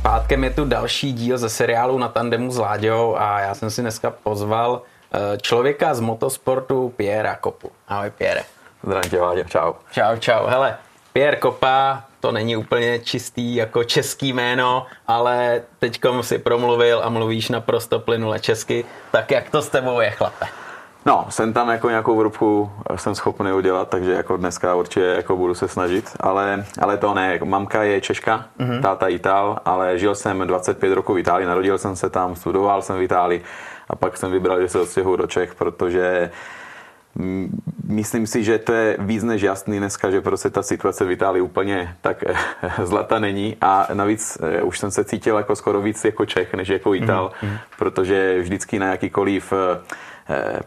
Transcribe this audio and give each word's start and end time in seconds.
Zpátkem 0.00 0.44
je 0.44 0.50
tu 0.50 0.64
další 0.64 1.12
díl 1.12 1.38
ze 1.38 1.48
seriálu 1.48 1.98
na 1.98 2.08
tandemu 2.08 2.50
s 2.52 2.58
Láďou 2.58 3.16
a 3.18 3.40
já 3.40 3.54
jsem 3.54 3.70
si 3.70 3.80
dneska 3.80 4.10
pozval 4.10 4.82
eh, 5.12 5.38
člověka 5.38 5.94
z 5.94 6.00
motosportu 6.00 6.92
Piera 6.96 7.36
Kopu. 7.36 7.70
Ahoj 7.88 8.10
Pierre. 8.10 8.42
Zdravím 8.82 9.10
tě, 9.10 9.20
Láďo, 9.20 9.44
čau. 9.44 9.72
Čau, 9.92 10.16
čau. 10.18 10.46
Hele, 10.46 10.76
Pierre 11.12 11.36
Kopa, 11.36 12.04
to 12.20 12.32
není 12.32 12.56
úplně 12.56 12.98
čistý 12.98 13.54
jako 13.54 13.84
český 13.84 14.32
jméno, 14.32 14.86
ale 15.06 15.62
teďkom 15.78 16.22
si 16.22 16.38
promluvil 16.38 17.00
a 17.04 17.08
mluvíš 17.08 17.48
naprosto 17.48 17.98
plynule 17.98 18.40
česky, 18.40 18.84
tak 19.12 19.30
jak 19.30 19.50
to 19.50 19.62
s 19.62 19.68
tebou 19.68 20.00
je, 20.00 20.10
chlape? 20.10 20.59
No, 21.06 21.26
jsem 21.28 21.52
tam 21.52 21.68
jako 21.68 21.88
nějakou 21.88 22.16
vrubku 22.16 22.70
jsem 22.96 23.14
schopný 23.14 23.52
udělat, 23.52 23.88
takže 23.88 24.12
jako 24.12 24.36
dneska 24.36 24.74
určitě 24.74 25.00
jako 25.00 25.36
budu 25.36 25.54
se 25.54 25.68
snažit, 25.68 26.16
ale, 26.20 26.64
ale 26.80 26.96
to 26.96 27.14
ne. 27.14 27.38
Mamka 27.44 27.82
je 27.82 28.00
Češka, 28.00 28.46
mm-hmm. 28.58 28.82
táta 28.82 29.08
Itál, 29.08 29.58
ale 29.64 29.98
žil 29.98 30.14
jsem 30.14 30.46
25 30.46 30.94
roků 30.94 31.14
v 31.14 31.18
Itálii, 31.18 31.46
narodil 31.46 31.78
jsem 31.78 31.96
se 31.96 32.10
tam, 32.10 32.36
studoval 32.36 32.82
jsem 32.82 32.98
v 32.98 33.02
Itálii 33.02 33.42
a 33.88 33.96
pak 33.96 34.16
jsem 34.16 34.32
vybral, 34.32 34.60
že 34.60 34.68
se 34.68 34.80
odstěhuji 34.80 35.16
do 35.16 35.26
Čech, 35.26 35.54
protože 35.54 36.30
Myslím 37.84 38.26
si, 38.26 38.44
že 38.44 38.58
to 38.58 38.72
je 38.72 38.96
víc 38.98 39.22
než 39.22 39.42
jasný 39.42 39.78
dneska, 39.78 40.10
že 40.10 40.20
prostě 40.20 40.50
ta 40.50 40.62
situace 40.62 41.04
v 41.04 41.10
Itálii 41.10 41.42
úplně 41.42 41.96
tak 42.00 42.24
zlata 42.84 43.18
není 43.18 43.56
a 43.60 43.88
navíc 43.94 44.38
eh, 44.42 44.62
už 44.62 44.78
jsem 44.78 44.90
se 44.90 45.04
cítil 45.04 45.36
jako 45.36 45.56
skoro 45.56 45.80
víc 45.80 46.04
jako 46.04 46.26
Čech, 46.26 46.54
než 46.54 46.68
jako 46.68 46.94
Ital, 46.94 47.32
mm, 47.42 47.48
hmm 47.48 47.58
protože 47.78 48.40
vždycky 48.40 48.78
na 48.78 48.86
jakýkoliv 48.86 49.52
eh, 49.52 49.56
Eh, 49.56 49.82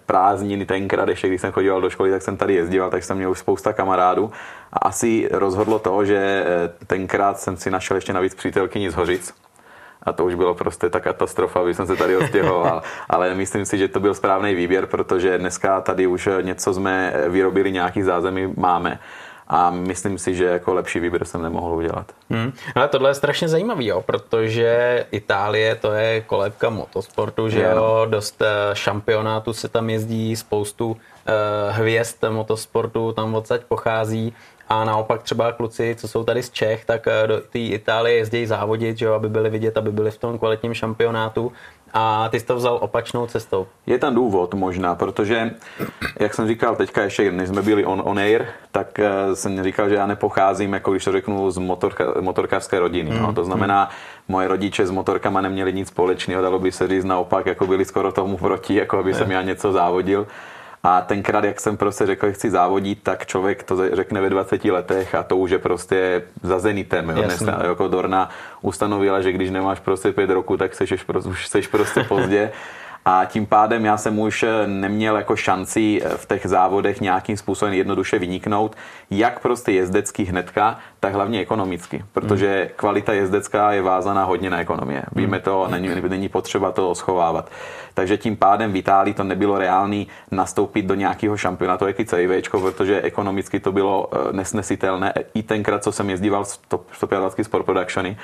prázdniny 0.06 0.66
tenkrát, 0.66 1.10
ještě 1.10 1.28
když 1.28 1.42
jsem 1.42 1.52
chodil 1.52 1.82
do 1.82 1.90
školy, 1.90 2.12
tak 2.12 2.22
jsem 2.22 2.38
tady 2.38 2.54
jezdil, 2.54 2.90
tak 2.90 3.04
jsem 3.04 3.18
měl 3.18 3.32
už 3.32 3.40
spousta 3.40 3.74
kamarádů. 3.74 4.32
A 4.74 4.78
asi 4.78 5.30
rozhodlo 5.32 5.80
to, 5.80 6.06
že 6.06 6.18
eh, 6.18 6.86
tenkrát 6.88 7.40
jsem 7.40 7.58
si 7.58 7.72
našel 7.72 7.98
ještě 7.98 8.14
navíc 8.14 8.36
přítelkyni 8.36 8.92
z 8.92 8.96
Hořic, 8.96 9.34
a 10.04 10.14
to 10.14 10.26
už 10.26 10.36
bylo 10.36 10.56
prostě 10.56 10.90
ta 10.90 11.00
katastrofa, 11.00 11.60
aby 11.60 11.74
jsem 11.74 11.88
se 11.88 11.96
tady 11.96 12.18
odstěhoval. 12.18 12.84
Ale 13.10 13.36
myslím 13.36 13.66
si, 13.66 13.78
že 13.78 13.88
to 13.88 14.00
byl 14.00 14.14
správný 14.14 14.56
výběr, 14.56 14.86
protože 14.86 15.38
dneska 15.38 15.82
tady 15.82 16.08
už 16.08 16.30
něco 16.42 16.74
jsme 16.74 17.14
vyrobili, 17.28 17.72
nějaký 17.72 18.02
zázemí 18.04 18.54
máme 18.58 19.00
a 19.48 19.70
myslím 19.70 20.18
si, 20.18 20.36
že 20.36 20.46
jako 20.46 20.74
lepší 20.74 21.00
výběr 21.00 21.26
jsem 21.26 21.42
nemohl 21.42 21.76
udělat. 21.76 22.12
Hmm. 22.30 22.54
Ale 22.76 22.88
tohle 22.88 23.10
je 23.10 23.14
strašně 23.14 23.48
zajímavý, 23.48 23.86
jo, 23.86 24.02
protože 24.02 25.06
Itálie 25.12 25.76
to 25.76 25.92
je 25.92 26.22
kolébka 26.22 26.70
motosportu, 26.70 27.50
že 27.50 27.62
jo, 27.62 28.08
dost 28.10 28.42
eh, 28.42 28.76
šampionátů 28.76 29.54
se 29.54 29.68
tam 29.68 29.90
jezdí, 29.90 30.36
spoustu 30.36 30.92
uh, 30.92 30.98
hvězd 31.70 32.26
motosportu 32.30 33.12
tam 33.12 33.36
odsaď 33.36 33.62
pochází 33.64 34.34
a 34.70 34.84
naopak 34.84 35.24
třeba 35.24 35.52
kluci, 35.52 35.96
co 36.00 36.08
jsou 36.08 36.24
tady 36.24 36.44
z 36.44 36.50
Čech, 36.50 36.86
tak 36.86 37.08
eh, 37.08 37.28
do 37.28 37.40
té 37.40 37.60
Itálie 37.60 38.18
jezdí 38.18 38.46
závodit, 38.46 38.98
že 38.98 39.06
jo, 39.06 39.14
aby 39.14 39.30
byli 39.30 39.50
vidět, 39.50 39.78
aby 39.78 39.92
byli 39.92 40.12
v 40.12 40.18
tom 40.18 40.40
kvalitním 40.40 40.74
šampionátu 40.74 41.52
a 41.94 42.30
ty 42.30 42.40
jsi 42.40 42.46
to 42.46 42.56
vzal 42.56 42.78
opačnou 42.82 43.28
cestou. 43.28 43.68
Je 43.86 43.98
tam 44.00 44.16
důvod 44.16 44.54
možná, 44.54 44.96
protože, 44.96 45.52
jak 46.20 46.34
jsem 46.34 46.48
říkal 46.48 46.76
teďka 46.76 47.04
ještě, 47.04 47.32
než 47.32 47.50
jsme 47.50 47.62
byli 47.62 47.86
on, 47.86 48.02
on 48.06 48.20
air, 48.20 48.46
tak 48.72 49.00
uh, 49.00 49.34
jsem 49.34 49.64
říkal, 49.64 49.90
že 49.90 49.96
já 49.96 50.08
nepocházím, 50.08 50.74
jako 50.74 50.92
když 50.92 51.04
to 51.04 51.12
řeknu, 51.12 51.52
z 51.52 51.58
motorka, 51.58 52.06
motorkářské 52.22 52.80
rodiny. 52.80 53.12
Mm, 53.12 53.22
no. 53.22 53.34
To 53.34 53.46
znamená, 53.46 53.90
moje 54.28 54.48
rodiče 54.48 54.86
s 54.86 54.92
motorkama 54.92 55.42
neměli 55.42 55.74
nic 55.74 55.88
společného, 55.88 56.42
dalo 56.42 56.60
by 56.60 56.72
se 56.72 56.88
říct 56.88 57.06
naopak, 57.06 57.46
jako 57.46 57.68
byli 57.68 57.86
skoro 57.86 58.12
tomu 58.12 58.38
proti, 58.38 58.76
jako 58.76 58.98
aby 59.00 59.14
jsem 59.14 59.32
já 59.32 59.42
něco 59.42 59.72
závodil. 59.72 60.28
A 60.86 61.02
tenkrát, 61.02 61.44
jak 61.44 61.60
jsem 61.60 61.78
prostě 61.78 62.06
řekl, 62.06 62.28
že 62.28 62.34
chci 62.34 62.50
závodit, 62.50 63.04
tak 63.04 63.26
člověk 63.26 63.64
to 63.64 63.96
řekne 63.96 64.22
ve 64.22 64.30
20 64.30 64.66
letech 64.66 65.16
a 65.16 65.24
to 65.24 65.38
už 65.38 65.52
je 65.52 65.60
prostě 65.60 66.24
za 66.44 66.60
zenitem. 66.60 67.10
Jo? 67.10 67.24
Dnes, 67.24 67.44
jako 67.68 67.88
Dorna 67.88 68.30
ustanovila, 68.62 69.22
že 69.22 69.32
když 69.32 69.50
nemáš 69.50 69.80
prostě 69.80 70.12
pět 70.12 70.30
roku, 70.30 70.58
tak 70.58 70.76
seš, 70.76 71.06
už 71.26 71.48
seš 71.48 71.68
prostě 71.68 72.04
pozdě. 72.04 72.52
a 73.06 73.26
tím 73.26 73.46
pádem 73.46 73.86
já 73.86 73.98
jsem 73.98 74.20
už 74.20 74.44
eh, 74.44 74.68
neměl 74.68 75.18
jako 75.18 75.36
šanci 75.36 76.02
eh, 76.04 76.10
v 76.18 76.26
těch 76.26 76.48
závodech 76.48 77.02
nějakým 77.02 77.38
způsobem 77.38 77.74
jednoduše 77.74 78.20
vyniknout, 78.20 78.76
jak 79.12 79.40
prostě 79.40 79.72
jezdecký 79.72 80.24
hnedka, 80.24 80.80
tak 81.00 81.14
hlavně 81.14 81.40
ekonomicky, 81.40 82.04
protože 82.14 82.60
hmm. 82.60 82.70
kvalita 82.76 83.14
jezdecká 83.14 83.72
je 83.72 83.82
vázaná 83.82 84.24
hodně 84.24 84.50
na 84.50 84.60
ekonomie. 84.60 85.04
Víme 85.16 85.40
to, 85.40 85.68
není, 85.72 85.90
není 86.08 86.30
potřeba 86.30 86.72
to 86.72 86.96
schovávat. 86.96 87.52
Takže 87.94 88.18
tím 88.18 88.36
pádem 88.36 88.72
v 88.72 88.76
Itálii 88.76 89.14
to 89.14 89.24
nebylo 89.24 89.58
reálný 89.58 90.08
nastoupit 90.32 90.86
do 90.86 90.96
nějakého 90.96 91.38
šampionátu, 91.38 91.88
jaký 91.88 92.06
CIV, 92.06 92.50
protože 92.50 93.02
ekonomicky 93.02 93.60
to 93.60 93.72
bylo 93.72 94.10
eh, 94.12 94.34
nesnesitelné. 94.34 95.14
I 95.34 95.44
tenkrát, 95.44 95.84
co 95.84 95.92
jsem 95.92 96.10
jezdíval 96.10 96.46
125 96.46 97.44
Sport 97.44 97.66
Productiony, 97.66 98.18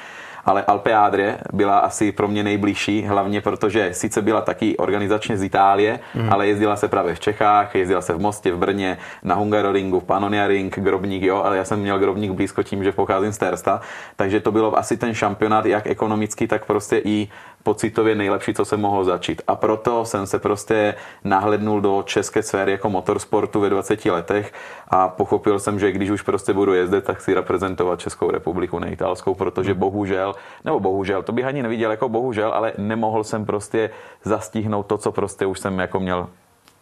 ale 0.45 0.63
Alpe 0.63 0.95
Adria 0.95 1.37
byla 1.53 1.79
asi 1.79 2.11
pro 2.11 2.27
mě 2.27 2.43
nejbližší, 2.43 3.01
hlavně 3.03 3.41
protože 3.41 3.89
sice 3.93 4.21
byla 4.21 4.41
taky 4.41 4.77
organizačně 4.77 5.37
z 5.37 5.43
Itálie, 5.43 5.99
mm. 6.15 6.33
ale 6.33 6.47
jezdila 6.47 6.75
se 6.75 6.87
právě 6.87 7.15
v 7.15 7.19
Čechách, 7.19 7.75
jezdila 7.75 8.01
se 8.01 8.13
v 8.13 8.19
Mostě, 8.19 8.51
v 8.51 8.57
Brně, 8.57 8.97
na 9.23 9.35
Hungaroringu, 9.35 9.99
v 9.99 10.03
Panonia 10.03 10.47
Ring, 10.47 10.79
Grobník, 10.79 11.23
jo, 11.23 11.41
ale 11.43 11.57
já 11.57 11.65
jsem 11.65 11.79
měl 11.79 11.99
Grobník 11.99 12.31
blízko 12.31 12.63
tím, 12.63 12.83
že 12.83 12.91
pocházím 12.91 13.31
z 13.31 13.37
Tersta, 13.37 13.81
takže 14.15 14.39
to 14.39 14.51
bylo 14.51 14.77
asi 14.77 14.97
ten 14.97 15.13
šampionát 15.13 15.65
jak 15.65 15.87
ekonomicky, 15.87 16.47
tak 16.47 16.65
prostě 16.65 17.01
i 17.05 17.27
pocitově 17.63 18.15
nejlepší, 18.15 18.53
co 18.53 18.65
se 18.65 18.77
mohlo 18.77 19.03
začít. 19.03 19.41
A 19.47 19.55
proto 19.55 20.05
jsem 20.05 20.27
se 20.27 20.39
prostě 20.39 20.95
nahlednul 21.23 21.81
do 21.81 22.03
české 22.05 22.43
sféry 22.43 22.71
jako 22.71 22.89
motorsportu 22.89 23.59
ve 23.59 23.69
20 23.69 24.05
letech 24.05 24.53
a 24.87 25.07
pochopil 25.07 25.59
jsem, 25.59 25.79
že 25.79 25.91
když 25.91 26.09
už 26.09 26.21
prostě 26.21 26.53
budu 26.53 26.73
jezdit, 26.73 27.03
tak 27.03 27.21
si 27.21 27.33
reprezentovat 27.33 27.99
Českou 27.99 28.31
republiku, 28.31 28.79
ne 28.79 28.91
italskou, 28.91 29.33
protože 29.35 29.73
bohužel, 29.73 30.28
nebo 30.65 30.79
bohužel, 30.79 31.23
to 31.23 31.31
bych 31.31 31.45
ani 31.45 31.63
neviděl 31.63 31.91
jako 31.91 32.09
bohužel, 32.09 32.51
ale 32.51 32.73
nemohl 32.77 33.23
jsem 33.23 33.45
prostě 33.45 33.89
zastihnout 34.23 34.85
to, 34.85 34.97
co 34.97 35.11
prostě 35.11 35.45
už 35.45 35.59
jsem 35.59 35.79
jako 35.79 35.99
měl 35.99 36.27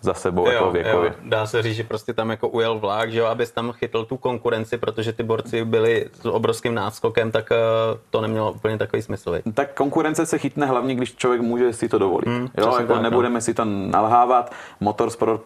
za 0.01 0.13
sebou 0.13 0.45
jo, 0.45 0.51
jako 0.51 0.71
věkově. 0.71 1.09
Jo. 1.09 1.15
Dá 1.23 1.45
se 1.45 1.61
říct, 1.61 1.75
že 1.75 1.83
prostě 1.83 2.13
tam 2.13 2.29
jako 2.29 2.47
ujel 2.49 2.79
vlak, 2.79 3.11
že 3.11 3.19
jo, 3.19 3.25
abys 3.25 3.51
tam 3.51 3.71
chytl 3.71 4.05
tu 4.05 4.17
konkurenci, 4.17 4.77
protože 4.77 5.13
ty 5.13 5.23
borci 5.23 5.65
byli 5.65 6.05
s 6.21 6.25
obrovským 6.25 6.73
náskokem, 6.73 7.31
tak 7.31 7.49
uh, 7.51 7.57
to 8.09 8.21
nemělo 8.21 8.51
úplně 8.51 8.77
takový 8.77 9.01
smysl. 9.01 9.39
Tak 9.53 9.73
konkurence 9.73 10.25
se 10.25 10.37
chytne 10.37 10.65
hlavně, 10.65 10.95
když 10.95 11.15
člověk 11.15 11.41
může 11.41 11.73
si 11.73 11.89
to 11.89 11.97
dovolit. 11.97 12.27
Hmm, 12.27 12.47
jo, 12.57 12.65
jako 12.65 12.77
tak, 12.77 12.89
no. 12.89 13.01
nebudeme 13.01 13.35
no. 13.35 13.41
si 13.41 13.53
to 13.53 13.65
nalhávat. 13.65 14.51
Motorsport, 14.79 15.41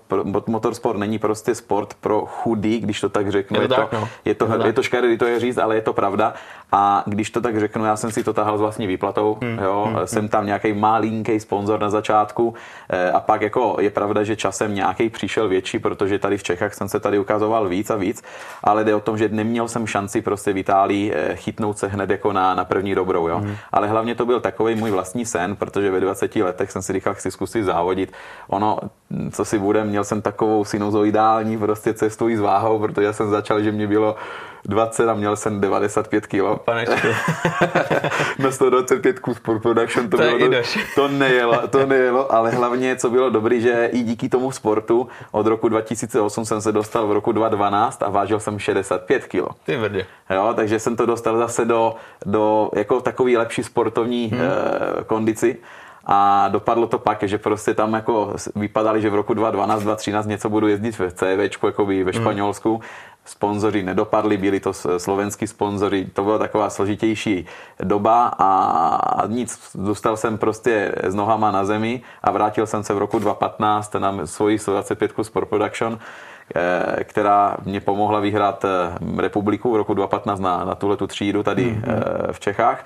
motorsport 0.48 1.00
není 1.00 1.20
prostě 1.20 1.56
sport 1.56 1.94
pro 2.02 2.26
chudý, 2.26 2.80
když 2.80 3.02
to 3.02 3.10
tak 3.10 3.32
řeknu. 3.32 3.62
Je 3.62 3.68
to, 3.68 3.74
je 3.74 3.80
tak, 3.80 3.90
to, 3.90 4.00
no. 4.00 4.08
je 4.26 4.36
to, 4.36 4.46
je 4.46 4.58
to, 4.58 4.66
je 4.66 4.74
to 4.74 4.84
škaredý 4.84 5.18
to 5.18 5.26
je 5.26 5.40
říct, 5.40 5.58
ale 5.58 5.76
je 5.76 5.82
to 5.82 5.94
pravda. 5.94 6.34
A 6.72 7.04
když 7.06 7.30
to 7.30 7.42
tak 7.42 7.60
řeknu, 7.60 7.86
já 7.86 7.96
jsem 7.96 8.12
si 8.12 8.24
to 8.24 8.34
tahal 8.34 8.58
s 8.58 8.62
vlastní 8.62 8.88
výplatou, 8.88 9.38
hmm, 9.42 9.60
jo, 9.60 9.88
hmm, 9.88 10.08
jsem 10.08 10.20
hmm. 10.20 10.30
tam 10.30 10.46
nějaký 10.46 10.74
malinký 10.74 11.40
sponzor 11.40 11.80
na 11.80 11.90
začátku 11.90 12.54
eh, 12.90 13.12
a 13.12 13.20
pak 13.20 13.42
jako 13.42 13.78
je 13.80 13.90
pravda, 13.90 14.24
že 14.24 14.36
časem 14.36 14.76
nějaký 14.76 15.10
přišel 15.10 15.48
větší, 15.48 15.80
protože 15.80 16.20
tady 16.20 16.38
v 16.38 16.44
Čechách 16.44 16.74
jsem 16.74 16.90
se 16.90 17.00
tady 17.00 17.20
ukazoval 17.20 17.70
víc 17.70 17.90
a 17.90 17.96
víc, 17.96 18.24
ale 18.64 18.84
jde 18.84 18.96
o 18.96 19.00
tom, 19.00 19.18
že 19.18 19.30
neměl 19.30 19.68
jsem 19.68 19.88
šanci 19.88 20.22
prostě 20.22 20.54
v 20.54 20.58
Itálii 20.58 21.14
eh, 21.16 21.36
chytnout 21.36 21.78
se 21.78 21.88
hned 21.88 22.10
jako 22.10 22.34
na, 22.34 22.56
na 22.56 22.66
první 22.66 22.96
dobrou, 22.96 23.28
jo. 23.28 23.40
Mm. 23.40 23.56
Ale 23.72 23.88
hlavně 23.88 24.16
to 24.16 24.26
byl 24.26 24.40
takový 24.40 24.76
můj 24.76 24.92
vlastní 24.92 25.26
sen, 25.26 25.56
protože 25.56 25.92
ve 25.92 26.00
20 26.00 26.36
letech 26.36 26.72
jsem 26.72 26.82
si 26.82 26.94
říkal, 26.94 27.14
chci 27.14 27.32
zkusit 27.32 27.64
závodit. 27.64 28.14
Ono, 28.48 28.78
co 29.32 29.46
si 29.46 29.60
bude, 29.60 29.84
měl 29.84 30.04
jsem 30.04 30.22
takovou 30.22 30.66
sinuzoidální 30.66 31.58
prostě 31.58 31.94
cestu 31.94 32.30
i 32.30 32.38
s 32.38 32.40
váhou, 32.40 32.80
protože 32.80 33.14
jsem 33.14 33.30
začal, 33.30 33.62
že 33.62 33.72
mě 33.72 33.88
bylo 33.88 34.16
20 34.66 35.10
a 35.10 35.14
měl 35.14 35.36
jsem 35.36 35.62
95 35.62 36.28
kg. 36.28 36.42
Na 38.40 38.52
125 38.52 39.20
kus 39.20 39.40
production 39.40 40.10
to, 40.10 40.18
to 40.18 40.24
bylo, 40.24 40.38
do, 40.38 40.58
to 40.96 41.08
nejelo, 41.08 41.68
to 41.68 41.86
nejelo, 41.86 42.34
ale 42.34 42.52
hlavně, 42.52 42.96
co 42.96 43.10
bylo 43.10 43.30
dobrý, 43.30 43.62
že 43.62 43.90
i 43.92 44.04
díky 44.04 44.30
tomu 44.30 44.52
sportu 44.52 45.08
od 45.32 45.48
roku 45.48 45.70
2008 45.70 46.46
jsem 46.46 46.62
se 46.62 46.72
dostal 46.72 47.08
v 47.08 47.12
roku 47.12 47.32
2012 47.32 48.04
a 48.04 48.10
vážil 48.10 48.40
jsem 48.40 48.60
65 48.60 49.28
kg. 49.28 49.56
Ty 49.66 49.78
vrdě. 49.78 50.06
Jo, 50.30 50.54
takže 50.56 50.80
jsem 50.80 50.96
to 50.96 51.06
dostal 51.06 51.38
zase 51.38 51.66
do, 51.66 51.96
do 52.26 52.70
jako 52.76 53.02
takový 53.02 53.38
lepší 53.38 53.64
sportovní 53.64 54.28
hmm. 54.28 54.42
eh, 54.42 55.04
kondici 55.04 55.58
a 56.06 56.48
dopadlo 56.48 56.88
to 56.88 57.00
pak, 57.00 57.24
že 57.24 57.38
prostě 57.38 57.74
tam 57.74 57.94
jako 57.94 58.34
vypadali, 58.56 59.02
že 59.02 59.10
v 59.10 59.16
roku 59.16 59.34
2012, 59.34 59.84
2013 59.84 60.26
něco 60.26 60.50
budu 60.50 60.68
jezdit 60.68 61.00
v 61.00 61.12
CVčku, 61.12 61.66
jako 61.66 61.86
ve 61.86 61.94
hmm. 61.94 62.14
Španělsku. 62.14 62.72
Hmm. 62.72 62.86
Sponzoři 63.26 63.84
nedopadli, 63.84 64.38
byli 64.38 64.60
to 64.60 64.74
slovenský 64.74 65.48
sponzoři, 65.48 66.06
to 66.14 66.24
byla 66.24 66.38
taková 66.38 66.70
složitější 66.70 67.46
doba 67.84 68.34
a 68.40 69.28
nic, 69.28 69.60
zůstal 69.74 70.18
jsem 70.18 70.38
prostě 70.38 70.96
s 71.04 71.16
nohama 71.16 71.52
na 71.52 71.66
zemi 71.66 72.02
a 72.24 72.32
vrátil 72.32 72.68
jsem 72.68 72.84
se 72.84 72.94
v 72.94 72.98
roku 72.98 73.20
2015 73.20 73.94
na 73.94 74.28
svoji 74.28 74.60
125 74.60 75.12
Sport 75.22 75.50
Production, 75.50 76.00
eh, 76.56 77.04
která 77.04 77.58
mě 77.66 77.80
pomohla 77.80 78.20
vyhrát 78.20 78.66
eh, 78.66 79.22
republiku 79.22 79.72
v 79.72 79.76
roku 79.76 79.94
2015 79.94 80.40
na, 80.40 80.66
na 80.66 80.76
tuhle 80.76 80.98
tu 80.98 81.08
třídu 81.08 81.44
tady 81.44 81.66
mm-hmm. 81.66 82.32
v 82.32 82.40
Čechách. 82.40 82.86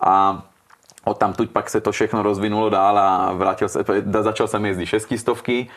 A 0.00 0.42
od 1.06 1.18
tam 1.18 1.32
tuď 1.32 1.50
pak 1.50 1.70
se 1.70 1.80
to 1.80 1.92
všechno 1.92 2.22
rozvinulo 2.22 2.70
dál 2.70 2.98
a 2.98 3.32
vrátil 3.32 3.68
se, 3.68 3.84
začal 4.20 4.46
jsem 4.46 4.66
jezdit 4.66 4.86
šestistovky 4.86 5.68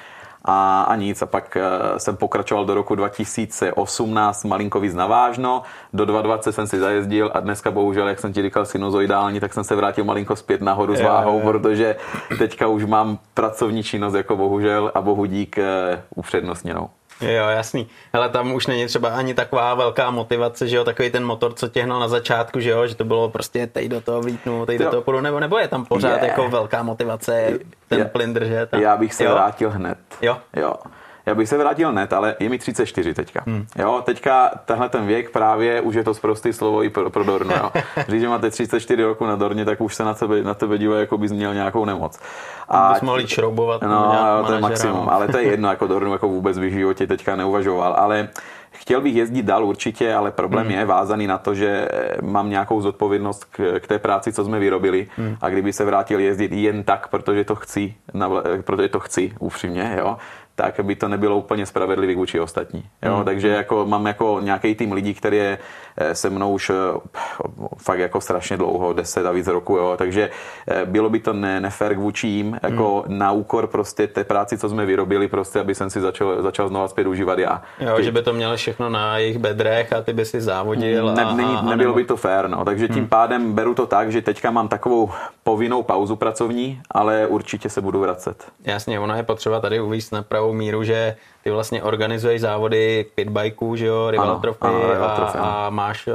a, 0.45 0.81
a 0.81 0.95
nic. 0.95 1.21
A 1.21 1.25
pak 1.25 1.57
uh, 1.57 1.97
jsem 1.97 2.17
pokračoval 2.17 2.65
do 2.65 2.73
roku 2.73 2.95
2018 2.95 4.45
malinko 4.45 4.79
víc 4.79 4.93
navážno, 4.93 5.63
do 5.93 6.05
2020 6.05 6.53
jsem 6.53 6.67
si 6.67 6.79
zajezdil 6.79 7.31
a 7.33 7.39
dneska 7.39 7.71
bohužel, 7.71 8.07
jak 8.07 8.19
jsem 8.19 8.33
ti 8.33 8.41
říkal, 8.41 8.65
sinuzoidální, 8.65 9.39
tak 9.39 9.53
jsem 9.53 9.63
se 9.63 9.75
vrátil 9.75 10.03
malinko 10.03 10.35
zpět 10.35 10.61
nahoru 10.61 10.95
s 10.95 11.01
váhou, 11.01 11.33
je, 11.33 11.39
je. 11.39 11.45
protože 11.45 11.95
teďka 12.37 12.67
už 12.67 12.85
mám 12.85 13.19
pracovní 13.33 13.83
činnost 13.83 14.13
jako 14.13 14.35
bohužel 14.35 14.91
a 14.95 15.01
bohu 15.01 15.25
dík 15.25 15.57
uh, 15.57 15.99
upřednostněnou. 16.15 16.89
Jo, 17.27 17.48
jasný. 17.48 17.88
Ale 18.13 18.30
tam 18.30 18.51
už 18.51 18.68
není 18.68 18.88
třeba 18.88 19.10
ani 19.10 19.33
taková 19.33 19.74
velká 19.75 20.12
motivace, 20.12 20.68
že 20.68 20.75
jo, 20.75 20.83
takový 20.83 21.10
ten 21.10 21.25
motor, 21.25 21.54
co 21.54 21.68
tě 21.68 21.83
hnal 21.83 22.00
na 22.00 22.07
začátku, 22.07 22.60
že 22.60 22.69
jo, 22.69 22.88
že 22.88 22.95
to 22.95 23.04
bylo 23.04 23.30
prostě 23.30 23.68
teď 23.68 23.88
do 23.88 24.01
toho 24.01 24.21
vlítnu, 24.21 24.66
teď 24.66 24.80
do 24.80 24.89
toho 24.89 25.01
půjdu, 25.01 25.21
nebo, 25.21 25.39
nebo 25.39 25.57
je 25.57 25.68
tam 25.68 25.86
pořád 25.86 26.21
je. 26.21 26.27
jako 26.27 26.50
velká 26.50 26.83
motivace 26.83 27.60
ten 27.88 28.00
je. 28.00 28.06
plyn 28.06 28.33
držet. 28.33 28.74
A... 28.74 28.77
Já 28.77 28.98
bych 28.98 29.13
se 29.13 29.24
jo? 29.24 29.31
vrátil 29.31 29.69
hned. 29.69 29.98
Jo. 30.21 30.38
Jo. 30.56 30.74
Já 31.29 31.35
bych 31.35 31.49
se 31.49 31.57
vrátil 31.57 31.93
net, 31.93 32.13
ale 32.13 32.35
je 32.39 32.49
mi 32.49 32.59
34 32.59 33.13
teďka. 33.13 33.43
Hmm. 33.47 33.65
Jo, 33.75 34.01
teďka 34.05 34.51
tenhle 34.65 34.89
ten 34.89 35.05
věk 35.05 35.29
právě 35.29 35.81
už 35.81 35.95
je 35.95 36.03
to 36.03 36.13
zprostý 36.13 36.53
slovo 36.53 36.83
i 36.83 36.89
pro, 36.89 37.09
pro 37.09 37.23
Dornu. 37.23 37.53
Jo. 37.55 37.71
Když 38.07 38.23
máte 38.23 38.49
34 38.49 39.03
roku 39.03 39.25
na 39.25 39.35
Dorně, 39.35 39.65
tak 39.65 39.81
už 39.81 39.95
se 39.95 40.03
na 40.03 40.13
tebe, 40.13 40.43
na 40.43 40.53
tebe 40.53 40.77
dívají, 40.77 40.99
jako 40.99 41.17
bys 41.17 41.31
měl 41.31 41.53
nějakou 41.53 41.85
nemoc. 41.85 42.19
A 42.69 42.93
bys 42.93 43.01
mohl 43.01 43.27
šroubovat. 43.27 43.81
No, 43.81 44.15
jo, 44.39 44.47
to 44.47 44.53
je 44.53 44.59
maximum, 44.59 45.09
ale 45.09 45.27
to 45.27 45.37
je 45.37 45.43
jedno, 45.43 45.69
jako 45.69 45.87
Dornu 45.87 46.13
jako 46.13 46.27
vůbec 46.27 46.57
v 46.57 46.69
životě 46.69 47.07
teďka 47.07 47.35
neuvažoval, 47.35 47.93
ale 47.93 48.29
Chtěl 48.71 49.01
bych 49.01 49.15
jezdit 49.15 49.43
dál 49.43 49.65
určitě, 49.65 50.13
ale 50.13 50.31
problém 50.31 50.65
mm. 50.65 50.71
je 50.71 50.85
vázaný 50.85 51.27
na 51.27 51.37
to, 51.37 51.55
že 51.55 51.87
mám 52.21 52.49
nějakou 52.49 52.81
zodpovědnost 52.81 53.45
k, 53.45 53.79
k 53.79 53.87
té 53.87 53.99
práci, 53.99 54.33
co 54.33 54.43
jsme 54.43 54.59
vyrobili 54.59 55.07
mm. 55.17 55.37
a 55.41 55.49
kdyby 55.49 55.73
se 55.73 55.85
vrátil 55.85 56.19
jezdit 56.19 56.51
jen 56.51 56.83
tak, 56.83 57.07
protože 57.07 57.43
to 57.43 57.55
chci, 57.55 57.95
protože 58.61 58.87
to 58.87 58.99
chci 58.99 59.33
upřímně, 59.39 59.95
jo, 59.99 60.17
tak 60.59 60.79
by 60.79 60.95
to 60.95 61.07
nebylo 61.07 61.38
úplně 61.38 61.65
spravedlivý 61.65 62.15
vůči 62.15 62.39
ostatní. 62.39 62.83
Jo? 63.01 63.17
Mm. 63.17 63.23
Takže 63.23 63.47
jako 63.47 63.85
mám 63.85 64.06
jako 64.06 64.39
nějaký 64.44 64.75
tým 64.75 64.91
lidí, 64.91 65.13
který 65.13 65.38
je 65.38 65.57
eh, 65.97 66.15
se 66.15 66.29
mnou 66.29 66.53
už 66.53 66.69
eh, 66.69 66.73
fakt 67.77 68.00
jako 68.00 68.21
strašně 68.21 68.57
dlouho, 68.57 68.94
10 68.94 69.25
a 69.25 69.31
víc 69.31 69.47
roku, 69.47 69.77
jo? 69.77 69.95
takže 69.97 70.29
eh, 70.67 70.85
bylo 70.85 71.09
by 71.09 71.19
to 71.19 71.33
ne, 71.33 71.61
nefér 71.61 71.95
vůči 71.95 72.27
jim, 72.27 72.59
jako 72.63 73.03
mm. 73.07 73.17
na 73.17 73.31
úkor 73.31 73.67
prostě 73.67 74.07
té 74.07 74.23
práci, 74.23 74.57
co 74.57 74.69
jsme 74.69 74.85
vyrobili, 74.85 75.27
prostě, 75.27 75.59
aby 75.59 75.75
jsem 75.75 75.89
si 75.89 76.01
začal, 76.01 76.41
začal 76.41 76.67
znovu 76.67 76.88
zpět 76.88 77.07
užívat 77.07 77.39
já. 77.39 77.61
Jo, 77.79 77.95
ty... 77.95 78.03
že 78.03 78.11
by 78.11 78.21
to 78.21 78.33
mělo 78.33 78.56
všechno 78.56 78.89
na 78.89 79.17
jejich 79.17 79.38
bedrech 79.38 79.94
a 79.94 80.01
ty 80.01 80.13
by 80.13 80.25
si 80.25 80.41
závodil. 80.41 81.15
Ne, 81.15 81.23
a, 81.23 81.35
není, 81.35 81.56
a, 81.56 81.61
nebylo 81.61 81.94
by 81.94 82.03
to 82.03 82.17
fér, 82.17 82.50
no. 82.50 82.65
takže 82.65 82.88
tím 82.88 83.03
mm. 83.03 83.09
pádem 83.09 83.53
beru 83.53 83.75
to 83.75 83.85
tak, 83.85 84.11
že 84.11 84.21
teďka 84.21 84.51
mám 84.51 84.67
takovou 84.67 85.11
povinnou 85.44 85.83
pauzu 85.83 86.15
pracovní, 86.15 86.81
ale 86.91 87.27
určitě 87.27 87.69
se 87.69 87.81
budu 87.81 88.00
vracet. 88.00 88.51
Jasně, 88.63 89.00
ono 89.00 89.15
je 89.15 89.23
potřeba 89.23 89.59
tady 89.59 89.79
uvíct 89.79 90.11
na 90.11 90.21
pravou 90.21 90.48
míru, 90.53 90.83
že 90.83 91.15
ty 91.43 91.51
vlastně 91.51 91.83
organizuješ 91.83 92.41
závody 92.41 93.05
pitbikeů, 93.15 93.75
že 93.75 93.85
jo, 93.85 94.11
Rival 94.11 94.39
Trophy 94.39 94.67
a, 94.99 95.05
a, 95.39 95.69
máš 95.69 96.07
eh, 96.07 96.13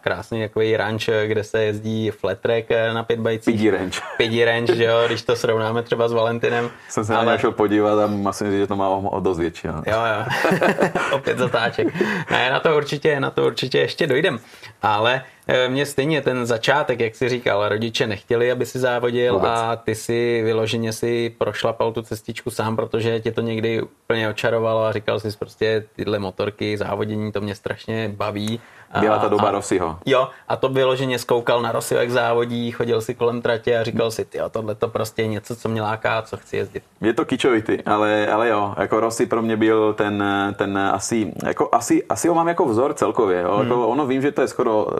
krásný 0.00 0.40
takový 0.40 0.76
ranč, 0.76 1.08
kde 1.26 1.44
se 1.44 1.64
jezdí 1.64 2.10
flat 2.10 2.38
track 2.38 2.70
eh, 2.70 2.94
na 2.94 3.02
pitbajcích. 3.02 3.54
Pidí 3.54 3.70
ranch. 3.70 3.94
Pidí 4.16 4.44
ranch, 4.44 4.70
že 4.70 4.84
jo, 4.84 4.96
když 5.06 5.22
to 5.22 5.36
srovnáme 5.36 5.82
třeba 5.82 6.08
s 6.08 6.12
Valentinem. 6.12 6.70
Jsem 6.88 7.04
se 7.04 7.14
ale... 7.14 7.38
na 7.44 7.50
podívat 7.50 8.04
a 8.04 8.06
musím 8.06 8.50
říct, 8.50 8.58
že 8.58 8.66
to 8.66 8.76
má 8.76 8.88
o 8.88 9.20
dost 9.20 9.38
větší. 9.38 9.66
Jo, 9.66 9.74
jo. 9.86 10.24
Opět 11.12 11.38
zatáček. 11.38 11.88
Ne, 12.30 12.50
na 12.50 12.60
to 12.60 12.76
určitě, 12.76 13.20
na 13.20 13.30
to 13.30 13.46
určitě 13.46 13.78
ještě 13.78 14.06
dojdem. 14.06 14.38
Ale 14.82 15.22
eh, 15.24 15.37
mě 15.68 15.86
stejně 15.86 16.22
ten 16.22 16.46
začátek, 16.46 17.00
jak 17.00 17.14
jsi 17.14 17.28
říkal, 17.28 17.68
rodiče 17.68 18.06
nechtěli, 18.06 18.52
aby 18.52 18.66
si 18.66 18.78
závodil 18.78 19.34
Vůbec. 19.34 19.50
a 19.50 19.76
ty 19.76 19.94
si 19.94 20.42
vyloženě 20.44 20.92
si 20.92 21.34
prošlapal 21.38 21.92
tu 21.92 22.02
cestičku 22.02 22.50
sám, 22.50 22.76
protože 22.76 23.20
tě 23.20 23.32
to 23.32 23.40
někdy 23.40 23.82
úplně 23.82 24.28
očarovalo 24.28 24.84
a 24.84 24.92
říkal 24.92 25.20
jsi 25.20 25.28
prostě 25.38 25.84
tyhle 25.96 26.18
motorky, 26.18 26.76
závodění, 26.76 27.32
to 27.32 27.40
mě 27.40 27.54
strašně 27.54 28.08
baví. 28.08 28.60
Byla 29.00 29.18
ta 29.18 29.28
doba 29.28 29.48
a, 29.48 29.50
Rossiho. 29.50 29.98
Jo, 30.06 30.28
a 30.48 30.56
to 30.56 30.68
vyloženě 30.68 31.18
zkoukal 31.18 31.62
na 31.62 31.72
Rossiho, 31.72 32.00
jak 32.00 32.10
závodí, 32.10 32.70
chodil 32.70 33.00
si 33.00 33.14
kolem 33.14 33.42
tratě 33.42 33.78
a 33.78 33.84
říkal 33.84 34.10
si, 34.10 34.26
jo, 34.34 34.48
tohle 34.48 34.74
to 34.74 34.88
prostě 34.88 35.22
je 35.22 35.28
něco, 35.28 35.56
co 35.56 35.68
mě 35.68 35.82
láká, 35.82 36.22
co 36.22 36.36
chci 36.36 36.56
jezdit. 36.56 36.82
Je 37.00 37.12
to 37.12 37.24
kičovitý, 37.24 37.82
ale, 37.82 38.26
ale 38.26 38.48
jo, 38.48 38.74
jako 38.78 39.00
Rossi 39.00 39.26
pro 39.26 39.42
mě 39.42 39.56
byl 39.56 39.94
ten, 39.94 40.24
ten 40.56 40.78
asi, 40.78 41.32
jako 41.46 41.68
asi, 41.72 42.04
asi 42.04 42.28
ho 42.28 42.34
mám 42.34 42.48
jako 42.48 42.64
vzor 42.64 42.94
celkově, 42.94 43.40
jo. 43.40 43.56
Hmm. 43.56 43.62
Jako 43.62 43.88
ono 43.88 44.06
vím, 44.06 44.22
že 44.22 44.32
to 44.32 44.40
je 44.40 44.48
skoro 44.48 44.84
uh, 44.84 44.92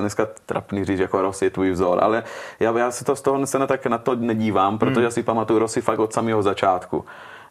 dneska 0.00 0.28
trapný 0.46 0.84
říct, 0.84 1.00
jako 1.00 1.22
Rossi 1.22 1.44
je 1.44 1.50
tvůj 1.50 1.70
vzor, 1.70 1.98
ale 2.04 2.22
já, 2.60 2.78
já 2.78 2.90
si 2.90 3.04
to 3.04 3.16
z 3.16 3.22
toho 3.22 3.46
se 3.46 3.58
na, 3.58 3.66
tak 3.66 3.86
na 3.86 3.98
to 3.98 4.14
nedívám, 4.14 4.78
protože 4.78 5.00
hmm. 5.00 5.10
si 5.10 5.22
pamatuju 5.22 5.58
Rossi 5.58 5.80
fakt 5.80 5.98
od 5.98 6.12
samého 6.12 6.42
začátku. 6.42 7.04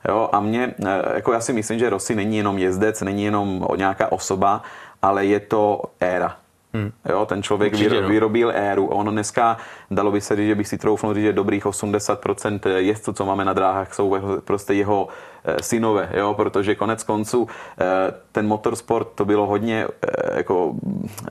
Jo, 0.08 0.30
a 0.32 0.40
mě, 0.40 0.76
eh, 0.86 1.02
jako 1.16 1.34
já 1.34 1.40
si 1.40 1.54
myslím, 1.54 1.80
že 1.80 1.90
Rossi 1.90 2.16
není 2.16 2.38
jenom 2.38 2.58
jezdec, 2.58 3.02
není 3.02 3.24
jenom 3.24 3.68
nějaká 3.76 4.12
osoba, 4.12 4.62
ale 5.06 5.26
je 5.26 5.40
to 5.40 5.82
éra. 6.00 6.36
Hmm. 6.74 6.92
Jo, 7.10 7.26
ten 7.26 7.44
člověk 7.44 7.74
Určitě, 7.74 8.02
no. 8.02 8.08
vyrobil 8.08 8.52
éru. 8.56 8.88
On 8.88 9.08
dneska, 9.08 9.58
dalo 9.92 10.12
by 10.12 10.22
se 10.22 10.36
říct, 10.36 10.48
že 10.48 10.56
bych 10.56 10.68
si 10.68 10.78
troufnul 10.78 11.14
říct, 11.14 11.24
že 11.24 11.34
dobrých 11.34 11.66
80% 11.66 12.76
jezdců, 12.76 13.14
co 13.14 13.26
máme 13.26 13.46
na 13.46 13.54
dráhách, 13.54 13.94
jsou 13.94 14.18
prostě 14.44 14.74
jeho 14.74 15.08
Eh, 15.48 15.64
synové, 15.64 16.10
jo, 16.14 16.34
protože 16.34 16.76
konec 16.76 17.04
konců 17.04 17.48
eh, 17.80 17.86
ten 18.32 18.48
motorsport 18.48 19.08
to 19.16 19.26
bylo 19.26 19.46
hodně, 19.46 19.88
eh, 19.88 20.38
jako, 20.38 20.74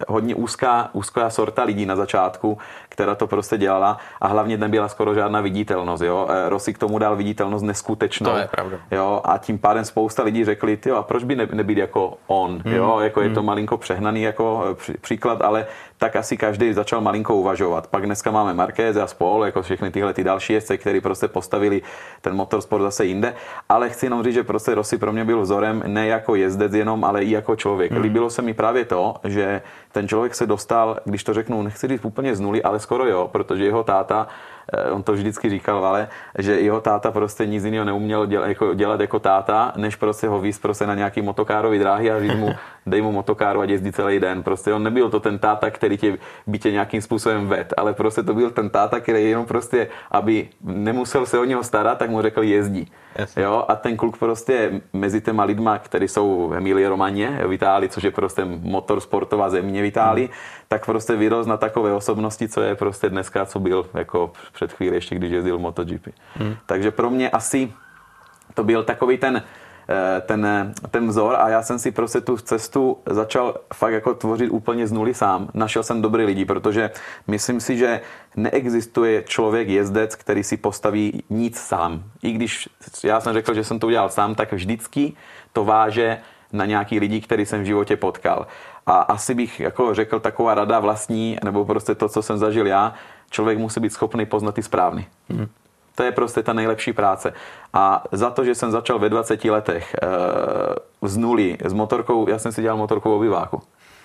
hodně 0.09 0.35
úzká, 0.35 0.91
úzká 0.93 1.31
sorta 1.31 1.62
lidí 1.62 1.87
na 1.87 1.97
začátku, 1.97 2.59
která 2.94 3.14
to 3.14 3.26
prostě 3.26 3.58
dělala 3.58 3.99
a 4.20 4.26
hlavně 4.29 4.56
nebyla 4.56 4.88
skoro 4.88 5.14
žádná 5.14 5.41
viditelnost. 5.41 6.02
Jo. 6.02 6.29
Rossi 6.49 6.75
k 6.75 6.79
tomu 6.79 6.99
dal 6.99 7.17
viditelnost 7.17 7.64
neskutečnou. 7.64 8.31
To 8.31 8.37
je 8.37 8.49
pravda. 8.49 8.76
Jo, 8.91 9.20
a 9.25 9.38
tím 9.38 9.58
pádem 9.58 9.85
spousta 9.85 10.23
lidí 10.23 10.44
řekli, 10.44 10.76
ty 10.76 10.91
a 10.91 11.02
proč 11.02 11.25
by 11.25 11.37
nebýt 11.37 11.79
jako 11.79 12.14
on? 12.26 12.62
Hmm. 12.64 12.75
Jo, 12.75 12.99
jako 13.00 13.20
je 13.20 13.31
to 13.31 13.41
hmm. 13.41 13.46
malinko 13.46 13.76
přehnaný 13.76 14.23
jako 14.23 14.76
příklad, 15.00 15.43
ale 15.43 15.67
tak 15.99 16.17
asi 16.17 16.37
každý 16.37 16.73
začal 16.73 17.00
malinko 17.00 17.35
uvažovat. 17.35 17.87
Pak 17.87 18.06
dneska 18.06 18.31
máme 18.31 18.55
Marquez 18.55 18.96
a 18.96 19.06
spol, 19.06 19.44
jako 19.44 19.62
všechny 19.62 19.91
tyhle 19.91 20.14
ty 20.14 20.25
další 20.25 20.52
jezdce, 20.52 20.79
kteří 20.79 21.00
prostě 21.00 21.29
postavili 21.29 21.82
ten 22.20 22.35
motorsport 22.35 22.82
zase 22.82 23.05
jinde, 23.05 23.35
ale 23.69 23.91
chci 23.91 24.06
jenom 24.06 24.23
říct, 24.23 24.35
že 24.35 24.44
prostě 24.44 24.75
Rossi 24.75 24.99
pro 24.99 25.12
mě 25.12 25.25
byl 25.25 25.41
vzorem 25.41 25.82
ne 25.87 26.06
jako 26.06 26.35
jezdec 26.35 26.75
jenom, 26.75 27.05
ale 27.05 27.25
i 27.25 27.31
jako 27.31 27.56
člověk. 27.56 27.93
Hmm. 27.93 28.02
Líbilo 28.02 28.31
se 28.31 28.43
mi 28.43 28.55
právě 28.55 28.85
to, 28.85 29.14
že 29.25 29.62
ten 29.93 30.08
člověk 30.08 30.35
se 30.35 30.46
dostal, 30.46 30.99
když 31.05 31.25
to 31.25 31.35
řeknu, 31.35 31.62
nechci 31.62 31.88
říct 31.88 32.05
úplně 32.05 32.37
z 32.37 32.41
nuly, 32.41 32.62
ale 32.62 32.81
skoro 32.81 33.06
jo, 33.06 33.29
protože 33.32 33.64
jeho 33.64 33.82
táta 33.82 34.29
Eh, 34.73 34.91
on 34.91 35.02
to 35.02 35.12
vždycky 35.12 35.50
říkal, 35.50 35.87
ale 35.87 36.08
že 36.38 36.61
jeho 36.61 36.81
táta 36.81 37.11
prostě 37.11 37.46
nic 37.46 37.64
jiného 37.64 37.85
neuměl 37.85 38.26
dělat 38.26 38.46
jako, 38.46 38.75
dělat 38.75 39.00
jako 39.00 39.19
táta, 39.19 39.73
než 39.76 39.96
prostě 39.96 40.29
ho 40.29 40.41
víc 40.41 40.58
prostě 40.58 40.87
na 40.87 40.94
nějaký 40.94 41.23
motokárový 41.23 41.79
dráhy 41.79 42.11
a 42.11 42.20
říct 42.20 42.35
mu, 42.35 42.50
dej 42.86 43.03
mu 43.03 43.12
motokáru 43.12 43.60
a 43.60 43.64
jezdí 43.64 43.93
celý 43.93 44.20
den. 44.20 44.43
Prostě 44.43 44.72
on 44.72 44.82
nebyl 44.82 45.10
to 45.10 45.20
ten 45.20 45.38
táta, 45.38 45.70
který 45.70 45.96
tě, 45.96 46.19
by 46.46 46.58
tě 46.58 46.72
nějakým 46.72 47.03
způsobem 47.03 47.48
ved, 47.48 47.74
ale 47.76 47.94
prostě 47.94 48.22
to 48.22 48.34
byl 48.34 48.50
ten 48.50 48.70
táta, 48.70 49.00
který 49.00 49.31
jenom 49.31 49.46
prostě, 49.46 49.88
aby 50.10 50.48
nemusel 50.60 51.26
se 51.26 51.38
o 51.38 51.44
něho 51.44 51.62
starat, 51.62 51.98
tak 51.98 52.10
mu 52.10 52.22
řekl 52.22 52.43
jezdí. 52.43 52.93
Jo, 53.36 53.64
a 53.69 53.76
ten 53.76 53.96
kluk 53.96 54.17
prostě 54.17 54.81
mezi 54.93 55.20
těma 55.20 55.44
lidma, 55.44 55.79
kteří 55.79 56.08
jsou 56.08 56.48
v 56.48 56.55
Emilie 56.55 56.88
Romaně 56.88 57.41
v 57.46 57.53
Itálii, 57.53 57.88
což 57.88 58.03
je 58.03 58.10
prostě 58.10 58.44
motorsportová 58.44 59.50
země 59.50 59.82
v 59.82 59.84
Itálii, 59.84 60.26
mm. 60.26 60.32
tak 60.69 60.86
prostě 60.86 61.17
vyrost 61.17 61.48
na 61.48 61.56
takové 61.56 61.93
osobnosti, 61.93 62.48
co 62.48 62.60
je 62.60 62.74
prostě 62.74 63.08
dneska, 63.08 63.46
co 63.46 63.60
byl 63.60 63.86
jako 63.94 64.32
před 64.53 64.72
chvíli 64.72 64.96
ještě, 64.96 65.14
když 65.14 65.32
jezdil 65.32 65.58
MotoGP. 65.58 66.08
Hmm. 66.34 66.56
Takže 66.67 66.91
pro 66.91 67.10
mě 67.10 67.31
asi 67.31 67.72
to 68.55 68.64
byl 68.64 68.84
takový 68.84 69.19
ten, 69.19 69.43
ten, 70.20 70.72
ten 70.91 71.08
vzor 71.08 71.36
a 71.38 71.48
já 71.48 71.62
jsem 71.62 71.79
si 71.79 71.91
prostě 71.91 72.20
tu 72.20 72.36
cestu 72.36 72.98
začal 73.06 73.55
fakt 73.74 73.93
jako 73.93 74.14
tvořit 74.14 74.48
úplně 74.48 74.86
z 74.86 74.93
nuly 74.93 75.14
sám. 75.14 75.48
Našel 75.55 75.82
jsem 75.82 76.03
dobrý 76.03 76.24
lidi, 76.24 76.44
protože 76.44 76.91
myslím 77.26 77.60
si, 77.60 77.76
že 77.76 78.00
neexistuje 78.36 79.22
člověk 79.22 79.69
jezdec, 79.69 80.14
který 80.14 80.43
si 80.43 80.56
postaví 80.56 81.22
nic 81.31 81.58
sám. 81.58 82.03
I 82.22 82.32
když 82.32 82.69
já 83.05 83.20
jsem 83.20 83.32
řekl, 83.32 83.55
že 83.55 83.64
jsem 83.64 83.79
to 83.79 83.86
udělal 83.86 84.08
sám, 84.08 84.34
tak 84.34 84.53
vždycky 84.53 85.12
to 85.53 85.64
váže 85.64 86.19
na 86.53 86.64
nějaký 86.64 86.98
lidi, 86.98 87.20
který 87.20 87.46
jsem 87.46 87.62
v 87.62 87.67
životě 87.67 87.96
potkal. 87.96 88.46
A 88.86 88.93
asi 88.93 89.34
bych 89.34 89.60
jako 89.60 89.94
řekl 89.94 90.20
taková 90.20 90.55
rada 90.55 90.81
vlastní, 90.81 91.38
nebo 91.44 91.64
prostě 91.64 91.94
to, 91.94 92.08
co 92.08 92.22
jsem 92.22 92.38
zažil 92.38 92.67
já, 92.67 92.94
člověk 93.31 93.58
musí 93.58 93.81
být 93.81 93.93
schopný 93.93 94.26
poznat 94.26 94.55
ty 94.55 94.62
správný. 94.62 95.06
Hmm. 95.31 95.48
To 95.94 96.03
je 96.03 96.13
prostě 96.13 96.43
ta 96.43 96.53
nejlepší 96.53 96.93
práce. 96.93 97.32
A 97.72 98.05
za 98.13 98.31
to, 98.31 98.44
že 98.44 98.55
jsem 98.55 98.70
začal 98.70 98.98
ve 98.98 99.08
20 99.08 99.44
letech 99.44 99.94
e, 99.94 101.08
z 101.08 101.17
nuly 101.17 101.58
s 101.65 101.72
motorkou, 101.72 102.29
já 102.29 102.39
jsem 102.39 102.53
si 102.53 102.63
dělal 102.63 102.79
motorkou 102.79 103.17
obyváku. 103.17 103.63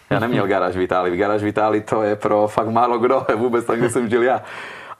Já 0.09 0.19
neměl 0.19 0.47
garáž 0.53 0.75
v 0.75 0.81
Itálii. 0.81 1.17
Garáž 1.17 1.43
v 1.43 1.47
Itálii 1.47 1.81
to 1.81 2.03
je 2.03 2.15
pro 2.15 2.47
fakt 2.47 2.69
málo 2.69 2.97
kdo, 2.97 3.25
vůbec 3.35 3.65
tam, 3.65 3.75
kde 3.75 3.89
jsem 3.89 4.09
žil 4.09 4.23
já. 4.23 4.41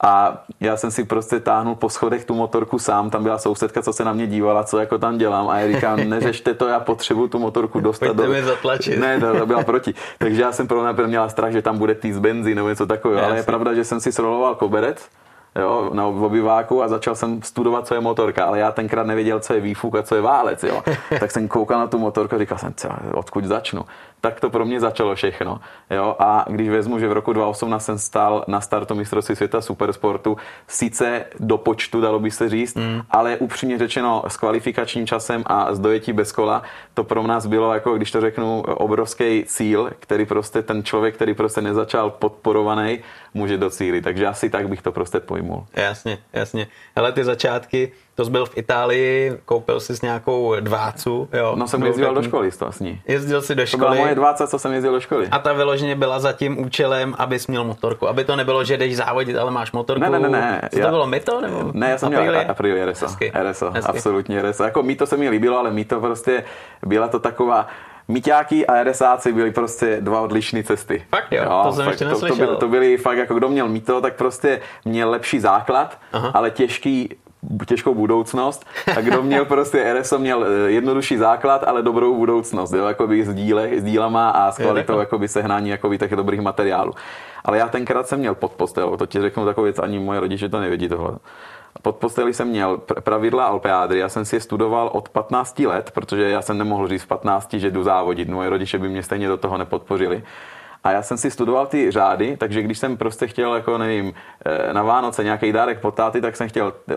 A 0.03 0.43
já 0.59 0.77
jsem 0.77 0.91
si 0.91 1.03
prostě 1.03 1.39
táhnul 1.39 1.75
po 1.75 1.89
schodech 1.89 2.25
tu 2.25 2.35
motorku 2.35 2.79
sám, 2.79 3.09
tam 3.09 3.23
byla 3.23 3.37
sousedka, 3.37 3.81
co 3.81 3.93
se 3.93 4.05
na 4.05 4.13
mě 4.13 4.27
dívala, 4.27 4.63
co 4.63 4.79
jako 4.79 4.97
tam 4.97 5.17
dělám 5.17 5.49
a 5.49 5.59
já 5.59 5.75
říkám, 5.75 5.99
neřešte 6.09 6.53
to, 6.53 6.67
já 6.67 6.79
potřebuju 6.79 7.27
tu 7.27 7.39
motorku 7.39 7.79
dostat 7.79 8.05
Pojďte 8.05 8.23
do... 8.23 8.31
mi 8.31 8.43
zatlačit. 8.43 8.99
Ne, 8.99 9.19
to, 9.19 9.39
to 9.39 9.45
byla 9.45 9.63
proti. 9.63 9.93
Takže 10.17 10.41
já 10.41 10.51
jsem 10.51 10.67
pro 10.67 10.93
mě 10.93 11.07
měla 11.07 11.29
strach, 11.29 11.51
že 11.51 11.61
tam 11.61 11.77
bude 11.77 11.95
týz 11.95 12.17
benzín 12.17 12.55
nebo 12.55 12.69
něco 12.69 12.85
takového, 12.85 13.25
ale 13.25 13.37
je 13.37 13.43
pravda, 13.43 13.73
že 13.73 13.83
jsem 13.83 13.99
si 13.99 14.11
sroloval 14.11 14.55
koberec, 14.55 15.09
jo, 15.55 15.89
na 15.93 16.05
obyváku 16.05 16.83
a 16.83 16.87
začal 16.87 17.15
jsem 17.15 17.41
studovat, 17.41 17.87
co 17.87 17.93
je 17.93 17.99
motorka, 17.99 18.45
ale 18.45 18.59
já 18.59 18.71
tenkrát 18.71 19.07
nevěděl, 19.07 19.39
co 19.39 19.53
je 19.53 19.59
výfuk 19.59 19.95
a 19.95 20.03
co 20.03 20.15
je 20.15 20.21
válec, 20.21 20.63
jo. 20.63 20.83
tak 21.19 21.31
jsem 21.31 21.47
koukal 21.47 21.79
na 21.79 21.87
tu 21.87 21.99
motorku 21.99 22.35
a 22.35 22.39
říkal 22.39 22.57
jsem, 22.57 22.73
co, 22.73 22.89
odkud 23.13 23.45
začnu. 23.45 23.85
Tak 24.21 24.39
to 24.39 24.49
pro 24.49 24.65
mě 24.65 24.79
začalo 24.79 25.15
všechno. 25.15 25.59
Jo. 25.89 26.15
A 26.19 26.45
když 26.49 26.69
vezmu, 26.69 26.99
že 26.99 27.07
v 27.07 27.11
roku 27.11 27.33
2018 27.33 27.85
jsem 27.85 27.97
stál 27.97 28.45
na 28.47 28.61
startu 28.61 28.95
mistrovství 28.95 29.35
světa 29.35 29.61
supersportu, 29.61 30.37
sice 30.67 31.25
do 31.39 31.57
počtu, 31.57 32.01
dalo 32.01 32.19
by 32.19 32.31
se 32.31 32.49
říct, 32.49 32.75
mm. 32.75 33.01
ale 33.11 33.37
upřímně 33.37 33.77
řečeno 33.77 34.23
s 34.27 34.37
kvalifikačním 34.37 35.07
časem 35.07 35.43
a 35.45 35.73
s 35.73 35.79
dojetí 35.79 36.13
bez 36.13 36.31
kola, 36.31 36.63
to 36.93 37.03
pro 37.03 37.27
nás 37.27 37.45
bylo, 37.45 37.73
jako 37.73 37.97
když 37.97 38.11
to 38.11 38.21
řeknu, 38.21 38.61
obrovský 38.61 39.43
cíl, 39.47 39.91
který 39.99 40.25
prostě 40.25 40.61
ten 40.61 40.83
člověk, 40.83 41.15
který 41.15 41.33
prostě 41.33 41.61
nezačal 41.61 42.09
podporovaný, 42.09 42.99
může 43.33 43.57
docílit. 43.57 44.01
Takže 44.01 44.27
asi 44.27 44.49
tak 44.49 44.69
bych 44.69 44.81
to 44.81 44.91
prostě 44.91 45.19
pojmul. 45.19 45.65
Jasně, 45.73 46.17
jasně. 46.33 46.67
Ale 46.95 47.11
ty 47.11 47.23
začátky, 47.23 47.91
to 48.19 48.25
jsi 48.25 48.31
byl 48.31 48.45
v 48.45 48.57
Itálii, 48.57 49.37
koupil 49.45 49.79
jsi 49.79 49.95
s 49.95 50.01
nějakou 50.01 50.55
dvácu, 50.59 51.29
jo? 51.33 51.55
No 51.55 51.67
jsem 51.67 51.83
jezdil 51.83 52.13
do 52.13 52.23
školy 52.23 52.51
to 52.51 52.69
ní. 52.79 53.01
Jezdil 53.07 53.41
jsi 53.41 53.55
do 53.55 53.65
školy. 53.65 53.81
To 53.81 53.89
byla 53.91 54.01
moje 54.03 54.15
dváca, 54.15 54.47
co 54.47 54.59
jsem 54.59 54.73
jezdil 54.73 54.91
do 54.91 54.99
školy. 54.99 55.27
A 55.31 55.39
ta 55.39 55.53
vyloženě 55.53 55.95
byla 55.95 56.19
za 56.19 56.33
tím 56.33 56.59
účelem, 56.59 57.15
abys 57.17 57.47
měl 57.47 57.63
motorku. 57.63 58.07
Aby 58.07 58.23
to 58.23 58.35
nebylo, 58.35 58.63
že 58.63 58.77
jdeš 58.77 58.97
závodit, 58.97 59.37
ale 59.37 59.51
máš 59.51 59.71
motorku. 59.71 60.03
Ne, 60.03 60.09
ne, 60.09 60.19
ne. 60.19 60.29
ne. 60.29 60.61
Co 60.71 60.79
to 60.79 60.85
já... 60.85 60.89
bylo, 60.89 61.07
Mito? 61.07 61.41
Nebo 61.41 61.71
ne, 61.73 61.89
já 61.89 61.97
jsem 61.97 62.07
Aprilia? 62.07 62.31
měl 62.31 62.51
Aprilia 62.51 62.85
RSO. 62.85 63.05
Hezky. 63.05 63.31
RSO, 63.51 63.71
Hezky. 63.71 63.91
absolutně 63.91 64.41
RSO. 64.41 64.63
Jako 64.63 64.83
Mito 64.83 65.05
se 65.05 65.17
mi 65.17 65.29
líbilo, 65.29 65.59
ale 65.59 65.71
Mito 65.71 65.99
prostě 65.99 66.43
byla 66.85 67.07
to 67.07 67.19
taková, 67.19 67.67
Míťáky 68.07 68.67
a 68.67 68.83
RSáci 68.83 69.33
byly 69.33 69.51
prostě 69.51 69.97
dva 70.01 70.21
odlišné 70.21 70.63
cesty. 70.63 71.05
Fakt 71.09 71.31
jo, 71.31 71.43
jo 71.43 71.61
to 71.63 71.71
jsem 71.71 71.85
fakt, 71.85 71.91
ještě 71.91 72.05
to, 72.05 72.27
to, 72.27 72.35
byly, 72.35 72.57
to 72.57 72.67
byly 72.67 72.97
fakt, 72.97 73.17
jako 73.17 73.33
kdo 73.33 73.49
měl 73.49 73.69
mýto, 73.69 74.01
tak 74.01 74.15
prostě 74.15 74.61
měl 74.85 75.09
lepší 75.09 75.39
základ, 75.39 75.97
Aha. 76.13 76.31
ale 76.33 76.51
těžký 76.51 77.15
těžkou 77.67 77.93
budoucnost 77.93 78.65
a 78.97 79.01
kdo 79.01 79.23
měl 79.23 79.45
prostě 79.45 79.93
RSO 79.93 80.19
měl 80.19 80.45
eh, 80.45 80.71
jednodušší 80.71 81.17
základ, 81.17 81.63
ale 81.67 81.81
dobrou 81.81 82.15
budoucnost, 82.15 82.73
jo, 82.73 82.87
jakoby 82.87 83.25
s, 83.25 83.33
díle, 83.33 83.69
s 83.77 83.83
dílama 83.83 84.29
a 84.29 84.51
s 84.51 84.57
kvalitou 84.57 84.99
jakoby 84.99 85.27
sehnání 85.27 85.69
jakoby 85.69 85.97
těch 85.97 86.15
dobrých 86.15 86.41
materiálů. 86.41 86.93
Ale 87.45 87.57
já 87.57 87.67
tenkrát 87.67 88.07
jsem 88.07 88.19
měl 88.19 88.35
pod 88.35 88.51
postel, 88.51 88.97
to 88.97 89.05
ti 89.05 89.21
řeknu 89.21 89.45
takovou 89.45 89.63
věc, 89.63 89.79
ani 89.79 89.99
moje 89.99 90.19
rodiče 90.19 90.49
to 90.49 90.59
nevědí 90.59 90.89
tohle. 90.89 91.17
Pod 91.81 91.95
posteli 91.95 92.33
jsem 92.33 92.47
měl 92.47 92.77
pravidla 92.77 93.45
Alpeádry, 93.45 93.99
já 93.99 94.09
jsem 94.09 94.25
si 94.25 94.35
je 94.35 94.39
studoval 94.39 94.89
od 94.93 95.09
15 95.09 95.59
let, 95.59 95.91
protože 95.91 96.29
já 96.29 96.41
jsem 96.41 96.57
nemohl 96.57 96.87
říct 96.87 97.03
v 97.03 97.07
15, 97.07 97.53
že 97.53 97.71
jdu 97.71 97.83
závodit, 97.83 98.29
moje 98.29 98.49
rodiče 98.49 98.77
by 98.77 98.89
mě 98.89 99.03
stejně 99.03 99.27
do 99.27 99.37
toho 99.37 99.57
nepodpořili. 99.57 100.23
A 100.83 100.91
já 100.91 101.01
jsem 101.01 101.17
si 101.17 101.31
studoval 101.31 101.65
ty 101.65 101.91
řády, 101.91 102.37
takže 102.37 102.61
když 102.61 102.77
jsem 102.77 102.97
prostě 102.97 103.27
chtěl, 103.27 103.55
jako 103.55 103.77
nevím, 103.77 104.13
eh, 104.45 104.73
na 104.73 104.83
Vánoce 104.83 105.23
nějaký 105.23 105.51
dárek 105.51 105.79
po 105.79 105.91
táty, 105.91 106.21
tak 106.21 106.35
jsem 106.35 106.49
chtěl 106.49 106.73
uh, 106.87 106.95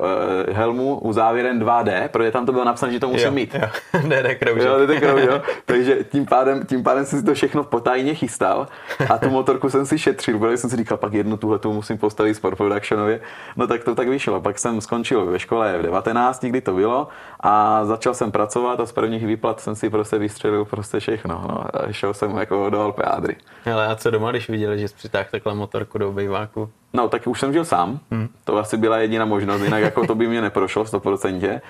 helmu 0.54 0.98
u 0.98 1.12
závěren 1.12 1.58
2D, 1.58 2.08
protože 2.08 2.30
tam 2.30 2.46
to 2.46 2.52
bylo 2.52 2.64
napsané, 2.64 2.92
že 2.92 3.00
to 3.00 3.08
musím 3.08 3.26
jo, 3.26 3.32
mít. 3.32 3.54
Jo. 3.54 3.68
ne, 4.06 4.22
ne, 4.22 4.34
kroužek. 4.34 4.66
Jo, 4.66 4.86
kroužek, 5.00 5.30
jo. 5.30 5.42
Takže 5.64 6.04
tím 6.04 6.26
pádem, 6.26 6.66
tím 6.66 6.82
pádem 6.82 7.04
jsem 7.04 7.18
si 7.18 7.24
to 7.24 7.34
všechno 7.34 7.64
potajně 7.64 8.14
chystal 8.14 8.66
a 9.08 9.18
tu 9.18 9.30
motorku 9.30 9.70
jsem 9.70 9.86
si 9.86 9.98
šetřil, 9.98 10.38
protože 10.38 10.56
jsem 10.56 10.70
si 10.70 10.76
říkal, 10.76 10.98
pak 10.98 11.12
jednu 11.12 11.36
tuhle 11.36 11.58
tu 11.58 11.72
musím 11.72 11.98
postavit 11.98 12.34
sport 12.34 12.56
productionově. 12.56 13.20
No 13.56 13.66
tak 13.66 13.84
to 13.84 13.94
tak 13.94 14.08
vyšlo. 14.08 14.40
Pak 14.40 14.58
jsem 14.58 14.80
skončil 14.80 15.26
ve 15.26 15.38
škole 15.38 15.78
v 15.78 15.82
19, 15.82 16.44
kdy 16.44 16.60
to 16.60 16.72
bylo 16.74 17.08
a 17.40 17.84
začal 17.84 18.14
jsem 18.14 18.32
pracovat 18.32 18.80
a 18.80 18.86
z 18.86 18.92
prvních 18.92 19.26
výplat 19.26 19.60
jsem 19.60 19.74
si 19.74 19.90
prostě 19.90 20.18
vystřelil 20.18 20.64
prostě 20.64 21.00
všechno. 21.00 21.44
No. 21.48 21.64
A 21.74 21.92
šel 21.92 22.14
jsem 22.14 22.36
jako 22.36 22.70
do 22.70 22.80
Alpeádry. 22.80 23.36
Ale 23.72 23.86
a 23.86 23.96
co 23.96 24.10
doma, 24.10 24.30
když 24.30 24.48
viděli, 24.48 24.78
že 24.78 24.88
jsi 24.88 24.94
přitáhl 24.94 25.28
takhle 25.30 25.54
motorku 25.54 25.98
do 25.98 26.08
obejváku? 26.08 26.70
No, 26.92 27.08
tak 27.08 27.26
už 27.26 27.40
jsem 27.40 27.52
žil 27.52 27.64
sám. 27.64 28.00
Hmm. 28.10 28.28
To 28.44 28.56
asi 28.56 28.76
byla 28.76 28.98
jediná 28.98 29.24
možnost, 29.24 29.62
jinak 29.62 29.82
jako 29.82 30.06
to 30.06 30.14
by 30.14 30.28
mě 30.28 30.40
neprošlo 30.40 30.84
100%. 30.84 31.60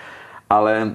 Ale 0.50 0.94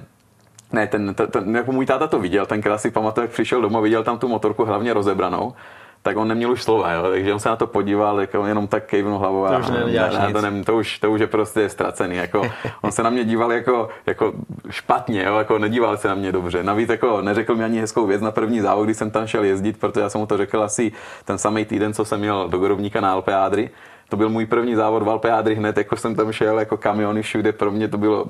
ne, 0.72 0.86
ten, 0.86 1.14
ten, 1.14 1.26
ten, 1.26 1.56
jako 1.56 1.72
můj 1.72 1.86
táta 1.86 2.06
to 2.06 2.18
viděl, 2.18 2.46
tenkrát 2.46 2.78
si 2.78 2.90
pamatuju, 2.90 3.24
jak 3.24 3.30
přišel 3.30 3.62
domů, 3.62 3.82
viděl 3.82 4.04
tam 4.04 4.18
tu 4.18 4.28
motorku 4.28 4.64
hlavně 4.64 4.92
rozebranou 4.92 5.54
tak 6.02 6.16
on 6.16 6.28
neměl 6.28 6.50
už 6.50 6.62
slova, 6.62 6.92
jo? 6.92 7.02
takže 7.10 7.34
on 7.34 7.40
se 7.40 7.48
na 7.48 7.56
to 7.56 7.66
podíval, 7.66 8.20
jako 8.20 8.46
jenom 8.46 8.66
tak 8.66 8.86
kejvnul 8.86 9.18
hlavou 9.18 9.46
to 9.46 9.58
už, 9.58 9.68
ne, 9.68 9.84
ne, 9.86 10.32
to, 10.32 10.40
ne, 10.40 10.64
to, 10.64 10.76
už, 10.76 10.98
to 10.98 11.10
už 11.10 11.20
je 11.20 11.26
prostě 11.26 11.68
ztracený. 11.68 12.16
Jako, 12.16 12.42
on 12.82 12.92
se 12.92 13.02
na 13.02 13.10
mě 13.10 13.24
díval 13.24 13.52
jako, 13.52 13.88
jako 14.06 14.32
špatně, 14.70 15.22
jo? 15.22 15.38
jako 15.38 15.58
nedíval 15.58 15.96
se 15.96 16.08
na 16.08 16.14
mě 16.14 16.32
dobře. 16.32 16.62
Navíc 16.62 16.88
jako 16.88 17.22
neřekl 17.22 17.54
mi 17.54 17.64
ani 17.64 17.80
hezkou 17.80 18.06
věc 18.06 18.22
na 18.22 18.30
první 18.30 18.60
závod, 18.60 18.84
když 18.84 18.96
jsem 18.96 19.10
tam 19.10 19.26
šel 19.26 19.44
jezdit, 19.44 19.80
protože 19.80 20.00
já 20.00 20.08
jsem 20.08 20.20
mu 20.20 20.26
to 20.26 20.36
řekl 20.36 20.62
asi 20.62 20.92
ten 21.24 21.38
samý 21.38 21.64
týden, 21.64 21.94
co 21.94 22.04
jsem 22.04 22.20
měl 22.20 22.48
do 22.48 22.58
Gorovníka 22.58 23.00
na 23.00 23.12
Alpeádry. 23.12 23.70
To 24.08 24.16
byl 24.16 24.28
můj 24.28 24.46
první 24.46 24.74
závod 24.74 25.02
v 25.02 25.10
Alpeádry 25.10 25.54
hned, 25.54 25.76
jako 25.76 25.96
jsem 25.96 26.14
tam 26.14 26.32
šel, 26.32 26.58
jako 26.58 26.76
kamiony 26.76 27.22
všude, 27.22 27.52
pro 27.52 27.70
mě 27.70 27.88
to 27.88 27.98
bylo, 27.98 28.26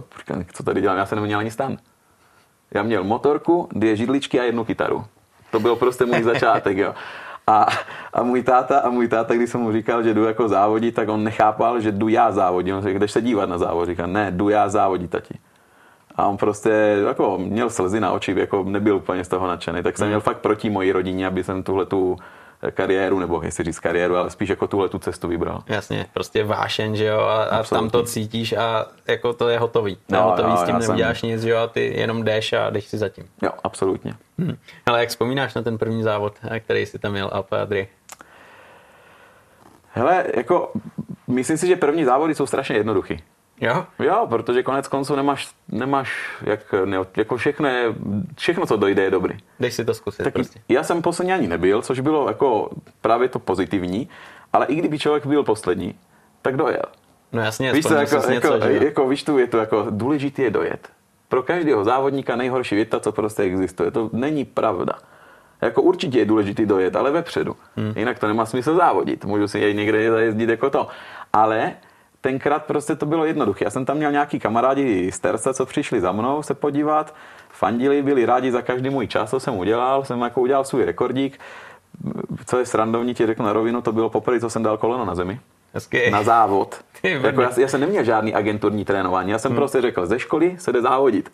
co 0.53 0.63
tady 0.63 0.81
dělám, 0.81 0.99
já 0.99 1.07
jsem 1.07 1.21
neměl 1.21 1.39
ani 1.39 1.51
stan. 1.51 1.77
Já 2.75 2.83
měl 2.83 3.05
motorku, 3.05 3.69
dvě 3.73 3.97
židličky 3.97 4.41
a 4.41 4.45
jednu 4.45 4.65
kytaru. 4.65 5.05
To 5.51 5.61
byl 5.61 5.77
prostě 5.77 6.05
můj 6.05 6.23
začátek, 6.23 6.77
jo. 6.77 6.95
A, 7.49 7.67
a 8.13 8.23
můj 8.23 8.43
táta, 8.43 8.79
a 8.79 8.91
můj 8.91 9.09
táta, 9.09 9.35
když 9.35 9.51
jsem 9.51 9.61
mu 9.61 9.73
říkal, 9.73 10.03
že 10.03 10.15
jdu 10.15 10.25
jako 10.25 10.49
závodit, 10.49 10.95
tak 10.95 11.09
on 11.09 11.25
nechápal, 11.25 11.81
že 11.81 11.93
jdu 11.93 12.09
já 12.09 12.33
závodit. 12.33 12.75
On 12.75 12.83
řekl, 12.83 12.99
jdeš 12.99 13.13
se 13.13 13.23
dívat 13.23 13.49
na 13.49 13.59
závod. 13.59 13.89
Říkal, 13.89 14.07
ne, 14.07 14.31
jdu 14.31 14.49
já 14.49 14.69
závodit, 14.69 15.11
tati. 15.11 15.35
A 16.17 16.27
on 16.27 16.37
prostě 16.37 16.71
jako 17.07 17.39
měl 17.39 17.71
slzy 17.71 18.01
na 18.01 18.13
oči, 18.13 18.35
jako 18.39 18.65
nebyl 18.65 18.97
úplně 18.97 19.25
z 19.25 19.29
toho 19.29 19.47
nadšený. 19.47 19.83
Tak 19.83 19.97
jsem 19.97 20.05
hmm. 20.05 20.11
měl 20.11 20.21
fakt 20.21 20.39
proti 20.39 20.71
mojí 20.71 20.93
rodině, 20.93 21.27
aby 21.27 21.45
jsem 21.45 21.63
tuhle 21.63 21.87
tu 21.87 22.17
kariéru, 22.71 23.19
nebo 23.19 23.43
jestli 23.43 23.65
říct 23.65 23.81
kariéru, 23.81 24.17
ale 24.17 24.31
spíš 24.31 24.49
jako 24.49 24.67
tuhle 24.67 24.89
tu 24.89 24.99
cestu 24.99 25.29
vybral. 25.29 25.63
Jasně, 25.67 26.07
prostě 26.15 26.45
vášen, 26.45 26.97
že 26.97 27.05
jo, 27.05 27.21
a, 27.21 27.45
a 27.45 27.63
tam 27.63 27.91
to 27.91 28.03
cítíš 28.03 28.53
a 28.53 28.87
jako 29.09 29.33
to 29.33 29.49
je 29.49 29.59
hotový. 29.59 29.97
To 29.97 30.15
no, 30.15 30.23
hotový, 30.23 30.51
no, 30.51 30.57
s 30.57 30.65
tím 30.65 30.79
neuděláš 30.79 31.21
jsem... 31.21 31.29
nic, 31.29 31.43
že 31.43 31.51
jo, 31.51 31.59
a 31.59 31.67
ty 31.67 32.01
jenom 32.01 32.25
jdeš 32.25 32.53
a 32.53 32.71
jdeš 32.71 32.85
si 32.85 32.99
zatím. 32.99 33.25
Jo, 33.43 33.51
absolutně. 33.65 34.15
Hmm. 34.39 34.57
Ale 34.87 35.01
jak 35.01 35.09
vzpomínáš 35.09 35.55
na 35.55 35.63
ten 35.63 35.79
první 35.79 36.03
závod, 36.03 36.35
který 36.61 36.87
jsi 36.87 36.99
tam 36.99 37.13
měl, 37.13 37.31
Alpe 37.33 37.61
Adri? 37.61 37.89
Hele, 39.93 40.25
jako, 40.37 40.73
myslím 41.27 41.57
si, 41.57 41.67
že 41.67 41.77
první 41.77 42.05
závody 42.05 42.35
jsou 42.35 42.47
strašně 42.47 42.77
jednoduchý. 42.77 43.23
Jo? 43.61 43.85
Jo, 43.99 44.27
protože 44.29 44.63
konec 44.63 44.89
konců 44.89 45.17
nemáš, 45.17 45.49
nemáš 45.69 46.37
jak, 46.43 46.75
ne, 46.85 46.97
jako 47.17 47.37
všechno, 47.37 47.69
je, 47.69 47.95
všechno, 48.37 48.67
co 48.67 48.77
dojde, 48.77 49.03
je 49.03 49.11
dobrý. 49.11 49.39
Dej 49.61 49.71
si 49.71 49.85
to 49.85 49.95
zkusit 49.95 50.23
tak 50.23 50.33
prostě. 50.33 50.61
Já 50.69 50.83
jsem 50.83 51.03
poslední 51.03 51.33
ani 51.33 51.49
nebyl, 51.49 51.83
což 51.83 52.01
bylo 52.01 52.29
jako 52.29 52.71
právě 53.01 53.29
to 53.29 53.39
pozitivní, 53.39 54.09
ale 54.53 54.67
i 54.67 54.75
kdyby 54.75 54.99
člověk 54.99 55.27
byl 55.27 55.43
poslední, 55.43 55.95
tak 56.43 56.57
dojel. 56.57 56.85
No 57.33 57.43
jasně, 57.43 57.73
víš, 57.73 57.85
to, 57.85 57.95
jako, 57.95 58.17
něco, 58.17 58.33
jako, 58.33 58.67
že? 58.67 58.85
jako, 58.85 59.09
víš 59.09 59.23
tu 59.23 59.35
větu, 59.35 59.57
jako 59.57 59.87
důležitý 59.91 60.43
je 60.43 60.51
dojet. 60.51 60.89
Pro 61.29 61.43
každého 61.43 61.85
závodníka 61.85 62.37
nejhorší 62.37 62.75
věta, 62.75 63.01
co 63.01 63.13
prostě 63.13 63.43
existuje. 63.43 63.91
To 63.91 64.11
není 64.13 64.45
pravda. 64.45 64.93
Jako 65.61 65.83
určitě 65.83 66.19
je 66.19 66.25
důležitý 66.25 66.67
dojet, 66.67 66.97
ale 66.97 67.11
vepředu. 67.11 67.57
Hmm. 67.77 67.93
Jinak 67.97 68.19
to 68.19 68.29
nemá 68.29 68.47
smysl 68.47 68.77
závodit. 68.77 69.25
Můžu 69.25 69.49
si 69.49 69.59
jej 69.59 69.75
někde 69.75 70.11
zajezdit 70.11 70.49
jako 70.49 70.71
to. 70.71 70.89
Ale 71.33 71.73
tenkrát 72.21 72.65
prostě 72.65 72.97
to 72.97 73.07
bylo 73.07 73.25
jednoduché. 73.25 73.65
Já 73.65 73.71
jsem 73.71 73.85
tam 73.85 73.97
měl 73.97 74.13
nějaký 74.13 74.39
kamarádi 74.39 75.13
z 75.13 75.19
Terce, 75.21 75.55
co 75.55 75.67
přišli 75.67 76.01
za 76.01 76.13
mnou 76.13 76.43
se 76.43 76.55
podívat, 76.55 77.15
fandili, 77.51 78.03
byli 78.03 78.27
rádi 78.27 78.53
za 78.53 78.63
každý 78.63 78.91
můj 78.91 79.07
čas, 79.07 79.31
co 79.31 79.41
jsem 79.41 79.55
udělal, 79.55 80.05
jsem 80.05 80.21
jako 80.21 80.41
udělal 80.41 80.65
svůj 80.65 80.85
rekordík. 80.85 81.41
Co 82.47 82.59
je 82.59 82.67
srandovní, 82.67 83.15
ti 83.15 83.27
řeknu 83.27 83.45
na 83.45 83.53
rovinu, 83.53 83.83
to 83.83 83.93
bylo 83.93 84.11
poprvé, 84.11 84.41
co 84.41 84.51
jsem 84.51 84.63
dal 84.63 84.77
koleno 84.77 85.05
na 85.05 85.15
zemi. 85.15 85.41
Hezky. 85.75 86.11
Na 86.11 86.23
závod. 86.23 86.81
jako 87.03 87.43
já, 87.43 87.51
já, 87.57 87.69
jsem 87.69 87.81
neměl 87.81 88.05
žádný 88.05 88.35
agenturní 88.35 88.85
trénování, 88.85 89.31
já 89.31 89.39
jsem 89.39 89.51
hmm. 89.51 89.57
prostě 89.57 89.81
řekl, 89.81 90.07
ze 90.07 90.19
školy 90.19 90.57
se 90.59 90.73
jde 90.73 90.83
závodit. 90.83 91.33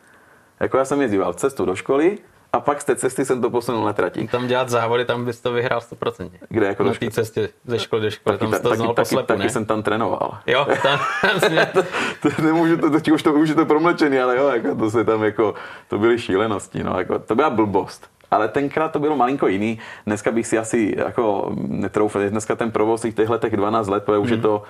Jako 0.60 0.78
já 0.78 0.84
jsem 0.84 1.00
jezdíval 1.00 1.34
cestu 1.34 1.64
do 1.64 1.76
školy, 1.76 2.18
a 2.54 2.60
pak 2.60 2.80
z 2.80 2.84
té 2.84 2.96
cesty 2.96 3.24
jsem 3.24 3.42
to 3.42 3.50
posunul 3.50 3.84
na 3.84 3.92
trati. 3.92 4.28
Tam 4.28 4.46
dělat 4.46 4.68
závody, 4.68 5.04
tam 5.04 5.24
bys 5.24 5.40
to 5.40 5.52
vyhrál 5.52 5.80
100%. 5.80 6.30
Kde 6.48 6.66
jako 6.66 6.84
Na 6.84 6.94
té 6.94 7.10
cestě 7.10 7.48
ze 7.66 7.78
školy 7.78 8.02
do 8.02 8.10
školy, 8.10 8.38
taky, 8.38 8.50
tam 8.50 8.62
to 8.62 8.68
taky, 8.68 8.76
znal 8.76 8.94
taky, 8.94 9.00
poslepu, 9.00 9.26
taky, 9.26 9.38
taky 9.38 9.50
jsem 9.50 9.64
tam 9.64 9.82
trénoval. 9.82 10.38
Jo, 10.46 10.66
tam, 10.82 11.00
to, 11.72 11.82
to, 12.22 12.42
nemůžu, 12.42 12.76
to, 12.76 13.00
to, 13.00 13.14
už, 13.14 13.22
to, 13.22 13.32
už 13.32 13.48
je 13.48 13.54
to 13.54 13.66
promlčený, 13.66 14.18
ale 14.18 14.36
jo, 14.36 14.48
jako 14.48 14.74
to 14.74 14.90
se 14.90 15.04
tam 15.04 15.24
jako, 15.24 15.54
to 15.88 15.98
byly 15.98 16.18
šílenosti, 16.18 16.84
no, 16.84 16.98
jako, 16.98 17.18
to 17.18 17.34
byla 17.34 17.50
blbost. 17.50 18.10
Ale 18.30 18.48
tenkrát 18.48 18.92
to 18.92 18.98
bylo 18.98 19.16
malinko 19.16 19.48
jiný. 19.48 19.78
Dneska 20.06 20.32
bych 20.32 20.46
si 20.46 20.58
asi 20.58 20.94
jako 20.96 21.52
netroufl. 21.56 22.30
Dneska 22.30 22.56
ten 22.56 22.70
provoz 22.70 23.02
těch 23.14 23.28
letech 23.28 23.56
12 23.56 23.88
let, 23.88 24.04
protože 24.04 24.18
mm. 24.18 24.24
už 24.24 24.30
je 24.30 24.36
mhm. 24.36 24.42
to 24.42 24.62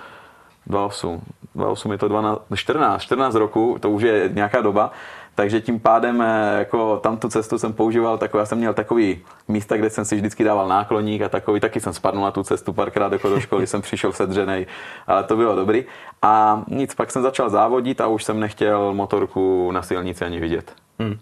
28, 0.67 1.21
28 1.55 1.91
je 1.91 1.97
to 1.97 2.07
12, 2.07 2.41
14, 2.55 3.01
14 3.01 3.35
roku, 3.35 3.77
to 3.79 3.89
už 3.89 4.03
je 4.03 4.29
nějaká 4.33 4.61
doba. 4.61 4.91
Takže 5.35 5.61
tím 5.61 5.79
pádem 5.79 6.21
eh, 6.21 6.55
jako 6.59 6.97
tam 6.97 7.17
tu 7.17 7.29
cestu 7.29 7.57
jsem 7.57 7.73
používal, 7.73 8.17
takový, 8.17 8.41
já 8.41 8.45
jsem 8.45 8.57
měl 8.57 8.73
takový 8.73 9.21
místa, 9.47 9.77
kde 9.77 9.89
jsem 9.89 10.05
si 10.05 10.15
vždycky 10.15 10.43
dával 10.43 10.67
nákloník 10.67 11.21
a 11.21 11.29
takový, 11.29 11.59
taky 11.59 11.79
jsem 11.79 11.93
spadnul 11.93 12.23
na 12.23 12.31
tu 12.31 12.43
cestu 12.43 12.73
párkrát 12.73 13.11
jako 13.11 13.29
do 13.29 13.39
školy, 13.39 13.67
jsem 13.67 13.81
přišel 13.81 14.13
sedřenej, 14.13 14.65
ale 15.07 15.23
to 15.23 15.35
bylo 15.35 15.55
dobrý. 15.55 15.85
A 16.21 16.63
nic, 16.67 16.95
pak 16.95 17.11
jsem 17.11 17.21
začal 17.21 17.49
závodit 17.49 18.01
a 18.01 18.07
už 18.07 18.23
jsem 18.23 18.39
nechtěl 18.39 18.93
motorku 18.93 19.71
na 19.71 19.81
silnici 19.81 20.25
ani 20.25 20.39
vidět. 20.39 20.73
Hmm. 20.99 21.19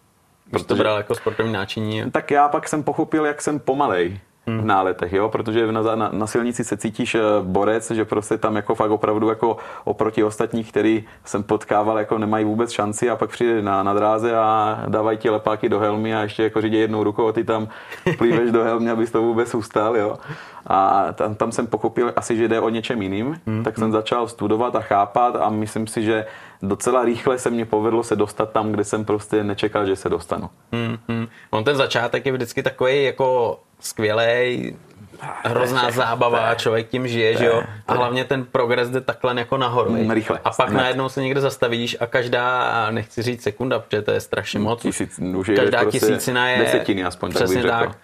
Protože 0.51 0.65
to 0.65 0.75
bral 0.75 0.97
jako 0.97 1.15
sportovní 1.15 1.53
náčiní. 1.53 2.11
Tak 2.11 2.31
já 2.31 2.47
pak 2.47 2.67
jsem 2.69 2.83
pochopil, 2.83 3.25
jak 3.25 3.41
jsem 3.41 3.59
pomalej. 3.59 4.19
Hmm. 4.47 4.61
v 4.61 4.65
náletech, 4.65 5.13
jo, 5.13 5.29
protože 5.29 5.71
na, 5.71 5.95
na, 5.95 6.09
na 6.11 6.27
silnici 6.27 6.63
se 6.63 6.77
cítíš 6.77 7.15
eh, 7.15 7.21
borec, 7.41 7.91
že 7.91 8.05
prostě 8.05 8.37
tam 8.37 8.55
jako 8.55 8.75
fakt 8.75 8.91
opravdu 8.91 9.29
jako 9.29 9.57
oproti 9.83 10.23
ostatních, 10.23 10.69
který 10.69 11.03
jsem 11.25 11.43
potkával, 11.43 11.99
jako 11.99 12.17
nemají 12.17 12.45
vůbec 12.45 12.71
šanci 12.71 13.09
a 13.09 13.15
pak 13.15 13.29
přijde 13.29 13.61
na, 13.61 13.83
na 13.83 13.93
dráze 13.93 14.35
a 14.35 14.83
dávají 14.87 15.17
ti 15.17 15.29
lepáky 15.29 15.69
do 15.69 15.79
helmy 15.79 16.15
a 16.15 16.21
ještě 16.21 16.43
jako 16.43 16.61
řídí 16.61 16.77
jednou 16.77 17.03
rukou 17.03 17.27
a 17.27 17.31
ty 17.31 17.43
tam 17.43 17.67
plýveš 18.17 18.51
do 18.51 18.63
helmy, 18.63 18.91
abys 18.91 19.11
to 19.11 19.21
vůbec 19.21 19.55
ustal, 19.55 19.97
jo. 19.97 20.17
A 20.67 21.07
tam, 21.13 21.35
tam 21.35 21.51
jsem 21.51 21.67
pochopil 21.67 22.13
asi, 22.15 22.37
že 22.37 22.47
jde 22.47 22.59
o 22.59 22.69
něčem 22.69 23.01
jiným, 23.01 23.41
hmm. 23.47 23.63
tak 23.63 23.77
jsem 23.77 23.91
začal 23.91 24.27
studovat 24.27 24.75
a 24.75 24.81
chápat 24.81 25.35
a 25.35 25.49
myslím 25.49 25.87
si, 25.87 26.03
že 26.03 26.25
docela 26.63 27.05
rychle 27.05 27.39
se 27.39 27.49
mě 27.49 27.65
povedlo 27.65 28.03
se 28.03 28.15
dostat 28.15 28.51
tam, 28.51 28.71
kde 28.71 28.83
jsem 28.83 29.05
prostě 29.05 29.43
nečekal, 29.43 29.85
že 29.85 29.95
se 29.95 30.09
dostanu. 30.09 30.49
Hmm, 30.71 30.97
hmm. 31.07 31.27
On 31.51 31.63
ten 31.63 31.75
začátek 31.75 32.25
je 32.25 32.31
vždycky 32.31 32.63
takový 32.63 33.03
jako 33.03 33.59
skvělý, 33.79 34.75
hrozná 35.43 35.91
zábava, 35.91 36.55
člověk 36.55 36.89
tím 36.89 37.07
žije, 37.07 37.37
že 37.37 37.45
jo? 37.45 37.63
A 37.87 37.93
hlavně 37.93 38.25
ten 38.25 38.45
progres 38.45 38.89
jde 38.89 39.01
takhle 39.01 39.39
jako 39.39 39.57
nahoru. 39.57 39.91
Mm, 39.91 40.11
rychle. 40.11 40.39
A 40.43 40.51
pak 40.51 40.69
najednou 40.69 41.09
se 41.09 41.21
někde 41.21 41.41
zastavíš 41.41 41.97
a 41.99 42.05
každá, 42.05 42.87
nechci 42.91 43.21
říct 43.21 43.43
sekunda, 43.43 43.79
protože 43.79 44.01
to 44.01 44.11
je 44.11 44.19
strašně 44.19 44.59
moc. 44.59 44.81
Tisíc, 44.81 45.19
už 45.19 45.47
je 45.47 45.55
každá 45.55 45.81
prostě 45.81 45.99
tisícina 45.99 46.49
je 46.49 46.59
desetiny 46.59 47.03
aspoň, 47.03 47.29
přesně 47.29 47.55
tak, 47.55 47.63
bych 47.63 47.71
řekl 47.71 47.91
tak 47.91 47.97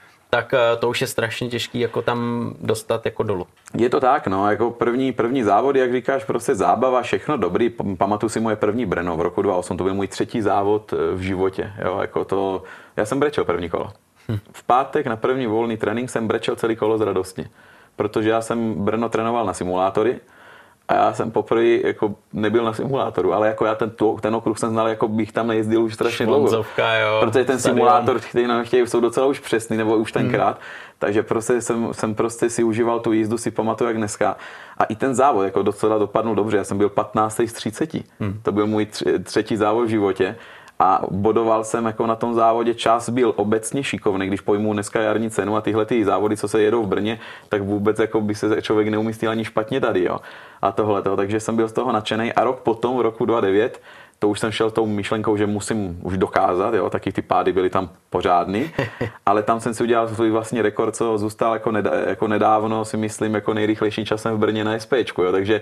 eh, 0.53 0.77
to 0.79 0.89
už 0.89 1.01
je 1.01 1.07
strašně 1.07 1.49
těžký 1.49 1.79
jako 1.79 2.01
tam 2.01 2.51
dostat 2.61 3.05
jako 3.05 3.23
dolů. 3.23 3.47
Je 3.77 3.89
to 3.89 3.99
tak, 3.99 4.27
no, 4.27 4.51
jako 4.51 4.71
první, 4.71 5.11
první 5.11 5.43
závod, 5.43 5.75
jak 5.75 5.91
říkáš, 5.91 6.23
prostě 6.23 6.55
zábava, 6.55 7.01
všechno 7.01 7.37
dobrý. 7.37 7.69
Pamatuju 7.97 8.29
si 8.29 8.39
moje 8.39 8.55
první 8.55 8.85
Brno 8.85 9.17
v 9.17 9.21
roku 9.21 9.41
2008, 9.41 9.77
to 9.77 9.83
byl 9.83 9.93
můj 9.93 10.07
třetí 10.07 10.41
závod 10.41 10.93
eh, 10.93 11.15
v 11.15 11.19
životě, 11.19 11.73
jo, 11.85 11.97
jako 12.01 12.25
to, 12.25 12.63
já 12.97 13.05
jsem 13.05 13.19
brečel 13.19 13.45
první 13.45 13.69
kolo. 13.69 13.91
Hm. 14.29 14.37
V 14.51 14.63
pátek 14.63 15.05
na 15.07 15.15
první 15.15 15.47
volný 15.47 15.77
trénink 15.77 16.09
jsem 16.09 16.27
brečel 16.27 16.55
celý 16.55 16.75
kolo 16.75 16.97
z 16.97 17.01
radosti, 17.01 17.49
protože 17.95 18.29
já 18.29 18.41
jsem 18.41 18.73
Brno 18.73 19.09
trénoval 19.09 19.45
na 19.45 19.53
simulátory, 19.53 20.19
a 20.89 20.93
já 20.95 21.13
jsem 21.13 21.31
poprvé 21.31 21.65
jako 21.65 22.15
nebyl 22.33 22.63
na 22.63 22.73
simulátoru, 22.73 23.33
ale 23.33 23.47
jako 23.47 23.65
já 23.65 23.75
ten, 23.75 23.91
ten 24.21 24.35
okruh 24.35 24.59
jsem 24.59 24.69
znal, 24.69 24.87
jako 24.87 25.07
bych 25.07 25.31
tam 25.31 25.47
nejezdil 25.47 25.83
už 25.83 25.93
strašně 25.93 26.25
dlouho. 26.25 26.65
jo. 27.01 27.17
Protože 27.19 27.45
ten 27.45 27.59
stadion. 27.59 27.77
simulátor, 27.77 28.19
který 28.19 28.47
nám 28.47 28.63
chtějí, 28.63 28.87
jsou 28.87 28.99
docela 28.99 29.27
už 29.27 29.39
přesný, 29.39 29.77
nebo 29.77 29.97
už 29.97 30.11
tenkrát. 30.11 30.47
Hmm. 30.47 30.65
Takže 30.99 31.23
prostě 31.23 31.61
jsem, 31.61 31.89
jsem 31.91 32.15
prostě 32.15 32.49
si 32.49 32.63
užíval 32.63 32.99
tu 32.99 33.13
jízdu, 33.13 33.37
si 33.37 33.51
pamatuju 33.51 33.87
jak 33.87 33.97
dneska. 33.97 34.37
A 34.77 34.83
i 34.83 34.95
ten 34.95 35.15
závod 35.15 35.45
jako 35.45 35.61
docela 35.61 35.97
dopadnul 35.97 36.35
dobře. 36.35 36.57
Já 36.57 36.63
jsem 36.63 36.77
byl 36.77 36.89
15. 36.89 37.41
z 37.45 37.53
30. 37.53 37.93
Hmm. 38.19 38.39
To 38.43 38.51
byl 38.51 38.67
můj 38.67 38.87
třetí 39.23 39.57
závod 39.57 39.85
v 39.85 39.89
životě 39.89 40.35
a 40.79 41.01
bodoval 41.11 41.63
jsem 41.63 41.85
jako 41.85 42.07
na 42.07 42.15
tom 42.15 42.33
závodě. 42.33 42.73
Čas 42.73 43.09
byl 43.09 43.33
obecně 43.35 43.83
šikovný, 43.83 44.27
když 44.27 44.41
pojmu 44.41 44.73
dneska 44.73 45.01
jarní 45.01 45.29
cenu 45.29 45.55
a 45.55 45.61
tyhle 45.61 45.85
ty 45.85 46.05
závody, 46.05 46.37
co 46.37 46.47
se 46.47 46.61
jedou 46.61 46.83
v 46.83 46.87
Brně, 46.87 47.19
tak 47.49 47.61
vůbec 47.61 47.99
jako 47.99 48.21
by 48.21 48.35
se 48.35 48.61
člověk 48.61 48.87
neumístil 48.87 49.31
ani 49.31 49.45
špatně 49.45 49.81
tady. 49.81 50.03
Jo. 50.03 50.19
A 50.61 50.71
tohle, 50.71 51.01
takže 51.01 51.39
jsem 51.39 51.55
byl 51.55 51.67
z 51.67 51.73
toho 51.73 51.91
nadšený 51.91 52.33
a 52.33 52.43
rok 52.43 52.59
potom, 52.59 52.97
v 52.97 53.01
roku 53.01 53.25
2009, 53.25 53.81
to 54.19 54.29
už 54.29 54.39
jsem 54.39 54.51
šel 54.51 54.71
tou 54.71 54.85
myšlenkou, 54.85 55.37
že 55.37 55.47
musím 55.47 55.99
už 56.03 56.17
dokázat, 56.17 56.73
jo, 56.73 56.89
taky 56.89 57.11
ty 57.11 57.21
pády 57.21 57.53
byly 57.53 57.69
tam 57.69 57.89
pořádný, 58.09 58.71
ale 59.25 59.43
tam 59.43 59.59
jsem 59.59 59.73
si 59.73 59.83
udělal 59.83 60.07
svůj 60.07 60.31
vlastní 60.31 60.61
rekord, 60.61 60.95
co 60.95 61.17
zůstal 61.17 61.53
jako, 61.53 61.71
nedá, 61.71 61.91
jako 62.07 62.27
nedávno, 62.27 62.85
si 62.85 62.97
myslím, 62.97 63.35
jako 63.35 63.53
nejrychlejší 63.53 64.05
časem 64.05 64.35
v 64.35 64.39
Brně 64.39 64.63
na 64.63 64.79
SPčku, 64.79 65.23
jo, 65.23 65.31
takže 65.31 65.61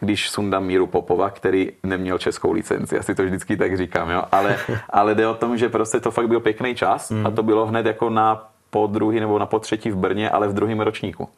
když 0.00 0.30
sundám 0.30 0.64
Míru 0.64 0.86
Popova, 0.86 1.30
který 1.30 1.72
neměl 1.82 2.18
českou 2.18 2.52
licenci, 2.52 2.96
já 2.96 3.02
si 3.02 3.14
to 3.14 3.24
vždycky 3.24 3.56
tak 3.56 3.76
říkám, 3.76 4.10
jo? 4.10 4.22
Ale, 4.32 4.56
ale 4.90 5.14
jde 5.14 5.28
o 5.28 5.34
tom, 5.34 5.56
že 5.56 5.68
prostě 5.68 6.00
to 6.00 6.10
fakt 6.10 6.28
byl 6.28 6.40
pěkný 6.40 6.74
čas 6.74 7.10
mm. 7.10 7.26
a 7.26 7.30
to 7.30 7.42
bylo 7.42 7.66
hned 7.66 7.86
jako 7.86 8.10
na 8.10 8.48
po 8.70 8.86
druhý 8.86 9.20
nebo 9.20 9.38
na 9.38 9.46
po 9.46 9.58
třetí 9.58 9.90
v 9.90 9.96
Brně, 9.96 10.30
ale 10.30 10.48
v 10.48 10.54
druhém 10.54 10.80
ročníku. 10.80 11.28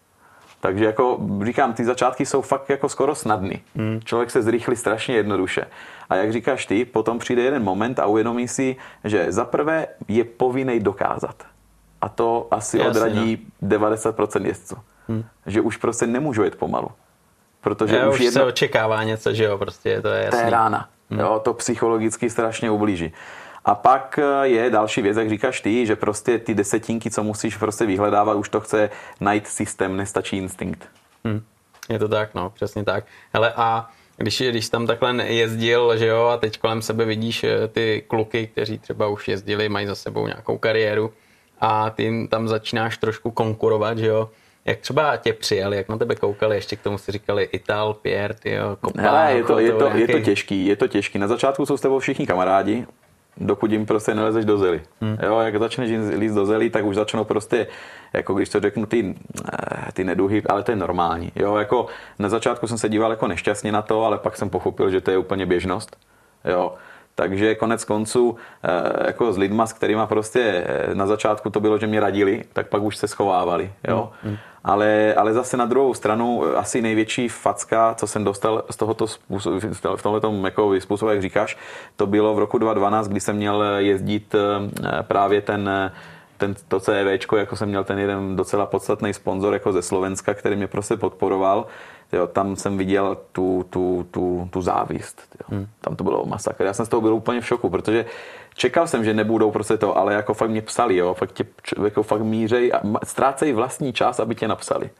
Takže 0.61 0.85
jako 0.85 1.19
říkám, 1.45 1.73
ty 1.73 1.85
začátky 1.85 2.27
jsou 2.27 2.41
fakt 2.41 2.71
jako 2.71 2.89
skoro 2.89 3.15
snadný. 3.15 3.63
Mm. 3.75 4.01
Člověk 4.05 4.31
se 4.31 4.43
zrychlí 4.43 4.77
strašně 4.77 5.15
jednoduše. 5.15 5.67
A 6.11 6.15
jak 6.15 6.33
říkáš 6.33 6.67
ty, 6.67 6.85
potom 6.85 7.19
přijde 7.19 7.43
jeden 7.43 7.63
moment 7.63 7.99
a 7.99 8.07
uvědomí 8.07 8.49
si, 8.49 8.77
že 9.05 9.33
zaprvé 9.33 9.87
je 10.09 10.25
povinný 10.25 10.81
dokázat. 10.81 11.43
A 12.01 12.09
to 12.09 12.49
asi 12.51 12.79
Jasně, 12.79 12.91
odradí 12.91 13.47
no. 13.63 13.69
90% 13.69 14.47
jezdců. 14.47 14.77
Mm. 15.09 15.25
Že 15.47 15.61
už 15.61 15.77
prostě 15.77 16.07
nemůžu 16.07 16.43
jet 16.43 16.57
pomalu. 16.57 16.89
Protože 17.61 17.97
jo, 17.97 18.09
už, 18.09 18.15
už 18.15 18.21
jedno... 18.21 18.41
se 18.41 18.45
očekává 18.45 19.05
něco, 19.05 19.35
že 19.35 19.45
jo, 19.45 19.59
prostě 19.59 20.03
to 20.03 20.09
je 20.09 20.25
jasný. 20.25 20.41
To 20.41 20.45
je 20.45 20.51
rána. 20.51 20.89
Hmm. 21.11 21.21
Jo, 21.21 21.41
to 21.45 21.55
psychologicky 21.55 22.31
strašně 22.31 22.71
ublíží. 22.71 23.13
A 23.65 23.75
pak 23.75 24.19
eh, 24.23 24.49
je 24.49 24.71
další 24.71 25.03
věc, 25.03 25.17
jak 25.17 25.29
říkáš 25.29 25.61
ty, 25.61 25.87
že 25.87 25.97
prostě 25.97 26.39
ty 26.39 26.55
desetinky, 26.55 27.11
co 27.11 27.23
musíš 27.23 27.57
prostě 27.57 27.87
vyhledávat, 27.87 28.37
už 28.37 28.49
to 28.49 28.61
chce 28.61 28.91
najít 29.21 29.47
systém, 29.47 29.97
nestačí 29.97 30.37
instinkt. 30.37 30.89
Hmm. 31.25 31.43
Je 31.89 31.99
to 31.99 32.09
tak, 32.09 32.35
no, 32.35 32.51
přesně 32.51 32.85
tak. 32.85 33.05
Hele, 33.35 33.53
a 33.57 33.89
když, 34.17 34.43
když 34.43 34.69
tam 34.69 34.87
takhle 34.87 35.27
jezdil, 35.27 35.97
že 35.97 36.07
jo, 36.07 36.27
a 36.27 36.37
teď 36.37 36.59
kolem 36.59 36.83
sebe 36.83 37.05
vidíš 37.05 37.45
eh, 37.45 37.69
ty 37.69 38.05
kluky, 38.09 38.47
kteří 38.47 38.79
třeba 38.79 39.07
už 39.09 39.29
jezdili, 39.29 39.69
mají 39.69 39.87
za 39.87 39.95
sebou 39.95 40.27
nějakou 40.27 40.59
kariéru 40.59 41.13
a 41.61 41.91
ty 41.91 42.29
tam 42.31 42.49
začínáš 42.49 42.99
trošku 42.99 43.31
konkurovat, 43.31 43.99
že 43.99 44.07
jo, 44.07 44.31
jak 44.65 44.79
třeba 44.79 45.17
tě 45.17 45.33
přijali, 45.33 45.77
jak 45.77 45.89
na 45.89 45.99
tebe 45.99 46.15
koukali, 46.15 46.57
ještě 46.57 46.77
k 46.77 46.83
tomu 46.83 46.99
si 46.99 47.13
říkali 47.13 47.43
Ital, 47.53 47.95
Pierre, 47.95 48.35
tyjo, 48.35 48.77
Kopa, 48.81 49.03
Hele, 49.03 49.33
je 49.33 49.45
to, 49.45 49.59
je, 49.59 49.73
to, 49.73 49.91
je 49.95 50.09
to 50.09 50.21
těžký, 50.21 50.67
je 50.67 50.77
to 50.77 50.89
těžký. 50.89 51.19
Na 51.19 51.29
začátku 51.29 51.67
jsou 51.67 51.77
s 51.77 51.81
tebou 51.81 51.99
všichni 51.99 52.27
kamarádi, 52.27 52.87
dokud 53.37 53.73
jim 53.73 53.87
prostě 53.87 54.15
nelezeš 54.15 54.45
do 54.45 54.59
zely. 54.59 54.83
Hmm. 55.01 55.19
Jo, 55.23 55.41
jak 55.41 55.59
začneš 55.59 55.91
líst 56.19 56.35
do 56.35 56.47
zely, 56.47 56.71
tak 56.71 56.85
už 56.85 56.95
začnou 56.95 57.25
prostě, 57.25 57.67
jako 58.13 58.35
když 58.35 58.49
to 58.49 58.61
řeknu, 58.61 58.87
ty, 58.87 59.15
eh, 59.53 59.93
ty 59.93 60.05
neduhy, 60.05 60.43
ale 60.49 60.63
to 60.63 60.73
je 60.73 60.77
normální. 60.77 61.33
Jo, 61.37 61.57
jako 61.57 61.87
na 62.19 62.29
začátku 62.29 62.67
jsem 62.67 62.79
se 62.79 62.89
díval 62.89 63.11
jako 63.11 63.27
nešťastně 63.27 63.73
na 63.73 63.83
to, 63.83 64.05
ale 64.05 64.19
pak 64.19 64.37
jsem 64.37 64.51
pochopil, 64.51 64.91
že 64.91 65.01
to 65.01 65.11
je 65.11 65.19
úplně 65.19 65.47
běžnost. 65.47 65.97
Jo, 66.45 66.75
takže 67.15 67.55
konec 67.55 67.85
konců 67.85 68.37
eh, 68.65 69.07
jako 69.07 69.33
s 69.33 69.39
lidma, 69.39 69.67
s 69.67 69.73
kterými 69.73 70.03
prostě 70.07 70.65
eh, 70.67 70.95
na 70.95 71.07
začátku 71.07 71.51
to 71.51 71.61
bylo, 71.61 71.79
že 71.79 71.87
mě 71.87 72.01
radili, 72.01 72.45
tak 72.53 72.69
pak 72.69 72.83
už 72.83 72.97
se 72.97 73.09
schovávali. 73.09 73.73
Jo? 73.89 74.13
Mm. 74.23 74.37
Ale, 74.65 75.15
ale 75.15 75.33
zase 75.33 75.57
na 75.57 75.67
druhou 75.67 75.95
stranu 75.95 76.45
eh, 76.45 76.57
asi 76.57 76.83
největší 76.83 77.29
facka, 77.29 77.95
co 77.95 78.07
jsem 78.07 78.25
dostal 78.25 78.65
z 78.71 78.77
tohoto 78.77 79.07
způsobu, 79.07 79.59
v 79.97 80.03
tomhle 80.03 80.21
jako 80.45 80.81
způsobu, 80.81 81.11
jak 81.11 81.23
říkáš, 81.23 81.59
to 81.97 82.07
bylo 82.07 82.35
v 82.35 82.39
roku 82.39 82.59
2012, 82.59 83.09
kdy 83.09 83.21
jsem 83.21 83.37
měl 83.37 83.63
jezdit 83.79 84.35
právě 85.03 85.41
ten 85.41 85.71
ten, 86.41 86.55
to 86.69 86.81
CVčko, 86.81 87.37
jako 87.37 87.57
jsem 87.57 87.69
měl 87.69 87.85
ten 87.85 87.99
jeden 87.99 88.37
docela 88.37 88.67
podstatný 88.67 89.13
sponzor 89.15 89.53
jako 89.53 89.73
ze 89.73 89.83
Slovenska, 89.83 90.35
který 90.35 90.57
mě 90.57 90.67
prostě 90.67 90.97
podporoval 90.97 91.67
jo, 92.13 92.27
tam 92.27 92.57
jsem 92.57 92.79
viděl 92.79 93.17
tu, 93.33 93.67
tu, 93.71 94.07
tu, 94.11 94.49
tu 94.53 94.63
závist. 94.63 95.23
Jo. 95.41 95.57
Hmm. 95.57 95.67
Tam 95.81 95.97
to 95.97 96.05
bylo 96.05 96.27
masakr. 96.27 96.65
Já 96.65 96.73
jsem 96.73 96.87
z 96.87 96.89
toho 96.89 97.01
byl 97.01 97.15
úplně 97.15 97.41
v 97.41 97.47
šoku, 97.47 97.71
protože 97.71 98.05
čekal 98.55 98.87
jsem, 98.87 99.05
že 99.05 99.15
nebudou 99.15 99.51
prostě 99.51 99.77
to, 99.77 99.99
ale 99.99 100.15
jako 100.15 100.35
fakt 100.35 100.51
mě 100.51 100.63
psali, 100.63 100.97
jo, 100.97 101.15
fakt 101.15 101.33
tě, 101.33 101.45
jako 101.85 102.03
fakt 102.03 102.23
mířej 102.23 102.73
a 102.73 102.81
ztrácejí 103.05 103.53
vlastní 103.53 103.93
čas, 103.93 104.21
aby 104.21 104.35
tě 104.35 104.49
napsali. 104.49 104.91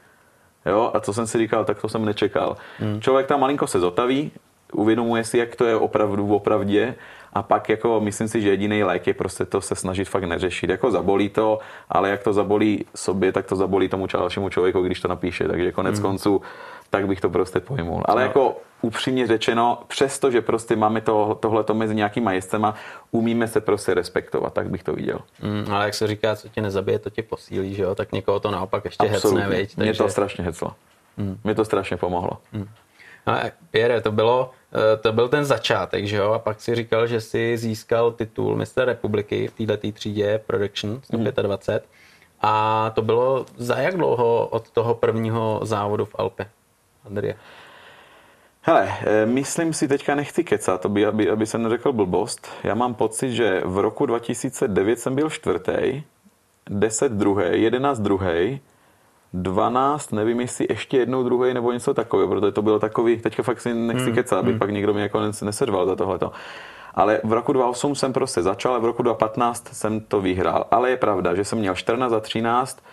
Jo, 0.65 0.91
a 0.93 0.99
co 0.99 1.13
jsem 1.13 1.27
si 1.27 1.37
říkal, 1.37 1.65
tak 1.65 1.81
to 1.81 1.89
jsem 1.89 2.05
nečekal. 2.05 2.57
Hmm. 2.79 3.01
Člověk 3.01 3.27
tam 3.27 3.39
malinko 3.39 3.67
se 3.67 3.79
zotaví, 3.79 4.31
uvědomuje 4.73 5.23
si, 5.23 5.37
jak 5.37 5.55
to 5.55 5.65
je 5.65 5.75
opravdu 5.75 6.27
v 6.27 6.31
opravdě 6.31 6.95
a 7.33 7.41
pak 7.41 7.69
jako 7.69 7.99
myslím 7.99 8.27
si, 8.27 8.41
že 8.41 8.49
jediný 8.49 8.83
lék 8.83 9.07
je 9.07 9.13
prostě 9.13 9.45
to 9.45 9.61
se 9.61 9.75
snažit 9.75 10.09
fakt 10.09 10.23
neřešit. 10.23 10.69
Jako 10.69 10.91
zabolí 10.91 11.29
to, 11.29 11.59
ale 11.89 12.09
jak 12.09 12.23
to 12.23 12.33
zabolí 12.33 12.85
sobě, 12.95 13.31
tak 13.31 13.45
to 13.45 13.55
zabolí 13.55 13.89
tomu 13.89 14.07
dalšímu 14.07 14.49
člověku, 14.49 14.81
když 14.81 14.99
to 14.99 15.07
napíše. 15.07 15.47
Takže 15.47 15.71
konec 15.71 15.95
hmm. 15.95 16.01
konců 16.01 16.41
tak 16.91 17.07
bych 17.07 17.21
to 17.21 17.29
prostě 17.29 17.59
pojmul. 17.59 18.03
Ale 18.05 18.21
no. 18.21 18.27
jako 18.27 18.57
upřímně 18.81 19.27
řečeno, 19.27 19.83
přesto, 19.87 20.31
že 20.31 20.41
prostě 20.41 20.75
máme 20.75 21.01
to, 21.01 21.37
tohleto 21.39 21.73
mezi 21.73 21.95
nějakýma 21.95 22.31
jezdcema, 22.31 22.75
umíme 23.11 23.47
se 23.47 23.61
prostě 23.61 23.93
respektovat, 23.93 24.53
tak 24.53 24.69
bych 24.69 24.83
to 24.83 24.93
viděl. 24.93 25.19
Mm, 25.41 25.73
ale 25.73 25.85
jak 25.85 25.93
se 25.93 26.07
říká, 26.07 26.35
co 26.35 26.49
tě 26.49 26.61
nezabije, 26.61 26.99
to 26.99 27.09
tě 27.09 27.23
posílí, 27.23 27.75
že 27.75 27.83
jo? 27.83 27.95
Tak 27.95 28.11
někoho 28.11 28.39
to 28.39 28.51
naopak 28.51 28.85
ještě 28.85 29.09
Absolutně. 29.09 29.43
hecne, 29.43 29.57
viď? 29.57 29.75
Takže... 29.75 29.91
Mě 29.91 29.97
to 29.97 30.09
strašně 30.09 30.43
heclo. 30.43 30.75
Mm. 31.17 31.39
Mě 31.43 31.55
to 31.55 31.65
strašně 31.65 31.97
pomohlo. 31.97 32.37
Mm. 32.53 32.67
Ale 33.25 33.51
Pierre, 33.71 34.01
to 34.01 34.11
bylo, 34.11 34.51
eh, 34.93 34.97
to 34.97 35.13
byl 35.13 35.29
ten 35.29 35.45
začátek, 35.45 36.05
že 36.05 36.17
jo? 36.17 36.31
A 36.31 36.39
pak 36.39 36.61
si 36.61 36.75
říkal, 36.75 37.07
že 37.07 37.21
si 37.21 37.57
získal 37.57 38.11
titul 38.11 38.55
mistr 38.55 38.85
republiky 38.85 39.47
v 39.47 39.67
této 39.67 39.91
třídě 39.91 40.41
Production 40.47 41.01
125. 41.03 41.83
Mm. 41.83 41.89
A 42.41 42.89
to 42.95 43.01
bylo 43.01 43.45
za 43.57 43.75
jak 43.75 43.97
dlouho 43.97 44.47
od 44.47 44.71
toho 44.71 44.95
prvního 44.95 45.59
závodu 45.63 46.05
v 46.05 46.15
Alpe? 46.17 46.49
Andrie? 47.05 47.35
Hele, 48.61 48.93
eh, 49.01 49.25
myslím 49.25 49.73
si, 49.73 49.87
teďka 49.87 50.15
nechci 50.15 50.43
kecat, 50.43 50.85
aby, 50.85 51.05
aby, 51.05 51.29
aby 51.29 51.45
jsem 51.45 51.63
neřekl 51.63 51.93
blbost. 51.93 52.47
Já 52.63 52.75
mám 52.75 52.93
pocit, 52.93 53.31
že 53.31 53.61
v 53.65 53.77
roku 53.77 54.05
2009 54.05 54.99
jsem 54.99 55.15
byl 55.15 55.29
čtvrtý, 55.29 56.03
10 56.69 57.11
druhý, 57.11 57.45
11 57.53 57.99
druhý, 57.99 58.61
12, 59.33 60.11
nevím, 60.11 60.39
jestli 60.39 60.65
ještě 60.69 60.97
jednou 60.97 61.23
druhý 61.23 61.53
nebo 61.53 61.71
něco 61.71 61.93
takového, 61.93 62.27
protože 62.27 62.51
to 62.51 62.61
bylo 62.61 62.79
takový, 62.79 63.17
teďka 63.17 63.43
fakt 63.43 63.61
si 63.61 63.73
nechci 63.73 64.05
hmm. 64.05 64.15
kecat, 64.15 64.39
aby 64.39 64.49
hmm. 64.49 64.59
pak 64.59 64.69
někdo 64.69 64.93
mě 64.93 65.03
jako 65.03 65.21
nesedval 65.41 65.85
za 65.85 65.95
tohleto. 65.95 66.31
Ale 66.93 67.21
v 67.23 67.33
roku 67.33 67.53
2008 67.53 67.95
jsem 67.95 68.13
prostě 68.13 68.41
začal 68.41 68.75
a 68.75 68.79
v 68.79 68.85
roku 68.85 69.03
2015 69.03 69.73
jsem 69.73 69.99
to 69.99 70.21
vyhrál. 70.21 70.65
Ale 70.71 70.89
je 70.89 70.97
pravda, 70.97 71.35
že 71.35 71.45
jsem 71.45 71.59
měl 71.59 71.75
14 71.75 72.13
a 72.13 72.19
13 72.19 72.83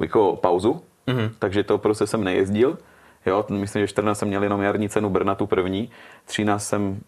jako 0.00 0.36
pauzu, 0.36 0.82
mm-hmm. 1.08 1.30
takže 1.38 1.64
to 1.64 1.78
prostě 1.78 2.06
jsem 2.06 2.24
nejezdil. 2.24 2.78
Jo, 3.26 3.44
myslím, 3.50 3.82
že 3.82 3.88
14 3.88 4.18
jsem 4.18 4.28
měl 4.28 4.42
jenom 4.42 4.62
jarní 4.62 4.88
cenu 4.88 5.10
Brna, 5.10 5.34
tu 5.34 5.46
první. 5.46 5.90
13 6.24 6.66
jsem 6.66 7.00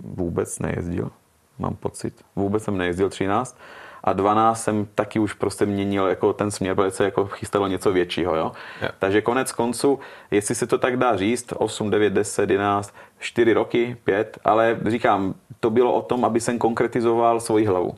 vůbec 0.00 0.58
nejezdil, 0.58 1.10
mám 1.58 1.76
pocit. 1.76 2.24
Vůbec 2.36 2.64
jsem 2.64 2.78
nejezdil 2.78 3.10
13 3.10 3.58
a 4.06 4.12
12 4.12 4.62
jsem 4.62 4.86
taky 4.94 5.18
už 5.18 5.32
prostě 5.32 5.66
měnil 5.66 6.06
jako 6.06 6.32
ten 6.32 6.50
směr, 6.50 6.74
protože 6.74 6.90
se 6.90 7.04
jako 7.04 7.26
chystalo 7.26 7.66
něco 7.66 7.92
většího. 7.92 8.36
Jo? 8.36 8.52
Yeah. 8.80 8.94
Takže 8.98 9.22
konec 9.22 9.52
konců, 9.52 9.98
jestli 10.30 10.54
se 10.54 10.66
to 10.66 10.78
tak 10.78 10.96
dá 10.96 11.16
říct, 11.16 11.52
8, 11.56 11.90
9, 11.90 12.12
10, 12.12 12.50
11, 12.50 12.94
4 13.18 13.52
roky, 13.52 13.96
5, 14.04 14.38
ale 14.44 14.78
říkám, 14.86 15.34
to 15.60 15.70
bylo 15.70 15.92
o 15.92 16.02
tom, 16.02 16.24
aby 16.24 16.40
jsem 16.40 16.58
konkretizoval 16.58 17.40
svoji 17.40 17.66
hlavu. 17.66 17.94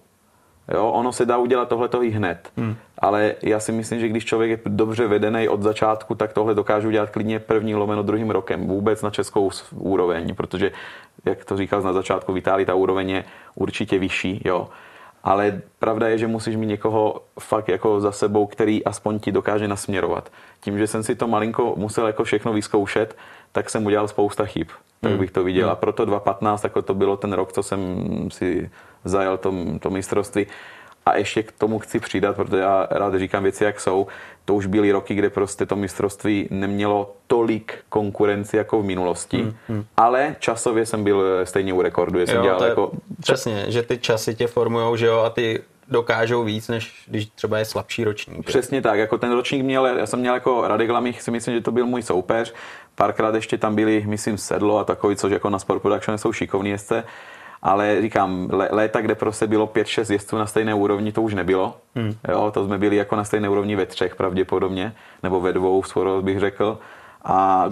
Jo, 0.74 0.87
ono 0.87 1.12
se 1.12 1.26
dá 1.26 1.37
udělat 1.37 1.68
tohle 1.68 1.88
i 2.02 2.11
hned. 2.11 2.50
Hmm. 2.57 2.76
Ale 2.98 3.35
já 3.42 3.61
si 3.61 3.72
myslím, 3.72 4.00
že 4.00 4.09
když 4.09 4.24
člověk 4.24 4.50
je 4.50 4.59
dobře 4.66 5.07
vedený 5.07 5.48
od 5.48 5.62
začátku, 5.62 6.14
tak 6.14 6.33
tohle 6.33 6.54
dokáže 6.54 6.88
udělat 6.88 7.11
klidně 7.11 7.38
první 7.38 7.74
lomeno 7.74 8.02
druhým 8.02 8.31
rokem. 8.31 8.66
Vůbec 8.66 9.02
na 9.02 9.11
českou 9.11 9.50
úroveň, 9.74 10.35
protože, 10.35 10.72
jak 11.24 11.44
to 11.44 11.57
říkal 11.57 11.83
na 11.83 11.92
začátku, 11.92 12.33
v 12.33 12.38
Itálii 12.38 12.66
ta 12.66 12.74
úroveň 12.74 13.11
je 13.11 13.24
určitě 13.54 13.98
vyšší. 13.98 14.42
Jo 14.44 14.68
ale 15.24 15.61
pravda 15.78 16.09
je, 16.09 16.18
že 16.18 16.26
musíš 16.26 16.57
mít 16.57 16.66
někoho 16.66 17.22
fakt 17.40 17.68
jako 17.68 18.00
za 18.00 18.12
sebou, 18.12 18.46
který 18.46 18.85
aspoň 18.85 19.18
ti 19.18 19.33
dokáže 19.33 19.68
nasměrovat. 19.68 20.33
Tím, 20.61 20.78
že 20.78 20.87
jsem 20.87 21.02
si 21.02 21.14
to 21.14 21.28
malinko 21.28 21.74
musel 21.76 22.07
jako 22.07 22.24
všechno 22.24 22.52
vyzkoušet, 22.52 23.16
tak 23.52 23.70
jsem 23.70 23.87
udělal 23.87 24.09
spousta 24.09 24.44
chyb. 24.44 24.68
Tak 25.01 25.11
hmm. 25.11 25.21
bych 25.21 25.31
to 25.31 25.45
viděl. 25.45 25.67
A 25.67 25.73
hmm. 25.73 25.81
proto 25.81 26.05
2015 26.05 26.65
jako 26.65 26.83
to 26.83 26.95
bylo 26.95 27.17
ten 27.17 27.33
rok, 27.33 27.53
co 27.53 27.63
jsem 27.63 27.81
si 28.31 28.71
zajel 29.05 29.39
to, 29.39 29.55
to 29.81 29.91
mistrovství. 29.91 30.47
A 31.07 31.17
ještě 31.17 31.43
k 31.43 31.53
tomu 31.53 31.79
chci 31.79 32.01
přidat, 32.01 32.37
protože 32.37 32.63
já 32.63 32.89
rád 32.91 33.15
říkám 33.15 33.43
věci, 33.43 33.65
jak 33.65 33.81
jsou. 33.81 34.07
To 34.45 34.55
už 34.55 34.67
byly 34.67 34.93
roky, 34.93 35.15
kde 35.15 35.31
prostě 35.31 35.67
to 35.67 35.77
mistrovství 35.77 36.49
nemělo 36.51 37.15
tolik 37.27 37.79
konkurenci 37.89 38.57
jako 38.57 38.83
v 38.83 38.85
minulosti, 38.85 39.43
hmm, 39.43 39.55
hmm. 39.69 39.85
ale 39.97 40.37
časově 40.39 40.87
jsem 40.87 41.05
byl 41.05 41.47
stejně 41.47 41.73
u 41.73 41.83
rekordu. 41.83 42.27
Jsem 42.27 42.37
jo, 42.37 42.43
dělal 42.43 42.63
je, 42.63 42.69
jako... 42.69 42.91
Přesně, 43.21 43.65
že 43.69 43.83
ty 43.83 43.99
časy 43.99 44.35
tě 44.35 44.47
formujou, 44.47 44.97
že 44.97 45.07
jo, 45.07 45.19
a 45.19 45.31
ty 45.31 45.63
dokážou 45.90 46.44
víc, 46.44 46.68
než 46.68 47.05
když 47.07 47.27
třeba 47.27 47.59
je 47.59 47.64
slabší 47.64 48.05
ročník. 48.05 48.46
Přesně 48.46 48.83
tak, 48.83 48.98
jako 48.98 49.18
ten 49.18 49.33
ročník 49.33 49.64
měl, 49.64 49.87
já 49.87 50.07
jsem 50.07 50.20
měl 50.20 50.35
jako 50.35 50.68
Radek 50.68 50.90
Lamich, 50.90 51.22
si 51.22 51.31
myslím, 51.31 51.55
že 51.55 51.61
to 51.61 51.72
byl 51.72 51.87
můj 51.87 52.03
soupeř, 52.03 52.55
párkrát 52.94 53.35
ještě 53.35 53.59
tam 53.59 53.74
byli, 53.74 54.05
myslím, 54.07 54.38
Sedlo 54.38 54.79
a 54.79 54.85
takový, 54.85 55.16
což 55.16 55.33
jako 55.33 55.51
na 55.51 55.59
Sport 55.59 55.83
Production 55.83 56.18
jsou 56.18 56.33
šikovní 56.33 56.70
jezdce, 56.70 57.05
ale 57.62 58.03
říkám, 58.03 58.48
léta, 58.70 59.01
kde 59.01 59.14
prostě 59.14 59.46
bylo 59.46 59.66
5-6 59.66 60.12
jezdců 60.12 60.38
na 60.38 60.46
stejné 60.46 60.74
úrovni, 60.74 61.12
to 61.12 61.22
už 61.22 61.35
nebylo. 61.35 61.77
Hmm. 61.94 62.14
Jo, 62.29 62.51
to 62.55 62.66
jsme 62.66 62.79
byli 62.79 62.96
jako 62.96 63.16
na 63.16 63.24
stejné 63.24 63.48
úrovni 63.48 63.77
ve 63.77 63.87
třech 63.87 64.16
pravděpodobně, 64.16 64.94
nebo 65.22 65.40
ve 65.40 65.53
dvou, 65.53 65.83
skoro 65.83 66.22
bych 66.22 66.40
řekl. 66.40 66.79
A 67.24 67.68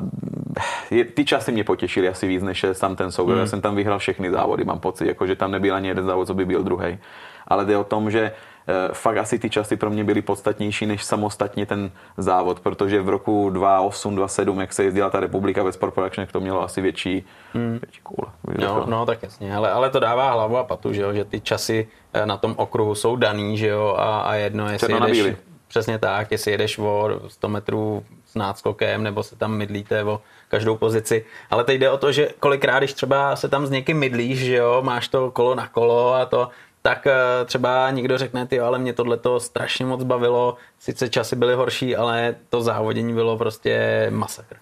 je, 0.90 1.04
ty 1.04 1.24
časy 1.24 1.52
mě 1.52 1.64
potěšily 1.64 2.08
asi 2.08 2.26
víc, 2.26 2.42
než 2.42 2.64
sam 2.72 2.96
ten 2.96 3.12
soubor. 3.12 3.34
Hmm. 3.34 3.40
Já 3.40 3.46
jsem 3.46 3.60
tam 3.60 3.76
vyhrál 3.76 3.98
všechny 3.98 4.30
závody, 4.30 4.64
mám 4.64 4.80
pocit, 4.80 5.06
jako, 5.06 5.26
že 5.26 5.36
tam 5.36 5.50
nebyl 5.50 5.74
ani 5.74 5.88
jeden 5.88 6.06
závod, 6.06 6.26
co 6.26 6.34
by 6.34 6.44
byl 6.44 6.62
druhý. 6.62 6.98
Ale 7.46 7.64
jde 7.64 7.76
o 7.76 7.84
tom, 7.84 8.10
že 8.10 8.32
Eh, 8.68 8.88
fakt 8.92 9.16
asi 9.16 9.38
ty 9.38 9.50
časy 9.50 9.76
pro 9.76 9.90
mě 9.90 10.04
byly 10.04 10.22
podstatnější 10.22 10.86
než 10.86 11.04
samostatně 11.04 11.66
ten 11.66 11.90
závod, 12.16 12.60
protože 12.60 13.02
v 13.02 13.08
roku 13.08 13.50
2008, 13.50 14.16
2007, 14.16 14.60
jak 14.60 14.72
se 14.72 14.84
jezdila 14.84 15.10
ta 15.10 15.20
republika 15.20 15.62
ve 15.62 15.72
Sport 15.72 15.94
Production, 15.94 16.26
to 16.32 16.40
mělo 16.40 16.62
asi 16.62 16.80
větší, 16.80 17.24
hmm. 17.54 17.78
větší 17.82 18.00
cool. 18.02 18.28
No, 18.58 18.86
no, 18.86 19.06
tak 19.06 19.22
jasně, 19.22 19.56
ale, 19.56 19.70
ale 19.70 19.90
to 19.90 20.00
dává 20.00 20.32
hlavu 20.32 20.56
a 20.56 20.64
patu, 20.64 20.92
že, 20.92 21.02
jo, 21.02 21.12
že 21.12 21.24
ty 21.24 21.40
časy 21.40 21.88
eh, 22.12 22.26
na 22.26 22.36
tom 22.36 22.54
okruhu 22.56 22.94
jsou 22.94 23.16
daný, 23.16 23.58
že 23.58 23.68
jo, 23.68 23.94
a, 23.98 24.20
a 24.20 24.34
jedno, 24.34 24.68
jestli 24.70 24.88
Černo 24.88 25.06
jedeš, 25.06 25.36
přesně 25.68 25.98
tak, 25.98 26.30
jestli 26.30 26.50
jedeš 26.50 26.78
o 26.78 27.20
100 27.28 27.48
metrů 27.48 28.04
s 28.26 28.34
náskokem, 28.34 29.02
nebo 29.02 29.22
se 29.22 29.36
tam 29.36 29.56
mydlíte 29.56 30.04
o 30.04 30.20
každou 30.48 30.76
pozici. 30.76 31.24
Ale 31.50 31.64
teď 31.64 31.80
jde 31.80 31.90
o 31.90 31.98
to, 31.98 32.12
že 32.12 32.28
kolikrát, 32.40 32.78
když 32.78 32.92
třeba 32.92 33.36
se 33.36 33.48
tam 33.48 33.66
s 33.66 33.70
někým 33.70 33.98
mydlíš, 33.98 34.38
že 34.38 34.56
jo, 34.56 34.82
máš 34.82 35.08
to 35.08 35.30
kolo 35.30 35.54
na 35.54 35.68
kolo 35.68 36.14
a 36.14 36.26
to, 36.26 36.48
tak 36.86 37.06
eh, 37.06 37.44
třeba 37.44 37.90
někdo 37.90 38.18
řekne, 38.18 38.46
ty, 38.46 38.60
ale 38.60 38.78
mě 38.78 38.92
tohle 38.92 39.16
to 39.16 39.40
strašně 39.40 39.86
moc 39.86 40.04
bavilo, 40.04 40.56
sice 40.78 41.08
časy 41.08 41.36
byly 41.36 41.54
horší, 41.54 41.96
ale 41.96 42.34
to 42.50 42.62
závodění 42.62 43.14
bylo 43.14 43.38
prostě 43.38 44.06
masakr. 44.10 44.56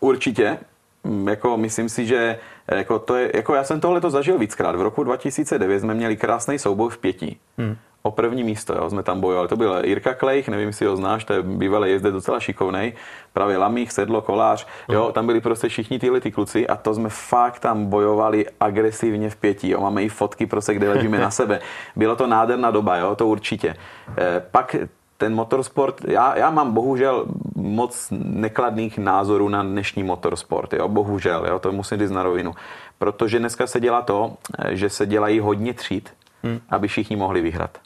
Určitě, 0.00 0.58
mm, 1.04 1.28
jako 1.28 1.56
myslím 1.56 1.88
si, 1.88 2.06
že 2.06 2.38
eh, 2.68 2.76
jako 2.76 2.98
to 2.98 3.16
je, 3.16 3.30
jako 3.34 3.54
já 3.54 3.64
jsem 3.64 3.80
tohle 3.80 4.00
to 4.00 4.10
zažil 4.10 4.38
víckrát. 4.38 4.76
V 4.76 4.80
roku 4.80 5.04
2009 5.04 5.80
jsme 5.80 5.94
měli 5.94 6.16
krásný 6.16 6.58
souboj 6.58 6.90
v 6.90 6.98
pěti. 6.98 7.36
Hmm 7.58 7.76
o 8.06 8.10
první 8.10 8.44
místo, 8.44 8.74
jo, 8.74 8.90
jsme 8.90 9.02
tam 9.02 9.20
bojovali. 9.20 9.48
To 9.48 9.56
byl 9.56 9.82
Jirka 9.84 10.14
Klejch, 10.14 10.48
nevím, 10.48 10.66
jestli 10.66 10.86
ho 10.86 10.96
znáš, 10.96 11.24
to 11.24 11.32
je 11.32 11.42
bývalý 11.42 11.90
jezdec 11.90 12.14
docela 12.14 12.40
šikovný, 12.40 12.92
právě 13.32 13.58
Lamích, 13.58 13.92
Sedlo, 13.92 14.22
Kolář, 14.22 14.66
jo, 14.88 15.04
mhm. 15.04 15.12
tam 15.12 15.26
byli 15.26 15.40
prostě 15.40 15.68
všichni 15.68 15.98
tyhle 15.98 16.20
ty 16.20 16.30
kluci 16.30 16.66
a 16.66 16.76
to 16.76 16.94
jsme 16.94 17.08
fakt 17.08 17.58
tam 17.58 17.86
bojovali 17.86 18.46
agresivně 18.60 19.30
v 19.30 19.36
pěti, 19.36 19.70
jo, 19.70 19.80
máme 19.80 20.02
i 20.02 20.08
fotky 20.08 20.46
prostě, 20.46 20.74
kde 20.74 20.88
ležíme 20.88 21.18
na 21.18 21.30
sebe. 21.30 21.60
Bylo 21.96 22.16
to 22.16 22.26
nádherná 22.26 22.70
doba, 22.70 22.96
jo, 22.96 23.16
to 23.16 23.26
určitě. 23.26 23.74
E, 24.18 24.42
pak 24.50 24.76
ten 25.18 25.34
motorsport, 25.34 26.04
já, 26.04 26.38
já 26.38 26.50
mám 26.50 26.72
bohužel 26.72 27.26
moc 27.56 28.08
nekladných 28.18 28.98
názorů 28.98 29.48
na 29.48 29.62
dnešní 29.62 30.02
motorsport, 30.02 30.72
jo, 30.72 30.88
bohužel, 30.88 31.46
jo, 31.48 31.58
to 31.58 31.72
musím 31.72 31.98
říct 31.98 32.10
na 32.10 32.22
rovinu. 32.22 32.54
Protože 32.98 33.38
dneska 33.38 33.66
se 33.66 33.80
dělá 33.80 34.02
to, 34.02 34.32
eh, 34.58 34.76
že 34.76 34.90
se 34.90 35.06
dělají 35.06 35.40
hodně 35.40 35.74
tříd, 35.74 36.12
hmm. 36.42 36.60
aby 36.68 36.88
všichni 36.88 37.16
mohli 37.16 37.40
vyhrát. 37.40 37.85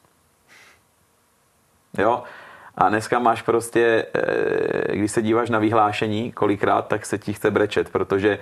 Jo? 1.98 2.22
A 2.74 2.88
dneska 2.88 3.18
máš 3.18 3.42
prostě, 3.42 4.06
eh, 4.14 4.96
když 4.96 5.12
se 5.12 5.22
díváš 5.22 5.50
na 5.50 5.58
vyhlášení 5.58 6.32
kolikrát, 6.32 6.88
tak 6.88 7.06
se 7.06 7.18
ti 7.18 7.32
chce 7.32 7.50
brečet, 7.50 7.90
protože 7.90 8.38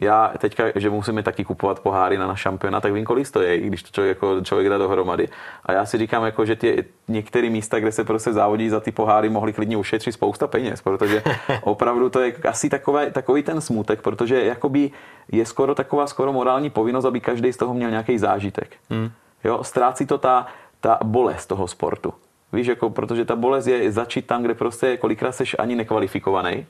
já 0.00 0.32
teďka, 0.38 0.64
že 0.74 0.90
musíme 0.90 1.22
taky 1.22 1.44
kupovat 1.44 1.80
poháry 1.80 2.18
na 2.18 2.26
náš 2.26 2.40
šampiona, 2.40 2.80
tak 2.80 2.92
vím, 2.92 3.04
kolik 3.04 3.26
stojí, 3.26 3.60
když 3.60 3.82
to 3.82 3.90
člověk, 3.92 4.16
jako 4.16 4.40
člověk 4.40 4.68
dá 4.68 4.78
dohromady. 4.78 5.28
A 5.64 5.72
já 5.72 5.86
si 5.86 5.98
říkám, 5.98 6.24
jako, 6.24 6.44
že 6.44 6.56
ty 6.56 6.84
některé 7.08 7.50
místa, 7.50 7.80
kde 7.80 7.92
se 7.92 8.04
prostě 8.04 8.32
závodí 8.32 8.68
za 8.68 8.80
ty 8.80 8.92
poháry, 8.92 9.28
mohli 9.28 9.52
klidně 9.52 9.76
ušetřit 9.76 10.12
spousta 10.12 10.46
peněz, 10.46 10.82
protože 10.82 11.22
opravdu 11.62 12.10
to 12.10 12.20
je 12.20 12.32
asi 12.48 12.68
takové, 12.68 13.10
takový 13.10 13.42
ten 13.42 13.60
smutek, 13.60 14.02
protože 14.02 14.44
jakoby 14.44 14.90
je 15.32 15.46
skoro 15.46 15.74
taková 15.74 16.06
skoro 16.06 16.32
morální 16.32 16.70
povinnost, 16.70 17.04
aby 17.04 17.20
každý 17.20 17.52
z 17.52 17.56
toho 17.56 17.74
měl 17.74 17.90
nějaký 17.90 18.18
zážitek. 18.18 18.76
Hmm. 18.90 19.10
Jo, 19.44 19.64
ztrácí 19.64 20.06
to 20.06 20.18
ta, 20.18 20.46
ta 20.80 20.98
bolest 21.04 21.46
toho 21.46 21.68
sportu. 21.68 22.14
Víš, 22.52 22.66
jako, 22.66 22.90
protože 22.90 23.24
ta 23.24 23.36
bolest 23.36 23.66
je 23.66 23.92
začít 23.92 24.26
tam, 24.26 24.42
kde 24.42 24.54
prostě 24.54 24.96
kolikrát 24.96 25.32
seš 25.32 25.56
ani 25.58 25.76
nekvalifikovaný, 25.76 26.66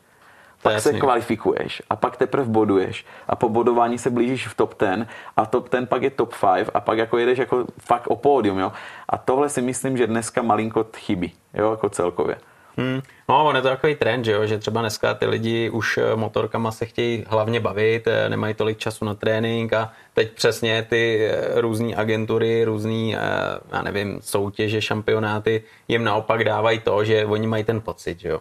pak 0.63 0.73
jasný. 0.73 0.93
se 0.93 0.99
kvalifikuješ 0.99 1.83
a 1.91 1.97
pak 1.97 2.17
teprve 2.17 2.45
boduješ 2.45 3.07
a 3.29 3.37
po 3.37 3.49
bodování 3.49 3.99
se 3.99 4.11
blížíš 4.11 4.49
v 4.49 4.55
top 4.55 4.75
10 4.81 5.07
a 5.37 5.47
top 5.47 5.71
10 5.73 5.89
pak 5.89 6.03
je 6.03 6.11
top 6.11 6.35
5 6.41 6.71
a 6.75 6.81
pak 6.81 6.99
jako 6.99 7.19
jedeš 7.19 7.39
jako 7.39 7.65
fakt 7.79 8.07
o 8.07 8.17
pódium, 8.17 8.59
jo. 8.59 8.73
A 9.09 9.19
tohle 9.19 9.49
si 9.49 9.63
myslím, 9.63 9.97
že 9.97 10.07
dneska 10.07 10.43
malinko 10.43 10.87
chybí, 10.97 11.33
jo, 11.55 11.71
jako 11.71 11.89
celkově. 11.89 12.37
Hmm. 12.77 13.01
No, 13.29 13.47
on 13.47 13.57
je 13.57 13.63
to 13.63 13.69
takový 13.69 13.95
trend, 13.95 14.25
že, 14.25 14.33
jo? 14.33 14.47
že 14.47 14.59
třeba 14.59 14.81
dneska 14.81 15.15
ty 15.15 15.27
lidi 15.27 15.71
už 15.71 15.99
eh, 15.99 16.17
motorkama 16.17 16.71
se 16.71 16.87
chtějí 16.87 17.25
hlavně 17.29 17.61
bavit, 17.61 18.07
eh, 18.07 18.29
nemají 18.29 18.55
tolik 18.55 18.79
času 18.79 19.05
na 19.05 19.15
trénink 19.15 19.73
a 19.73 19.93
teď 20.15 20.33
přesně 20.33 20.83
ty 20.83 21.25
eh, 21.25 21.61
různé 21.61 21.97
agentury, 21.97 22.65
různé, 22.65 23.11
já 23.73 23.83
nevím, 23.83 24.19
soutěže, 24.23 24.83
šampionáty 24.83 25.63
jim 25.89 26.05
naopak 26.05 26.45
dávají 26.45 26.79
to, 26.79 27.05
že 27.05 27.27
oni 27.27 27.47
mají 27.47 27.65
ten 27.65 27.81
pocit, 27.81 28.21
že 28.21 28.29
jo. 28.29 28.41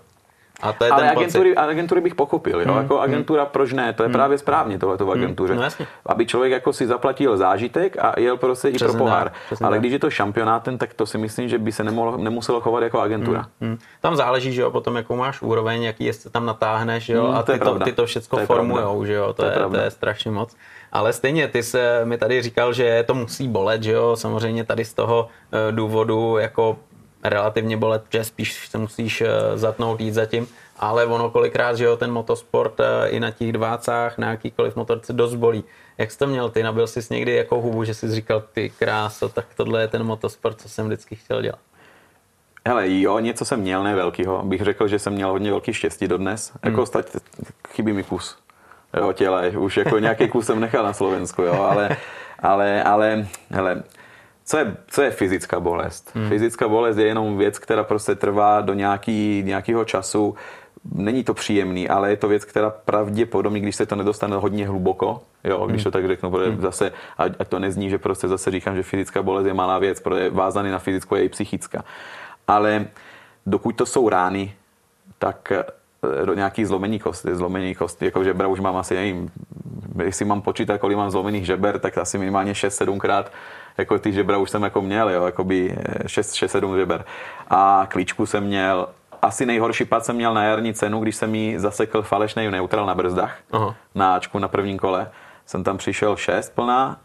A 0.62 0.74
to 0.74 0.86
je 0.86 0.92
Ale 0.92 1.02
ten 1.02 1.10
agentury, 1.10 1.50
pocit. 1.50 1.70
agentury 1.70 2.02
bych 2.02 2.16
pochopil, 2.16 2.62
jo? 2.62 2.68
Hmm, 2.68 2.82
jako 2.82 2.94
hmm. 2.94 3.04
agentura, 3.04 3.44
hmm. 3.44 3.52
proč 3.52 3.74
ne? 3.74 3.94
To 3.94 4.04
je 4.04 4.08
hmm. 4.08 4.14
právě 4.14 4.38
správně 4.38 4.80
tohle 4.80 4.98
v 4.98 5.02
hmm. 5.02 5.12
agentuře. 5.12 5.54
Hmm. 5.54 5.58
No, 5.60 5.64
jasně. 5.64 5.88
Aby 6.06 6.26
člověk 6.26 6.52
jako 6.52 6.74
si 6.74 6.88
zaplatil 6.88 7.38
zážitek 7.38 7.98
a 8.00 8.20
jel 8.20 8.38
prostě 8.38 8.72
Přesně 8.72 8.88
i 8.88 8.90
pro 8.90 8.98
pohár. 8.98 9.32
Tak, 9.50 9.62
Ale 9.62 9.76
tak. 9.76 9.80
když 9.80 9.94
je 9.94 10.00
to 10.00 10.10
šampionátem, 10.10 10.78
tak 10.78 10.94
to 10.94 11.06
si 11.06 11.18
myslím, 11.18 11.50
že 11.50 11.58
by 11.58 11.72
se 11.72 11.84
nemohlo, 11.84 12.18
nemuselo 12.18 12.62
chovat 12.62 12.84
jako 12.84 13.00
agentura. 13.00 13.40
Hmm. 13.62 13.70
Hmm. 13.70 13.80
Tam 14.02 14.16
záleží, 14.16 14.54
že 14.54 14.62
jo, 14.62 14.72
potom 14.72 14.96
jakou 14.96 15.16
máš 15.16 15.42
úroveň, 15.42 15.84
jaký 15.84 16.06
jestli 16.06 16.30
tam 16.30 16.46
natáhneš, 16.46 17.10
jo, 17.10 17.26
hmm, 17.26 17.36
a 17.36 17.44
ty 17.44 17.60
to, 17.60 17.80
ty 17.80 17.92
to 17.92 18.06
všechno 18.06 18.40
to 18.40 18.46
formujou, 18.46 19.06
že 19.06 19.14
jo, 19.14 19.28
to, 19.28 19.34
to, 19.34 19.46
je, 19.46 19.52
je, 19.52 19.70
to 19.70 19.78
je 19.78 19.92
strašně 19.92 20.32
moc. 20.32 20.56
Ale 20.92 21.14
stejně, 21.14 21.48
ty 21.48 21.64
se 21.64 22.02
mi 22.06 22.18
tady 22.18 22.42
říkal, 22.42 22.74
že 22.74 23.04
to 23.08 23.14
musí 23.14 23.48
bolet, 23.48 23.84
že 23.84 23.92
jo, 23.92 24.16
samozřejmě 24.16 24.64
tady 24.64 24.86
z 24.86 24.94
toho 24.94 25.28
eh, 25.52 25.72
důvodu 25.72 26.38
jako 26.38 26.78
relativně 27.24 27.78
bolet, 27.78 28.04
že 28.14 28.24
spíš 28.24 28.68
se 28.68 28.78
musíš 28.78 29.22
eh, 29.22 29.28
zatnout, 29.56 30.02
jít 30.02 30.12
zatím, 30.12 30.48
ale 30.80 31.06
ono 31.06 31.30
kolikrát, 31.30 31.78
že 31.78 31.86
jo, 31.86 31.98
ten 31.98 32.12
motosport 32.12 32.80
eh, 32.80 33.10
i 33.10 33.20
na 33.20 33.32
těch 33.32 33.52
dvácách, 33.52 34.18
na 34.18 34.30
jakýkoliv 34.30 34.76
motorce 34.76 35.14
dost 35.14 35.36
bolí. 35.36 35.64
Jak 35.98 36.12
jsi 36.12 36.18
to 36.18 36.28
měl 36.28 36.50
ty? 36.50 36.64
Nabil 36.64 36.88
jsi 36.88 37.14
někdy 37.14 37.36
jako 37.36 37.62
hubu, 37.62 37.84
že 37.84 37.94
jsi 37.94 38.12
říkal, 38.12 38.44
ty 38.54 38.70
kráso, 38.70 39.30
tak 39.30 39.46
tohle 39.56 39.82
je 39.82 39.88
ten 39.88 40.04
motosport, 40.04 40.62
co 40.62 40.70
jsem 40.70 40.86
vždycky 40.86 41.16
chtěl 41.16 41.42
dělat? 41.42 41.60
Hele, 42.68 43.00
jo, 43.00 43.20
něco 43.20 43.46
jsem 43.46 43.60
měl, 43.60 43.84
ne 43.84 43.96
velkýho. 43.96 44.44
Bych 44.44 44.62
řekl, 44.62 44.88
že 44.88 45.00
jsem 45.00 45.14
měl 45.14 45.32
hodně 45.32 45.52
velký 45.52 45.74
štěstí 45.74 46.08
dodnes. 46.08 46.52
Hmm. 46.52 46.72
Jako 46.72 46.86
stať, 46.86 47.06
chybí 47.70 47.94
mi 47.94 48.04
kus. 48.04 48.38
Jo, 48.98 49.14
těle. 49.14 49.50
Už 49.50 49.78
jako 49.78 50.00
nějaký 50.00 50.28
kus 50.28 50.46
jsem 50.46 50.60
nechal 50.60 50.84
na 50.84 50.94
Slovensku, 50.94 51.42
jo, 51.42 51.54
ale, 51.54 51.98
ale, 52.40 52.84
ale, 52.84 53.28
hele, 53.52 53.84
co 54.50 54.58
je, 54.58 54.78
co 54.88 55.02
je 55.02 55.12
fyzická 55.12 55.60
bolest? 55.60 56.12
Hmm. 56.16 56.30
Fyzická 56.30 56.68
bolest 56.68 56.98
je 56.98 57.06
jenom 57.06 57.38
věc, 57.38 57.60
která 57.60 57.84
prostě 57.84 58.16
trvá 58.16 58.62
do 58.62 58.74
nějaký, 58.74 59.44
nějakého 59.46 59.86
času. 59.86 60.36
Není 60.96 61.24
to 61.24 61.34
příjemný, 61.34 61.90
ale 61.90 62.10
je 62.10 62.18
to 62.18 62.28
věc, 62.28 62.46
která 62.46 62.70
pravděpodobně, 62.70 63.60
když 63.60 63.76
se 63.76 63.86
to 63.86 63.96
nedostane 63.96 64.36
hodně 64.36 64.68
hluboko, 64.68 65.22
jo, 65.44 65.68
když 65.68 65.84
to 65.84 65.92
tak 65.92 66.08
řeknu, 66.08 66.32
protože 66.32 66.52
hmm. 66.52 66.62
zase, 66.62 66.92
ať, 67.18 67.32
ať 67.40 67.48
to 67.48 67.60
nezní, 67.60 67.90
že 67.90 67.98
prostě 67.98 68.28
zase 68.28 68.52
říkám, 68.52 68.76
že 68.76 68.84
fyzická 68.84 69.24
bolest 69.24 69.46
je 69.46 69.54
malá 69.54 69.80
věc, 69.80 70.00
protože 70.00 70.30
vázaný 70.30 70.72
na 70.72 70.80
fyzickou 70.80 71.16
je 71.16 71.24
i 71.24 71.30
psychická. 71.30 71.84
Ale 72.48 72.86
dokud 73.46 73.76
to 73.76 73.86
jsou 73.86 74.10
rány, 74.10 74.54
tak 75.20 75.52
do 76.26 76.34
nějaký 76.34 76.66
zlomení 76.66 77.00
kosti, 77.00 77.36
zlomení 77.36 77.76
kosti, 77.76 78.06
jako 78.06 78.24
žebra 78.24 78.48
už 78.48 78.60
mám 78.60 78.76
asi, 78.76 78.96
nevím, 78.96 79.32
jestli 80.04 80.26
mám 80.26 80.42
počítat, 80.42 80.78
kolik 80.78 80.98
mám 80.98 81.12
zlomených 81.12 81.46
žeber, 81.46 81.80
tak 81.80 81.98
asi 81.98 82.18
minimálně 82.18 82.54
6-7 82.54 82.98
krát 82.98 83.32
jako 83.80 84.00
ty 84.00 84.12
žebra 84.12 84.38
už 84.38 84.50
jsem 84.50 84.64
jako 84.64 84.82
měl, 84.82 85.10
jo, 85.10 85.26
by 85.44 85.76
6-7 86.06 86.78
žeber. 86.78 87.06
A 87.50 87.88
klíčku 87.90 88.26
jsem 88.26 88.44
měl, 88.44 88.88
asi 89.22 89.46
nejhorší 89.46 89.86
pad 89.86 90.06
jsem 90.06 90.16
měl 90.16 90.34
na 90.34 90.44
jarní 90.44 90.74
cenu, 90.74 91.00
když 91.00 91.16
jsem 91.16 91.32
mi 91.32 91.60
zasekl 91.60 92.02
falešný 92.02 92.52
neutral 92.52 92.86
na 92.86 92.96
brzdách, 92.96 93.38
Aha. 93.52 93.76
na 93.96 94.16
Ačku 94.16 94.40
na 94.40 94.48
prvním 94.48 94.80
kole. 94.80 95.08
Jsem 95.50 95.64
tam 95.64 95.78
přišel 95.78 96.16
6 96.16 96.56
plná, 96.56 96.98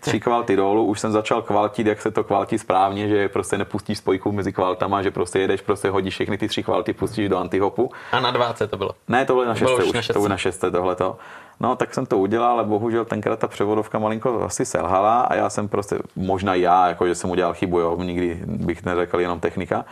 tři 0.00 0.20
kvalty 0.20 0.56
dolů, 0.56 0.84
už 0.84 1.00
jsem 1.00 1.12
začal 1.12 1.42
kvaltit, 1.42 1.86
jak 1.86 2.00
se 2.00 2.10
to 2.10 2.24
kvaltí 2.24 2.58
správně, 2.58 3.08
že 3.08 3.28
prostě 3.28 3.58
nepustíš 3.58 3.98
spojku 3.98 4.32
mezi 4.32 4.52
kvaltama, 4.52 5.02
že 5.02 5.10
prostě 5.10 5.38
jedeš, 5.38 5.60
prostě 5.60 5.90
hodíš 5.90 6.14
všechny 6.14 6.38
ty 6.38 6.48
tři 6.48 6.62
kvalty, 6.62 6.92
pustíš 6.92 7.28
do 7.28 7.38
antihopu. 7.38 7.90
A 8.12 8.20
na 8.20 8.30
20 8.30 8.70
to 8.70 8.76
bylo? 8.76 8.90
Ne, 9.08 9.24
to 9.24 9.32
bylo 9.32 9.44
na 9.44 9.54
6 9.54 9.70
už, 9.70 9.84
už, 9.84 9.92
na 9.92 10.02
6. 10.02 10.12
to 10.12 10.18
bylo 10.18 10.28
na 10.28 10.36
6 10.36 10.58
tohleto. 10.58 11.16
No, 11.60 11.76
tak 11.76 11.94
jsem 11.94 12.06
to 12.06 12.18
udělal, 12.18 12.52
ale 12.52 12.64
bohužel 12.64 13.04
tenkrát 13.04 13.38
ta 13.38 13.48
převodovka 13.48 13.98
malinko 13.98 14.42
asi 14.44 14.64
selhala 14.64 15.20
a 15.20 15.34
já 15.34 15.50
jsem 15.50 15.68
prostě, 15.68 15.98
možná 16.16 16.54
já, 16.54 16.88
jako 16.88 17.06
že 17.06 17.14
jsem 17.14 17.30
udělal 17.30 17.54
chybu, 17.54 17.80
jo, 17.80 17.96
nikdy 18.02 18.40
bych 18.46 18.84
neřekl 18.84 19.20
jenom 19.20 19.40
technika. 19.40 19.84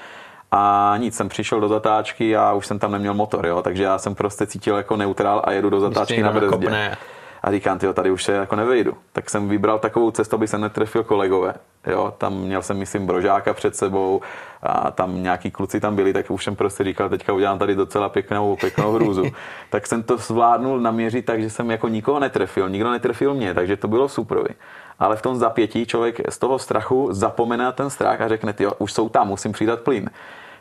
A 0.50 0.94
nic, 0.98 1.16
jsem 1.16 1.28
přišel 1.28 1.60
do 1.60 1.68
zatáčky 1.68 2.36
a 2.36 2.52
už 2.52 2.66
jsem 2.66 2.78
tam 2.78 2.92
neměl 2.92 3.14
motor, 3.14 3.46
jo, 3.46 3.62
takže 3.62 3.82
já 3.82 3.98
jsem 3.98 4.14
prostě 4.14 4.46
cítil 4.46 4.76
jako 4.76 4.96
neutrál 4.96 5.42
a 5.44 5.52
jedu 5.52 5.70
do 5.70 5.80
zatáčky 5.80 6.22
na 6.22 6.32
brzdě. 6.32 6.48
Kopne 6.48 6.96
a 7.42 7.50
říkám, 7.50 7.78
tyjo, 7.78 7.92
tady 7.92 8.10
už 8.10 8.24
se 8.24 8.32
jako 8.32 8.56
nevejdu. 8.56 8.94
Tak 9.12 9.30
jsem 9.30 9.48
vybral 9.48 9.78
takovou 9.78 10.10
cestu, 10.10 10.36
aby 10.36 10.48
se 10.48 10.58
netrefil 10.58 11.04
kolegové. 11.04 11.54
Jo, 11.86 12.14
tam 12.18 12.34
měl 12.34 12.62
jsem, 12.62 12.78
myslím, 12.78 13.06
brožáka 13.06 13.54
před 13.54 13.76
sebou 13.76 14.20
a 14.62 14.90
tam 14.90 15.22
nějaký 15.22 15.50
kluci 15.50 15.80
tam 15.80 15.96
byli, 15.96 16.12
tak 16.12 16.30
už 16.30 16.44
jsem 16.44 16.56
prostě 16.56 16.84
říkal, 16.84 17.08
teďka 17.08 17.32
udělám 17.32 17.58
tady 17.58 17.74
docela 17.74 18.08
pěknou, 18.08 18.56
pěknou 18.56 18.92
hrůzu. 18.92 19.24
tak 19.70 19.86
jsem 19.86 20.02
to 20.02 20.16
zvládnul 20.16 20.80
naměřit 20.80 21.26
tak, 21.26 21.42
že 21.42 21.50
jsem 21.50 21.70
jako 21.70 21.88
nikoho 21.88 22.18
netrefil, 22.18 22.68
nikdo 22.68 22.90
netrefil 22.90 23.34
mě, 23.34 23.54
takže 23.54 23.76
to 23.76 23.88
bylo 23.88 24.08
super. 24.08 24.54
Ale 24.98 25.16
v 25.16 25.22
tom 25.22 25.36
zapětí 25.36 25.86
člověk 25.86 26.20
z 26.28 26.38
toho 26.38 26.58
strachu 26.58 27.08
zapomene 27.10 27.64
na 27.64 27.72
ten 27.72 27.90
strach 27.90 28.20
a 28.20 28.28
řekne, 28.28 28.54
jo, 28.58 28.72
už 28.78 28.92
jsou 28.92 29.08
tam, 29.08 29.28
musím 29.28 29.52
přidat 29.52 29.80
plyn 29.80 30.10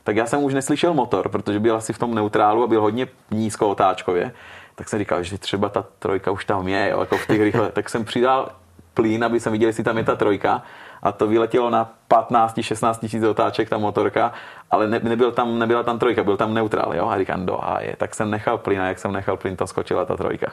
tak 0.03 0.15
já 0.15 0.25
jsem 0.25 0.43
už 0.43 0.53
neslyšel 0.53 0.93
motor, 0.93 1.29
protože 1.29 1.59
byl 1.59 1.75
asi 1.75 1.93
v 1.93 1.97
tom 1.97 2.15
neutrálu 2.15 2.63
a 2.63 2.67
byl 2.67 2.81
hodně 2.81 3.07
nízko 3.31 3.69
otáčkově 3.69 4.31
tak 4.79 4.89
jsem 4.89 4.99
říkal, 4.99 5.23
že 5.23 5.37
třeba 5.37 5.69
ta 5.69 5.85
trojka 5.99 6.31
už 6.31 6.45
tam 6.45 6.67
je, 6.67 6.89
jo, 6.89 6.99
jako 6.99 7.17
v 7.17 7.27
těch 7.27 7.41
rychle, 7.41 7.71
tak 7.71 7.89
jsem 7.89 8.05
přidal 8.05 8.51
plyn, 8.93 9.23
aby 9.23 9.39
jsem 9.39 9.51
viděl, 9.51 9.69
jestli 9.69 9.83
tam 9.83 9.97
je 9.97 10.03
ta 10.03 10.15
trojka 10.15 10.63
a 11.03 11.11
to 11.11 11.27
vyletělo 11.27 11.69
na 11.69 11.93
15-16 12.09 12.99
tisíc 12.99 13.23
otáček 13.23 13.69
ta 13.69 13.77
motorka, 13.77 14.31
ale 14.71 14.87
ne, 14.87 14.99
nebyl 15.03 15.31
tam, 15.31 15.59
nebyla 15.59 15.83
tam 15.83 15.99
trojka, 15.99 16.23
byl 16.23 16.37
tam 16.37 16.53
neutrál, 16.53 16.95
jo, 16.95 17.09
a 17.09 17.17
říkám, 17.17 17.45
do 17.45 17.59
je. 17.79 17.95
tak 17.97 18.15
jsem 18.15 18.31
nechal 18.31 18.57
plyn 18.57 18.81
a 18.81 18.87
jak 18.87 18.99
jsem 18.99 19.11
nechal 19.11 19.37
plyn, 19.37 19.55
to 19.55 19.67
skočila 19.67 20.05
ta 20.05 20.17
trojka. 20.17 20.51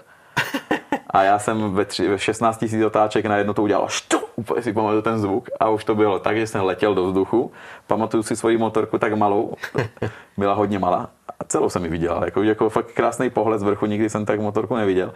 A 1.10 1.22
já 1.22 1.38
jsem 1.38 1.74
ve, 1.74 1.84
tři, 1.84 2.08
ve 2.08 2.18
16 2.18 2.58
tisíc 2.58 2.82
otáček 2.84 3.26
najednou 3.26 3.52
to 3.52 3.62
udělal 3.62 3.88
štu, 3.88 4.18
úplně 4.36 4.62
si 4.62 4.72
pamatuju 4.72 5.02
ten 5.02 5.18
zvuk 5.18 5.48
a 5.60 5.68
už 5.68 5.84
to 5.84 5.94
bylo 5.94 6.18
tak, 6.18 6.36
že 6.36 6.46
jsem 6.46 6.64
letěl 6.64 6.94
do 6.94 7.06
vzduchu. 7.06 7.52
Pamatuju 7.86 8.22
si 8.22 8.36
svoji 8.36 8.58
motorku 8.58 8.98
tak 8.98 9.14
malou, 9.14 9.54
byla 10.36 10.54
hodně 10.54 10.78
malá 10.78 11.08
a 11.40 11.44
celou 11.44 11.70
jsem 11.70 11.84
ji 11.84 11.90
viděl, 11.90 12.22
jako, 12.24 12.42
jako 12.42 12.68
fakt 12.68 12.92
krásný 12.92 13.30
pohled 13.30 13.60
z 13.60 13.62
vrchu, 13.62 13.86
nikdy 13.86 14.10
jsem 14.10 14.24
tak 14.24 14.40
motorku 14.40 14.76
neviděl. 14.76 15.12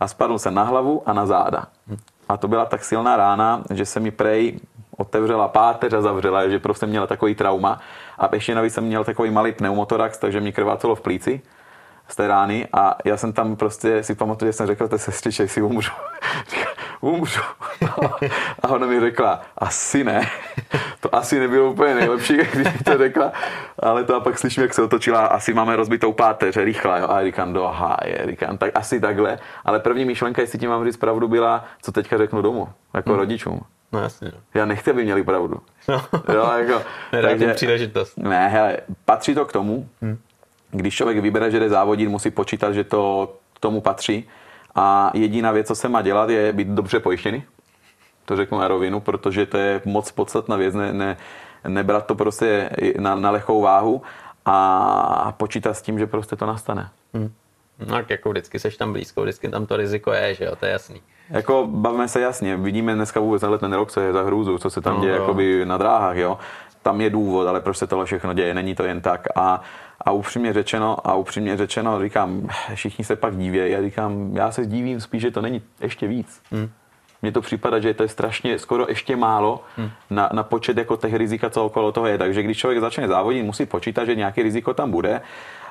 A 0.00 0.08
spadl 0.08 0.38
jsem 0.38 0.54
na 0.54 0.62
hlavu 0.62 1.02
a 1.06 1.12
na 1.12 1.26
záda. 1.26 1.66
A 2.28 2.36
to 2.36 2.48
byla 2.48 2.64
tak 2.64 2.84
silná 2.84 3.16
rána, 3.16 3.62
že 3.70 3.86
se 3.86 4.00
mi 4.00 4.10
prej 4.10 4.60
otevřela 4.96 5.48
páteř 5.48 5.92
a 5.92 6.02
zavřela, 6.02 6.48
že 6.48 6.58
prostě 6.58 6.86
měla 6.86 7.06
takový 7.06 7.34
trauma. 7.34 7.80
A 8.18 8.28
ještě 8.34 8.54
navíc 8.54 8.74
jsem 8.74 8.84
měl 8.84 9.04
takový 9.04 9.30
malý 9.30 9.52
pneumotorax, 9.52 10.18
takže 10.18 10.40
mě 10.40 10.52
krvácelo 10.52 10.94
v 10.94 11.00
plíci 11.00 11.42
z 12.12 12.16
té 12.16 12.28
rány 12.28 12.68
a 12.72 12.96
já 13.04 13.16
jsem 13.16 13.32
tam 13.32 13.56
prostě 13.56 14.02
si 14.02 14.14
pamatuju, 14.14 14.48
že 14.48 14.52
jsem 14.52 14.66
řekl 14.66 14.88
té 14.88 14.98
sestřiče, 14.98 15.48
si 15.48 15.62
umřu. 15.62 15.92
umřu. 17.00 17.40
A 18.62 18.68
ona 18.68 18.86
mi 18.86 19.00
řekla, 19.00 19.40
asi 19.58 20.04
ne. 20.04 20.20
To 21.00 21.14
asi 21.14 21.40
nebylo 21.40 21.70
úplně 21.70 21.94
nejlepší, 21.94 22.34
když 22.34 22.72
mi 22.72 22.78
to 22.84 22.98
řekla, 22.98 23.32
ale 23.78 24.04
to 24.04 24.16
a 24.16 24.20
pak 24.20 24.38
slyším, 24.38 24.62
jak 24.62 24.74
se 24.74 24.82
otočila, 24.82 25.26
asi 25.26 25.54
máme 25.54 25.76
rozbitou 25.76 26.12
páteř, 26.12 26.56
rychle, 26.56 27.00
jo. 27.00 27.10
A 27.10 27.24
říkám, 27.24 27.52
do 27.52 27.74
je, 28.04 28.26
říkám, 28.26 28.58
tak 28.58 28.70
asi 28.74 29.00
takhle. 29.00 29.38
Ale 29.64 29.80
první 29.80 30.04
myšlenka, 30.04 30.42
jestli 30.42 30.58
ti 30.58 30.68
mám 30.68 30.84
říct 30.84 30.96
pravdu, 30.96 31.28
byla, 31.28 31.64
co 31.82 31.92
teďka 31.92 32.18
řeknu 32.18 32.42
domů, 32.42 32.68
jako 32.94 33.10
hmm. 33.10 33.18
rodičům. 33.18 33.60
No 33.92 34.00
jasně. 34.00 34.30
No. 34.34 34.40
Já 34.54 34.64
nechci, 34.64 34.90
aby 34.90 35.04
měli 35.04 35.24
pravdu. 35.24 35.60
No. 35.88 36.04
Jo, 36.34 36.50
jako, 36.58 36.82
takže, 37.10 37.54
příležitost. 37.54 38.16
Ne, 38.16 38.48
hele, 38.48 38.76
patří 39.04 39.34
to 39.34 39.44
k 39.44 39.52
tomu, 39.52 39.88
hmm 40.02 40.18
když 40.72 40.94
člověk 40.94 41.18
vybere, 41.18 41.50
že 41.50 41.60
jde 41.60 41.68
závodit, 41.68 42.08
musí 42.08 42.30
počítat, 42.30 42.72
že 42.72 42.84
to 42.84 43.32
tomu 43.60 43.80
patří. 43.80 44.28
A 44.74 45.10
jediná 45.14 45.52
věc, 45.52 45.66
co 45.66 45.74
se 45.74 45.88
má 45.88 46.02
dělat, 46.02 46.30
je 46.30 46.52
být 46.52 46.68
dobře 46.68 47.00
pojištěný. 47.00 47.44
To 48.24 48.36
řeknu 48.36 48.58
na 48.58 48.68
rovinu, 48.68 49.00
protože 49.00 49.46
to 49.46 49.56
je 49.56 49.80
moc 49.84 50.12
podstatná 50.12 50.56
věc, 50.56 50.74
ne, 50.74 50.92
ne, 50.92 51.16
nebrat 51.68 52.06
to 52.06 52.14
prostě 52.14 52.70
na, 52.98 53.14
na 53.14 53.30
lehkou 53.30 53.60
váhu 53.60 54.02
a 54.44 55.34
počítat 55.36 55.74
s 55.74 55.82
tím, 55.82 55.98
že 55.98 56.06
prostě 56.06 56.36
to 56.36 56.46
nastane. 56.46 56.90
Hmm. 57.14 57.32
No, 57.86 58.00
jako 58.08 58.30
vždycky 58.30 58.58
seš 58.58 58.76
tam 58.76 58.92
blízko, 58.92 59.22
vždycky 59.22 59.48
tam 59.48 59.66
to 59.66 59.76
riziko 59.76 60.12
je, 60.12 60.34
že 60.34 60.44
jo, 60.44 60.56
to 60.56 60.66
je 60.66 60.72
jasný. 60.72 61.00
Jako 61.30 61.66
bavíme 61.70 62.08
se 62.08 62.20
jasně, 62.20 62.56
vidíme 62.56 62.94
dneska 62.94 63.20
vůbec 63.20 63.40
tenhle 63.40 63.58
ten 63.58 63.72
rok, 63.72 63.90
co 63.90 64.00
je 64.00 64.12
za 64.12 64.22
hrůzu, 64.22 64.58
co 64.58 64.70
se 64.70 64.80
tam 64.80 64.96
no, 64.96 65.02
děje 65.02 65.14
jakoby 65.14 65.64
na 65.64 65.78
dráhách, 65.78 66.16
jo. 66.16 66.38
Tam 66.82 67.00
je 67.00 67.10
důvod, 67.10 67.46
ale 67.46 67.60
proč 67.60 67.76
se 67.76 67.86
tohle 67.86 68.04
všechno 68.04 68.32
děje, 68.32 68.54
není 68.54 68.74
to 68.74 68.84
jen 68.84 69.00
tak. 69.00 69.26
A 69.36 69.62
a 70.04 70.10
upřímně 70.10 70.52
řečeno, 70.52 70.96
a 71.04 71.14
upřímně 71.14 71.56
řečeno, 71.56 72.02
říkám, 72.02 72.48
všichni 72.74 73.04
se 73.04 73.16
pak 73.16 73.36
díví. 73.36 73.58
Já 73.64 73.82
říkám, 73.82 74.36
já 74.36 74.52
se 74.52 74.66
dívím 74.66 75.00
spíš, 75.00 75.22
že 75.22 75.30
to 75.30 75.40
není 75.40 75.62
ještě 75.80 76.06
víc. 76.06 76.42
Hmm. 76.50 76.70
Mně 77.22 77.32
to 77.32 77.40
připadá, 77.40 77.80
že 77.80 77.94
to 77.94 78.02
je 78.02 78.08
strašně, 78.08 78.58
skoro 78.58 78.86
ještě 78.88 79.16
málo 79.16 79.64
hmm. 79.76 79.90
na, 80.10 80.30
na 80.32 80.42
počet 80.42 80.76
jako 80.76 80.96
těch 80.96 81.14
rizika, 81.14 81.50
co 81.50 81.64
okolo 81.64 81.92
toho 81.92 82.06
je. 82.06 82.18
Takže 82.18 82.42
když 82.42 82.58
člověk 82.58 82.80
začne 82.80 83.08
závodit, 83.08 83.44
musí 83.44 83.66
počítat, 83.66 84.04
že 84.04 84.14
nějaké 84.14 84.42
riziko 84.42 84.74
tam 84.74 84.90
bude 84.90 85.20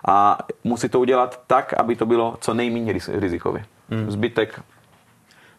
a 0.07 0.37
musí 0.63 0.89
to 0.89 0.99
udělat 0.99 1.41
tak, 1.47 1.73
aby 1.73 1.95
to 1.95 2.05
bylo 2.05 2.37
co 2.41 2.53
nejméně 2.53 2.93
rizikově. 3.07 3.65
Hmm. 3.89 4.11
Zbytek. 4.11 4.61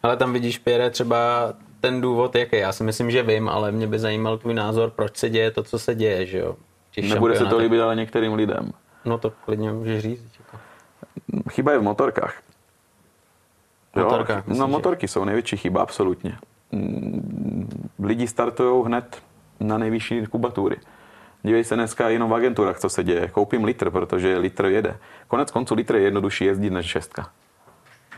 Ale 0.03 0.17
tam 0.17 0.33
vidíš, 0.33 0.57
Pierre, 0.57 0.89
třeba 0.89 1.17
ten 1.79 2.01
důvod, 2.01 2.35
jaký. 2.35 2.57
Já 2.57 2.71
si 2.71 2.83
myslím, 2.83 3.11
že 3.11 3.23
vím, 3.23 3.49
ale 3.49 3.71
mě 3.71 3.87
by 3.87 3.99
zajímal 3.99 4.37
tvůj 4.37 4.53
názor, 4.53 4.89
proč 4.89 5.17
se 5.17 5.29
děje 5.29 5.51
to, 5.51 5.63
co 5.63 5.79
se 5.79 5.95
děje, 5.95 6.25
že 6.25 6.37
jo? 6.37 6.55
Těch 6.93 7.09
Nebude 7.09 7.35
se 7.35 7.45
to 7.45 7.57
líbit 7.57 7.81
ale 7.81 7.95
některým 7.95 8.33
lidem. 8.33 8.71
No 9.05 9.17
to 9.17 9.29
klidně 9.45 9.71
můžeš 9.71 10.01
říct. 10.01 10.39
Jako. 10.39 10.57
Chyba 11.49 11.71
je 11.71 11.77
v 11.77 11.83
motorkách. 11.83 12.41
Motorkách, 13.95 14.47
jo? 14.47 14.55
No 14.57 14.67
motorky 14.67 15.07
jsou 15.07 15.25
největší 15.25 15.57
chyba, 15.57 15.81
absolutně. 15.81 16.37
Mm, 16.71 17.89
lidi 18.03 18.27
startují 18.27 18.85
hned 18.85 19.21
na 19.59 19.77
nejvyšší 19.77 20.25
kubatury. 20.25 20.77
Dívej 21.43 21.63
se 21.63 21.75
dneska 21.75 22.09
jenom 22.09 22.29
v 22.29 22.33
agenturách, 22.33 22.79
co 22.79 22.89
se 22.89 23.03
děje. 23.03 23.27
Koupím 23.27 23.63
litr, 23.63 23.89
protože 23.89 24.37
litr 24.37 24.65
jede. 24.65 24.97
Konec 25.27 25.51
konců 25.51 25.75
litr 25.75 25.95
je 25.95 26.01
jednodušší 26.01 26.45
jezdit 26.45 26.69
než 26.69 26.85
šestka. 26.85 27.29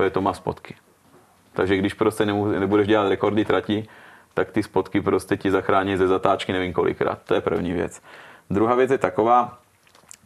je 0.04 0.10
to 0.10 0.22
má 0.22 0.34
spotky. 0.34 0.76
Takže 1.54 1.78
když 1.78 1.94
prostě 1.94 2.26
nebudeš 2.26 2.88
dělat 2.88 3.10
rekordy 3.10 3.46
trati, 3.46 3.88
tak 4.34 4.52
ty 4.52 4.64
spotky 4.64 5.02
prostě 5.02 5.38
ti 5.38 5.52
zachrání 5.52 5.98
ze 5.98 6.08
zatáčky 6.08 6.54
nevím 6.54 6.74
kolikrát. 6.74 7.20
To 7.26 7.34
je 7.34 7.42
první 7.42 7.74
věc. 7.74 8.02
Druhá 8.50 8.76
věc 8.76 8.92
je 8.92 8.98
taková, 8.98 9.58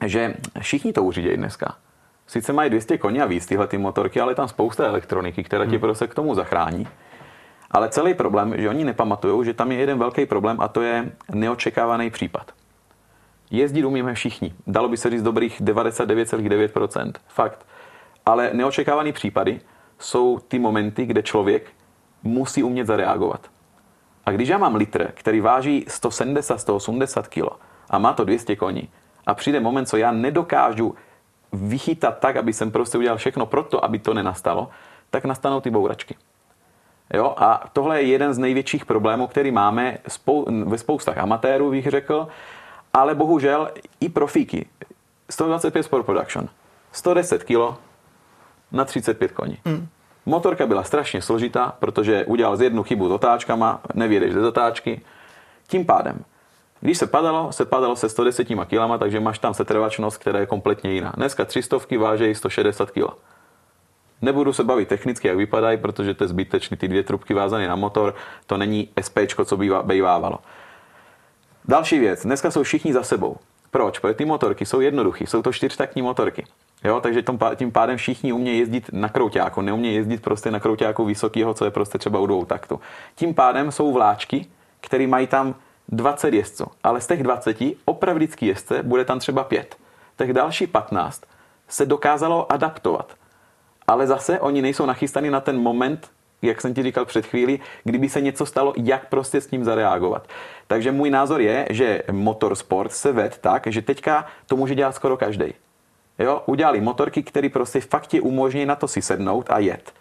že 0.06 0.34
všichni 0.60 0.94
to 0.94 1.04
uřídějí 1.04 1.38
dneska. 1.38 1.76
Sice 2.28 2.54
mají 2.54 2.70
200 2.70 2.98
koní 2.98 3.22
a 3.22 3.26
víc 3.26 3.46
tyhle 3.46 3.68
ty 3.68 3.78
motorky, 3.78 4.22
ale 4.22 4.32
je 4.32 4.36
tam 4.36 4.48
spousta 4.48 4.88
elektroniky, 4.88 5.44
která 5.44 5.66
ti 5.66 5.72
hmm. 5.72 5.80
prostě 5.80 6.08
k 6.08 6.16
tomu 6.16 6.36
zachrání. 6.36 6.88
Ale 7.72 7.90
celý 7.90 8.14
problém, 8.14 8.54
že 8.58 8.70
oni 8.70 8.84
nepamatují, 8.84 9.46
že 9.46 9.54
tam 9.54 9.72
je 9.72 9.78
jeden 9.78 10.00
velký 10.00 10.26
problém 10.26 10.58
a 10.60 10.68
to 10.68 10.82
je 10.82 11.12
neočekávaný 11.34 12.10
případ. 12.10 12.52
Jezdit 13.52 13.86
umíme 13.86 14.14
všichni. 14.14 14.54
Dalo 14.68 14.90
by 14.90 14.98
se 14.98 15.10
říct 15.10 15.24
dobrých 15.24 15.62
99,9%. 15.62 17.14
Fakt. 17.28 17.66
Ale 18.26 18.50
neočekávaný 18.54 19.12
případy 19.12 19.62
jsou 20.00 20.40
ty 20.40 20.60
momenty, 20.60 21.06
kde 21.06 21.24
člověk 21.24 21.72
musí 22.24 22.64
umět 22.64 22.88
zareagovat. 22.88 23.48
A 24.26 24.32
když 24.32 24.50
já 24.50 24.58
mám 24.58 24.76
litr, 24.76 25.12
který 25.14 25.42
váží 25.42 25.86
170-180 25.90 27.24
kg 27.24 27.69
a 27.90 27.98
má 27.98 28.14
to 28.14 28.24
200 28.24 28.56
koní 28.56 28.90
a 29.28 29.34
přijde 29.34 29.60
moment, 29.60 29.86
co 29.86 29.98
já 29.98 30.12
nedokážu 30.12 30.96
vychytat 31.54 32.20
tak, 32.20 32.36
aby 32.36 32.54
jsem 32.54 32.72
prostě 32.72 32.98
udělal 32.98 33.18
všechno 33.18 33.46
pro 33.46 33.64
to, 33.64 33.86
aby 33.86 34.00
to 34.00 34.14
nenastalo, 34.14 34.70
tak 35.10 35.26
nastanou 35.26 35.62
ty 35.62 35.70
bouračky. 35.70 36.16
Jo? 37.14 37.34
A 37.38 37.70
tohle 37.74 38.02
je 38.02 38.08
jeden 38.08 38.34
z 38.34 38.38
největších 38.38 38.86
problémů, 38.86 39.28
který 39.28 39.52
máme 39.52 39.98
spou- 40.08 40.70
ve 40.70 40.78
spoustách 40.78 41.18
amatérů, 41.18 41.72
bych 41.72 41.88
řekl, 41.88 42.28
ale 42.94 43.16
bohužel 43.16 43.72
i 44.00 44.10
profíky. 44.10 44.66
125 45.30 45.84
Sport 45.84 46.06
Production, 46.06 46.50
110 46.92 47.44
kg 47.44 47.78
na 48.72 48.86
35 48.86 49.32
koní. 49.32 49.58
Mm. 49.66 49.88
Motorka 50.26 50.66
byla 50.66 50.84
strašně 50.84 51.22
složitá, 51.22 51.76
protože 51.80 52.26
udělal 52.26 52.58
z 52.58 52.62
jednu 52.62 52.84
chybu 52.84 53.10
s 53.10 53.12
otáčkama, 53.12 53.82
nevědeš 53.94 54.34
ze 54.34 54.42
zatáčky. 54.42 55.02
Tím 55.68 55.86
pádem, 55.86 56.24
když 56.82 56.98
se 56.98 57.08
padalo, 57.08 57.52
se 57.52 57.66
padalo 57.66 57.96
se 57.96 58.10
110 58.10 58.44
kg, 58.44 59.00
takže 59.00 59.20
máš 59.20 59.40
tam 59.40 59.54
setrvačnost, 59.54 60.18
která 60.18 60.40
je 60.40 60.46
kompletně 60.46 60.92
jiná. 60.92 61.14
Dneska 61.18 61.46
300 61.46 61.78
vážejí 62.00 62.36
160 62.36 62.92
kg. 62.92 63.04
Nebudu 64.22 64.54
se 64.54 64.64
bavit 64.64 64.88
technicky, 64.88 65.28
jak 65.28 65.38
vypadají, 65.38 65.78
protože 65.78 66.14
to 66.14 66.24
je 66.24 66.28
zbytečný. 66.28 66.78
Ty 66.78 66.88
dvě 66.88 67.04
trubky 67.04 67.34
vázané 67.34 67.68
na 67.68 67.76
motor, 67.76 68.16
to 68.46 68.58
není 68.58 68.90
SP, 69.08 69.18
co 69.46 69.58
bývá, 69.58 69.84
bývávalo. 69.84 70.40
Další 71.66 72.00
věc, 72.00 72.24
dneska 72.24 72.52
jsou 72.52 72.64
všichni 72.64 72.94
za 72.94 73.04
sebou. 73.04 73.38
Proč? 73.72 74.00
Protože 74.00 74.14
ty 74.14 74.26
motorky 74.26 74.66
jsou 74.66 74.82
jednoduché, 74.82 75.28
jsou 75.28 75.42
to 75.42 75.54
čtyřtaktní 75.54 76.02
motorky. 76.02 76.46
Jo, 76.84 77.00
takže 77.02 77.24
tím 77.56 77.72
pádem 77.72 77.98
všichni 77.98 78.34
umějí 78.34 78.60
jezdit 78.60 78.90
na 78.94 79.10
krouťáku, 79.10 79.62
neumějí 79.62 79.96
jezdit 79.96 80.22
prostě 80.22 80.52
na 80.52 80.60
krouťáku 80.60 81.06
vysokého, 81.06 81.54
co 81.54 81.66
je 81.66 81.72
prostě 81.72 81.98
třeba 81.98 82.20
u 82.20 82.26
dvou 82.26 82.46
taktu. 82.46 82.80
Tím 83.16 83.34
pádem 83.34 83.72
jsou 83.72 83.94
vláčky, 83.94 84.46
které 84.82 85.08
mají 85.08 85.28
tam 85.28 85.56
20 85.92 86.34
jezdců, 86.34 86.66
ale 86.84 87.02
z 87.02 87.08
těch 87.08 87.24
20 87.24 87.58
opravdický 87.86 88.46
jezdce 88.46 88.84
bude 88.84 89.06
tam 89.06 89.20
třeba 89.20 89.44
5. 89.44 89.78
Těch 90.18 90.34
další 90.34 90.68
15 90.68 91.22
se 91.68 91.86
dokázalo 91.86 92.52
adaptovat. 92.52 93.14
Ale 93.88 94.08
zase 94.08 94.40
oni 94.40 94.62
nejsou 94.62 94.86
nachystaní 94.86 95.30
na 95.30 95.40
ten 95.40 95.58
moment, 95.58 96.10
jak 96.42 96.62
jsem 96.62 96.74
ti 96.74 96.84
říkal 96.84 97.06
před 97.06 97.26
chvíli, 97.26 97.60
kdyby 97.84 98.10
se 98.10 98.22
něco 98.22 98.46
stalo, 98.46 98.74
jak 98.78 99.10
prostě 99.10 99.42
s 99.42 99.48
tím 99.48 99.64
zareagovat. 99.64 100.28
Takže 100.68 100.92
můj 100.92 101.10
názor 101.10 101.42
je, 101.42 101.68
že 101.70 102.04
motorsport 102.12 102.92
se 102.92 103.12
ved 103.12 103.38
tak, 103.38 103.68
že 103.68 103.82
teďka 103.82 104.26
to 104.46 104.56
může 104.56 104.76
dělat 104.76 104.96
skoro 104.96 105.18
každý. 105.18 105.54
Jo, 106.20 106.44
udělali 106.46 106.82
motorky, 106.82 107.24
které 107.24 107.50
prostě 107.50 107.82
fakt 107.82 108.08
ti 108.08 108.22
umožní 108.22 108.66
na 108.66 108.76
to 108.76 108.88
si 108.88 109.02
sednout 109.02 109.50
a 109.50 109.60
jet. 109.60 109.94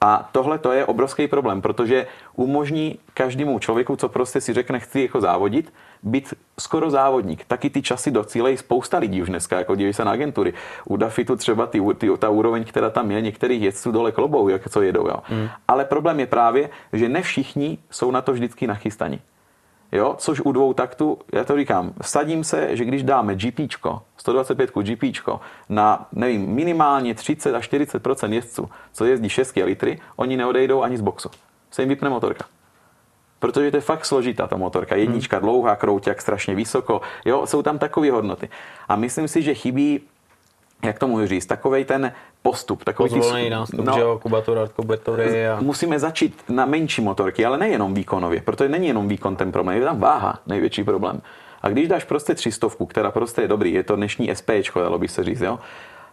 A 0.00 0.28
tohle 0.32 0.58
to 0.58 0.72
je 0.72 0.84
obrovský 0.84 1.28
problém, 1.28 1.62
protože 1.62 2.06
umožní 2.34 2.98
každému 3.14 3.58
člověku, 3.58 3.96
co 3.96 4.08
prostě 4.08 4.40
si 4.40 4.52
řekne, 4.52 4.80
chci 4.80 5.00
jako 5.00 5.20
závodit, 5.20 5.72
být 6.02 6.34
skoro 6.58 6.90
závodník. 6.90 7.44
Taky 7.44 7.70
ty 7.70 7.82
časy 7.82 8.10
docílejí 8.10 8.56
spousta 8.56 8.98
lidí 8.98 9.22
už 9.22 9.28
dneska, 9.28 9.58
jako 9.58 9.74
dívej 9.74 9.92
se 9.92 10.04
na 10.04 10.10
agentury. 10.10 10.54
U 10.84 10.96
Dafitu 10.96 11.36
třeba 11.36 11.66
ty, 11.66 11.80
ty, 11.98 12.08
ta 12.18 12.30
úroveň, 12.30 12.64
která 12.64 12.90
tam 12.90 13.10
je, 13.10 13.20
některých 13.20 13.62
jezdců 13.62 13.92
dole 13.92 14.12
klobou, 14.12 14.48
jak 14.48 14.68
co 14.68 14.82
jedou. 14.82 15.08
Jo. 15.08 15.16
Mm. 15.30 15.48
Ale 15.68 15.84
problém 15.84 16.20
je 16.20 16.26
právě, 16.26 16.70
že 16.92 17.08
ne 17.08 17.22
všichni 17.22 17.78
jsou 17.90 18.10
na 18.10 18.22
to 18.22 18.32
vždycky 18.32 18.66
nachystaní. 18.66 19.20
Jo, 19.96 20.14
což 20.18 20.40
u 20.40 20.52
dvou 20.52 20.72
taktu, 20.72 21.18
já 21.32 21.44
to 21.44 21.56
říkám, 21.56 21.92
sadím 22.02 22.44
se, 22.44 22.76
že 22.76 22.84
když 22.84 23.02
dáme 23.02 23.34
GP, 23.34 23.60
125 24.16 24.70
GP 24.70 25.28
na, 25.68 26.08
nevím, 26.12 26.46
minimálně 26.46 27.14
30 27.14 27.54
až 27.54 27.70
40% 27.70 28.32
jezdců, 28.32 28.70
co 28.92 29.04
jezdí 29.04 29.28
6 29.28 29.56
litry, 29.56 30.00
oni 30.16 30.36
neodejdou 30.36 30.82
ani 30.82 30.98
z 30.98 31.00
boxu. 31.00 31.30
Se 31.70 31.82
jim 31.82 31.88
vypne 31.88 32.10
motorka. 32.10 32.44
Protože 33.38 33.70
to 33.70 33.76
je 33.76 33.80
fakt 33.80 34.04
složitá 34.04 34.46
ta 34.46 34.56
motorka. 34.56 34.94
Hmm. 34.94 35.02
Jednička 35.02 35.38
dlouhá, 35.38 35.76
krouťák 35.76 36.20
strašně 36.20 36.54
vysoko. 36.54 37.00
Jo, 37.24 37.46
jsou 37.46 37.62
tam 37.62 37.78
takové 37.78 38.10
hodnoty. 38.10 38.48
A 38.88 38.96
myslím 38.96 39.28
si, 39.28 39.42
že 39.42 39.54
chybí 39.54 40.00
jak 40.84 40.98
to 40.98 41.08
můžu 41.08 41.26
říct, 41.26 41.46
takový 41.46 41.84
ten 41.84 42.12
postup. 42.42 42.84
Takový 42.84 43.10
Pozvolený 43.10 43.50
nástup, 43.50 43.84
no, 43.84 43.92
že 43.92 44.00
jo, 44.00 44.18
kubatura, 44.22 44.68
kubatory 44.68 45.48
a... 45.48 45.60
Musíme 45.60 45.98
začít 45.98 46.44
na 46.48 46.66
menší 46.66 47.02
motorky, 47.02 47.44
ale 47.44 47.58
nejenom 47.58 47.94
výkonově, 47.94 48.40
protože 48.40 48.68
není 48.68 48.86
jenom 48.88 49.08
výkon 49.08 49.36
ten 49.36 49.52
problém, 49.52 49.78
je 49.78 49.84
tam 49.84 50.00
váha 50.00 50.38
největší 50.46 50.84
problém. 50.84 51.22
A 51.62 51.68
když 51.68 51.88
dáš 51.88 52.04
prostě 52.04 52.34
třistovku, 52.34 52.86
která 52.86 53.10
prostě 53.10 53.42
je 53.42 53.48
dobrý, 53.48 53.72
je 53.72 53.82
to 53.82 53.96
dnešní 53.96 54.36
SP, 54.38 54.50
dalo 54.74 54.98
by 54.98 55.08
se 55.08 55.24
říct, 55.24 55.40
jo, 55.40 55.58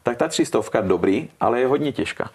tak 0.04 0.18
ta 0.18 0.28
třistovka 0.28 0.82
dobrý, 0.82 1.30
ale 1.40 1.60
je 1.60 1.68
hodně 1.68 1.92
těžká. 1.92 2.30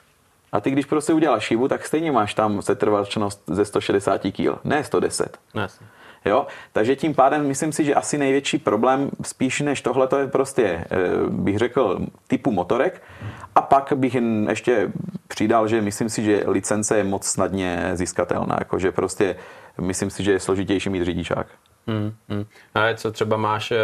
A 0.52 0.60
ty, 0.60 0.70
když 0.70 0.86
prostě 0.86 1.12
uděláš 1.12 1.46
chybu, 1.46 1.68
tak 1.68 1.86
stejně 1.86 2.12
máš 2.12 2.34
tam 2.34 2.62
setrvačnost 2.62 3.42
ze 3.46 3.64
160 3.64 4.20
kg, 4.20 4.64
ne 4.64 4.84
110. 4.84 5.38
Jasně. 5.54 5.86
Jo? 6.24 6.46
Takže 6.72 6.96
tím 6.96 7.14
pádem 7.14 7.46
myslím 7.46 7.72
si, 7.72 7.84
že 7.84 7.94
asi 7.94 8.18
největší 8.18 8.58
problém 8.58 9.10
spíš 9.22 9.60
než 9.60 9.82
tohle 9.82 10.08
to 10.08 10.18
je 10.18 10.26
prostě, 10.26 10.62
eh, 10.62 10.86
bych 11.28 11.58
řekl, 11.58 11.98
typu 12.26 12.50
motorek. 12.50 13.02
A 13.54 13.62
pak 13.62 13.92
bych 13.96 14.16
ještě 14.48 14.92
přidal, 15.28 15.68
že 15.68 15.82
myslím 15.82 16.08
si, 16.08 16.22
že 16.22 16.44
licence 16.46 16.96
je 16.96 17.04
moc 17.04 17.26
snadně 17.26 17.90
získatelná. 17.94 18.56
Jakože 18.58 18.92
prostě 18.92 19.36
myslím 19.80 20.10
si, 20.10 20.24
že 20.24 20.32
je 20.32 20.40
složitější 20.40 20.90
mít 20.90 21.04
řidičák. 21.04 21.46
Hmm, 21.86 22.14
hmm. 22.28 22.44
A 22.74 22.94
co 22.94 23.12
třeba 23.12 23.36
máš 23.36 23.70
eh, 23.70 23.76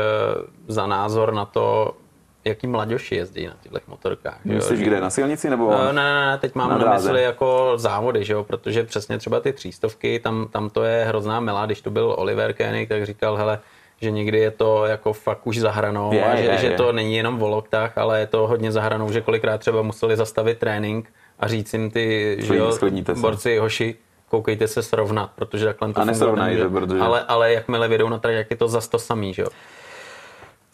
za 0.69 0.87
názor 0.87 1.35
na 1.35 1.45
to, 1.45 1.97
jaký 2.45 2.67
mladěši 2.67 3.15
jezdí 3.15 3.47
na 3.47 3.55
těchto 3.63 3.79
motorkách. 3.87 4.45
Myslíš 4.45 4.81
kde, 4.81 5.01
na 5.01 5.11
silnici 5.11 5.51
nebo 5.51 5.71
no, 5.71 5.85
ne, 5.85 5.93
ne, 5.93 6.15
ne, 6.15 6.39
teď 6.39 6.55
mám 6.55 6.71
na, 6.71 6.79
na 6.79 6.95
mysli 6.95 7.23
jako 7.23 7.73
závody, 7.77 8.25
že 8.25 8.33
jo? 8.33 8.45
protože 8.45 8.85
přesně 8.85 9.19
třeba 9.19 9.41
ty 9.41 9.53
třístovky, 9.53 10.21
tam, 10.21 10.49
tam 10.51 10.71
to 10.71 10.85
je 10.85 11.05
hrozná 11.05 11.41
milá, 11.41 11.67
když 11.67 11.81
to 11.81 11.91
byl 11.91 12.15
Oliver 12.19 12.53
Koenig, 12.53 12.89
tak 12.89 13.07
říkal, 13.07 13.37
hele, 13.37 13.59
že 14.01 14.11
někdy 14.11 14.39
je 14.39 14.51
to 14.51 14.85
jako 14.85 15.13
fakt 15.13 15.47
už 15.47 15.59
zahranou 15.59 16.13
je, 16.13 16.25
a 16.25 16.37
že, 16.37 16.43
je, 16.43 16.59
že 16.59 16.67
je. 16.67 16.77
to 16.77 16.93
není 16.93 17.17
jenom 17.17 17.43
o 17.43 17.49
loktách, 17.49 17.99
ale 17.99 18.21
je 18.21 18.27
to 18.27 18.47
hodně 18.47 18.73
zahranou, 18.73 19.13
že 19.13 19.21
kolikrát 19.21 19.59
třeba 19.59 19.83
museli 19.83 20.17
zastavit 20.17 20.59
trénink 20.59 21.13
a 21.39 21.49
říct 21.49 21.73
jim 21.73 21.91
ty, 21.91 22.37
že 22.39 22.57
jo, 22.57 22.79
borci, 23.21 23.59
hoši, 23.59 23.97
koukejte 24.29 24.69
se 24.69 24.83
srovnat, 24.83 25.31
protože 25.35 25.65
takhle 25.65 25.93
to 25.93 26.01
a 26.01 26.05
nesrovnají, 26.05 26.59
protože... 26.73 27.01
ale, 27.01 27.25
ale 27.29 27.53
jakmile 27.53 27.89
vědou 27.89 28.09
na 28.09 28.19
trať, 28.19 28.35
jak 28.35 28.51
je 28.51 28.57
to 28.57 28.69
zas 28.69 28.89
to 28.89 28.99
samý, 28.99 29.35
že 29.35 29.43
jo. 29.43 29.49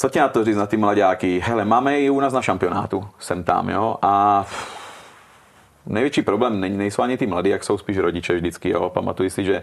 Co 0.00 0.08
tě 0.08 0.20
na 0.20 0.28
to 0.28 0.44
říct 0.44 0.56
na 0.56 0.66
ty 0.66 0.76
mladáky? 0.76 1.40
Hele, 1.44 1.64
máme 1.64 2.00
i 2.00 2.10
u 2.10 2.20
nás 2.20 2.32
na 2.32 2.42
šampionátu, 2.42 3.08
jsem 3.18 3.44
tam, 3.44 3.68
jo, 3.68 3.96
a 4.02 4.46
největší 5.86 6.22
problém 6.22 6.60
nejsou 6.60 7.02
ani 7.02 7.16
ty 7.16 7.26
mladí, 7.26 7.50
jak 7.50 7.64
jsou 7.64 7.78
spíš 7.78 7.98
rodiče 7.98 8.34
vždycky, 8.34 8.70
jo. 8.70 8.90
Pamatuji 8.90 9.30
si, 9.30 9.44
že 9.44 9.62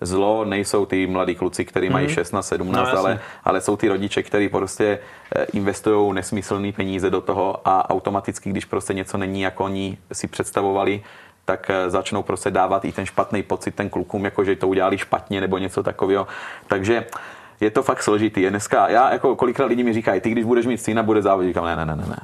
zlo 0.00 0.44
nejsou 0.44 0.86
ty 0.86 1.06
mladí 1.06 1.34
kluci, 1.34 1.64
kteří 1.64 1.90
mají 1.90 2.08
16, 2.08 2.50
mhm. 2.50 2.58
17, 2.58 2.92
no, 2.92 2.98
ale, 2.98 3.20
ale 3.44 3.60
jsou 3.60 3.76
ty 3.76 3.88
rodiče, 3.88 4.22
kteří 4.22 4.48
prostě 4.48 4.98
eh, 5.36 5.46
investují 5.52 6.14
nesmyslné 6.14 6.72
peníze 6.72 7.10
do 7.10 7.20
toho 7.20 7.60
a 7.64 7.90
automaticky, 7.90 8.50
když 8.50 8.64
prostě 8.64 8.94
něco 8.94 9.18
není, 9.18 9.40
jako 9.40 9.64
oni 9.64 9.98
si 10.12 10.28
představovali, 10.28 11.02
tak 11.44 11.70
eh, 11.70 11.90
začnou 11.90 12.22
prostě 12.22 12.50
dávat 12.50 12.84
i 12.84 12.92
ten 12.92 13.06
špatný 13.06 13.42
pocit 13.42 13.74
ten 13.74 13.90
klukům, 13.90 14.24
jako 14.24 14.44
že 14.44 14.56
to 14.56 14.68
udělali 14.68 14.98
špatně 14.98 15.40
nebo 15.40 15.58
něco 15.58 15.82
takového. 15.82 16.26
Takže 16.66 17.06
je 17.64 17.70
to 17.70 17.82
fakt 17.82 18.02
složitý. 18.02 18.42
Je 18.42 18.50
dneska, 18.50 18.88
já 18.88 19.12
jako 19.12 19.36
kolikrát 19.36 19.66
lidi 19.66 19.84
mi 19.84 19.92
říkají, 19.92 20.20
ty 20.20 20.30
když 20.30 20.44
budeš 20.44 20.66
mít 20.66 20.78
syna, 20.78 21.02
bude 21.02 21.22
závodit. 21.22 21.50
Říkám, 21.50 21.64
ne, 21.64 21.76
ne, 21.76 21.84
ne, 21.84 21.96
ne, 21.96 22.16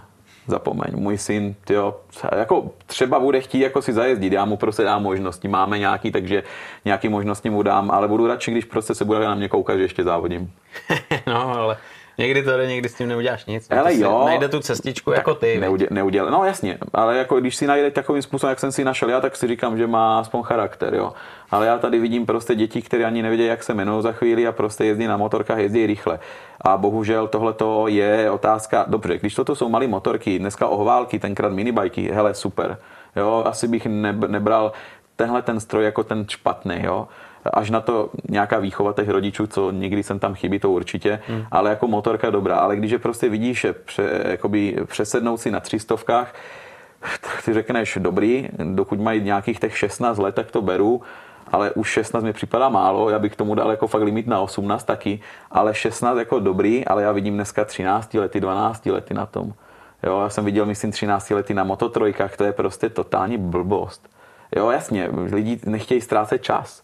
zapomeň, 0.46 0.90
můj 0.94 1.18
syn, 1.18 1.54
tyjo, 1.64 1.96
jako 2.36 2.70
třeba 2.86 3.20
bude 3.20 3.40
chtít 3.40 3.60
jako 3.60 3.82
si 3.82 3.92
zajezdit, 3.92 4.32
já 4.32 4.44
mu 4.44 4.56
prostě 4.56 4.82
dám 4.82 5.02
možnosti, 5.02 5.48
máme 5.48 5.78
nějaký, 5.78 6.12
takže 6.12 6.42
nějaký 6.84 7.08
možnosti 7.08 7.50
mu 7.50 7.62
dám, 7.62 7.90
ale 7.90 8.08
budu 8.08 8.26
radši, 8.26 8.50
když 8.50 8.64
prostě 8.64 8.94
se 8.94 9.04
bude 9.04 9.18
na 9.18 9.34
mě 9.34 9.48
koukat, 9.48 9.76
že 9.76 9.82
ještě 9.82 10.04
závodím. 10.04 10.52
no, 11.26 11.58
ale 11.58 11.76
Někdy 12.20 12.42
to 12.42 12.56
jde, 12.56 12.66
někdy 12.66 12.88
s 12.88 12.94
tím 12.94 13.08
neuděláš 13.08 13.44
nic. 13.46 13.70
Ale 13.70 13.96
jo. 13.96 14.22
Najde 14.26 14.48
tu 14.48 14.60
cestičku 14.60 15.12
jako 15.12 15.34
ty. 15.34 15.60
Neudě, 15.60 15.86
neuděl, 15.90 16.30
no 16.30 16.44
jasně, 16.44 16.78
ale 16.92 17.16
jako 17.16 17.40
když 17.40 17.56
si 17.56 17.66
najde 17.66 17.90
takovým 17.90 18.22
způsobem, 18.22 18.50
jak 18.50 18.60
jsem 18.60 18.72
si 18.72 18.84
našel 18.84 19.10
já, 19.10 19.20
tak 19.20 19.36
si 19.36 19.48
říkám, 19.48 19.78
že 19.78 19.86
má 19.86 20.20
aspoň 20.20 20.42
charakter, 20.42 20.94
jo. 20.94 21.12
Ale 21.50 21.66
já 21.66 21.78
tady 21.78 21.98
vidím 21.98 22.26
prostě 22.26 22.54
děti, 22.54 22.82
které 22.82 23.04
ani 23.04 23.22
nevědí, 23.22 23.46
jak 23.46 23.62
se 23.62 23.72
jmenují 23.72 24.02
za 24.02 24.12
chvíli 24.12 24.46
a 24.46 24.52
prostě 24.52 24.84
jezdí 24.84 25.06
na 25.06 25.16
motorkách, 25.16 25.58
jezdí 25.58 25.86
rychle. 25.86 26.18
A 26.60 26.76
bohužel 26.76 27.28
tohle 27.28 27.54
je 27.86 28.30
otázka, 28.30 28.84
dobře, 28.88 29.18
když 29.18 29.34
toto 29.34 29.56
jsou 29.56 29.68
malé 29.68 29.86
motorky, 29.86 30.38
dneska 30.38 30.68
ohválky, 30.68 31.18
tenkrát 31.18 31.52
minibajky, 31.52 32.10
hele, 32.12 32.34
super. 32.34 32.78
Jo, 33.16 33.42
asi 33.46 33.68
bych 33.68 33.86
nebral 34.26 34.72
tenhle 35.16 35.42
ten 35.42 35.60
stroj 35.60 35.84
jako 35.84 36.04
ten 36.04 36.24
špatný, 36.28 36.76
jo 36.82 37.08
až 37.44 37.70
na 37.70 37.80
to 37.80 38.10
nějaká 38.28 38.58
výchova 38.58 38.92
těch 38.92 39.08
rodičů, 39.08 39.46
co 39.46 39.70
někdy 39.70 40.02
jsem 40.02 40.18
tam 40.18 40.34
chybí, 40.34 40.58
to 40.58 40.70
určitě, 40.70 41.20
hmm. 41.26 41.44
ale 41.50 41.70
jako 41.70 41.88
motorka 41.88 42.30
dobrá. 42.30 42.56
Ale 42.56 42.76
když 42.76 42.90
je 42.90 42.98
prostě 42.98 43.28
vidíš, 43.28 43.60
že 43.60 43.72
pře, 43.72 44.22
jakoby 44.28 44.76
přesednout 44.86 45.40
si 45.40 45.50
na 45.50 45.60
třistovkách, 45.60 46.34
tak 47.00 47.42
ty 47.44 47.52
řekneš 47.52 47.98
dobrý, 48.00 48.48
dokud 48.74 49.00
mají 49.00 49.20
nějakých 49.20 49.60
těch 49.60 49.78
16 49.78 50.18
let, 50.18 50.34
tak 50.34 50.50
to 50.50 50.62
beru, 50.62 51.02
ale 51.52 51.70
už 51.70 51.88
16 51.88 52.24
mi 52.24 52.32
připadá 52.32 52.68
málo, 52.68 53.10
já 53.10 53.18
bych 53.18 53.36
tomu 53.36 53.54
dal 53.54 53.70
jako 53.70 53.86
fakt 53.86 54.02
limit 54.02 54.26
na 54.26 54.40
18 54.40 54.84
taky, 54.84 55.20
ale 55.50 55.74
16 55.74 56.18
jako 56.18 56.38
dobrý, 56.38 56.86
ale 56.86 57.02
já 57.02 57.12
vidím 57.12 57.34
dneska 57.34 57.64
13 57.64 58.14
lety, 58.14 58.40
12 58.40 58.86
lety 58.86 59.14
na 59.14 59.26
tom. 59.26 59.52
Jo, 60.02 60.20
já 60.20 60.28
jsem 60.28 60.44
viděl, 60.44 60.66
myslím, 60.66 60.90
13 60.90 61.30
lety 61.30 61.54
na 61.54 61.64
mototrojkách, 61.64 62.36
to 62.36 62.44
je 62.44 62.52
prostě 62.52 62.88
totální 62.88 63.38
blbost. 63.38 64.08
Jo, 64.56 64.70
jasně, 64.70 65.08
lidi 65.32 65.60
nechtějí 65.64 66.00
ztrácet 66.00 66.42
čas. 66.42 66.82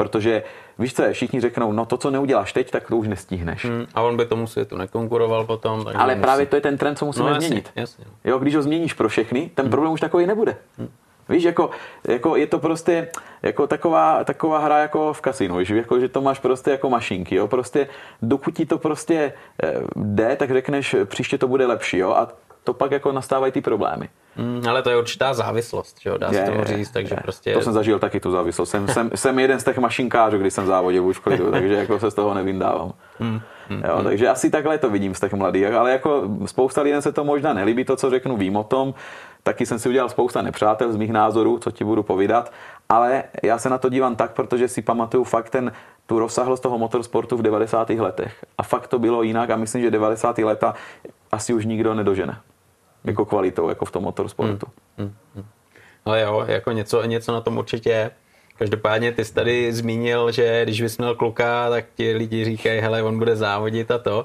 Protože 0.00 0.42
víš 0.78 0.94
co, 0.94 1.02
všichni 1.12 1.40
řeknou, 1.40 1.72
no 1.72 1.86
to, 1.86 1.96
co 1.96 2.10
neuděláš 2.10 2.52
teď, 2.52 2.70
tak 2.70 2.88
to 2.88 2.96
už 2.96 3.08
nestihneš. 3.08 3.64
Hmm, 3.64 3.86
a 3.94 4.02
on 4.02 4.16
by 4.16 4.26
tomu 4.26 4.46
světu 4.46 4.76
nekonkuroval 4.76 5.44
potom. 5.44 5.84
Tak 5.84 5.94
Ale 5.98 6.16
právě 6.16 6.46
to 6.46 6.56
je 6.56 6.62
ten 6.62 6.78
trend, 6.78 6.96
co 6.96 7.06
musíme 7.06 7.28
no, 7.28 7.34
jasně, 7.34 7.46
změnit. 7.46 7.70
Jasně. 7.76 8.04
Jo, 8.24 8.38
když 8.38 8.56
ho 8.56 8.62
změníš 8.62 8.92
pro 8.92 9.08
všechny, 9.08 9.50
ten 9.54 9.64
hmm. 9.64 9.70
problém 9.70 9.92
už 9.92 10.00
takový 10.00 10.26
nebude. 10.26 10.56
Hmm. 10.78 10.88
Víš, 11.28 11.44
jako, 11.44 11.70
jako 12.08 12.36
je 12.36 12.46
to 12.46 12.58
prostě 12.58 13.08
jako 13.42 13.66
taková, 13.66 14.24
taková 14.24 14.58
hra 14.58 14.78
jako 14.78 15.12
v 15.12 15.20
kasinu, 15.20 15.56
víš, 15.56 15.68
jako, 15.68 16.00
že 16.00 16.08
to 16.08 16.20
máš 16.20 16.38
prostě 16.38 16.70
jako 16.70 16.90
mašinky, 16.90 17.34
jo, 17.34 17.48
prostě 17.48 17.88
dokud 18.22 18.54
ti 18.54 18.66
to 18.66 18.78
prostě 18.78 19.32
eh, 19.62 19.74
jde, 19.96 20.36
tak 20.36 20.50
řekneš, 20.50 20.96
příště 21.04 21.38
to 21.38 21.48
bude 21.48 21.66
lepší, 21.66 21.98
jo, 21.98 22.10
a 22.10 22.28
to 22.64 22.74
pak 22.74 22.90
jako 22.90 23.12
nastávají 23.12 23.52
ty 23.52 23.60
problémy. 23.60 24.08
Mm, 24.36 24.62
ale 24.68 24.82
to 24.82 24.90
je 24.90 24.96
určitá 24.96 25.34
závislost, 25.34 25.96
že 26.00 26.10
jo? 26.10 26.18
dá 26.18 26.32
se 26.32 26.42
tomu 26.42 26.64
říct, 26.64 26.90
takže 26.90 27.14
je. 27.14 27.20
prostě... 27.22 27.52
To 27.54 27.62
jsem 27.62 27.72
zažil 27.72 27.98
taky 27.98 28.20
tu 28.20 28.30
závislost. 28.30 28.70
Jsem, 28.70 28.88
jsem, 28.88 29.10
jsem 29.14 29.38
jeden 29.38 29.60
z 29.60 29.64
těch 29.64 29.78
mašinkářů, 29.78 30.38
když 30.38 30.54
jsem 30.54 30.66
závodil 30.66 31.06
už 31.06 31.18
klidu, 31.18 31.50
takže 31.50 31.74
jako 31.74 31.98
se 31.98 32.10
z 32.10 32.14
toho 32.14 32.34
nevindávám. 32.34 32.92
Mm, 33.18 33.40
mm, 33.68 33.82
jo, 33.88 33.98
mm. 33.98 34.04
Takže 34.04 34.28
asi 34.28 34.50
takhle 34.50 34.78
to 34.78 34.90
vidím 34.90 35.14
z 35.14 35.20
těch 35.20 35.32
mladých, 35.32 35.72
ale 35.72 35.92
jako 35.92 36.28
spousta 36.46 36.82
lidem 36.82 37.02
se 37.02 37.12
to 37.12 37.24
možná 37.24 37.52
nelíbí, 37.52 37.84
to, 37.84 37.96
co 37.96 38.10
řeknu, 38.10 38.36
vím 38.36 38.56
o 38.56 38.64
tom. 38.64 38.94
Taky 39.42 39.66
jsem 39.66 39.78
si 39.78 39.88
udělal 39.88 40.08
spousta 40.08 40.42
nepřátel 40.42 40.92
z 40.92 40.96
mých 40.96 41.12
názorů, 41.12 41.58
co 41.58 41.70
ti 41.70 41.84
budu 41.84 42.02
povídat, 42.02 42.52
ale 42.88 43.24
já 43.42 43.58
se 43.58 43.70
na 43.70 43.78
to 43.78 43.88
dívám 43.88 44.16
tak, 44.16 44.32
protože 44.32 44.68
si 44.68 44.82
pamatuju 44.82 45.24
fakt 45.24 45.50
ten, 45.50 45.72
tu 46.06 46.18
rozsáhlost 46.18 46.62
toho 46.62 46.78
motorsportu 46.78 47.36
v 47.36 47.42
90. 47.42 47.90
letech. 47.90 48.44
A 48.58 48.62
fakt 48.62 48.86
to 48.86 48.98
bylo 48.98 49.22
jinak 49.22 49.50
a 49.50 49.56
myslím, 49.56 49.82
že 49.82 49.90
90. 49.90 50.38
leta 50.38 50.74
asi 51.32 51.54
už 51.54 51.64
nikdo 51.66 51.94
nedožene 51.94 52.36
jako 53.04 53.24
kvalitou, 53.24 53.68
jako 53.68 53.84
v 53.84 53.90
tom 53.90 54.02
motorsportu. 54.02 54.66
Hmm. 54.98 55.06
Hmm. 55.06 55.16
Hmm. 55.34 55.46
Ale 56.04 56.20
jo, 56.20 56.44
jako 56.46 56.72
něco, 56.72 57.04
něco 57.04 57.32
na 57.32 57.40
tom 57.40 57.58
určitě 57.58 57.90
je. 57.90 58.10
Každopádně 58.58 59.12
ty 59.12 59.24
jsi 59.24 59.34
tady 59.34 59.72
zmínil, 59.72 60.32
že 60.32 60.62
když 60.64 60.82
bys 60.82 60.98
měl 60.98 61.14
kluka, 61.14 61.70
tak 61.70 61.84
ti 61.94 62.12
lidi 62.12 62.44
říkají, 62.44 62.80
hele, 62.80 63.02
on 63.02 63.18
bude 63.18 63.36
závodit 63.36 63.90
a 63.90 63.98
to. 63.98 64.24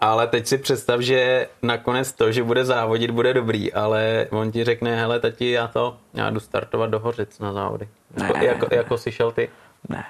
Ale 0.00 0.26
teď 0.26 0.46
si 0.46 0.58
představ, 0.58 1.00
že 1.00 1.48
nakonec 1.62 2.12
to, 2.12 2.32
že 2.32 2.42
bude 2.42 2.64
závodit, 2.64 3.10
bude 3.10 3.34
dobrý, 3.34 3.72
ale 3.72 4.26
on 4.30 4.52
ti 4.52 4.64
řekne, 4.64 4.96
hele, 4.96 5.20
tati, 5.20 5.50
já 5.50 5.68
to, 5.68 5.96
já 6.14 6.30
jdu 6.30 6.40
startovat 6.40 6.90
do 6.90 6.98
Hořic 6.98 7.38
na 7.38 7.52
závody. 7.52 7.88
Ne, 8.16 8.26
jako, 8.26 8.44
jako, 8.44 8.74
jako 8.74 8.98
jsi 8.98 9.12
šel 9.12 9.32
ty? 9.32 9.48
Ne. 9.88 10.04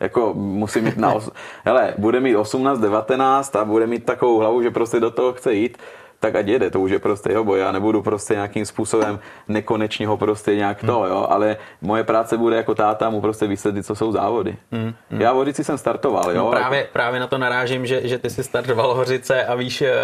Jako 0.00 0.34
musím 0.34 0.84
mít 0.84 0.96
na... 0.96 1.12
Os... 1.12 1.30
hele, 1.64 1.94
bude 1.98 2.20
mít 2.20 2.36
18, 2.36 2.78
19 2.78 3.56
a 3.56 3.64
bude 3.64 3.86
mít 3.86 4.04
takovou 4.04 4.38
hlavu, 4.38 4.62
že 4.62 4.70
prostě 4.70 5.00
do 5.00 5.10
toho 5.10 5.32
chce 5.32 5.54
jít 5.54 5.78
tak 6.22 6.34
ať 6.34 6.46
jede, 6.46 6.70
to 6.70 6.80
už 6.80 6.90
je 6.90 6.98
prostě 6.98 7.30
jeho 7.30 7.44
boj. 7.44 7.58
Já 7.58 7.72
nebudu 7.72 8.02
prostě 8.02 8.34
nějakým 8.34 8.66
způsobem 8.66 9.18
nekonečně 9.48 10.06
ho 10.06 10.16
prostě 10.16 10.56
nějak 10.56 10.80
to, 10.80 11.00
hmm. 11.00 11.10
jo, 11.10 11.26
ale 11.30 11.56
moje 11.80 12.04
práce 12.04 12.38
bude 12.38 12.56
jako 12.56 12.74
táta 12.74 13.10
mu 13.10 13.20
prostě 13.20 13.46
vysvětlit, 13.46 13.86
co 13.86 13.94
jsou 13.94 14.12
závody. 14.12 14.56
Hmm. 14.72 14.94
Hmm. 15.10 15.20
Já 15.20 15.32
v 15.32 15.36
Hořici 15.36 15.64
jsem 15.64 15.78
startoval, 15.78 16.30
jo. 16.30 16.44
No 16.44 16.50
právě, 16.50 16.88
právě 16.92 17.20
na 17.20 17.26
to 17.26 17.38
narážím, 17.38 17.86
že, 17.86 18.08
že 18.08 18.18
ty 18.18 18.30
jsi 18.30 18.44
startoval 18.44 18.94
Hořice 18.94 19.44
a 19.44 19.54
víš, 19.54 19.82
eh, 19.82 19.94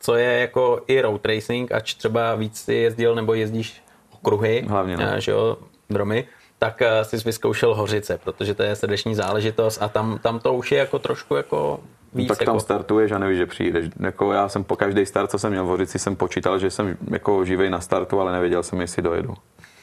co 0.00 0.14
je 0.14 0.40
jako 0.40 0.80
i 0.86 1.00
road 1.00 1.26
racing, 1.26 1.72
ač 1.72 1.94
třeba 1.94 2.34
víc 2.34 2.60
si 2.60 2.74
jezdil 2.74 3.14
nebo 3.14 3.34
jezdíš 3.34 3.82
okruhy, 4.14 4.64
Hlavně, 4.68 4.96
no. 4.96 5.04
Eh, 5.04 5.20
že 5.20 5.32
jo, 5.32 5.56
dromy, 5.90 6.24
tak 6.58 6.82
eh, 6.82 7.04
jsi 7.04 7.16
vyzkoušel 7.16 7.74
Hořice, 7.74 8.18
protože 8.24 8.54
to 8.54 8.62
je 8.62 8.76
srdeční 8.76 9.14
záležitost 9.14 9.82
a 9.82 9.88
tam, 9.88 10.18
tam 10.18 10.38
to 10.38 10.54
už 10.54 10.72
je 10.72 10.78
jako 10.78 10.98
trošku 10.98 11.34
jako 11.34 11.80
víc. 12.14 12.28
No, 12.28 12.34
tak 12.34 12.40
jako... 12.40 12.52
tam 12.52 12.60
startuješ 12.60 13.12
a 13.12 13.18
nevíš, 13.18 13.38
že 13.38 13.46
přijdeš. 13.46 13.86
Jako 14.00 14.32
já 14.32 14.48
jsem 14.48 14.64
po 14.64 14.76
každý 14.76 15.06
start, 15.06 15.30
co 15.30 15.38
jsem 15.38 15.50
měl 15.50 15.64
v 15.64 15.68
Hořici, 15.68 15.98
jsem 15.98 16.16
počítal, 16.16 16.58
že 16.58 16.70
jsem 16.70 16.96
jako 17.10 17.44
živej 17.44 17.70
na 17.70 17.80
startu, 17.80 18.20
ale 18.20 18.32
nevěděl 18.32 18.62
jsem, 18.62 18.80
jestli 18.80 19.02
dojedu. 19.02 19.34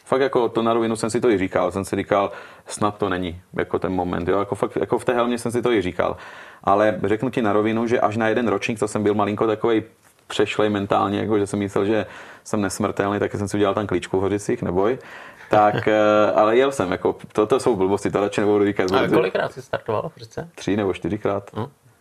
Fakt 0.05 0.21
jako 0.21 0.49
to 0.49 0.61
na 0.61 0.73
rovinu 0.73 0.95
jsem 0.95 1.09
si 1.09 1.21
to 1.21 1.29
i 1.29 1.37
říkal, 1.37 1.71
jsem 1.71 1.85
si 1.85 1.95
říkal, 1.95 2.31
snad 2.67 2.97
to 2.97 3.09
není 3.09 3.41
jako 3.53 3.79
ten 3.79 3.91
moment, 3.91 4.27
jo? 4.27 4.39
Jako, 4.39 4.55
fakt, 4.55 4.75
jako 4.75 4.99
v 4.99 5.05
té 5.05 5.13
helmě 5.13 5.37
jsem 5.37 5.51
si 5.51 5.61
to 5.61 5.71
i 5.71 5.81
říkal. 5.81 6.17
Ale 6.63 6.99
řeknu 7.03 7.29
ti 7.29 7.41
na 7.41 7.53
rovinu, 7.53 7.87
že 7.87 7.99
až 7.99 8.17
na 8.17 8.27
jeden 8.27 8.47
ročník, 8.47 8.79
co 8.79 8.87
jsem 8.87 9.03
byl 9.03 9.13
malinko 9.13 9.47
takový 9.47 9.83
přešlej 10.27 10.69
mentálně, 10.69 11.19
jako 11.19 11.39
že 11.39 11.47
jsem 11.47 11.59
myslel, 11.59 11.85
že 11.85 12.05
jsem 12.43 12.61
nesmrtelný, 12.61 13.19
tak 13.19 13.31
jsem 13.31 13.47
si 13.47 13.57
udělal 13.57 13.73
tam 13.73 13.87
klíčku 13.87 14.17
v 14.17 14.21
Hořicích, 14.21 14.61
neboj. 14.61 14.97
Tak, 15.49 15.87
eh, 15.87 16.31
ale 16.35 16.57
jel 16.57 16.71
jsem, 16.71 16.91
jako, 16.91 17.15
to, 17.33 17.45
to 17.45 17.59
jsou 17.59 17.75
blbosti, 17.75 18.11
to 18.11 18.21
radši 18.21 18.41
nebudu 18.41 18.65
říkat. 18.65 18.91
A 18.91 19.07
kolikrát 19.07 19.51
jsi 19.51 19.61
startoval 19.61 20.09
v 20.09 20.13
Hořice? 20.15 20.49
Tři 20.55 20.77
nebo 20.77 20.93
čtyřikrát. 20.93 21.51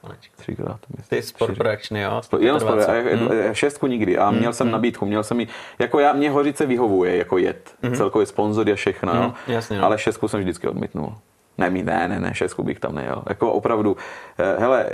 Hm? 0.02 0.12
Třikrát. 0.36 0.80
Ty 1.08 1.22
sport 1.22 1.56
production, 1.56 2.00
jo? 2.00 2.22
Sport, 2.22 2.42
jenom 2.42 2.60
sport, 2.60 2.88
hmm. 2.88 3.28
šestku 3.52 3.86
nikdy 3.86 4.18
a 4.18 4.30
měl 4.30 4.42
hmm. 4.42 4.52
jsem 4.52 4.70
nabídku, 4.70 5.06
měl 5.06 5.22
jsem 5.22 5.40
ji, 5.40 5.48
jako 5.78 5.98
já, 5.98 6.12
mě 6.12 6.30
Hořice 6.30 6.66
vyhovuje 6.66 7.16
jako 7.16 7.38
jet, 7.38 7.74
hmm. 7.82 7.94
celkově 7.94 8.26
sponzor 8.26 8.70
a 8.70 8.74
všechno, 8.74 9.12
hmm. 9.12 9.22
jo? 9.22 9.32
Jasně, 9.46 9.78
no. 9.78 9.84
ale 9.84 9.98
šestku 9.98 10.28
jsem 10.28 10.40
vždycky 10.40 10.68
odmítnul. 10.68 11.14
Ne, 11.58 11.70
ne, 11.70 12.08
ne, 12.08 12.20
ne, 12.20 12.34
šestku 12.34 12.62
bych 12.62 12.80
tam 12.80 12.94
nejel. 12.94 13.22
Jako 13.28 13.52
opravdu, 13.52 13.96
eh, 14.38 14.56
hele, 14.58 14.86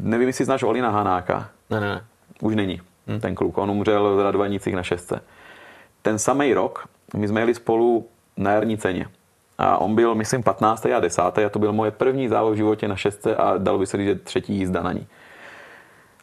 nevím, 0.00 0.28
jestli 0.28 0.44
znáš 0.44 0.62
Olina 0.62 0.90
Hanáka. 0.90 1.48
Ne, 1.70 1.80
ne, 1.80 1.88
ne. 1.88 2.04
Už 2.40 2.54
není 2.54 2.80
hmm. 3.06 3.20
ten 3.20 3.34
kluk, 3.34 3.58
on 3.58 3.70
umřel 3.70 4.16
v 4.16 4.20
Radvanicích 4.20 4.74
na 4.74 4.82
šestce. 4.82 5.20
Ten 6.02 6.18
samý 6.18 6.54
rok, 6.54 6.88
my 7.16 7.28
jsme 7.28 7.40
jeli 7.40 7.54
spolu 7.54 8.08
na 8.36 8.52
jarní 8.52 8.78
ceně. 8.78 9.06
A 9.58 9.78
on 9.78 9.94
byl, 9.94 10.14
myslím, 10.14 10.42
15. 10.42 10.86
a 10.86 11.00
10. 11.00 11.22
a 11.22 11.48
to 11.50 11.58
byl 11.58 11.72
moje 11.72 11.90
první 11.90 12.28
závod 12.28 12.52
v 12.52 12.56
životě 12.56 12.88
na 12.88 12.96
šestce 12.96 13.36
a 13.36 13.58
dalo 13.58 13.78
by 13.78 13.86
se 13.86 13.96
říct, 13.96 14.06
že 14.06 14.14
třetí 14.14 14.54
jízda 14.54 14.82
na 14.82 14.92
ní. 14.92 15.06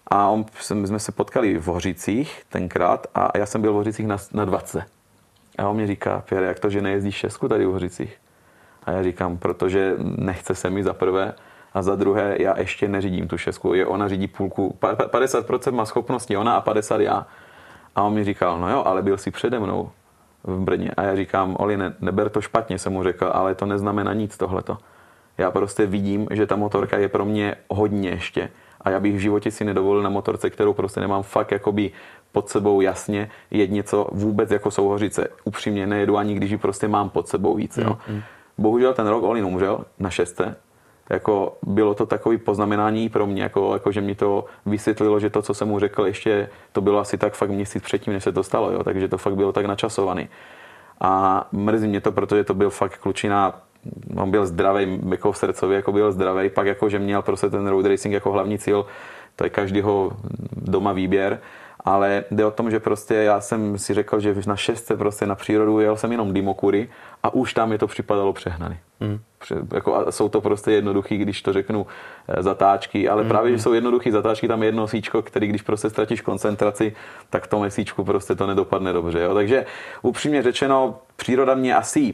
A 0.07 0.27
on, 0.27 0.45
jsme 0.59 0.99
se 0.99 1.11
potkali 1.11 1.57
v 1.57 1.65
Hořicích 1.65 2.43
tenkrát 2.49 3.07
a 3.15 3.37
já 3.37 3.45
jsem 3.45 3.61
byl 3.61 3.71
v 3.71 3.75
Hořicích 3.75 4.07
na, 4.07 4.17
na 4.33 4.45
20. 4.45 4.83
A 5.57 5.67
on 5.67 5.75
mě 5.75 5.87
říká, 5.87 6.23
Pierre, 6.29 6.47
jak 6.47 6.59
to, 6.59 6.69
že 6.69 6.81
nejezdíš 6.81 7.15
šestku 7.15 7.47
tady 7.47 7.65
v 7.65 7.71
Hořicích? 7.71 8.17
A 8.83 8.91
já 8.91 9.03
říkám, 9.03 9.37
protože 9.37 9.95
nechce 10.17 10.55
se 10.55 10.69
mi 10.69 10.83
za 10.83 10.93
prvé 10.93 11.33
a 11.73 11.81
za 11.81 11.95
druhé 11.95 12.35
já 12.39 12.59
ještě 12.59 12.87
neřídím 12.87 13.27
tu 13.27 13.37
šestku. 13.37 13.73
Je 13.73 13.85
ona 13.85 14.07
řídí 14.07 14.27
půlku, 14.27 14.77
50% 14.81 15.71
má 15.71 15.85
schopnosti 15.85 16.37
ona 16.37 16.55
a 16.55 16.61
50 16.61 17.01
já. 17.01 17.27
A 17.95 18.01
on 18.03 18.13
mi 18.13 18.23
říkal, 18.23 18.59
no 18.59 18.69
jo, 18.69 18.83
ale 18.85 19.01
byl 19.01 19.17
si 19.17 19.31
přede 19.31 19.59
mnou 19.59 19.91
v 20.43 20.59
Brně. 20.59 20.91
A 20.97 21.03
já 21.03 21.15
říkám, 21.15 21.55
Oli, 21.59 21.77
ne, 21.77 21.93
neber 22.01 22.29
to 22.29 22.41
špatně, 22.41 22.79
jsem 22.79 22.93
mu 22.93 23.03
řekl, 23.03 23.29
ale 23.33 23.55
to 23.55 23.65
neznamená 23.65 24.13
nic 24.13 24.37
tohleto. 24.37 24.77
Já 25.37 25.51
prostě 25.51 25.85
vidím, 25.85 26.27
že 26.31 26.47
ta 26.47 26.55
motorka 26.55 26.97
je 26.97 27.09
pro 27.09 27.25
mě 27.25 27.55
hodně 27.69 28.09
ještě. 28.09 28.49
A 28.81 28.89
já 28.89 28.99
bych 28.99 29.15
v 29.15 29.19
životě 29.19 29.51
si 29.51 29.65
nedovolil 29.65 30.03
na 30.03 30.09
motorce, 30.09 30.49
kterou 30.49 30.73
prostě 30.73 30.99
nemám 30.99 31.23
fakt 31.23 31.51
jakoby 31.51 31.91
pod 32.31 32.49
sebou 32.49 32.81
jasně, 32.81 33.29
jet 33.51 33.71
něco 33.71 34.07
vůbec 34.11 34.51
jako 34.51 34.71
souhořice. 34.71 35.27
Upřímně 35.43 35.87
nejedu 35.87 36.17
ani 36.17 36.35
když 36.35 36.51
ji 36.51 36.57
prostě 36.57 36.87
mám 36.87 37.09
pod 37.09 37.27
sebou 37.27 37.55
víc. 37.55 37.77
Jo. 37.77 37.97
Mm, 38.07 38.15
mm. 38.15 38.21
Bohužel 38.57 38.93
ten 38.93 39.07
rok 39.07 39.23
Olin 39.23 39.45
umřel 39.45 39.85
na 39.99 40.09
šestce, 40.09 40.55
jako 41.13 41.57
bylo 41.63 41.93
to 41.93 42.05
takový 42.05 42.37
poznamenání 42.37 43.09
pro 43.09 43.27
mě, 43.27 43.43
jako, 43.43 43.73
jako, 43.73 43.91
že 43.91 44.01
mi 44.01 44.15
to 44.15 44.45
vysvětlilo, 44.65 45.19
že 45.19 45.29
to, 45.29 45.41
co 45.41 45.53
jsem 45.53 45.67
mu 45.67 45.79
řekl, 45.79 46.05
ještě 46.05 46.49
to 46.71 46.81
bylo 46.81 46.99
asi 46.99 47.17
tak 47.17 47.33
fakt 47.33 47.49
měsíc 47.49 47.83
předtím, 47.83 48.13
než 48.13 48.23
se 48.23 48.31
to 48.31 48.43
stalo, 48.43 48.71
jo, 48.71 48.83
takže 48.83 49.07
to 49.07 49.17
fakt 49.17 49.35
bylo 49.35 49.51
tak 49.51 49.65
načasovaný. 49.65 50.29
A 51.01 51.47
mrzí 51.51 51.87
mě 51.87 52.01
to, 52.01 52.11
protože 52.11 52.43
to 52.43 52.53
byl 52.53 52.69
fakt 52.69 52.97
klučina, 52.97 53.61
on 54.17 54.31
byl 54.31 54.45
zdravý, 54.45 54.99
jako 55.09 55.31
v 55.31 55.37
srdcově, 55.37 55.75
jako 55.75 55.91
byl 55.91 56.11
zdravý, 56.11 56.49
pak 56.49 56.67
jako, 56.67 56.89
že 56.89 56.99
měl 56.99 57.21
prostě 57.21 57.49
ten 57.49 57.67
road 57.67 57.85
racing 57.85 58.13
jako 58.13 58.31
hlavní 58.31 58.59
cíl, 58.59 58.85
to 59.35 59.43
je 59.43 59.49
každýho 59.49 60.11
doma 60.51 60.93
výběr, 60.93 61.39
ale 61.85 62.23
jde 62.31 62.45
o 62.45 62.51
tom, 62.51 62.71
že 62.71 62.79
prostě 62.79 63.15
já 63.15 63.41
jsem 63.41 63.77
si 63.77 63.93
řekl, 63.93 64.19
že 64.19 64.35
na 64.47 64.55
šestce 64.55 64.97
prostě 64.97 65.25
na 65.25 65.35
přírodu 65.35 65.79
jel 65.79 65.97
jsem 65.97 66.11
jenom 66.11 66.33
Dimokury 66.33 66.89
a 67.23 67.33
už 67.33 67.53
tam 67.53 67.69
mi 67.69 67.77
to 67.77 67.87
připadalo 67.87 68.33
přehnaný. 68.33 68.77
Mm. 68.99 69.19
Jako, 69.73 69.95
a 69.95 70.11
jsou 70.11 70.29
to 70.29 70.41
prostě 70.41 70.71
jednoduchý, 70.71 71.17
když 71.17 71.41
to 71.41 71.53
řeknu, 71.53 71.87
eh, 72.27 72.43
zatáčky, 72.43 73.09
ale 73.09 73.23
mm. 73.23 73.29
právě, 73.29 73.51
že 73.51 73.63
jsou 73.63 73.73
jednoduchý 73.73 74.11
zatáčky, 74.11 74.47
tam 74.47 74.63
je 74.63 74.67
jedno 74.67 74.87
síčko, 74.87 75.21
který 75.21 75.47
když 75.47 75.61
prostě 75.61 75.89
ztratíš 75.89 76.21
koncentraci, 76.21 76.95
tak 77.29 77.43
v 77.43 77.47
tom 77.47 77.69
síčku 77.69 78.03
prostě 78.03 78.35
to 78.35 78.47
nedopadne 78.47 78.93
dobře. 78.93 79.19
Jo? 79.19 79.33
Takže 79.33 79.65
upřímně 80.01 80.43
řečeno, 80.43 80.99
příroda 81.15 81.55
mě 81.55 81.75
asi 81.75 82.13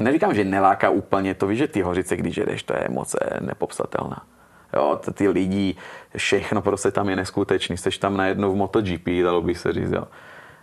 neříkám, 0.00 0.34
že 0.34 0.44
neláká 0.44 0.90
úplně, 0.90 1.34
to 1.34 1.46
víš, 1.46 1.58
že 1.58 1.68
ty 1.68 1.82
hořice, 1.82 2.16
když 2.16 2.36
jedeš, 2.36 2.62
to 2.62 2.72
je 2.72 2.86
moc 2.88 3.16
nepopsatelná. 3.40 4.22
Jo, 4.74 5.00
ty 5.14 5.28
lidi, 5.28 5.76
všechno 6.16 6.62
prostě 6.62 6.90
tam 6.90 7.08
je 7.08 7.16
neskutečný. 7.16 7.76
Jsi 7.76 7.90
tam 7.98 8.16
najednou 8.16 8.52
v 8.52 8.56
MotoGP, 8.56 9.08
dalo 9.22 9.42
by 9.42 9.54
se 9.54 9.72
říct. 9.72 9.92
Jo. 9.92 10.04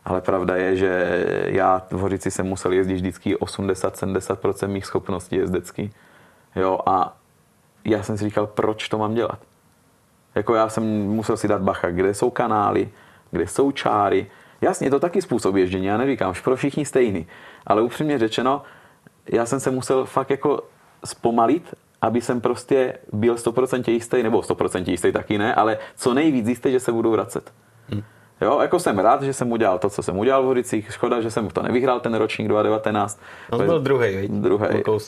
Ale 0.06 0.22
pravda 0.22 0.56
je, 0.56 0.76
že 0.76 1.24
já 1.45 1.82
v 1.91 1.99
Hořici 1.99 2.32
jsem 2.32 2.47
musel 2.47 2.72
jezdit 2.72 2.93
vždycky 2.93 3.36
80-70% 3.36 4.68
mých 4.68 4.86
schopností 4.86 5.36
jezdecky. 5.36 5.91
Jo, 6.56 6.80
a 6.86 7.18
já 7.86 8.03
jsem 8.03 8.18
si 8.18 8.24
říkal, 8.24 8.47
proč 8.47 8.89
to 8.89 8.97
mám 8.97 9.14
dělat. 9.14 9.39
Jako 10.36 10.56
já 10.56 10.70
jsem 10.70 10.84
musel 11.08 11.38
si 11.38 11.47
dát 11.47 11.62
bacha, 11.62 11.91
kde 11.91 12.14
jsou 12.14 12.30
kanály, 12.30 12.89
kde 13.32 13.47
jsou 13.47 13.72
čáry. 13.72 14.28
Jasně, 14.62 14.89
to 14.89 14.99
taky 14.99 15.22
způsob 15.22 15.56
ježdění, 15.56 15.86
já 15.86 15.97
neříkám, 15.97 16.34
že 16.34 16.41
pro 16.41 16.56
všichni 16.56 16.86
stejný. 16.86 17.28
Ale 17.68 17.82
upřímně 17.82 18.20
řečeno, 18.20 18.62
já 19.30 19.45
jsem 19.45 19.60
se 19.60 19.72
musel 19.72 20.06
fakt 20.06 20.30
jako 20.30 20.64
zpomalit 21.06 21.74
aby 22.02 22.22
jsem 22.22 22.41
prostě 22.41 22.93
byl 23.14 23.36
100% 23.36 23.91
jistý, 23.91 24.24
nebo 24.24 24.39
100% 24.39 24.84
jistý 24.91 25.12
taky 25.12 25.38
ne, 25.38 25.56
ale 25.56 25.78
co 25.96 26.14
nejvíc 26.14 26.48
jistý, 26.48 26.72
že 26.72 26.80
se 26.80 26.91
budu 26.91 27.12
vracet. 27.12 27.54
Hmm. 27.89 28.04
Jo, 28.41 28.60
jako 28.62 28.80
jsem 28.80 29.00
rád, 29.00 29.22
že 29.22 29.34
jsem 29.34 29.52
udělal 29.52 29.80
to, 29.80 29.89
co 29.89 30.04
jsem 30.04 30.18
udělal 30.18 30.43
v 30.43 30.46
Horicích. 30.46 30.91
Škoda, 30.91 31.22
že 31.22 31.32
jsem 31.32 31.48
to 31.48 31.62
nevyhrál 31.62 32.00
ten 32.00 32.16
ročník 32.16 32.48
2019. 32.48 33.20
On 33.52 33.66
byl 33.66 33.80
druhý, 33.80 34.28
Druhý. 34.28 34.68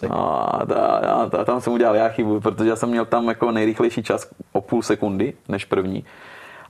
No, 0.10 0.46
ta, 0.68 1.30
ta, 1.30 1.44
tam 1.44 1.62
jsem 1.62 1.74
udělal 1.74 1.96
já 1.96 2.10
chybu, 2.10 2.40
protože 2.40 2.70
já 2.70 2.76
jsem 2.76 2.90
měl 2.90 3.06
tam 3.06 3.28
jako 3.28 3.52
nejrychlejší 3.52 4.04
čas 4.04 4.30
o 4.52 4.62
půl 4.62 4.82
sekundy 4.82 5.34
než 5.50 5.66
první. 5.66 6.06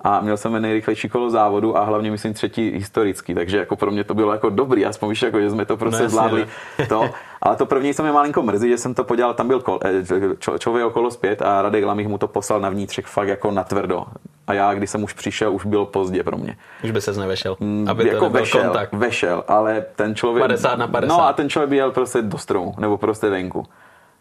A 0.07 0.21
měl 0.21 0.37
jsem 0.37 0.61
nejrychlejší 0.61 1.09
kolo 1.09 1.29
závodu 1.29 1.77
a 1.77 1.83
hlavně 1.83 2.11
myslím 2.11 2.33
třetí 2.33 2.69
historický, 2.69 3.35
takže 3.35 3.57
jako 3.57 3.75
pro 3.75 3.91
mě 3.91 4.03
to 4.03 4.13
bylo 4.13 4.31
jako 4.31 4.49
dobrý, 4.49 4.85
aspoň 4.85 5.09
víš, 5.09 5.21
jako, 5.21 5.41
že 5.41 5.49
jsme 5.49 5.65
to 5.65 5.77
prostě 5.77 6.03
no, 6.03 6.09
zvládli. 6.09 6.47
To, 6.89 7.09
ale 7.41 7.55
to 7.55 7.65
první 7.65 7.93
jsem 7.93 8.05
mě 8.05 8.11
malinko 8.11 8.41
mrzí, 8.41 8.69
že 8.69 8.77
jsem 8.77 8.93
to 8.93 9.03
podělal, 9.03 9.33
tam 9.33 9.47
byl 9.47 9.59
kol, 9.59 9.79
eh, 9.85 10.03
čo, 10.39 10.57
člověk 10.57 10.85
okolo 10.85 11.11
zpět 11.11 11.41
a 11.41 11.61
Radek 11.61 11.85
Lamich 11.85 12.07
mu 12.07 12.17
to 12.17 12.27
poslal 12.27 12.59
na 12.59 12.69
vnitřek 12.69 13.05
fakt 13.05 13.27
jako 13.27 13.51
na 13.51 13.63
tvrdo. 13.63 14.05
A 14.47 14.53
já, 14.53 14.73
když 14.73 14.89
jsem 14.89 15.03
už 15.03 15.13
přišel, 15.13 15.53
už 15.53 15.65
bylo 15.65 15.85
pozdě 15.85 16.23
pro 16.23 16.37
mě. 16.37 16.57
Už 16.83 16.91
by 16.91 17.01
se 17.01 17.13
nevešel, 17.13 17.57
mm, 17.59 17.87
aby 17.89 18.07
jako 18.07 18.25
to 18.25 18.29
vešel, 18.29 18.63
kontakt. 18.63 18.93
Vešel, 18.93 19.43
ale 19.47 19.85
ten 19.95 20.15
člověk... 20.15 20.47
50 20.47 20.75
na 20.75 20.87
50. 20.87 21.17
No 21.17 21.27
a 21.27 21.33
ten 21.33 21.49
člověk 21.49 21.69
by 21.69 21.75
jel 21.75 21.91
prostě 21.91 22.21
do 22.21 22.37
stromu, 22.37 22.73
nebo 22.77 22.97
prostě 22.97 23.29
venku 23.29 23.65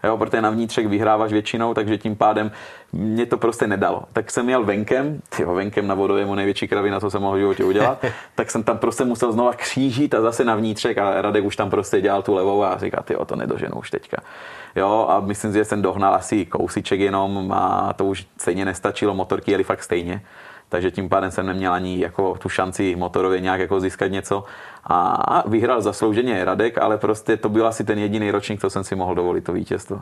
jo, 0.05 0.16
protože 0.16 0.42
na 0.42 0.51
vnitřek 0.51 0.86
vyhráváš 0.86 1.32
většinou, 1.32 1.74
takže 1.74 1.99
tím 1.99 2.16
pádem 2.16 2.51
mě 2.92 3.26
to 3.26 3.36
prostě 3.36 3.66
nedalo. 3.66 4.03
Tak 4.12 4.30
jsem 4.30 4.49
jel 4.49 4.64
venkem, 4.64 5.20
tyjo, 5.36 5.55
venkem 5.55 5.86
na 5.86 5.94
vodojemu 5.94 6.34
největší 6.34 6.68
kravina, 6.68 7.01
co 7.01 7.11
jsem 7.11 7.22
mohl 7.22 7.36
v 7.36 7.40
životě 7.40 7.64
udělat, 7.64 8.05
tak 8.34 8.51
jsem 8.51 8.62
tam 8.62 8.78
prostě 8.78 9.05
musel 9.05 9.32
znova 9.32 9.53
křížit 9.53 10.14
a 10.14 10.20
zase 10.20 10.44
na 10.44 10.55
vnitřek 10.55 10.99
a 10.99 11.22
Radek 11.22 11.44
už 11.44 11.57
tam 11.57 11.70
prostě 11.70 12.01
dělal 12.01 12.22
tu 12.22 12.34
levou 12.34 12.64
a 12.64 12.78
říká, 12.78 13.03
ty 13.03 13.16
to 13.26 13.36
nedoženu 13.36 13.76
už 13.76 13.90
teďka. 13.90 14.16
Jo, 14.76 15.07
a 15.11 15.20
myslím 15.20 15.53
si, 15.53 15.59
že 15.59 15.64
jsem 15.64 15.82
dohnal 15.82 16.14
asi 16.14 16.47
kousíček 16.47 17.01
jenom 17.01 17.53
a 17.53 17.92
to 17.92 18.05
už 18.05 18.26
stejně 18.38 18.64
nestačilo, 18.64 19.14
motorky 19.14 19.51
jeli 19.51 19.64
fakt 19.64 19.82
stejně 19.82 20.22
takže 20.68 20.90
tím 20.90 21.09
pádem 21.09 21.30
jsem 21.30 21.47
neměl 21.47 21.72
ani 21.72 22.01
jako 22.01 22.34
tu 22.38 22.49
šanci 22.49 22.97
motorově 22.97 23.40
nějak 23.40 23.61
jako 23.61 23.80
získat 23.80 24.07
něco 24.07 24.44
a 24.87 25.49
vyhrál 25.49 25.82
zaslouženě 25.82 26.45
Radek, 26.45 26.78
ale 26.78 26.99
prostě 26.99 27.37
to 27.37 27.49
byl 27.49 27.66
asi 27.66 27.84
ten 27.84 27.99
jediný 27.99 28.30
ročník, 28.30 28.61
co 28.61 28.70
jsem 28.70 28.84
si 28.84 28.95
mohl 28.95 29.14
dovolit 29.14 29.45
to 29.45 29.53
vítězstvo. 29.53 30.01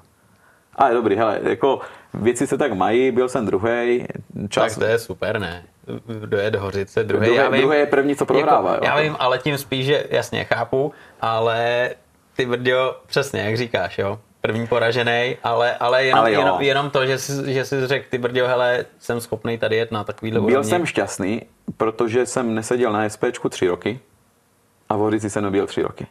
Ale 0.76 0.94
dobrý, 0.94 1.16
hele, 1.16 1.40
jako 1.42 1.80
věci 2.14 2.46
se 2.46 2.58
tak 2.58 2.72
mají, 2.72 3.10
byl 3.10 3.28
jsem 3.28 3.46
druhý. 3.46 4.06
Čas... 4.48 4.72
Tak 4.72 4.78
to 4.78 4.84
je 4.84 4.98
super, 4.98 5.38
ne? 5.38 5.64
Kdo 6.06 6.38
je 6.38 6.50
do 6.50 6.60
Hořice, 6.60 7.04
druhý. 7.04 7.24
Druhý, 7.24 7.36
já 7.36 7.48
vím, 7.48 7.60
druhý 7.60 7.78
je 7.78 7.86
první, 7.86 8.16
co 8.16 8.26
prohrává. 8.26 8.72
Jako, 8.72 8.84
já 8.84 9.00
vím, 9.00 9.16
ale 9.18 9.38
tím 9.38 9.58
spíš, 9.58 9.86
že 9.86 10.04
jasně 10.10 10.44
chápu, 10.44 10.92
ale 11.20 11.90
ty 12.36 12.46
brdio, 12.46 12.96
přesně, 13.06 13.40
jak 13.40 13.56
říkáš, 13.56 13.98
jo 13.98 14.18
první 14.40 14.66
poražený, 14.66 15.36
ale, 15.42 15.76
ale, 15.76 16.04
jenom, 16.04 16.20
ale 16.20 16.30
jenom, 16.30 16.60
jenom, 16.60 16.90
to, 16.90 17.06
že 17.06 17.18
jsi, 17.18 17.52
že 17.52 17.64
jsi 17.64 17.86
řekl, 17.86 18.06
ty 18.10 18.18
brďo, 18.18 18.46
hele, 18.48 18.84
jsem 18.98 19.20
schopný 19.20 19.58
tady 19.58 19.76
jet 19.76 19.92
na 19.92 20.04
takovýhle 20.04 20.40
Byl 20.40 20.50
úrovni. 20.50 20.70
jsem 20.70 20.86
šťastný, 20.86 21.42
protože 21.76 22.26
jsem 22.26 22.54
neseděl 22.54 22.92
na 22.92 23.08
SPčku 23.08 23.48
tři 23.48 23.68
roky 23.68 24.00
a 24.94 24.96
v 24.96 25.00
Horici 25.00 25.30
jsem 25.30 25.44
nebyl 25.44 25.66
tři 25.66 25.82
roky. 25.82 26.06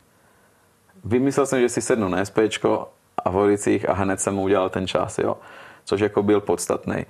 Vymyslel 1.03 1.45
jsem, 1.45 1.61
že 1.61 1.69
si 1.69 1.81
sednu 1.81 2.09
na 2.09 2.25
SPčko 2.25 2.89
a 3.17 3.29
v 3.29 3.33
Horicích 3.33 3.89
a 3.89 3.93
hned 3.93 4.19
jsem 4.19 4.35
mu 4.35 4.41
udělal 4.41 4.69
ten 4.69 4.87
čas, 4.87 5.19
jo. 5.19 5.37
Což 5.85 6.01
jako 6.01 6.23
byl 6.23 6.41
podstatný, 6.41 6.95
e, 6.95 7.05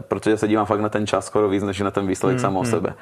protože 0.00 0.36
se 0.36 0.48
dívám 0.48 0.66
fakt 0.66 0.80
na 0.80 0.88
ten 0.88 1.06
čas 1.06 1.26
skoro 1.26 1.48
víc, 1.48 1.62
než 1.62 1.80
na 1.80 1.90
ten 1.90 2.06
výsledek 2.06 2.38
hmm, 2.38 2.42
sám 2.42 2.56
o 2.56 2.60
hmm. 2.60 2.70
sebe. 2.70 2.94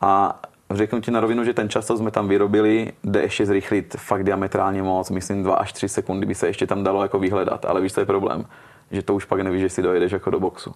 A 0.00 0.40
řeknu 0.70 1.00
ti 1.00 1.10
na 1.10 1.20
rovinu, 1.20 1.44
že 1.44 1.54
ten 1.54 1.68
čas, 1.68 1.86
co 1.86 1.96
jsme 1.96 2.10
tam 2.10 2.28
vyrobili, 2.28 2.92
jde 3.04 3.22
ještě 3.22 3.46
zrychlit 3.46 3.96
fakt 3.98 4.24
diametrálně 4.24 4.82
moc. 4.82 5.10
Myslím, 5.10 5.42
2 5.42 5.54
až 5.54 5.72
3 5.72 5.88
sekundy 5.88 6.26
by 6.26 6.34
se 6.34 6.46
ještě 6.46 6.66
tam 6.66 6.84
dalo 6.84 7.02
jako 7.02 7.18
vyhledat. 7.18 7.64
Ale 7.64 7.80
víš, 7.80 7.92
co 7.92 8.00
je 8.00 8.06
problém? 8.06 8.44
Že 8.90 9.02
to 9.02 9.14
už 9.14 9.24
pak 9.24 9.40
nevíš, 9.40 9.60
že 9.60 9.68
si 9.68 9.82
dojedeš 9.82 10.12
jako 10.12 10.30
do 10.30 10.40
boxu. 10.40 10.74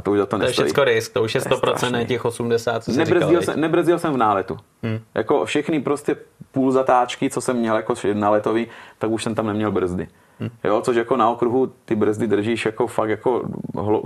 A 0.00 0.02
to 0.02 0.10
už 0.10 0.18
za 0.18 0.26
to 0.26 0.38
nestojí. 0.38 0.56
To 0.56 0.62
je 0.62 0.66
všechno 0.66 0.84
risk, 0.84 1.12
to 1.12 1.22
už 1.22 1.34
je 1.34 1.40
100% 1.40 1.90
ne 1.90 2.04
těch 2.04 2.24
80, 2.24 2.84
co 2.84 2.92
nebrzdil 2.92 3.42
jsem, 3.42 3.60
nebrzdil 3.60 3.98
jsem 3.98 4.14
v 4.14 4.16
náletu. 4.16 4.56
Hmm. 4.82 5.00
Jako 5.14 5.44
všechny 5.44 5.80
prostě 5.80 6.16
půl 6.52 6.72
zatáčky, 6.72 7.30
co 7.30 7.40
jsem 7.40 7.56
měl 7.56 7.76
jako 7.76 7.94
na 8.12 8.30
letový, 8.30 8.66
tak 8.98 9.10
už 9.10 9.24
jsem 9.24 9.34
tam 9.34 9.46
neměl 9.46 9.72
brzdy. 9.72 10.08
Hmm. 10.38 10.50
Jo, 10.64 10.80
což 10.80 10.96
jako 10.96 11.16
na 11.16 11.30
okruhu 11.30 11.72
ty 11.84 11.96
brzdy 11.96 12.26
držíš 12.26 12.66
jako 12.66 12.86
fakt 12.86 13.10
jako 13.10 13.42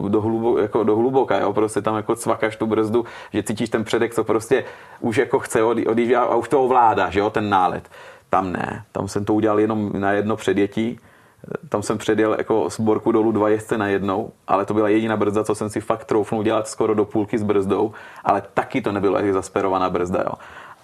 do, 0.08 0.20
hlubo, 0.20 0.58
jako 0.58 0.84
do 0.84 0.96
hluboka, 0.96 1.38
jo, 1.38 1.52
prostě 1.52 1.80
tam 1.80 1.96
jako 1.96 2.16
cvakáš 2.16 2.56
tu 2.56 2.66
brzdu, 2.66 3.04
že 3.32 3.42
cítíš 3.42 3.70
ten 3.70 3.84
předek, 3.84 4.14
co 4.14 4.24
prostě 4.24 4.64
už 5.00 5.16
jako 5.16 5.38
chce 5.38 5.62
odjíždět 5.62 6.18
a 6.18 6.34
už 6.34 6.48
to 6.48 6.64
ovládáš, 6.64 7.14
jo, 7.14 7.30
ten 7.30 7.50
nálet. 7.50 7.88
Tam 8.30 8.52
ne, 8.52 8.84
tam 8.92 9.08
jsem 9.08 9.24
to 9.24 9.34
udělal 9.34 9.60
jenom 9.60 9.90
na 9.92 10.12
jedno 10.12 10.36
předjetí, 10.36 10.98
tam 11.68 11.82
jsem 11.82 11.98
předjel 11.98 12.34
jako 12.38 12.70
z 12.70 12.80
borku 12.80 13.12
dolů 13.12 13.32
dva 13.32 13.48
jezdce 13.48 13.78
na 13.78 13.86
jednou, 13.86 14.32
ale 14.46 14.64
to 14.64 14.74
byla 14.74 14.88
jediná 14.88 15.16
brzda, 15.16 15.44
co 15.44 15.54
jsem 15.54 15.70
si 15.70 15.80
fakt 15.80 16.04
troufnul 16.04 16.42
dělat 16.42 16.68
skoro 16.68 16.94
do 16.94 17.04
půlky 17.04 17.38
s 17.38 17.42
brzdou, 17.42 17.92
ale 18.24 18.42
taky 18.54 18.82
to 18.82 18.92
nebylo 18.92 19.18
jak 19.18 19.32
zasperovaná 19.32 19.90
brzda, 19.90 20.22
jo. 20.26 20.32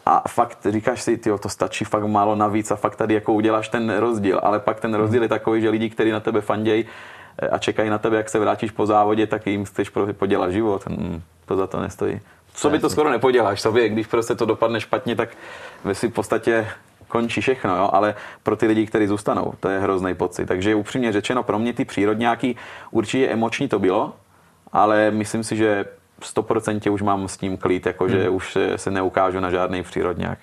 A 0.06 0.28
fakt 0.28 0.66
říkáš 0.70 1.02
si, 1.02 1.16
tyjo, 1.16 1.38
to 1.38 1.48
stačí 1.48 1.84
fakt 1.84 2.06
málo 2.06 2.36
navíc 2.36 2.70
a 2.70 2.76
fakt 2.76 2.96
tady 2.96 3.14
jako 3.14 3.32
uděláš 3.32 3.68
ten 3.68 3.96
rozdíl, 3.98 4.40
ale 4.42 4.60
pak 4.60 4.80
ten 4.80 4.94
rozdíl 4.94 5.22
je 5.22 5.28
takový, 5.28 5.60
že 5.60 5.70
lidi, 5.70 5.90
kteří 5.90 6.10
na 6.10 6.20
tebe 6.20 6.40
fandějí 6.40 6.84
eh, 7.42 7.48
a 7.48 7.58
čekají 7.58 7.90
na 7.90 7.98
tebe, 7.98 8.16
jak 8.16 8.28
se 8.28 8.38
vrátíš 8.38 8.70
po 8.70 8.86
závodě, 8.86 9.26
tak 9.26 9.46
jim 9.46 9.64
chceš 9.64 9.90
podělat 10.12 10.50
život. 10.50 10.86
Hmm, 10.86 11.22
to 11.46 11.56
za 11.56 11.66
to 11.66 11.80
nestojí. 11.80 12.20
Co 12.54 12.70
by 12.70 12.78
to 12.78 12.90
skoro 12.90 13.10
nepoděláš 13.10 13.60
sobě, 13.60 13.88
když 13.88 14.06
prostě 14.06 14.34
to 14.34 14.44
dopadne 14.44 14.80
špatně, 14.80 15.16
tak 15.16 15.28
si 15.92 16.08
v 16.08 16.12
podstatě 16.12 16.66
končí 17.10 17.40
všechno, 17.40 17.76
jo? 17.76 17.90
ale 17.92 18.14
pro 18.42 18.56
ty 18.56 18.66
lidi, 18.66 18.86
kteří 18.86 19.06
zůstanou, 19.06 19.54
to 19.60 19.68
je 19.68 19.78
hrozný 19.78 20.14
pocit. 20.14 20.46
Takže 20.46 20.74
upřímně 20.74 21.12
řečeno, 21.12 21.42
pro 21.42 21.58
mě 21.58 21.72
ty 21.72 21.84
přírodňáky 21.84 22.56
určitě 22.90 23.28
emoční 23.28 23.68
to 23.68 23.78
bylo, 23.78 24.12
ale 24.72 25.10
myslím 25.10 25.44
si, 25.44 25.56
že 25.56 25.84
100% 26.20 26.92
už 26.92 27.02
mám 27.02 27.28
s 27.28 27.36
tím 27.36 27.56
klid, 27.56 27.86
jakože 27.86 28.22
hmm. 28.24 28.34
už 28.34 28.58
se 28.76 28.90
neukážu 28.90 29.40
na 29.40 29.50
žádný 29.50 29.82
přírodňák. 29.82 30.38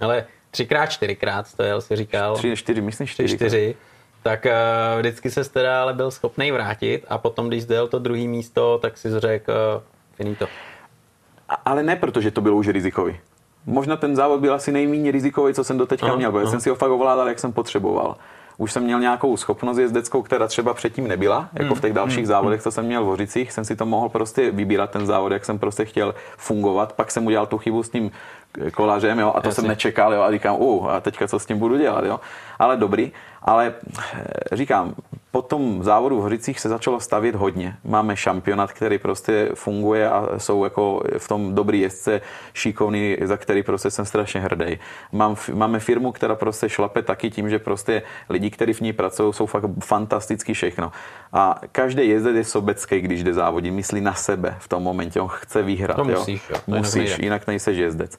Ale 0.00 0.24
třikrát, 0.50 0.86
čtyřikrát, 0.86 1.54
to 1.56 1.62
je, 1.62 1.80
si 1.80 1.96
říkal. 1.96 2.34
Tři, 2.34 2.56
čtyři, 2.56 2.80
myslím 2.80 3.06
čtyři. 3.06 3.36
čtyři 3.36 3.74
tak 4.22 4.44
uh, 4.44 4.98
vždycky 4.98 5.30
se 5.30 5.44
teda 5.44 5.82
ale 5.82 5.94
byl 5.94 6.10
schopný 6.10 6.50
vrátit 6.50 7.04
a 7.08 7.18
potom, 7.18 7.48
když 7.48 7.62
zdel 7.62 7.88
to 7.88 7.98
druhé 7.98 8.20
místo, 8.20 8.78
tak 8.82 8.98
si 8.98 9.20
řekl, 9.20 9.52
uh, 9.52 9.82
finito. 10.14 10.46
Ale 11.64 11.82
ne 11.82 11.96
protože 11.96 12.30
to 12.30 12.40
bylo 12.40 12.56
už 12.56 12.68
rizikový. 12.68 13.20
Možná 13.66 13.96
ten 13.96 14.16
závod 14.16 14.40
byl 14.40 14.54
asi 14.54 14.72
nejméně 14.72 15.10
rizikový, 15.10 15.54
co 15.54 15.64
jsem 15.64 15.78
doteďka 15.78 16.06
aha, 16.06 16.16
měl, 16.16 16.32
protože 16.32 16.42
aha. 16.42 16.50
jsem 16.50 16.60
si 16.60 16.70
ho 16.70 16.74
fakt 16.76 16.90
ovládal, 16.90 17.28
jak 17.28 17.38
jsem 17.38 17.52
potřeboval. 17.52 18.16
Už 18.58 18.72
jsem 18.72 18.82
měl 18.82 19.00
nějakou 19.00 19.36
schopnost 19.36 19.78
jezdeckou, 19.78 20.22
která 20.22 20.48
třeba 20.48 20.74
předtím 20.74 21.08
nebyla, 21.08 21.48
jako 21.52 21.66
hmm. 21.66 21.74
v 21.74 21.80
těch 21.80 21.92
dalších 21.92 22.18
hmm. 22.18 22.26
závodech, 22.26 22.62
co 22.62 22.70
jsem 22.70 22.84
měl 22.84 23.04
v 23.04 23.06
Hořicích, 23.06 23.52
jsem 23.52 23.64
si 23.64 23.76
to 23.76 23.86
mohl 23.86 24.08
prostě 24.08 24.50
vybírat 24.50 24.90
ten 24.90 25.06
závod, 25.06 25.32
jak 25.32 25.44
jsem 25.44 25.58
prostě 25.58 25.84
chtěl 25.84 26.14
fungovat. 26.36 26.92
Pak 26.92 27.10
jsem 27.10 27.26
udělal 27.26 27.46
tu 27.46 27.58
chybu 27.58 27.82
s 27.82 27.88
tím 27.88 28.10
kolařem, 28.74 29.18
jo, 29.18 29.32
a 29.34 29.40
to 29.40 29.48
Jasně. 29.48 29.60
jsem 29.60 29.68
nečekal, 29.68 30.14
jo, 30.14 30.22
a 30.22 30.30
říkám, 30.30 30.56
uh, 30.56 30.90
a 30.90 31.00
teďka 31.00 31.28
co 31.28 31.38
s 31.38 31.46
tím 31.46 31.58
budu 31.58 31.78
dělat, 31.78 32.04
jo. 32.04 32.20
Ale 32.58 32.76
dobrý. 32.76 33.12
Ale 33.42 33.74
eh, 34.14 34.56
říkám, 34.56 34.94
po 35.32 35.42
tom 35.42 35.82
závodu 35.82 36.18
v 36.18 36.22
Hořicích 36.22 36.60
se 36.60 36.68
začalo 36.68 37.00
stavět 37.00 37.34
hodně. 37.34 37.76
Máme 37.84 38.16
šampionát, 38.16 38.72
který 38.72 38.98
prostě 38.98 39.48
funguje 39.54 40.10
a 40.10 40.38
jsou 40.38 40.64
jako 40.64 41.02
v 41.18 41.28
tom 41.28 41.54
dobrý 41.54 41.80
jezdce 41.80 42.20
šikovný, 42.52 43.16
za 43.22 43.36
který 43.36 43.62
prostě 43.62 43.90
jsem 43.90 44.04
strašně 44.04 44.40
hrdý. 44.40 44.78
Mám, 45.12 45.36
máme 45.54 45.80
firmu, 45.80 46.12
která 46.12 46.34
prostě 46.34 46.68
šlape 46.68 47.02
taky 47.02 47.30
tím, 47.30 47.50
že 47.50 47.58
prostě 47.58 48.02
lidi, 48.28 48.50
kteří 48.50 48.72
v 48.72 48.80
ní 48.80 48.92
pracují, 48.92 49.32
jsou 49.32 49.46
fakt 49.46 49.64
fantastický 49.84 50.54
všechno. 50.54 50.92
A 51.32 51.60
každý 51.72 52.08
jezdec 52.08 52.36
je 52.36 52.44
sobecký, 52.44 53.00
když 53.00 53.22
jde 53.22 53.34
závodit, 53.34 53.74
myslí 53.74 54.00
na 54.00 54.14
sebe 54.14 54.56
v 54.58 54.68
tom 54.68 54.82
momentě, 54.82 55.20
on 55.20 55.28
chce 55.28 55.62
vyhrát. 55.62 55.96
To 55.96 56.04
musíš, 56.04 56.50
jo. 56.50 56.56
jo. 56.66 56.76
musíš 56.76 57.18
jinak 57.18 57.46
nejseš 57.46 57.76
jezdec. 57.76 58.18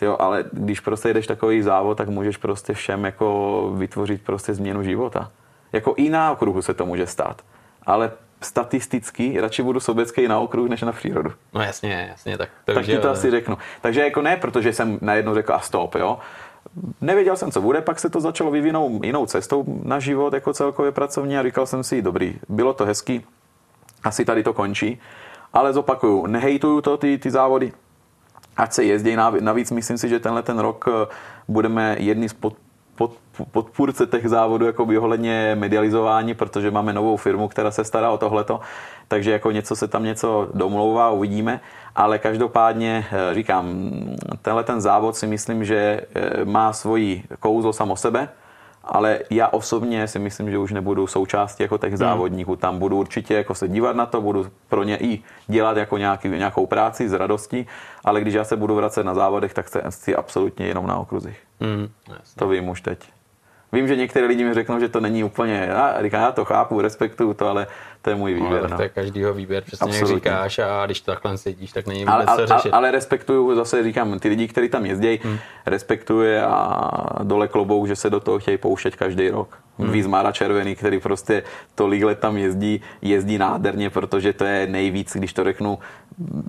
Jo, 0.00 0.16
ale 0.18 0.44
když 0.52 0.80
prostě 0.80 1.14
jdeš 1.14 1.26
takový 1.26 1.62
závod, 1.62 1.98
tak 1.98 2.08
můžeš 2.08 2.36
prostě 2.36 2.74
všem 2.74 3.04
jako 3.04 3.72
vytvořit 3.76 4.22
prostě 4.22 4.54
změnu 4.54 4.82
života. 4.82 5.30
Jako 5.76 5.94
i 5.96 6.10
na 6.10 6.32
okruhu 6.32 6.62
se 6.62 6.74
to 6.74 6.86
může 6.86 7.06
stát. 7.06 7.42
Ale 7.86 8.12
statisticky 8.40 9.40
radši 9.40 9.62
budu 9.62 9.80
sobecký 9.80 10.28
na 10.28 10.38
okruh, 10.38 10.68
než 10.68 10.82
na 10.82 10.92
přírodu. 10.92 11.32
No 11.54 11.62
jasně, 11.62 12.06
jasně. 12.10 12.38
Tak 12.38 12.48
to, 12.64 12.74
tak 12.74 12.84
ti 12.84 12.98
to 12.98 13.10
asi 13.10 13.30
řeknu. 13.30 13.58
Takže 13.80 14.00
jako 14.00 14.22
ne, 14.22 14.36
protože 14.36 14.72
jsem 14.72 14.98
najednou 15.00 15.34
řekl 15.34 15.54
a 15.54 15.60
stop, 15.60 15.94
jo. 15.94 16.18
Nevěděl 17.00 17.36
jsem, 17.36 17.50
co 17.50 17.60
bude, 17.60 17.80
pak 17.80 17.98
se 17.98 18.10
to 18.10 18.20
začalo 18.20 18.50
vyvinout 18.50 19.04
jinou 19.04 19.26
cestou 19.26 19.64
na 19.82 19.98
život 19.98 20.34
jako 20.34 20.52
celkově 20.52 20.92
pracovně 20.92 21.40
a 21.40 21.42
říkal 21.42 21.66
jsem 21.66 21.84
si, 21.84 22.02
dobrý, 22.02 22.34
bylo 22.48 22.72
to 22.72 22.84
hezký, 22.84 23.24
asi 24.04 24.24
tady 24.24 24.42
to 24.42 24.52
končí, 24.52 25.00
ale 25.52 25.72
zopakuju, 25.72 26.26
nehejtuju 26.26 26.80
to 26.80 26.96
ty, 26.96 27.18
ty 27.18 27.30
závody, 27.30 27.72
ať 28.56 28.72
se 28.72 28.84
jezdí. 28.84 29.16
Navíc 29.40 29.70
myslím 29.70 29.98
si, 29.98 30.08
že 30.08 30.20
tenhle 30.20 30.42
ten 30.42 30.58
rok 30.58 30.84
eh, 30.88 31.06
budeme 31.48 31.96
jedni 31.98 32.28
z 32.28 32.32
pod, 32.32 32.56
pod, 32.96 33.12
podpůrce 33.50 34.06
těch 34.06 34.28
závodů 34.28 34.66
jako 34.66 34.86
ohledně 34.98 35.56
medializování, 35.58 36.34
protože 36.34 36.70
máme 36.70 36.92
novou 36.92 37.16
firmu, 37.16 37.48
která 37.48 37.70
se 37.70 37.84
stará 37.84 38.10
o 38.10 38.18
tohleto, 38.18 38.60
takže 39.08 39.30
jako 39.30 39.50
něco 39.50 39.76
se 39.76 39.88
tam 39.88 40.04
něco 40.04 40.48
domlouvá, 40.54 41.10
uvidíme, 41.10 41.60
ale 41.96 42.18
každopádně 42.18 43.06
eh, 43.12 43.34
říkám, 43.34 43.90
tenhle 44.42 44.64
ten 44.64 44.80
závod 44.80 45.16
si 45.16 45.26
myslím, 45.26 45.64
že 45.64 46.00
eh, 46.14 46.44
má 46.44 46.72
svoji 46.72 47.24
kouzlo 47.40 47.72
samo 47.72 47.96
sebe, 47.96 48.28
ale 48.86 49.18
já 49.30 49.48
osobně 49.48 50.08
si 50.08 50.18
myslím, 50.18 50.50
že 50.50 50.58
už 50.58 50.72
nebudu 50.72 51.06
součástí 51.06 51.62
jako 51.62 51.78
těch 51.78 51.90
hmm. 51.90 51.96
závodníků. 51.96 52.56
Tam 52.56 52.78
budu 52.78 52.98
určitě 52.98 53.34
jako 53.34 53.54
se 53.54 53.68
dívat 53.68 53.96
na 53.96 54.06
to, 54.06 54.20
budu 54.20 54.46
pro 54.68 54.82
ně 54.82 54.96
i 54.96 55.22
dělat 55.46 55.76
jako 55.76 55.98
nějaký, 55.98 56.28
nějakou 56.28 56.66
práci 56.66 57.08
z 57.08 57.12
radostí, 57.12 57.66
ale 58.04 58.20
když 58.20 58.34
já 58.34 58.44
se 58.44 58.56
budu 58.56 58.74
vracet 58.74 59.04
na 59.04 59.14
závodech, 59.14 59.54
tak 59.54 59.66
chci 59.88 60.16
absolutně 60.16 60.66
jenom 60.66 60.86
na 60.86 60.96
okruzích. 60.96 61.45
Hmm, 61.60 61.88
to 62.38 62.48
vím 62.48 62.68
už 62.68 62.80
teď. 62.80 62.98
Vím, 63.72 63.88
že 63.88 63.96
některé 63.96 64.26
lidi 64.26 64.44
mi 64.44 64.54
řeknou, 64.54 64.80
že 64.80 64.88
to 64.88 65.00
není 65.00 65.24
úplně, 65.24 65.66
já 65.68 66.02
říkám, 66.02 66.22
já 66.22 66.32
to 66.32 66.44
chápu, 66.44 66.80
respektuju 66.80 67.34
to, 67.34 67.48
ale 67.48 67.66
to 68.02 68.10
je 68.10 68.16
můj 68.16 68.34
výběr. 68.34 68.62
No, 68.62 68.68
no. 68.68 68.76
to 68.76 68.82
je 68.82 68.88
každýho 68.88 69.34
výběr, 69.34 69.62
přesně 69.62 69.96
jak 69.96 70.06
říkáš 70.06 70.58
a 70.58 70.86
když 70.86 71.00
to 71.00 71.12
takhle 71.12 71.38
sedíš, 71.38 71.72
tak 71.72 71.86
není 71.86 72.06
ale, 72.06 72.24
vůbec 72.24 72.34
co 72.34 72.52
ale, 72.52 72.62
řešit. 72.62 72.72
ale 72.72 72.90
respektuju, 72.90 73.54
zase 73.54 73.82
říkám, 73.82 74.18
ty 74.18 74.28
lidi, 74.28 74.48
kteří 74.48 74.68
tam 74.68 74.86
jezdí, 74.86 75.20
hmm. 75.22 75.38
respektuje 75.66 76.44
a 76.44 76.90
dole 77.22 77.48
klobouk, 77.48 77.86
že 77.86 77.96
se 77.96 78.10
do 78.10 78.20
toho 78.20 78.38
chtějí 78.38 78.58
pouštět 78.58 78.96
každý 78.96 79.30
rok. 79.30 79.58
Hmm. 79.78 79.90
Víc 79.90 80.06
Mára 80.06 80.32
Červený, 80.32 80.76
který 80.76 81.00
prostě 81.00 81.42
tolik 81.74 82.04
let 82.04 82.18
tam 82.18 82.36
jezdí, 82.36 82.82
jezdí 83.02 83.38
nádherně, 83.38 83.90
protože 83.90 84.32
to 84.32 84.44
je 84.44 84.66
nejvíc, 84.66 85.16
když 85.16 85.32
to 85.32 85.44
řeknu, 85.44 85.78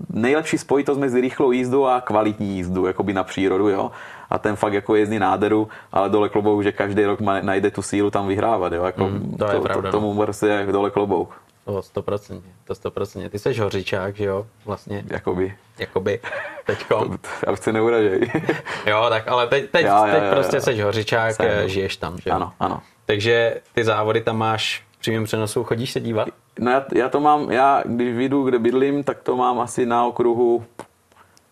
nejlepší 0.10 0.58
spojitost 0.58 1.00
mezi 1.00 1.22
rychlou 1.22 1.52
jízdou 1.52 1.86
a 1.86 2.02
kvalitní 2.02 2.56
jízdu, 2.56 2.86
jakoby 2.86 3.14
na 3.14 3.24
přírodu, 3.24 3.70
jo. 3.70 3.92
A 4.30 4.38
ten 4.38 4.56
fakt 4.56 4.74
jako 4.74 4.96
jezdí 4.96 5.20
náderu, 5.20 5.68
ale 5.92 6.10
dole 6.10 6.30
klobouk, 6.30 6.64
že 6.64 6.72
každý 6.72 7.04
rok 7.06 7.20
najde 7.42 7.72
tu 7.72 7.82
sílu 7.82 8.12
tam 8.12 8.28
vyhrávat, 8.28 8.74
jo. 8.74 8.84
Jako 8.84 9.04
Hmm, 9.06 9.36
to 9.40 9.46
je 9.46 9.52
to, 9.56 9.62
pravda, 9.62 9.92
to, 9.92 9.98
tomu 9.98 10.16
prostě 10.16 10.46
je 10.48 10.66
dole 10.72 10.90
klobouk, 10.92 11.42
To 11.66 11.82
stoprocentně, 11.82 12.52
to 12.64 12.76
stoprocentně. 12.76 13.30
Ty 13.30 13.40
jsi 13.40 13.54
hořičák, 13.54 14.16
že 14.16 14.24
jo, 14.26 14.46
vlastně, 14.66 15.04
jakoby. 15.10 15.56
jakoby, 15.80 16.20
teďkom. 16.66 17.18
Aby 17.48 17.58
se 17.58 17.74
neuražej. 17.74 18.32
Jo, 18.86 19.06
tak 19.10 19.28
ale 19.28 19.48
teď, 19.48 19.70
teď, 19.72 19.86
Jo, 19.86 19.96
jo, 19.98 20.14
teď 20.14 20.24
jo, 20.24 20.30
prostě 20.32 20.56
jo. 20.58 20.62
jsi 20.62 20.82
hořičák, 20.82 21.36
Jsem, 21.36 21.46
eh, 21.50 21.62
no. 21.62 21.68
žiješ 21.68 21.98
tam, 21.98 22.18
že 22.18 22.30
jo. 22.30 22.36
Ano, 22.36 22.54
ano. 22.60 22.80
Takže 23.06 23.62
ty 23.74 23.84
závody 23.84 24.22
tam 24.22 24.38
máš 24.38 24.84
v 24.92 25.00
přímém 25.00 25.24
přenosu, 25.24 25.64
chodíš 25.64 25.92
se 25.92 26.00
dívat? 26.00 26.28
No 26.60 26.72
já, 26.72 26.86
já 26.96 27.10
to 27.10 27.20
mám, 27.20 27.52
já 27.52 27.84
když 27.86 28.16
vyjdu, 28.16 28.44
kde 28.44 28.60
bydlím, 28.60 29.04
tak 29.04 29.18
to 29.24 29.36
mám 29.36 29.60
asi 29.60 29.86
na 29.86 30.06
okruhu 30.06 30.66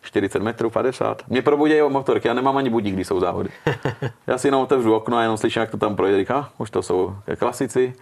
40 0.06 0.42
metrů, 0.42 0.70
50. 0.70 1.24
Mě 1.28 1.42
probudějí 1.42 1.90
motorky, 1.90 2.28
já 2.28 2.34
nemám 2.34 2.58
ani 2.58 2.70
budík, 2.70 2.94
když 2.94 3.08
jsou 3.08 3.20
závody. 3.20 3.50
Já 4.28 4.38
si 4.38 4.48
jenom 4.48 4.62
otevřu 4.62 4.96
okno 4.96 5.18
a 5.18 5.22
jenom 5.22 5.38
slyším, 5.38 5.60
jak 5.60 5.72
to 5.72 5.78
tam 5.78 5.96
projde. 5.96 6.18
Říkám, 6.18 6.48
už 6.58 6.70
to 6.70 6.82
jsou 6.82 7.16
klasici, 7.38 7.94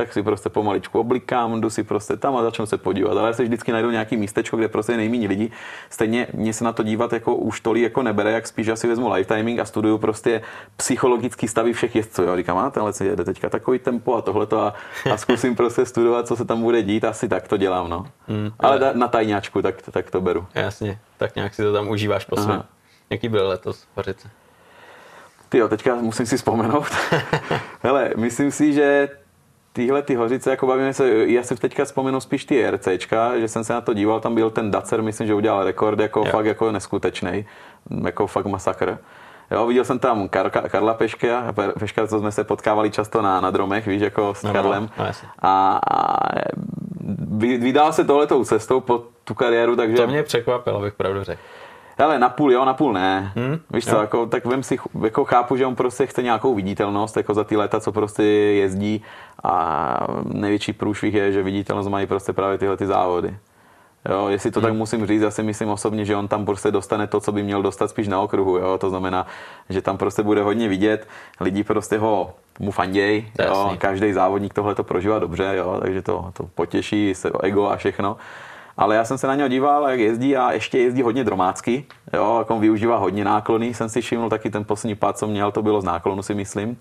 tak 0.00 0.12
si 0.12 0.22
prostě 0.22 0.48
pomaličku 0.48 1.00
oblikám, 1.00 1.60
jdu 1.60 1.70
si 1.70 1.84
prostě 1.84 2.16
tam 2.16 2.36
a 2.36 2.42
začnu 2.42 2.66
se 2.66 2.78
podívat. 2.78 3.16
Ale 3.18 3.26
já 3.26 3.32
se 3.32 3.42
vždycky 3.42 3.72
najdu 3.72 3.90
nějaký 3.90 4.16
místečko, 4.16 4.56
kde 4.56 4.68
prostě 4.68 4.92
je 4.92 4.96
nejméně 4.96 5.28
lidí. 5.28 5.52
Stejně 5.90 6.26
mě 6.32 6.52
se 6.52 6.64
na 6.64 6.72
to 6.72 6.82
dívat 6.82 7.12
jako 7.12 7.34
už 7.34 7.60
tolik 7.60 7.82
jako 7.82 8.02
nebere, 8.02 8.30
jak 8.30 8.46
spíš 8.46 8.68
asi 8.68 8.88
vezmu 8.88 9.12
lifetiming 9.12 9.60
a 9.60 9.64
studuju 9.64 9.98
prostě 9.98 10.42
psychologický 10.76 11.48
stavy 11.48 11.72
všech 11.72 11.96
jezdců. 11.96 12.22
Jo. 12.22 12.36
Říkám, 12.36 12.58
a 12.58 12.70
tenhle 12.70 12.92
se 12.92 13.04
jede 13.04 13.24
teďka 13.24 13.48
takový 13.48 13.78
tempo 13.78 14.16
a 14.16 14.22
tohleto 14.22 14.60
a, 14.60 14.74
a 15.12 15.16
zkusím 15.16 15.56
prostě 15.56 15.86
studovat, 15.86 16.26
co 16.26 16.36
se 16.36 16.44
tam 16.44 16.62
bude 16.62 16.82
dít. 16.82 17.04
Asi 17.04 17.28
tak 17.28 17.48
to 17.48 17.56
dělám, 17.56 17.90
no. 17.90 18.06
Hmm, 18.28 18.50
ale 18.58 18.78
da- 18.78 18.94
na 18.96 19.08
tajňáčku, 19.08 19.62
tak, 19.62 19.82
tak 19.90 20.10
to 20.10 20.20
beru. 20.20 20.46
Jasně, 20.54 20.98
tak 21.16 21.36
nějak 21.36 21.54
si 21.54 21.62
to 21.62 21.72
tam 21.72 21.88
užíváš 21.88 22.24
po 22.24 22.36
svém. 22.36 22.64
Jaký 23.10 23.28
byl 23.28 23.48
letos 23.48 23.86
Hořice? 23.96 24.30
Ty 25.48 25.58
jo, 25.58 25.68
teďka 25.68 25.94
musím 25.94 26.26
si 26.26 26.36
vzpomenout. 26.36 26.86
Hele, 27.82 28.10
myslím 28.16 28.50
si, 28.50 28.72
že 28.72 29.08
tyhle 29.72 30.02
ty 30.02 30.14
hořice, 30.14 30.50
jako 30.50 30.66
bavíme 30.66 30.92
se, 30.94 31.08
já 31.26 31.42
si 31.42 31.56
teďka 31.56 31.84
vzpomenu 31.84 32.20
spíš 32.20 32.44
ty 32.44 32.70
RCčka, 32.70 33.38
že 33.38 33.48
jsem 33.48 33.64
se 33.64 33.72
na 33.72 33.80
to 33.80 33.94
díval, 33.94 34.20
tam 34.20 34.34
byl 34.34 34.50
ten 34.50 34.70
Dacer, 34.70 35.02
myslím, 35.02 35.26
že 35.26 35.34
udělal 35.34 35.64
rekord 35.64 36.00
jako 36.00 36.20
Jo. 36.20 36.26
fakt 36.30 36.46
jako 36.46 36.72
neskutečný, 36.72 37.46
jako 38.04 38.26
fakt 38.26 38.46
masakr. 38.46 38.98
Jo, 39.50 39.66
viděl 39.66 39.84
jsem 39.84 39.98
tam 39.98 40.28
Karka, 40.28 40.68
Karla 40.68 40.94
Peška, 40.94 41.54
Peška, 41.78 42.06
co 42.06 42.18
jsme 42.20 42.32
se 42.32 42.44
potkávali 42.44 42.90
často 42.90 43.22
na, 43.22 43.40
na 43.40 43.50
dromech, 43.50 43.86
víš, 43.86 44.02
jako 44.02 44.34
s 44.34 44.42
No, 44.42 44.48
no, 44.48 44.54
Karlem. 44.54 44.90
no, 44.98 45.04
jasně. 45.04 45.28
a, 45.38 45.80
a 45.90 46.16
vy- 47.30 47.56
vydal 47.58 47.92
se 47.92 48.04
tohletou 48.04 48.44
cestou 48.44 48.80
po 48.80 49.04
tu 49.24 49.34
kariéru, 49.34 49.76
takže... 49.76 49.96
To 49.96 50.06
mě 50.06 50.22
překvapilo, 50.22 50.76
abych 50.78 50.94
pravdu 50.94 51.24
řekl. 51.24 51.40
Ale 52.00 52.18
na 52.18 52.28
půl 52.28 52.52
jo, 52.52 52.64
na 52.64 52.74
půl 52.74 52.92
ne. 52.92 53.32
Hmm, 53.36 53.58
Víš 53.70 53.86
jo. 53.86 53.92
co, 53.92 54.00
jako, 54.00 54.26
tak 54.26 54.44
vem 54.44 54.62
si, 54.62 54.78
jako 55.04 55.24
chápu, 55.24 55.56
že 55.56 55.66
on 55.66 55.76
prostě 55.76 56.06
chce 56.06 56.22
nějakou 56.22 56.54
viditelnost, 56.54 57.16
jako 57.16 57.34
za 57.34 57.44
ty 57.44 57.56
léta, 57.56 57.80
co 57.80 57.92
prostě 57.92 58.22
jezdí 58.22 59.02
a 59.44 60.06
největší 60.24 60.72
průšvih 60.72 61.14
je, 61.14 61.32
že 61.32 61.42
viditelnost 61.42 61.90
mají 61.90 62.06
prostě 62.06 62.32
právě 62.32 62.58
tyhle 62.58 62.76
ty 62.76 62.86
závody. 62.86 63.36
Jo, 64.08 64.28
jestli 64.28 64.50
to 64.50 64.60
tak 64.60 64.72
musím 64.72 65.06
říct, 65.06 65.22
já 65.22 65.30
si 65.30 65.42
myslím 65.42 65.68
osobně, 65.68 66.04
že 66.04 66.16
on 66.16 66.28
tam 66.28 66.44
prostě 66.44 66.70
dostane 66.70 67.06
to, 67.06 67.20
co 67.20 67.32
by 67.32 67.42
měl 67.42 67.62
dostat 67.62 67.90
spíš 67.90 68.08
na 68.08 68.20
okruhu, 68.20 68.56
jo, 68.56 68.78
to 68.78 68.90
znamená, 68.90 69.26
že 69.68 69.82
tam 69.82 69.96
prostě 69.96 70.22
bude 70.22 70.42
hodně 70.42 70.68
vidět, 70.68 71.08
lidi 71.40 71.64
prostě 71.64 71.98
ho 71.98 72.34
mu 72.58 72.70
fanděj, 72.70 73.26
jo, 73.46 73.74
každý 73.78 74.12
závodník 74.12 74.54
tohle 74.54 74.74
to 74.74 74.84
prožívá 74.84 75.18
dobře, 75.18 75.54
jo, 75.56 75.78
takže 75.82 76.02
to, 76.02 76.30
to 76.32 76.46
potěší 76.54 77.14
se 77.14 77.30
ego 77.42 77.66
a 77.66 77.76
všechno. 77.76 78.16
Ale 78.76 78.96
já 78.96 79.04
jsem 79.04 79.18
se 79.18 79.26
na 79.26 79.34
něho 79.34 79.48
díval, 79.48 79.88
jak 79.90 80.00
jezdí 80.00 80.36
a 80.36 80.52
ještě 80.52 80.78
jezdí 80.78 81.02
hodně 81.02 81.24
dromácky, 81.24 81.84
jo, 82.12 82.36
jak 82.38 82.50
on 82.50 82.60
využívá 82.60 82.96
hodně 82.96 83.24
náklony, 83.24 83.74
jsem 83.74 83.88
si 83.88 84.00
všiml 84.00 84.28
taky 84.30 84.50
ten 84.50 84.64
poslední 84.64 84.94
pád, 84.94 85.18
co 85.18 85.26
měl, 85.26 85.52
to 85.52 85.62
bylo 85.62 85.80
z 85.80 85.84
náklonu, 85.84 86.22
si 86.22 86.34
myslím. 86.34 86.78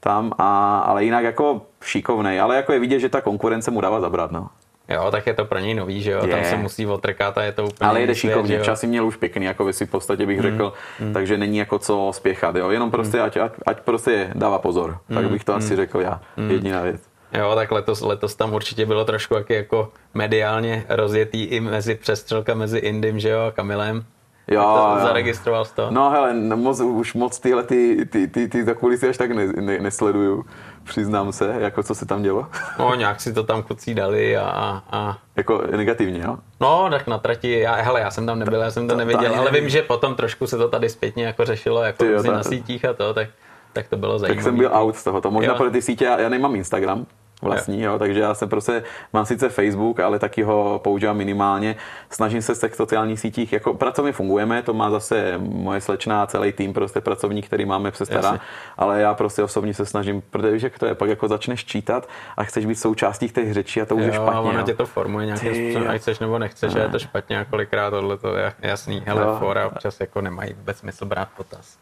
Tam, 0.00 0.32
a, 0.38 0.78
ale 0.78 1.04
jinak 1.04 1.24
jako 1.24 1.62
šikovnej, 1.84 2.40
ale 2.40 2.56
jako 2.56 2.72
je 2.72 2.78
vidět, 2.78 2.98
že 2.98 3.08
ta 3.08 3.20
konkurence 3.20 3.70
mu 3.70 3.80
dává 3.80 4.00
zabrat, 4.00 4.30
no. 4.32 4.48
Jo, 4.88 5.08
tak 5.10 5.26
je 5.26 5.34
to 5.34 5.44
pro 5.44 5.58
něj 5.58 5.74
nový, 5.74 6.02
že 6.02 6.10
jo, 6.10 6.20
tam 6.20 6.38
Je. 6.38 6.44
se 6.44 6.56
musí 6.56 6.86
otrkat 6.86 7.38
a 7.38 7.42
je 7.42 7.52
to 7.52 7.64
úplně 7.64 7.90
Ale 7.90 8.00
jede 8.00 8.14
svět, 8.14 8.30
šikovně, 8.32 8.60
časy 8.60 8.86
měl 8.86 9.06
už 9.06 9.16
pěkný, 9.16 9.44
jako 9.46 9.64
by 9.64 9.72
si 9.72 9.86
v 9.86 9.90
podstatě 9.90 10.26
bych 10.26 10.40
řekl, 10.40 10.72
Mm. 11.00 11.12
takže 11.12 11.38
není 11.38 11.58
jako 11.58 11.78
co 11.78 12.10
spěchat, 12.14 12.56
jo, 12.56 12.70
jenom 12.70 12.90
prostě, 12.90 13.20
ať, 13.20 13.36
ať, 13.36 13.52
ať 13.66 13.80
prostě 13.80 14.30
dává 14.34 14.58
pozor, 14.58 14.98
tak 15.14 15.24
Mm. 15.24 15.28
bych 15.32 15.44
to 15.44 15.54
asi 15.54 15.76
řekl 15.76 16.00
já, 16.00 16.20
jediná 16.48 16.82
věc. 16.82 17.02
Jo, 17.32 17.52
tak 17.54 17.72
letos, 17.72 18.00
letos 18.00 18.34
tam 18.34 18.52
určitě 18.52 18.86
bylo 18.86 19.04
trošku 19.04 19.34
taky 19.34 19.54
jako 19.54 19.92
mediálně 20.14 20.84
rozjetý 20.88 21.44
i 21.44 21.60
mezi 21.60 21.94
přestřelka 21.94 22.54
mezi 22.54 22.78
Indym, 22.78 23.20
že 23.20 23.28
jo, 23.28 23.40
a 23.40 23.50
Kamilem. 23.50 24.04
Jo, 24.48 24.62
to 24.62 24.98
jo. 24.98 25.06
zaregistroval 25.06 25.64
jsi 25.64 25.74
to? 25.74 25.90
No 25.90 26.10
hele, 26.10 26.34
no, 26.34 26.56
moc, 26.56 26.80
už 26.80 27.14
moc 27.14 27.38
tyhle 27.38 27.62
ty, 27.62 28.06
ty, 28.10 28.28
ty, 28.28 28.48
ty 28.48 28.64
zakulisy 28.64 29.08
až 29.08 29.16
tak 29.16 29.30
ne, 29.30 29.46
ne, 29.46 29.78
nesleduju, 29.78 30.44
přiznám 30.84 31.32
se, 31.32 31.54
jako 31.58 31.82
co 31.82 31.94
se 31.94 32.06
tam 32.06 32.22
dělo. 32.22 32.46
No, 32.78 32.94
nějak 32.94 33.20
si 33.20 33.32
to 33.32 33.42
tam 33.42 33.62
kluci 33.62 33.94
dali 33.94 34.36
a, 34.36 34.42
a, 34.44 34.82
a 34.90 35.18
jako 35.36 35.62
negativně, 35.76 36.20
jo? 36.24 36.36
No, 36.60 36.88
tak 36.90 37.06
na 37.06 37.18
trati, 37.18 37.58
já, 37.58 37.74
hele, 37.74 38.00
já 38.00 38.10
jsem 38.10 38.26
tam 38.26 38.38
nebyl, 38.38 38.60
já 38.60 38.70
jsem 38.70 38.88
to 38.88 38.96
neviděl, 38.96 39.34
ale 39.38 39.50
vím, 39.50 39.68
že 39.68 39.82
potom 39.82 40.14
trošku 40.14 40.46
se 40.46 40.58
to 40.58 40.68
tady 40.68 40.88
zpětně 40.88 41.24
jako 41.24 41.44
řešilo, 41.44 41.82
jako 41.82 42.04
jo, 42.04 42.22
na 42.22 42.42
sítích 42.42 42.84
a 42.84 42.92
to, 42.92 43.14
tak, 43.14 43.28
tak 43.72 43.88
to 43.88 43.96
bylo 43.96 44.18
zajímavé. 44.18 44.36
Tak 44.36 44.44
jsem 44.44 44.56
byl 44.56 44.70
out 44.72 44.96
z 44.96 45.04
toho. 45.04 45.20
To 45.20 45.30
možná 45.30 45.52
Jo. 45.52 45.58
pro 45.58 45.70
ty 45.70 45.82
sítě, 45.82 46.04
já, 46.04 46.20
já 46.20 46.28
nemám 46.28 46.56
Instagram 46.56 47.06
vlastní, 47.42 47.82
jo. 47.82 47.98
takže 47.98 48.20
já 48.20 48.34
jsem 48.34 48.48
prostě, 48.48 48.82
mám 49.12 49.26
sice 49.26 49.48
Facebook, 49.48 50.00
ale 50.00 50.18
taky 50.18 50.42
ho 50.42 50.80
používám 50.84 51.16
minimálně. 51.16 51.76
Snažím 52.10 52.42
se 52.42 52.54
z 52.54 52.60
těch 52.60 52.74
sociálních 52.74 53.20
sítích, 53.20 53.52
jako 53.52 53.74
pracovně 53.74 54.12
fungujeme, 54.12 54.62
to 54.62 54.74
má 54.74 54.90
zase 54.90 55.38
moje 55.38 55.80
slečna 55.80 56.22
a 56.22 56.26
celý 56.26 56.52
tým, 56.52 56.72
prostě 56.72 57.00
pracovník, 57.00 57.46
který 57.46 57.64
máme 57.64 57.90
přes 57.90 58.08
stará, 58.08 58.22
Jasně. 58.28 58.40
ale 58.76 59.00
já 59.00 59.14
prostě 59.14 59.42
osobně 59.42 59.74
se 59.74 59.86
snažím, 59.86 60.22
protože 60.30 60.50
víš, 60.52 60.62
jak 60.62 60.78
to 60.78 60.86
je, 60.86 60.94
pak 60.94 61.08
jako 61.08 61.28
začneš 61.28 61.64
čítat 61.64 62.08
a 62.36 62.44
chceš 62.44 62.66
být 62.66 62.74
součástí 62.74 63.28
těch 63.28 63.54
řečí 63.54 63.80
a 63.80 63.86
to 63.86 63.96
už 63.96 64.02
je 64.04 64.14
Jo, 64.14 64.22
a 64.22 64.24
špatně. 64.26 64.50
ono 64.50 64.58
jo. 64.58 64.64
tě 64.64 64.74
to 64.74 64.86
formuje 64.86 65.26
nějakým 65.26 65.54
způsobem, 65.54 65.82
jo. 65.82 65.90
ať 65.94 66.00
chceš 66.00 66.18
nebo 66.18 66.38
nechceš, 66.38 66.74
a 66.74 66.78
je 66.78 66.88
to 66.88 66.98
špatně 66.98 67.40
a 67.40 67.44
kolikrát 67.44 67.90
tohle 67.90 68.16
to 68.18 68.36
je 68.36 68.52
jasný. 68.60 69.02
Hele, 69.06 69.22
Jo. 69.22 69.36
fora 69.38 69.66
občas 69.66 70.00
jako 70.00 70.20
nemají 70.20 70.52
vůbec 70.52 70.78
smysl 70.78 71.04
brát 71.04 71.28
potaz. 71.36 71.78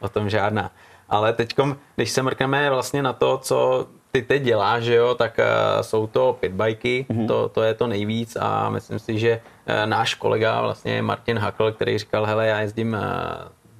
O 0.00 0.08
tom 0.08 0.30
žádná. 0.30 0.70
Ale 1.08 1.32
teďkom, 1.32 1.76
když 1.96 2.10
se 2.10 2.22
mrkneme 2.22 2.70
vlastně 2.70 3.02
na 3.02 3.12
to, 3.12 3.38
co 3.38 3.86
ty 4.12 4.22
teď 4.22 4.42
děláš, 4.42 4.82
že 4.82 4.94
jo, 4.94 5.14
tak 5.14 5.38
uh, 5.38 5.82
jsou 5.82 6.06
to 6.06 6.36
pitbajky, 6.40 7.06
Mhm. 7.08 7.18
mm-hmm. 7.20 7.26
to, 7.28 7.48
to 7.48 7.62
je 7.62 7.74
to 7.74 7.86
nejvíc 7.86 8.36
a 8.40 8.70
myslím 8.70 8.98
si, 8.98 9.18
že 9.18 9.40
uh, 9.68 9.86
náš 9.90 10.14
kolega 10.14 10.60
vlastně 10.62 11.02
Martin 11.02 11.38
Hakl, 11.38 11.72
který 11.72 11.98
říkal, 11.98 12.24
hele, 12.26 12.46
já 12.46 12.60
jezdím 12.60 12.92
uh, 12.92 13.00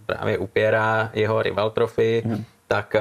právě 0.07 0.39
u 0.39 0.47
Piera, 0.47 1.11
jeho 1.13 1.43
rival 1.43 1.73
Mhm. 1.77 2.35
mm-hmm. 2.35 2.45
tak 2.69 2.97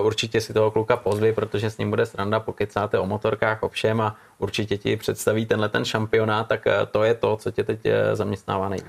uh, 0.00 0.06
určitě 0.06 0.40
si 0.40 0.52
toho 0.52 0.70
kluka 0.70 0.96
pozvi, 0.96 1.32
protože 1.32 1.70
s 1.70 1.78
ním 1.78 1.90
bude 1.90 2.06
sranda, 2.06 2.40
pokecáte 2.40 2.98
o 2.98 3.06
motorkách, 3.06 3.62
o 3.62 3.68
všem 3.68 4.00
a 4.00 4.16
určitě 4.38 4.76
ti 4.78 4.96
představí 4.96 5.46
tenhle 5.46 5.68
ten 5.68 5.84
šampionát, 5.84 6.48
tak 6.48 6.66
uh, 6.66 6.72
to 6.90 7.02
je 7.04 7.14
to, 7.14 7.36
co 7.36 7.50
tě 7.50 7.64
teď 7.64 7.80
uh, 7.86 7.92
zaměstnává 8.12 8.68
nejvíc. 8.68 8.86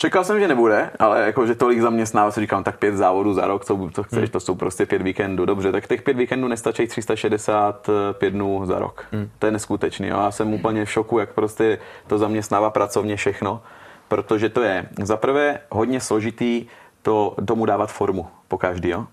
Čekal 0.00 0.24
jsem, 0.24 0.40
že 0.40 0.48
nebude, 0.48 0.90
ale 0.98 1.20
jako, 1.20 1.46
že 1.46 1.54
tolik 1.54 1.80
zaměstnává, 1.80 2.30
si 2.30 2.40
říkám, 2.40 2.64
tak 2.64 2.78
pět 2.78 2.96
závodů 2.96 3.34
za 3.34 3.46
rok, 3.46 3.64
co, 3.64 3.90
co 3.94 4.02
chceš, 4.02 4.18
Hmm. 4.18 4.28
to 4.28 4.40
jsou 4.40 4.54
prostě 4.54 4.86
pět 4.86 5.02
víkendů. 5.02 5.44
Dobře, 5.46 5.72
tak 5.72 5.86
těch 5.88 6.02
pět 6.02 6.16
víkendů 6.16 6.48
nestačí 6.48 6.86
365 6.86 8.30
dnů 8.30 8.66
za 8.66 8.78
rok. 8.78 9.04
Hmm. 9.12 9.30
To 9.38 9.46
je 9.46 9.52
neskutečný. 9.52 10.08
Jo? 10.08 10.16
Já 10.20 10.30
jsem 10.30 10.54
úplně 10.54 10.84
v 10.84 10.90
šoku, 10.90 11.18
jak 11.18 11.32
prostě 11.32 11.78
to 12.06 12.18
zaměstnává 12.18 12.70
pracovně 12.70 13.16
všechno, 13.16 13.62
protože 14.08 14.48
to 14.48 14.62
je 14.62 14.88
za 15.02 15.16
prvé 15.16 15.58
hodně 15.70 16.00
složitý 16.00 16.66
to, 17.02 17.36
tomu 17.46 17.66
dávat 17.66 17.92
formu 17.92 18.26
po 18.48 18.58
každý. 18.58 18.88
Jo? 18.88 19.06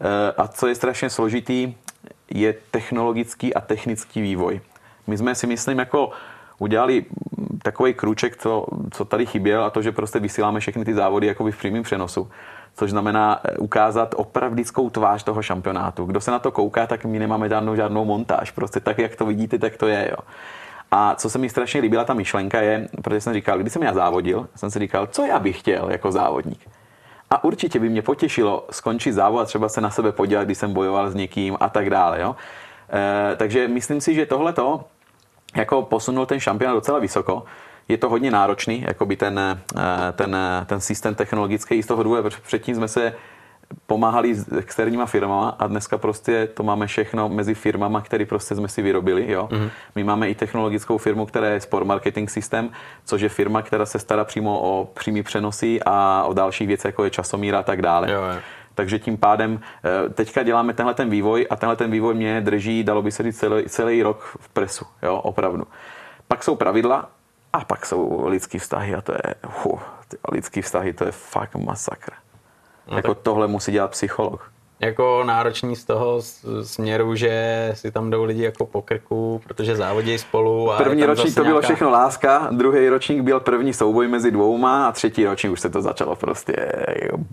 Eh, 0.00 0.32
A 0.36 0.48
co 0.48 0.66
je 0.66 0.74
strašně 0.74 1.10
složitý, 1.10 1.74
je 2.30 2.54
technologický 2.70 3.54
a 3.54 3.60
technický 3.60 4.20
vývoj. 4.22 4.60
My 5.06 5.18
jsme 5.18 5.34
si 5.34 5.46
myslím 5.46 5.78
jako 5.78 6.10
udělali 6.58 7.04
takový 7.66 7.94
krůček, 7.94 8.36
co, 8.36 8.66
co 8.90 9.04
tady 9.04 9.26
chyběl 9.26 9.64
a 9.64 9.70
to, 9.70 9.82
že 9.82 9.92
prostě 9.92 10.18
vysíláme 10.18 10.60
všechny 10.60 10.84
ty 10.84 10.94
závody 10.94 11.26
jakoby 11.26 11.52
v 11.52 11.58
přímém 11.58 11.82
přenosu. 11.82 12.30
Což 12.76 12.90
znamená 12.90 13.40
eh, 13.44 13.58
ukázat 13.58 14.14
opravdickou 14.18 14.90
tvář 14.90 15.24
toho 15.24 15.42
šampionátu. 15.42 16.04
Kdo 16.04 16.20
se 16.20 16.30
na 16.30 16.38
to 16.38 16.50
kouká, 16.50 16.86
tak 16.86 17.04
my 17.04 17.18
nemáme 17.18 17.48
žádnou, 17.48 17.76
žádnou 17.76 18.04
montáž. 18.04 18.50
Prostě 18.50 18.80
tak, 18.80 18.98
jak 18.98 19.16
to 19.16 19.26
vidíte, 19.26 19.58
tak 19.58 19.76
to 19.76 19.86
je. 19.86 20.08
Jo. 20.10 20.16
A 20.90 21.14
co 21.14 21.30
se 21.30 21.38
mi 21.38 21.48
strašně 21.48 21.80
líbila 21.80 22.04
ta 22.04 22.14
myšlenka 22.14 22.60
je, 22.60 22.88
protože 23.02 23.20
jsem 23.20 23.34
říkal, 23.34 23.58
když 23.58 23.72
jsem 23.72 23.82
já 23.82 23.94
závodil, 23.94 24.48
jsem 24.56 24.70
si 24.70 24.78
říkal, 24.78 25.06
co 25.06 25.26
já 25.26 25.38
bych 25.38 25.58
chtěl 25.58 25.90
jako 25.90 26.12
závodník. 26.12 26.60
A 27.30 27.44
určitě 27.44 27.78
by 27.78 27.88
mě 27.88 28.02
potěšilo 28.02 28.66
skončit 28.70 29.12
závod 29.12 29.42
a 29.42 29.44
třeba 29.44 29.68
se 29.68 29.80
na 29.80 29.90
sebe 29.90 30.12
podívat, 30.12 30.44
když 30.44 30.58
jsem 30.58 30.72
bojoval 30.72 31.10
s 31.10 31.14
někým 31.14 31.56
a 31.60 31.68
tak 31.68 31.90
dále. 31.90 32.20
Jo? 32.20 32.36
E, 32.92 33.36
takže 33.36 33.68
myslím 33.68 34.00
si, 34.00 34.14
že 34.14 34.26
tohleto 34.26 34.84
jako 35.56 35.82
posunul 35.82 36.26
ten 36.26 36.40
šampionát 36.40 36.76
docela 36.76 36.98
vysoko. 36.98 37.44
Je 37.88 37.98
to 37.98 38.08
hodně 38.08 38.30
náročný, 38.30 38.84
jako 38.86 39.06
by 39.06 39.16
ten, 39.16 39.40
eh, 39.40 40.12
ten, 40.12 40.36
ten 40.66 40.80
systém 40.80 41.14
technologický 41.14 41.82
z 41.82 41.86
toho 41.86 42.02
důvodu, 42.02 42.22
protože 42.22 42.40
předtím 42.42 42.74
jsme 42.74 42.88
se 42.88 43.12
pomáhali 43.86 44.34
s 44.34 44.52
externíma 44.52 45.06
firmama 45.06 45.48
a 45.58 45.66
dneska 45.66 45.98
prostě 45.98 46.48
to 46.54 46.62
máme 46.62 46.86
všechno 46.86 47.28
mezi 47.28 47.54
firmama, 47.54 48.00
které 48.00 48.26
prostě 48.26 48.54
jsme 48.54 48.68
si 48.68 48.82
vyrobili. 48.82 49.32
Jo? 49.32 49.48
Mm-hmm. 49.50 49.70
My 49.94 50.04
máme 50.04 50.30
i 50.30 50.34
technologickou 50.34 50.98
firmu, 50.98 51.26
která 51.26 51.46
je 51.46 51.60
Sport 51.60 51.86
Marketing 51.86 52.30
System, 52.30 52.70
což 53.04 53.20
je 53.20 53.28
firma, 53.28 53.62
která 53.62 53.86
se 53.86 53.98
stará 53.98 54.24
přímo 54.24 54.60
o 54.60 54.84
přímý 54.94 55.22
přenosy 55.22 55.80
a 55.86 56.24
o 56.24 56.32
další 56.32 56.66
věci, 56.66 56.86
jako 56.86 57.04
je 57.04 57.10
časomíra 57.10 57.58
a 57.58 57.62
tak 57.62 57.82
dále. 57.82 58.12
Jo, 58.12 58.22
jo. 58.22 58.40
Takže 58.76 58.98
tím 58.98 59.16
pádem 59.16 59.60
eh, 59.60 60.08
teďka 60.08 60.42
děláme 60.42 60.74
tenhle 60.74 60.94
ten 60.94 61.10
vývoj 61.10 61.46
a 61.50 61.56
tenhle 61.56 61.76
ten 61.76 61.90
vývoj 61.90 62.14
mě 62.14 62.40
drží, 62.40 62.84
dalo 62.84 63.02
by 63.02 63.12
se 63.12 63.22
říct, 63.22 63.38
celý, 63.38 63.64
celý 63.68 64.02
rok 64.02 64.36
v 64.40 64.48
presu, 64.48 64.84
jo, 65.02 65.16
opravdu. 65.16 65.66
Pak 66.28 66.44
jsou 66.44 66.56
pravidla 66.56 67.10
a 67.52 67.64
pak 67.64 67.86
jsou 67.86 68.28
lidský 68.28 68.58
vztahy 68.58 68.94
a 68.94 69.00
to 69.00 69.12
je, 69.12 69.34
uh, 69.64 69.80
lidský 70.32 70.62
vztahy, 70.62 70.92
to 70.92 71.04
je 71.04 71.12
fakt 71.12 71.54
masakr. 71.54 72.12
No 72.90 72.96
jako 72.96 73.14
tak... 73.14 73.22
tohle 73.22 73.46
musí 73.46 73.72
dělat 73.72 73.90
psycholog 73.90 74.52
jako 74.80 75.22
náročný 75.26 75.76
z 75.76 75.84
toho 75.84 76.22
směru, 76.62 77.14
že 77.14 77.70
si 77.74 77.90
tam 77.92 78.10
jdou 78.10 78.24
lidi 78.24 78.42
jako 78.42 78.66
po 78.66 78.82
krku, 78.82 79.40
protože 79.44 79.76
závodí 79.76 80.18
spolu. 80.18 80.72
A 80.72 80.76
první 80.76 81.04
ročník 81.04 81.34
to 81.34 81.44
bylo 81.44 81.60
všechno 81.60 81.90
láska, 81.90 82.48
druhý 82.52 82.88
ročník 82.88 83.22
byl 83.22 83.40
první 83.40 83.72
souboj 83.72 84.08
mezi 84.08 84.30
dvouma 84.30 84.88
a 84.88 84.92
třetí 84.92 85.24
ročník 85.24 85.52
už 85.52 85.60
se 85.60 85.70
to 85.70 85.82
začalo 85.82 86.16
prostě 86.16 86.72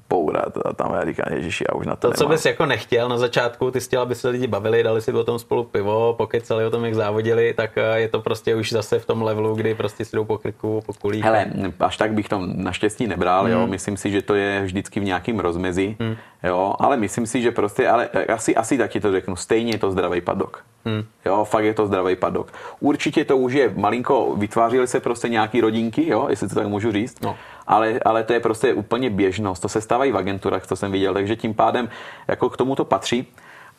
bourat 0.10 0.58
a 0.66 0.74
tam 0.74 0.94
já 0.94 1.06
říkám, 1.06 1.34
ježiši, 1.34 1.66
já 1.70 1.78
už 1.78 1.86
na 1.86 1.96
to 1.96 2.02
To, 2.02 2.08
nemám. 2.08 2.18
co 2.18 2.28
bys 2.28 2.46
jako 2.46 2.66
nechtěl 2.66 3.10
na 3.10 3.18
začátku, 3.18 3.72
ty 3.72 3.80
chtěl, 3.80 4.02
aby 4.02 4.16
se 4.16 4.30
lidi 4.30 4.48
bavili, 4.48 4.84
dali 4.84 5.02
si 5.02 5.14
o 5.14 5.24
tom 5.24 5.40
spolu 5.40 5.64
pivo, 5.64 6.18
celý 6.42 6.66
o 6.66 6.70
tom, 6.70 6.86
jak 6.86 6.96
závodili, 6.96 7.54
tak 7.54 7.78
eh, 7.78 8.00
je 8.00 8.08
to 8.08 8.20
prostě 8.20 8.56
už 8.56 8.72
zase 8.72 9.00
v 9.00 9.06
tom 9.06 9.22
levelu, 9.22 9.56
kdy 9.56 9.76
prostě 9.76 10.06
si 10.06 10.16
jdou 10.16 10.26
po 10.26 10.38
krku, 10.38 10.82
po 10.86 10.94
kulích. 10.94 11.24
Hele, 11.24 11.46
až 11.80 11.98
tak 11.98 12.14
bych 12.14 12.30
to 12.30 12.42
naštěstí 12.46 13.08
nebral, 13.08 13.44
hmm. 13.44 13.54
jo, 13.54 13.68
myslím 13.68 13.98
si, 13.98 14.12
že 14.12 14.22
to 14.22 14.36
je 14.36 14.62
vždycky 14.64 15.00
v 15.00 15.04
nějakém 15.04 15.40
rozmezí, 15.40 15.98
hmm. 16.00 16.16
jo, 16.44 16.74
ale 16.80 16.98
myslím 16.98 17.28
si, 17.28 17.33
si, 17.34 17.42
že 17.42 17.52
prostě, 17.52 17.90
ale 17.90 18.08
asi, 18.08 18.56
asi 18.56 18.78
taky 18.78 19.00
to 19.00 19.12
řeknu, 19.12 19.36
stejně 19.36 19.72
je 19.72 19.78
to 19.78 19.92
zdravý 19.92 20.22
padok. 20.22 20.64
Hmm. 20.86 21.04
Jo, 21.26 21.46
fakt 21.46 21.66
je 21.66 21.74
to 21.74 21.88
zdravý 21.88 22.16
padok. 22.16 22.54
Určitě 22.80 23.26
to 23.26 23.38
už 23.38 23.54
je 23.54 23.74
malinko, 23.76 24.36
vytvářely 24.38 24.88
se 24.88 25.00
prostě 25.00 25.30
nějaký 25.30 25.62
rodinky, 25.62 26.10
jo, 26.10 26.28
jestli 26.30 26.50
to 26.50 26.56
tak 26.56 26.68
můžu 26.68 26.92
říct, 26.92 27.22
no. 27.22 27.36
ale, 27.68 28.00
ale 28.06 28.24
to 28.24 28.34
je 28.34 28.40
prostě 28.40 28.74
úplně 28.74 29.10
běžnost, 29.10 29.62
to 29.62 29.70
se 29.70 29.82
stávají 29.82 30.12
v 30.12 30.18
agenturách, 30.18 30.68
co 30.68 30.76
jsem 30.76 30.92
viděl, 30.92 31.14
takže 31.14 31.36
tím 31.36 31.54
pádem 31.54 31.90
jako 32.28 32.50
k 32.50 32.58
tomu 32.58 32.76
to 32.76 32.86
patří. 32.86 33.28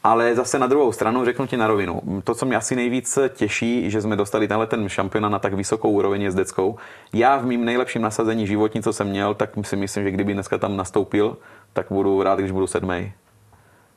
Ale 0.04 0.34
zase 0.34 0.58
na 0.58 0.66
druhou 0.66 0.92
stranu 0.92 1.24
řeknu 1.24 1.46
ti 1.46 1.56
na 1.56 1.66
rovinu. 1.66 2.02
To, 2.24 2.34
co 2.34 2.46
mě 2.46 2.56
asi 2.56 2.76
nejvíc 2.76 3.18
těší, 3.34 3.90
že 3.90 4.02
jsme 4.02 4.16
dostali 4.16 4.48
tenhle 4.48 4.66
ten 4.66 4.88
šampiona 4.88 5.28
na 5.28 5.38
tak 5.38 5.54
vysokou 5.54 5.90
úroveň 5.90 6.22
jezdeckou. 6.22 6.76
Já 7.12 7.36
v 7.36 7.46
mým 7.46 7.64
nejlepším 7.64 8.02
nasazení 8.02 8.46
životní, 8.46 8.82
co 8.82 8.92
jsem 8.92 9.08
měl, 9.08 9.34
tak 9.34 9.50
si 9.62 9.76
myslím, 9.76 10.04
že 10.04 10.10
kdyby 10.10 10.34
dneska 10.34 10.58
tam 10.58 10.76
nastoupil, 10.76 11.36
tak 11.72 11.86
budu 11.90 12.22
rád, 12.22 12.38
když 12.38 12.52
budu 12.52 12.66
sedmý 12.66 13.12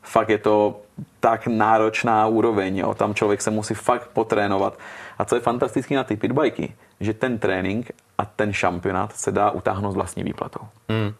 fakt 0.07 0.29
je 0.29 0.37
to 0.37 0.81
tak 1.19 1.47
náročná 1.47 2.27
úroveň, 2.27 2.77
jo. 2.77 2.93
tam 2.93 3.13
člověk 3.13 3.41
se 3.41 3.51
musí 3.51 3.73
fakt 3.73 4.07
potrénovat. 4.13 4.79
A 5.17 5.25
co 5.25 5.35
je 5.35 5.41
fantastické 5.41 5.95
na 5.95 6.03
ty 6.03 6.15
pitbajky, 6.15 6.75
že 6.99 7.13
ten 7.13 7.39
trénink 7.39 7.91
a 8.17 8.25
ten 8.25 8.53
šampionát 8.53 9.15
se 9.15 9.31
dá 9.31 9.51
utáhnout 9.51 9.91
s 9.91 9.95
vlastní 9.95 10.23
výplatou. 10.23 10.59
Hmm. 10.89 11.13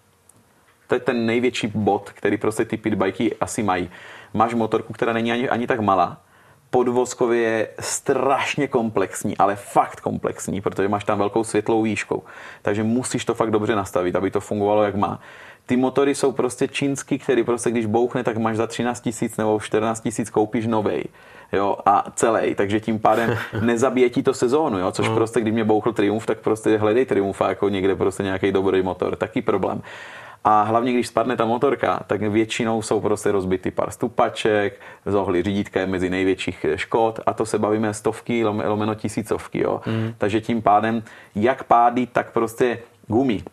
To 0.88 0.96
je 0.96 1.00
ten 1.00 1.26
největší 1.26 1.68
bod, 1.68 2.10
který 2.10 2.38
prostě 2.38 2.66
ty 2.66 2.78
pitbajky 2.78 3.36
asi 3.36 3.64
mají. 3.64 3.90
Máš 4.34 4.54
motorku, 4.54 4.94
která 4.94 5.14
není 5.14 5.32
ani, 5.32 5.50
ani 5.50 5.68
tak 5.68 5.80
malá, 5.80 6.18
podvozkově 6.70 7.42
je 7.42 7.68
strašně 7.80 8.68
komplexní, 8.68 9.38
ale 9.38 9.56
fakt 9.56 10.00
komplexní, 10.00 10.62
protože 10.62 10.88
máš 10.88 11.04
tam 11.04 11.18
velkou 11.18 11.44
světlou 11.44 11.82
výšku. 11.82 12.24
Takže 12.62 12.84
musíš 12.84 13.26
to 13.26 13.34
fakt 13.34 13.52
dobře 13.52 13.76
nastavit, 13.76 14.16
aby 14.16 14.32
to 14.32 14.40
fungovalo 14.40 14.84
jak 14.84 14.96
má 14.96 15.20
ty 15.68 15.78
motory 15.78 16.16
jsou 16.16 16.32
prostě 16.32 16.68
čínský, 16.68 17.20
který 17.20 17.44
prostě 17.44 17.72
když 17.72 17.86
bouchne, 17.86 18.24
tak 18.24 18.38
máš 18.38 18.58
za 18.58 18.68
13 18.68 19.02
tisíc 19.02 19.38
nebo 19.38 19.60
14 19.60 20.02
tisíc 20.02 20.30
koupíš 20.30 20.68
novej. 20.68 21.04
Jo, 21.54 21.78
a 21.86 22.06
celý, 22.16 22.56
takže 22.56 22.80
tím 22.80 23.00
pádem 23.00 23.38
nezabije 23.62 24.10
ti 24.10 24.24
to 24.24 24.34
sezónu, 24.34 24.80
jo, 24.80 24.92
což 24.92 25.10
mm. 25.10 25.16
prostě, 25.16 25.42
když 25.42 25.54
mě 25.54 25.64
bouchl 25.64 25.94
Triumf, 25.94 26.26
tak 26.26 26.40
prostě 26.40 26.78
hledej 26.78 27.06
Triumfa 27.06 27.50
jako 27.50 27.70
někde 27.70 27.96
prostě 27.96 28.24
nějaký 28.24 28.52
dobrý 28.52 28.82
motor, 28.82 29.16
taky 29.16 29.42
problém. 29.42 29.82
A 30.44 30.64
hlavně, 30.64 30.94
když 30.94 31.08
spadne 31.08 31.36
ta 31.36 31.46
motorka, 31.46 32.00
tak 32.08 32.22
většinou 32.22 32.82
jsou 32.82 33.00
prostě 33.00 33.32
rozbitý 33.32 33.72
pár 33.72 33.92
stupaček, 33.92 34.82
zohly 35.06 35.44
řídítka 35.44 35.80
je 35.80 35.88
mezi 35.88 36.10
největších 36.10 36.66
škod 36.76 37.20
a 37.26 37.34
to 37.34 37.46
se 37.46 37.60
bavíme 37.60 37.94
stovky, 37.94 38.46
lomeno 38.46 38.96
tisícovky. 38.96 39.64
Jo. 39.64 39.82
Mm. 39.86 40.14
Takže 40.18 40.42
tím 40.42 40.62
pádem, 40.62 41.04
jak 41.36 41.64
pádí, 41.64 42.08
tak 42.08 42.32
prostě 42.32 42.80
gumy 43.08 43.44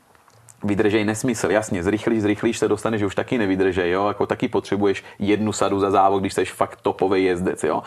vydržej 0.65 1.05
nesmysl, 1.05 1.51
jasně, 1.51 1.83
zrychlíš, 1.83 2.23
zrychlíš 2.23 2.59
se 2.59 2.69
dostaneš, 2.69 2.99
že 2.99 3.07
už 3.07 3.15
taky 3.15 3.39
nevydržej, 3.39 3.91
jo, 3.91 4.09
jako 4.09 4.27
taky 4.27 4.49
potřebuješ 4.49 5.05
jednu 5.19 5.53
sadu 5.53 5.81
za 5.81 5.91
závod, 5.91 6.21
když 6.21 6.35
jsi 6.35 6.45
fakt 6.45 6.79
topový 6.83 7.25
jezdec, 7.25 7.65
jo. 7.65 7.83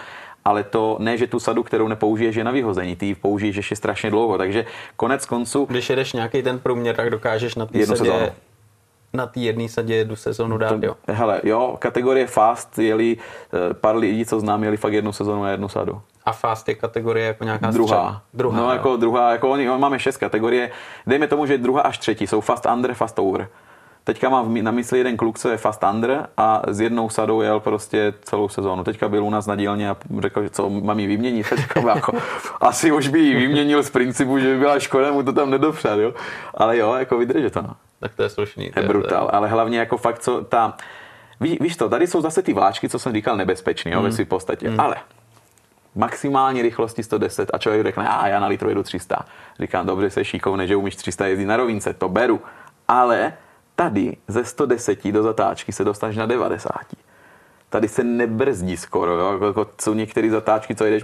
Ale 0.45 0.63
to 0.63 0.97
ne, 0.99 1.17
že 1.17 1.27
tu 1.27 1.39
sadu, 1.39 1.63
kterou 1.63 1.87
nepoužiješ, 1.87 2.35
je 2.35 2.43
na 2.43 2.51
vyhození, 2.51 2.95
ty 2.95 3.05
ji 3.05 3.15
použiješ 3.15 3.55
ještě 3.55 3.75
strašně 3.75 4.09
dlouho, 4.09 4.37
takže 4.37 4.65
konec 4.95 5.25
konců... 5.25 5.65
Když 5.69 5.89
jedeš 5.89 6.13
nějaký 6.13 6.43
ten 6.43 6.59
průměr, 6.59 6.95
tak 6.95 7.09
dokážeš 7.09 7.55
na 7.55 7.65
té 7.65 7.85
sadě 7.85 7.97
sezónu 7.97 8.27
na 9.13 9.27
té 9.27 9.39
jedné 9.39 9.69
sadě 9.69 9.95
jednu 9.95 10.15
sezonu 10.15 10.57
dát, 10.57 10.83
jo? 10.83 10.95
Hele, 11.07 11.41
jo, 11.43 11.75
kategorie 11.79 12.27
Fast 12.27 12.79
jeli, 12.79 13.17
eh, 13.17 13.73
pár 13.73 13.95
lidí, 13.95 14.25
co 14.25 14.39
znám, 14.39 14.63
jeli 14.63 14.77
fakt 14.77 14.93
jednu 14.93 15.13
sezonu 15.13 15.43
a 15.43 15.49
jednu 15.49 15.69
sadu. 15.69 16.01
A 16.27 16.31
fast 16.31 16.69
je 16.69 16.75
kategorie 16.75 17.27
jako 17.27 17.43
nějaká 17.43 17.71
druhá. 17.71 18.09
Střed. 18.09 18.21
druhá. 18.33 18.57
No 18.57 18.63
jo. 18.63 18.69
jako 18.69 18.97
druhá, 18.97 19.31
jako 19.31 19.49
oni, 19.49 19.67
máme 19.67 19.99
šest 19.99 20.17
kategorie. 20.17 20.71
Dejme 21.07 21.27
tomu, 21.27 21.45
že 21.45 21.57
druhá 21.57 21.81
až 21.81 21.97
třetí 21.97 22.27
jsou 22.27 22.41
fast 22.41 22.65
under, 22.73 22.93
fast 22.93 23.19
over. 23.19 23.47
Teďka 24.03 24.29
mám 24.29 24.63
na 24.63 24.71
mysli 24.71 24.97
jeden 24.97 25.17
kluk, 25.17 25.39
co 25.39 25.49
je 25.49 25.57
fast 25.57 25.83
under 25.93 26.27
a 26.37 26.61
s 26.67 26.81
jednou 26.81 27.09
sadou 27.09 27.41
jel 27.41 27.59
prostě 27.59 28.13
celou 28.21 28.49
sezónu. 28.49 28.83
Teďka 28.83 29.09
byl 29.09 29.23
u 29.23 29.29
nás 29.29 29.47
na 29.47 29.55
dílně 29.55 29.89
a 29.89 29.97
řekl, 30.19 30.43
že 30.43 30.49
co 30.49 30.69
mám 30.69 30.99
jí 30.99 31.07
vyměnit. 31.07 31.49
Teďka 31.49 31.79
jako, 31.95 32.17
asi 32.61 32.91
už 32.91 33.07
by 33.07 33.19
ji 33.19 33.35
vyměnil 33.35 33.83
z 33.83 33.89
principu, 33.89 34.39
že 34.39 34.53
by 34.53 34.59
byla 34.59 34.79
škoda 34.79 35.11
mu 35.11 35.23
to 35.23 35.33
tam 35.33 35.49
nedopřát, 35.49 35.99
jo. 35.99 36.13
Ale 36.53 36.77
jo, 36.77 36.93
jako 36.93 37.17
vydrže 37.17 37.49
to, 37.49 37.61
no. 37.61 37.75
Tak 37.99 38.15
to 38.15 38.23
je 38.23 38.29
slušný. 38.29 38.71
To 38.71 38.79
je 38.79 38.87
brutál, 38.87 39.29
ale 39.33 39.47
hlavně 39.47 39.79
jako 39.79 39.97
fakt, 39.97 40.19
co 40.19 40.43
ta... 40.43 40.77
Ví, 41.39 41.57
víš 41.61 41.75
to, 41.75 41.89
tady 41.89 42.07
jsou 42.07 42.21
zase 42.21 42.41
ty 42.41 42.53
vláčky, 42.53 42.89
co 42.89 42.99
jsem 42.99 43.13
říkal, 43.13 43.37
nebezpečný, 43.37 43.91
jo, 43.91 43.99
mm. 43.99 44.05
ve 44.05 44.11
své 44.11 44.25
podstatě. 44.25 44.69
Mm. 44.69 44.79
Ale 44.79 44.95
maximální 45.97 46.61
rychlosti 46.61 47.03
110 47.03 47.49
a 47.53 47.57
člověk 47.57 47.83
řekne, 47.83 48.07
a 48.07 48.27
já 48.27 48.39
na 48.39 48.47
litru 48.47 48.69
jedu 48.69 48.83
300. 48.83 49.25
Říkám, 49.59 49.85
dobře, 49.85 50.09
se 50.09 50.25
šikovný, 50.25 50.67
že 50.67 50.75
umíš 50.75 50.95
300 50.95 51.25
jezdit 51.25 51.45
na 51.45 51.57
rovince, 51.57 51.93
to 51.93 52.09
beru. 52.09 52.41
Ale 52.87 53.33
tady 53.75 54.17
ze 54.27 54.45
110 54.45 55.11
do 55.11 55.23
zatáčky 55.23 55.71
se 55.71 55.83
dostaneš 55.83 56.17
na 56.17 56.25
90. 56.25 56.71
Tady 57.69 57.87
se 57.87 58.03
nebrzdí 58.03 58.77
skoro, 58.77 59.11
jo? 59.11 59.45
Jako 59.45 59.67
jsou 59.81 59.93
některé 59.93 60.29
zatáčky, 60.29 60.75
co 60.75 60.85
jedeš 60.85 61.03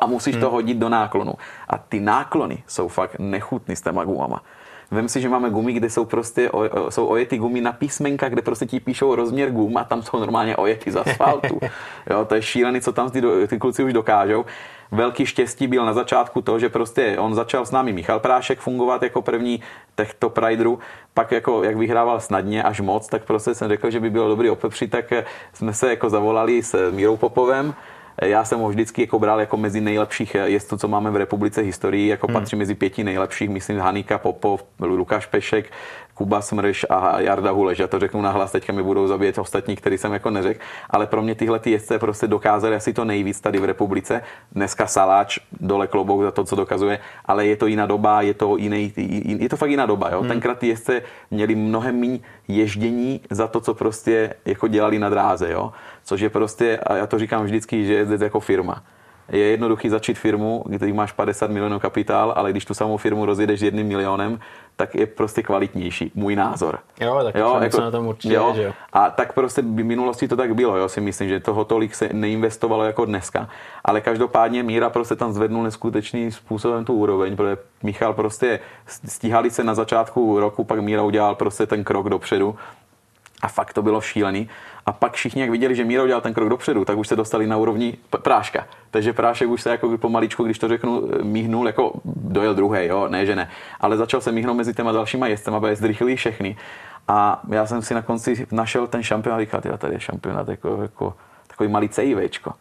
a 0.00 0.06
musíš 0.06 0.34
hmm. 0.34 0.40
to 0.40 0.50
hodit 0.50 0.78
do 0.78 0.88
náklonu. 0.88 1.34
A 1.68 1.78
ty 1.78 2.00
náklony 2.00 2.62
jsou 2.66 2.88
fakt 2.88 3.16
nechutný 3.18 3.76
s 3.76 3.82
těma 3.82 4.04
gumama. 4.04 4.42
Vem 4.90 5.08
si, 5.08 5.20
že 5.20 5.28
máme 5.28 5.50
gumy, 5.50 5.72
kde 5.72 5.90
jsou 5.90 6.04
prostě 6.04 6.50
o, 6.50 6.90
jsou 6.90 7.06
ojety 7.06 7.38
gumy 7.38 7.60
na 7.60 7.72
písmenka, 7.72 8.28
kde 8.28 8.42
prostě 8.42 8.66
ti 8.66 8.80
píšou 8.80 9.14
rozměr 9.14 9.50
gum 9.50 9.76
a 9.76 9.84
tam 9.84 10.02
jsou 10.02 10.18
normálně 10.18 10.56
ojety 10.56 10.90
z 10.92 10.96
asfaltu. 10.96 11.60
Jo, 12.10 12.24
to 12.24 12.34
je 12.34 12.42
šílený, 12.42 12.80
co 12.80 12.92
tam 12.92 13.10
ty, 13.10 13.22
ty 13.46 13.58
kluci 13.58 13.84
už 13.84 13.92
dokážou. 13.92 14.44
Velký 14.90 15.26
štěstí 15.26 15.66
byl 15.66 15.86
na 15.86 15.92
začátku 15.92 16.42
to, 16.42 16.58
že 16.58 16.68
prostě 16.68 17.18
on 17.18 17.34
začal 17.34 17.66
s 17.66 17.70
námi 17.70 17.92
Michal 17.92 18.20
Prášek 18.20 18.58
fungovat 18.58 19.02
jako 19.02 19.22
první 19.22 19.62
tech 19.94 20.14
top 20.14 20.38
rideru, 20.38 20.78
pak 21.14 21.32
jako 21.32 21.62
jak 21.62 21.76
vyhrával 21.76 22.20
snadně 22.20 22.62
až 22.62 22.80
moc, 22.80 23.08
tak 23.08 23.24
prostě 23.24 23.54
jsem 23.54 23.68
řekl, 23.68 23.90
že 23.90 24.00
by 24.00 24.10
bylo 24.10 24.28
dobrý 24.28 24.50
opepřit, 24.50 24.90
tak 24.90 25.12
jsme 25.52 25.74
se 25.74 25.90
jako 25.90 26.10
zavolali 26.10 26.62
s 26.62 26.90
Mírou 26.90 27.16
Popovem, 27.16 27.74
já 28.22 28.44
jsem 28.44 28.58
ho 28.58 28.68
vždycky 28.68 29.02
jako 29.02 29.18
bral 29.18 29.40
jako 29.40 29.56
mezi 29.56 29.80
nejlepších 29.80 30.34
jezdců, 30.44 30.76
co 30.76 30.88
máme 30.88 31.10
v 31.10 31.16
republice 31.16 31.60
historii, 31.60 32.08
jako 32.08 32.26
hmm. 32.26 32.34
patří 32.34 32.56
mezi 32.56 32.74
pěti 32.74 33.04
nejlepších, 33.04 33.50
myslím 33.50 33.78
Hanika 33.78 34.18
Popov, 34.18 34.64
Lukáš 34.80 35.26
Pešek, 35.26 35.72
Kuba 36.16 36.40
Smrš 36.40 36.86
a 36.90 37.20
Jarda 37.20 37.50
Huleš. 37.50 37.78
Já 37.78 37.86
to 37.86 37.98
řeknu 37.98 38.22
nahlas, 38.22 38.52
teďka 38.52 38.72
mi 38.72 38.82
budou 38.82 39.06
zabíjet 39.06 39.38
ostatní, 39.38 39.76
který 39.76 39.98
jsem 39.98 40.12
jako 40.12 40.30
neřekl, 40.30 40.60
ale 40.90 41.06
pro 41.06 41.22
mě 41.22 41.34
tyhle 41.34 41.58
ty 41.58 41.70
jezdce 41.70 41.98
prostě 41.98 42.26
dokázali 42.26 42.76
asi 42.76 42.92
to 42.92 43.04
nejvíc 43.04 43.40
tady 43.40 43.58
v 43.58 43.64
republice. 43.64 44.22
Dneska 44.52 44.86
Saláč, 44.86 45.38
dole 45.60 45.86
klobouk 45.86 46.22
za 46.22 46.30
to, 46.30 46.44
co 46.44 46.56
dokazuje, 46.56 46.98
ale 47.24 47.46
je 47.46 47.56
to 47.56 47.66
jiná 47.66 47.86
doba, 47.86 48.22
je 48.22 48.34
to 48.34 48.56
jiný, 48.56 48.92
je 49.26 49.48
to 49.48 49.56
fakt 49.56 49.70
jiná 49.70 49.86
doba. 49.86 50.10
Jo? 50.10 50.20
Hmm. 50.20 50.28
Tenkrát 50.28 50.58
ty 50.58 50.68
jezdce 50.68 51.02
měli 51.30 51.54
mnohem 51.54 52.00
méně 52.00 52.18
ježdění 52.48 53.20
za 53.30 53.48
to, 53.48 53.60
co 53.60 53.74
prostě 53.74 54.34
jako 54.44 54.68
dělali 54.68 54.98
na 54.98 55.10
dráze, 55.10 55.52
jo? 55.52 55.72
Což 56.06 56.20
je 56.20 56.30
prostě, 56.30 56.78
a 56.78 56.96
já 56.96 57.06
to 57.06 57.18
říkám 57.18 57.44
vždycky, 57.44 57.84
že 57.84 57.94
jezdec 57.94 58.20
jako 58.20 58.40
firma 58.40 58.82
je 59.28 59.44
jednoduchý 59.44 59.88
začít 59.88 60.18
firmu, 60.18 60.64
kdy 60.66 60.92
máš 60.92 61.12
50 61.12 61.50
milionů 61.50 61.78
kapitál, 61.78 62.32
ale 62.36 62.50
když 62.50 62.64
tu 62.64 62.74
samou 62.74 62.96
firmu 62.96 63.26
rozjedeš 63.26 63.60
jedným 63.60 63.86
milionem, 63.86 64.40
tak 64.76 64.94
je 64.94 65.06
prostě 65.06 65.42
kvalitnější, 65.42 66.12
můj 66.14 66.36
názor. 66.36 66.78
Jo, 67.00 67.20
tak 67.24 67.34
jo, 67.34 67.58
jako, 67.60 67.80
na 67.80 67.90
tom 67.90 68.06
určitě 68.06 68.34
jo. 68.34 68.48
Je, 68.48 68.54
že 68.54 68.62
jo. 68.62 68.72
A 68.92 69.10
tak 69.10 69.32
prostě 69.32 69.62
v 69.62 69.84
minulosti 69.84 70.28
to 70.28 70.36
tak 70.36 70.54
bylo, 70.54 70.76
jo, 70.76 70.88
si 70.88 71.00
myslím, 71.00 71.28
že 71.28 71.40
toho 71.40 71.64
tolik 71.64 71.94
se 71.94 72.08
neinvestovalo 72.12 72.84
jako 72.84 73.04
dneska. 73.04 73.48
Ale 73.84 74.00
každopádně 74.00 74.62
Míra 74.62 74.90
prostě 74.90 75.16
tam 75.16 75.32
zvednul 75.32 75.62
neskutečným 75.62 76.32
způsobem 76.32 76.84
tu 76.84 76.92
úroveň, 76.94 77.36
protože 77.36 77.56
Michal 77.82 78.12
prostě 78.12 78.60
stíhali 79.06 79.50
se 79.50 79.64
na 79.64 79.74
začátku 79.74 80.40
roku, 80.40 80.64
pak 80.64 80.80
Míra 80.80 81.02
udělal 81.02 81.34
prostě 81.34 81.66
ten 81.66 81.84
krok 81.84 82.08
dopředu 82.08 82.56
a 83.42 83.48
fakt 83.48 83.72
to 83.72 83.82
bylo 83.82 84.00
šílený. 84.00 84.48
A 84.86 84.92
pak 84.92 85.12
všichni, 85.12 85.40
jak 85.40 85.50
viděli, 85.50 85.74
že 85.74 85.84
Míro 85.84 86.06
dělal 86.06 86.20
ten 86.20 86.34
krok 86.34 86.48
dopředu, 86.48 86.84
tak 86.84 86.98
už 86.98 87.08
se 87.08 87.16
dostali 87.16 87.46
na 87.46 87.56
úrovni 87.56 87.96
práška. 88.22 88.66
Takže 88.90 89.12
prášek 89.12 89.48
už 89.48 89.62
se 89.62 89.70
jako 89.70 89.98
pomaličku, 89.98 90.44
když 90.44 90.58
to 90.58 90.68
řeknu, 90.68 91.08
míhnul, 91.22 91.66
jako 91.66 91.92
dojel 92.04 92.54
druhý, 92.54 92.86
jo, 92.86 93.08
ne, 93.08 93.26
že 93.26 93.36
ne. 93.36 93.50
Ale 93.80 93.96
začal 93.96 94.20
se 94.20 94.32
míhnout 94.32 94.56
mezi 94.56 94.74
těma 94.74 94.92
dalšíma 94.92 95.26
jezdcema, 95.26 95.56
aby 95.56 95.68
je 95.68 95.76
zdrychlili 95.76 96.16
všechny. 96.16 96.56
A 97.08 97.42
já 97.50 97.66
jsem 97.66 97.82
si 97.82 97.94
na 97.94 98.02
konci 98.02 98.46
našel 98.52 98.86
ten 98.86 99.02
šampionát, 99.02 99.40
říkal, 99.40 99.60
tady 99.78 99.94
je 99.94 100.00
šampionát 100.00 100.48
jako, 100.48 100.78
jako 100.82 101.14
takový 101.46 101.68
malý 101.68 101.88
CIVčko 101.88 102.52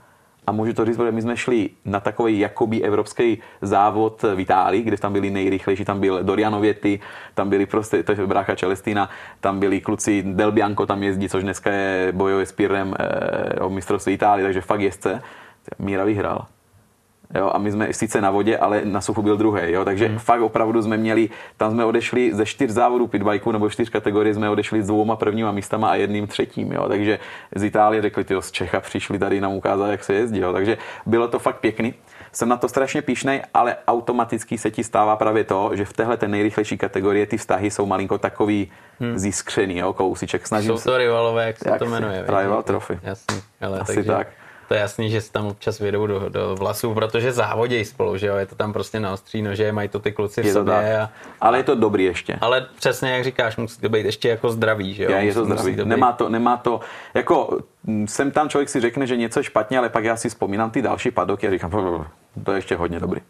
a 0.48 0.52
můžu 0.52 0.74
to 0.74 0.86
říct, 0.86 0.98
protože 0.98 1.12
my 1.12 1.22
jsme 1.22 1.38
šli 1.38 1.70
na 1.86 2.00
takový 2.00 2.40
jakoby 2.40 2.84
evropský 2.84 3.42
závod 3.62 4.24
v 4.36 4.40
Itálii, 4.40 4.84
kde 4.84 4.98
tam 4.98 5.14
byli 5.14 5.30
nejrychlejší, 5.30 5.86
tam 5.86 6.00
byl 6.00 6.24
Doriano 6.24 6.60
Vietti, 6.60 7.00
tam 7.34 7.50
byli 7.50 7.66
prostě, 7.66 8.04
to 8.04 8.12
je 8.12 8.28
brácha 8.28 8.56
Celestina, 8.56 9.10
tam 9.40 9.60
byli 9.60 9.82
kluci 9.82 10.24
Del 10.24 10.52
Bianco 10.52 10.86
tam 10.86 11.04
jezdí, 11.04 11.30
což 11.30 11.44
dneska 11.44 11.72
je 11.72 12.12
bojový 12.12 12.46
s 12.46 12.52
Pirrem 12.52 12.94
eh, 13.00 13.60
o 13.60 13.70
mistrovství 13.70 14.14
Itálie, 14.14 14.46
takže 14.46 14.62
fakt 14.62 14.82
jezdce. 14.82 15.22
Míra 15.80 16.04
vyhrál. 16.04 16.46
Jo, 17.36 17.52
a 17.54 17.58
my 17.58 17.72
jsme 17.72 17.94
sice 17.94 18.22
na 18.22 18.32
vodě, 18.32 18.58
ale 18.58 18.82
na 18.84 19.02
suchu 19.02 19.22
byl 19.22 19.38
druhý. 19.38 19.62
Jo, 19.66 19.86
takže 19.86 20.08
hmm. 20.08 20.20
fakt 20.20 20.42
opravdu 20.42 20.82
jsme 20.82 20.98
měli, 20.98 21.30
tam 21.58 21.72
jsme 21.72 21.86
odešli 21.86 22.34
ze 22.34 22.46
čtyř 22.46 22.72
závodů 22.72 23.08
pitbajku 23.08 23.52
nebo 23.52 23.70
čtyř 23.70 23.90
kategorie 23.90 24.34
jsme 24.34 24.50
odešli 24.50 24.84
s 24.84 24.88
dvouma 24.88 25.16
prvníma 25.16 25.52
místama 25.52 25.90
a 25.90 25.96
jedným 25.96 26.28
třetím. 26.28 26.72
Jo, 26.72 26.86
takže 26.88 27.20
z 27.56 27.64
Itálie 27.64 28.02
řekli, 28.02 28.24
ty 28.24 28.36
z 28.40 28.52
Čecha 28.52 28.80
přišli 28.80 29.20
tady 29.20 29.42
nám 29.42 29.54
ukázat, 29.54 29.88
jak 29.88 30.04
se 30.04 30.14
jezdí. 30.14 30.40
Jo, 30.40 30.54
takže 30.54 30.78
bylo 31.06 31.28
to 31.28 31.40
fakt 31.40 31.60
pěkný. 31.60 31.94
Jsem 32.32 32.50
na 32.50 32.58
to 32.58 32.70
strašně 32.70 33.02
píšnej, 33.02 33.42
ale 33.54 33.78
automaticky 33.88 34.58
se 34.58 34.72
ti 34.72 34.84
stává 34.84 35.16
právě 35.16 35.44
to, 35.44 35.72
že 35.74 35.86
v 35.86 35.94
téhle 35.94 36.18
té 36.18 36.28
nejrychlejší 36.28 36.78
kategorie 36.78 37.26
ty 37.26 37.38
vztahy 37.38 37.72
jsou 37.72 37.86
malinko 37.86 38.18
takový 38.18 38.72
hmm. 39.00 39.18
ziskřený, 39.18 39.78
jo, 39.78 39.94
kousíček. 39.94 40.48
Snažím 40.48 40.68
jsou 40.68 40.74
to 40.74 40.92
se... 40.92 40.98
rivalové, 40.98 41.48
jak 41.48 41.58
se 41.58 41.70
jak 41.70 41.80
to 41.80 41.86
jmenuje. 41.86 42.26
Rival 42.28 42.64
trophy. 42.64 43.00
Jasný, 43.04 43.42
ale 43.62 43.80
Asi 43.80 43.96
takže... 43.96 44.12
tak 44.12 44.28
to 44.68 44.74
je 44.74 44.80
jasný, 44.80 45.10
že 45.10 45.22
si 45.22 45.32
tam 45.32 45.46
občas 45.46 45.80
vědou 45.80 46.08
do, 46.08 46.30
do 46.30 46.56
vlasů, 46.56 46.94
protože 46.94 47.32
závodějí 47.32 47.86
spolu, 47.86 48.18
že 48.18 48.28
jo, 48.28 48.36
je 48.36 48.46
to 48.46 48.56
tam 48.56 48.74
prostě 48.74 49.00
na 49.00 49.14
ostří 49.14 49.42
nože, 49.42 49.72
mají 49.72 49.90
to 49.90 50.00
ty 50.00 50.12
kluci 50.12 50.42
v 50.42 50.52
sobě. 50.52 51.00
A, 51.00 51.10
ale 51.42 51.58
je 51.58 51.64
to 51.64 51.76
dobrý 51.76 52.04
ještě. 52.04 52.38
Ale 52.42 52.68
přesně 52.80 53.12
jak 53.12 53.24
říkáš, 53.24 53.58
musí 53.58 53.82
to 53.82 53.90
být 53.90 54.06
ještě 54.06 54.30
jako 54.30 54.50
zdravý, 54.50 54.94
že 54.94 55.04
jo. 55.04 55.12
Je, 55.12 55.26
je 55.26 55.34
to 55.34 55.46
zdravý, 55.46 55.76
to 55.76 55.86
nemá 55.86 56.12
to, 56.12 56.30
nemá 56.30 56.58
to, 56.58 56.80
jako 57.14 57.60
sem 58.06 58.32
tam 58.32 58.50
člověk 58.50 58.70
si 58.70 58.82
řekne, 58.82 59.08
že 59.08 59.18
něco 59.18 59.40
je 59.40 59.44
špatně, 59.44 59.78
ale 59.78 59.90
pak 59.90 60.04
já 60.04 60.16
si 60.16 60.30
vzpomínám 60.30 60.72
ty 60.72 60.82
další 60.82 61.12
padoky 61.12 61.48
a 61.48 61.52
říkám, 61.52 61.72
to 62.44 62.52
je 62.52 62.58
ještě 62.58 62.76
hodně 62.76 63.00
dobrý. 63.00 63.22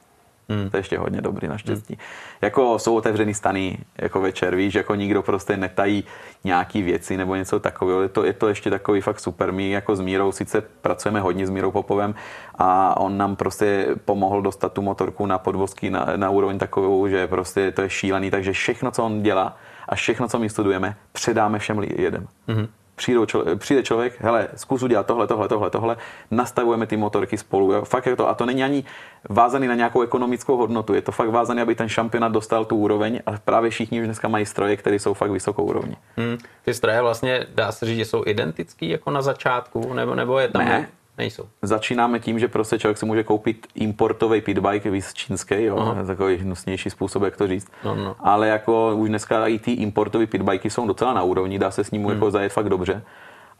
Hmm. 0.49 0.69
To 0.69 0.77
je 0.77 0.79
ještě 0.79 0.97
hodně 0.97 1.21
dobrý 1.21 1.47
naštěstí. 1.47 1.93
Hmm. 1.93 2.03
Jako 2.41 2.79
jsou 2.79 2.95
otevřený 2.95 3.33
stany 3.33 3.77
jako 3.97 4.21
večer, 4.21 4.55
víš, 4.55 4.73
jako 4.73 4.95
nikdo 4.95 5.21
prostě 5.21 5.57
netají 5.57 6.03
nějaký 6.43 6.81
věci 6.81 7.17
nebo 7.17 7.35
něco 7.35 7.59
takového. 7.59 8.01
Je 8.01 8.09
to, 8.09 8.25
je 8.25 8.33
to 8.33 8.47
ještě 8.47 8.69
takový 8.69 9.01
fakt 9.01 9.19
super. 9.19 9.51
My 9.51 9.71
jako 9.71 9.95
s 9.95 10.01
Mírou 10.01 10.31
sice 10.31 10.61
pracujeme 10.61 11.21
hodně 11.21 11.47
s 11.47 11.49
Mírou 11.49 11.71
Popovem 11.71 12.15
a 12.55 12.99
on 12.99 13.17
nám 13.17 13.35
prostě 13.35 13.87
pomohl 14.05 14.41
dostat 14.41 14.73
tu 14.73 14.81
motorku 14.81 15.25
na 15.25 15.37
podvozky 15.37 15.89
na, 15.89 16.07
na 16.15 16.29
úroveň 16.29 16.57
takovou, 16.57 17.07
že 17.07 17.27
prostě 17.27 17.71
to 17.71 17.81
je 17.81 17.89
šílený. 17.89 18.31
Takže 18.31 18.51
všechno, 18.51 18.91
co 18.91 19.03
on 19.03 19.23
dělá 19.23 19.57
a 19.89 19.95
všechno, 19.95 20.27
co 20.27 20.39
my 20.39 20.49
studujeme, 20.49 20.95
předáme 21.11 21.59
všem 21.59 21.79
lidem. 21.79 22.27
Hmm 22.47 22.67
přijde, 22.95 23.25
člověk, 23.25 23.59
přijde 23.59 23.83
člověk, 23.83 24.15
hele, 24.19 24.47
zkus 24.55 24.83
udělat 24.83 25.07
tohle, 25.07 25.27
tohle, 25.27 25.47
tohle, 25.47 25.69
tohle, 25.69 25.97
nastavujeme 26.31 26.87
ty 26.87 26.97
motorky 26.97 27.37
spolu. 27.37 27.73
Jo? 27.73 27.85
Fakt 27.85 28.05
je 28.05 28.15
to, 28.15 28.29
a 28.29 28.33
to 28.33 28.45
není 28.45 28.63
ani 28.63 28.83
vázaný 29.29 29.67
na 29.67 29.75
nějakou 29.75 30.01
ekonomickou 30.01 30.57
hodnotu, 30.57 30.93
je 30.93 31.01
to 31.01 31.11
fakt 31.11 31.29
vázaný, 31.29 31.61
aby 31.61 31.75
ten 31.75 31.89
šampionát 31.89 32.31
dostal 32.31 32.65
tu 32.65 32.75
úroveň 32.75 33.19
a 33.25 33.31
právě 33.45 33.69
všichni 33.69 33.99
už 33.99 34.05
dneska 34.05 34.27
mají 34.27 34.45
stroje, 34.45 34.77
které 34.77 34.95
jsou 34.95 35.13
fakt 35.13 35.31
vysokou 35.31 35.63
úrovni. 35.63 35.95
Hmm. 36.17 36.37
Ty 36.65 36.73
stroje 36.73 37.01
vlastně, 37.01 37.45
dá 37.55 37.71
se 37.71 37.85
říct, 37.85 37.97
že 37.97 38.05
jsou 38.05 38.23
identický 38.25 38.89
jako 38.89 39.11
na 39.11 39.21
začátku, 39.21 39.93
nebo, 39.93 40.15
nebo 40.15 40.39
je 40.39 40.47
tam... 40.47 40.65
Ne, 40.65 40.87
Nejsou. 41.17 41.47
Začínáme 41.61 42.19
tím, 42.19 42.39
že 42.39 42.47
prostě 42.47 42.79
člověk 42.79 42.97
si 42.97 43.05
může 43.05 43.23
koupit 43.23 43.67
importový 43.75 44.41
pitbike, 44.41 44.89
víc 44.89 45.13
čínský, 45.13 45.63
jo, 45.63 45.77
Aha. 45.77 46.03
takový 46.03 46.35
hnusnější 46.35 46.89
způsob, 46.89 47.23
jak 47.23 47.37
to 47.37 47.47
říct. 47.47 47.71
No, 47.83 47.95
no. 47.95 48.15
Ale 48.19 48.47
jako 48.47 48.95
už 48.95 49.09
dneska 49.09 49.47
i 49.47 49.59
ty 49.59 49.71
importové 49.71 50.27
pitbajky 50.27 50.69
jsou 50.69 50.87
docela 50.87 51.13
na 51.13 51.23
úrovni, 51.23 51.59
dá 51.59 51.71
se 51.71 51.83
s 51.83 51.91
ním 51.91 52.03
hmm. 52.03 52.11
jako 52.13 52.31
zajet 52.31 52.53
fakt 52.53 52.69
dobře. 52.69 53.03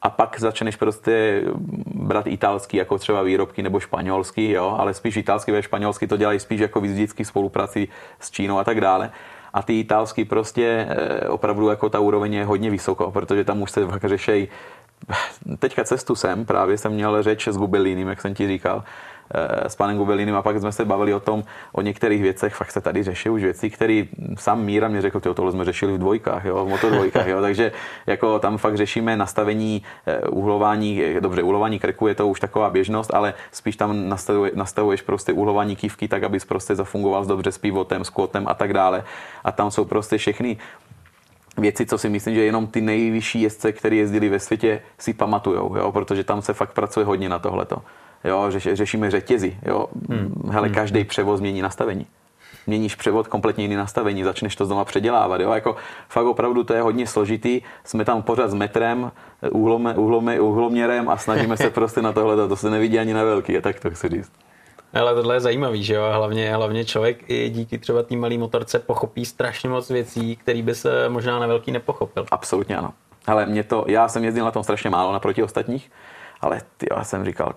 A 0.01 0.09
pak 0.09 0.39
začneš 0.39 0.75
prostě 0.75 1.43
brát 1.85 2.27
italský, 2.27 2.77
jako 2.77 2.97
třeba 2.97 3.21
výrobky, 3.21 3.63
nebo 3.63 3.79
španělský, 3.79 4.51
jo, 4.51 4.75
ale 4.79 4.93
spíš 4.93 5.17
italský 5.17 5.51
ve 5.51 5.63
španělský 5.63 6.07
to 6.07 6.17
dělají 6.17 6.39
spíš 6.39 6.61
jako 6.61 6.81
vždycky 6.81 7.25
spolupráci 7.25 7.87
s 8.19 8.31
Čínou 8.31 8.57
a 8.57 8.63
tak 8.63 8.81
dále 8.81 9.11
a 9.55 9.63
ty 9.63 9.79
italský 9.79 10.25
prostě 10.25 10.87
eh, 10.89 11.27
opravdu 11.27 11.69
jako 11.69 11.89
ta 11.89 11.99
úroveň 11.99 12.33
je 12.33 12.45
hodně 12.45 12.69
vysoko, 12.69 13.11
protože 13.11 13.43
tam 13.43 13.61
už 13.61 13.71
se 13.71 13.87
řešejí 14.03 14.47
teďka 15.59 15.83
cestu 15.83 16.15
sem, 16.15 16.45
právě 16.45 16.77
jsem 16.77 16.91
měl 16.91 17.23
řeč 17.23 17.47
s 17.47 17.57
Gubelínem, 17.57 18.07
jak 18.07 18.21
jsem 18.21 18.33
ti 18.33 18.47
říkal, 18.47 18.83
eh, 19.33 19.69
s 19.69 19.75
panem 19.75 19.97
Gubelínem 19.97 20.35
a 20.35 20.41
pak 20.41 20.59
jsme 20.59 20.71
se 20.71 20.85
bavili 20.85 21.13
o 21.13 21.19
tom, 21.19 21.43
o 21.71 21.81
některých 21.81 22.21
věcech, 22.21 22.55
fakt 22.55 22.71
se 22.71 22.81
tady 22.81 23.03
řeší 23.03 23.29
už 23.29 23.43
věci, 23.43 23.69
které 23.69 24.03
sám 24.37 24.63
Míra 24.63 24.87
mě 24.87 25.01
řekl, 25.01 25.19
tohle 25.19 25.51
jsme 25.51 25.65
řešili 25.65 25.93
v 25.93 25.97
dvojkách, 25.97 26.45
jo, 26.45 26.65
v 26.65 26.69
motodvojkách, 26.69 27.27
jo, 27.27 27.41
takže 27.41 27.71
jako 28.07 28.39
tam 28.39 28.57
fakt 28.57 28.77
řešíme 28.77 29.17
nastavení 29.17 29.83
eh, 30.07 30.19
uhlování, 30.19 31.03
eh, 31.03 31.21
dobře, 31.21 31.43
uhlování 31.43 31.79
krku 31.79 32.07
je 32.07 32.15
to 32.15 32.27
už 32.27 32.39
taková 32.39 32.69
běžnost, 32.69 33.13
ale 33.13 33.33
spíš 33.51 33.75
tam 33.75 34.09
nastavuje, 34.09 34.51
nastavuješ 34.55 35.01
prostě 35.01 35.33
uhlování 35.33 35.75
kývky 35.75 36.07
tak, 36.07 36.23
abys 36.23 36.45
prostě 36.45 36.75
zafungoval 36.75 37.25
dobře 37.25 37.51
s 37.51 37.57
pivotem, 37.57 38.03
s 38.03 38.09
kvotem 38.09 38.47
a 38.47 38.53
tak 38.53 38.73
dále. 38.73 39.03
A 39.43 39.51
tam 39.51 39.71
jsou 39.71 39.85
prostě 39.85 40.17
všechny 40.17 40.57
věci, 41.57 41.85
co 41.85 41.97
si 41.97 42.09
myslím, 42.09 42.35
že 42.35 42.43
jenom 42.43 42.67
ty 42.67 42.81
nejvyšší 42.81 43.41
jezdce, 43.41 43.71
které 43.71 43.95
jezdili 43.95 44.29
ve 44.29 44.39
světě, 44.39 44.81
si 44.97 45.13
pamatujou, 45.13 45.75
jo? 45.77 45.91
protože 45.91 46.23
tam 46.23 46.41
se 46.41 46.53
fakt 46.53 46.73
pracuje 46.73 47.05
hodně 47.05 47.29
na 47.29 47.39
tohleto. 47.39 47.81
Jo, 48.23 48.45
řeš, 48.49 48.69
řešíme 48.73 49.11
řetězy. 49.11 49.57
Jo. 49.65 49.87
Hmm. 50.09 50.49
Hele, 50.49 50.67
hmm. 50.67 50.75
každý 50.75 51.03
převoz 51.03 51.41
mění 51.41 51.61
nastavení. 51.61 52.05
Měníš 52.67 52.95
převod, 52.95 53.27
kompletně 53.27 53.63
jiný 53.63 53.75
nastavení, 53.75 54.23
začneš 54.23 54.55
to 54.55 54.65
znova 54.65 54.85
předělávat. 54.85 55.41
Jo. 55.41 55.51
Jako, 55.51 55.75
fakt 56.09 56.25
opravdu 56.25 56.63
to 56.63 56.73
je 56.73 56.81
hodně 56.81 57.07
složitý. 57.07 57.61
Jsme 57.83 58.05
tam 58.05 58.21
pořád 58.21 58.47
s 58.47 58.53
metrem, 58.53 59.11
úhlome, 59.51 59.93
úhlome, 59.93 60.39
úhloměrem 60.39 61.09
a 61.09 61.17
snažíme 61.17 61.57
se 61.57 61.69
prostě 61.69 62.01
na 62.01 62.11
tohle. 62.11 62.47
To 62.47 62.55
se 62.55 62.69
nevidí 62.69 62.99
ani 62.99 63.13
na 63.13 63.23
velký, 63.23 63.61
tak 63.61 63.79
to 63.79 63.89
chci 63.89 64.09
říct. 64.09 64.31
Ale 64.95 65.15
tohle 65.15 65.35
je 65.35 65.39
zajímavý, 65.39 65.83
že 65.83 65.93
jo? 65.93 66.03
Hlavně, 66.11 66.55
hlavně 66.55 66.85
člověk 66.85 67.29
i 67.29 67.49
díky 67.49 67.77
třeba 67.77 68.03
té 68.03 68.15
malé 68.15 68.37
motorce 68.37 68.79
pochopí 68.79 69.25
strašně 69.25 69.69
moc 69.69 69.89
věcí, 69.89 70.35
které 70.35 70.61
by 70.61 70.75
se 70.75 71.09
možná 71.09 71.39
na 71.39 71.47
velký 71.47 71.71
nepochopil. 71.71 72.25
Absolutně 72.31 72.77
ano. 72.77 72.93
Ale 73.27 73.45
mě 73.45 73.63
to, 73.63 73.85
já 73.87 74.07
jsem 74.07 74.23
jezdil 74.23 74.45
na 74.45 74.51
tom 74.51 74.63
strašně 74.63 74.89
málo 74.89 75.13
naproti 75.13 75.43
ostatních, 75.43 75.91
ale 76.41 76.61
ty, 76.77 76.87
já 76.97 77.03
jsem 77.03 77.25
říkal, 77.25 77.55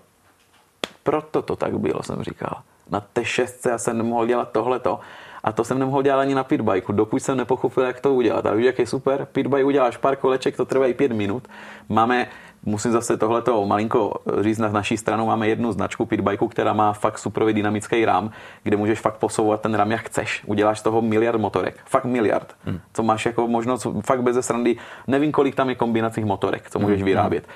proto 1.02 1.42
to 1.42 1.56
tak 1.56 1.78
bylo, 1.78 2.02
jsem 2.02 2.22
říkal. 2.22 2.62
Na 2.90 3.00
té 3.00 3.24
šestce 3.24 3.70
já 3.70 3.78
jsem 3.78 3.98
nemohl 3.98 4.26
dělat 4.26 4.52
tohleto. 4.52 5.00
A 5.44 5.52
to 5.52 5.64
jsem 5.64 5.78
nemohl 5.78 6.02
dělat 6.02 6.20
ani 6.20 6.34
na 6.34 6.44
pitbajku, 6.44 6.92
dokud 6.92 7.22
jsem 7.22 7.36
nepochopil, 7.36 7.84
jak 7.84 8.00
to 8.00 8.14
udělat. 8.14 8.46
A 8.46 8.54
víš, 8.54 8.66
jak 8.66 8.78
je 8.78 8.86
super? 8.86 9.26
Pitbike 9.32 9.64
uděláš 9.64 9.96
pár 9.96 10.16
koleček, 10.16 10.56
to 10.56 10.64
trvá 10.64 10.86
i 10.86 10.94
pět 10.94 11.12
minut. 11.12 11.48
Máme 11.88 12.28
Musím 12.62 12.92
zase 12.92 13.16
tohleto 13.16 13.66
malinko 13.66 14.14
říct 14.40 14.58
na 14.58 14.68
naší 14.68 14.96
stranu. 14.96 15.26
Máme 15.26 15.48
jednu 15.48 15.72
značku 15.72 16.06
pitbajku, 16.06 16.48
která 16.48 16.72
má 16.72 16.92
fakt 16.92 17.18
superový 17.18 17.52
dynamický 17.52 18.04
rám, 18.04 18.30
kde 18.62 18.76
můžeš 18.76 19.00
fakt 19.00 19.16
posouvat 19.16 19.60
ten 19.60 19.74
rám 19.74 19.92
jak 19.92 20.00
chceš. 20.00 20.42
Uděláš 20.46 20.78
z 20.78 20.82
toho 20.82 21.02
miliard 21.02 21.40
motorek. 21.40 21.76
Fakt 21.84 22.04
miliard. 22.04 22.54
Hmm. 22.64 22.80
Co 22.92 23.02
máš 23.02 23.26
jako 23.26 23.48
možnost 23.48 23.86
fakt 24.04 24.22
bez 24.22 24.46
srandy. 24.46 24.76
Nevím, 25.06 25.32
kolik 25.32 25.54
tam 25.54 25.68
je 25.68 25.74
kombinacích 25.74 26.24
motorek, 26.24 26.70
co 26.70 26.78
můžeš 26.78 26.98
hmm. 26.98 27.06
vyrábět. 27.06 27.48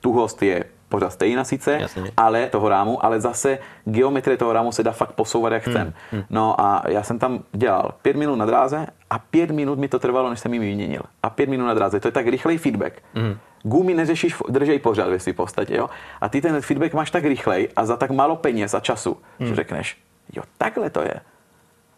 Tuhost 0.00 0.42
je 0.42 0.64
pořád 0.88 1.12
stejná 1.12 1.44
sice, 1.44 1.78
Jasně. 1.80 2.10
ale 2.16 2.46
toho 2.46 2.68
rámu, 2.68 3.04
ale 3.04 3.20
zase 3.20 3.58
geometrie 3.84 4.36
toho 4.36 4.52
rámu 4.52 4.72
se 4.72 4.82
dá 4.82 4.92
fakt 4.92 5.12
posouvat, 5.12 5.52
jak 5.52 5.66
hmm, 5.66 5.74
chcem. 5.74 5.92
Hmm. 6.10 6.22
No 6.30 6.60
a 6.60 6.82
já 6.88 7.02
jsem 7.02 7.18
tam 7.18 7.42
dělal 7.52 7.94
pět 8.02 8.16
minut 8.16 8.36
na 8.36 8.46
dráze 8.46 8.86
a 9.10 9.18
pět 9.18 9.50
minut 9.50 9.78
mi 9.78 9.88
to 9.88 9.98
trvalo, 9.98 10.30
než 10.30 10.40
jsem 10.40 10.54
ji 10.54 10.60
vyměnil. 10.60 11.02
A 11.22 11.30
pět 11.30 11.48
minut 11.48 11.66
na 11.66 11.74
dráze, 11.74 12.00
to 12.00 12.08
je 12.08 12.12
tak 12.12 12.26
rychlej 12.26 12.58
feedback. 12.58 13.02
Hmm. 13.14 13.36
Gumy 13.66 13.94
neřešíš, 13.94 14.34
držej 14.48 14.78
pořád 14.78 15.08
ve 15.08 15.18
v 15.18 15.32
podstatě, 15.32 15.76
jo. 15.76 15.90
A 16.20 16.28
ty 16.28 16.40
ten 16.40 16.60
feedback 16.60 16.94
máš 16.94 17.10
tak 17.10 17.24
rychlej 17.24 17.68
a 17.76 17.86
za 17.86 17.96
tak 17.96 18.10
málo 18.10 18.36
peněz 18.36 18.74
a 18.74 18.80
času, 18.80 19.16
hmm. 19.38 19.48
že 19.48 19.54
řekneš, 19.54 19.98
jo, 20.32 20.42
takhle 20.58 20.90
to 20.90 21.02
je. 21.02 21.20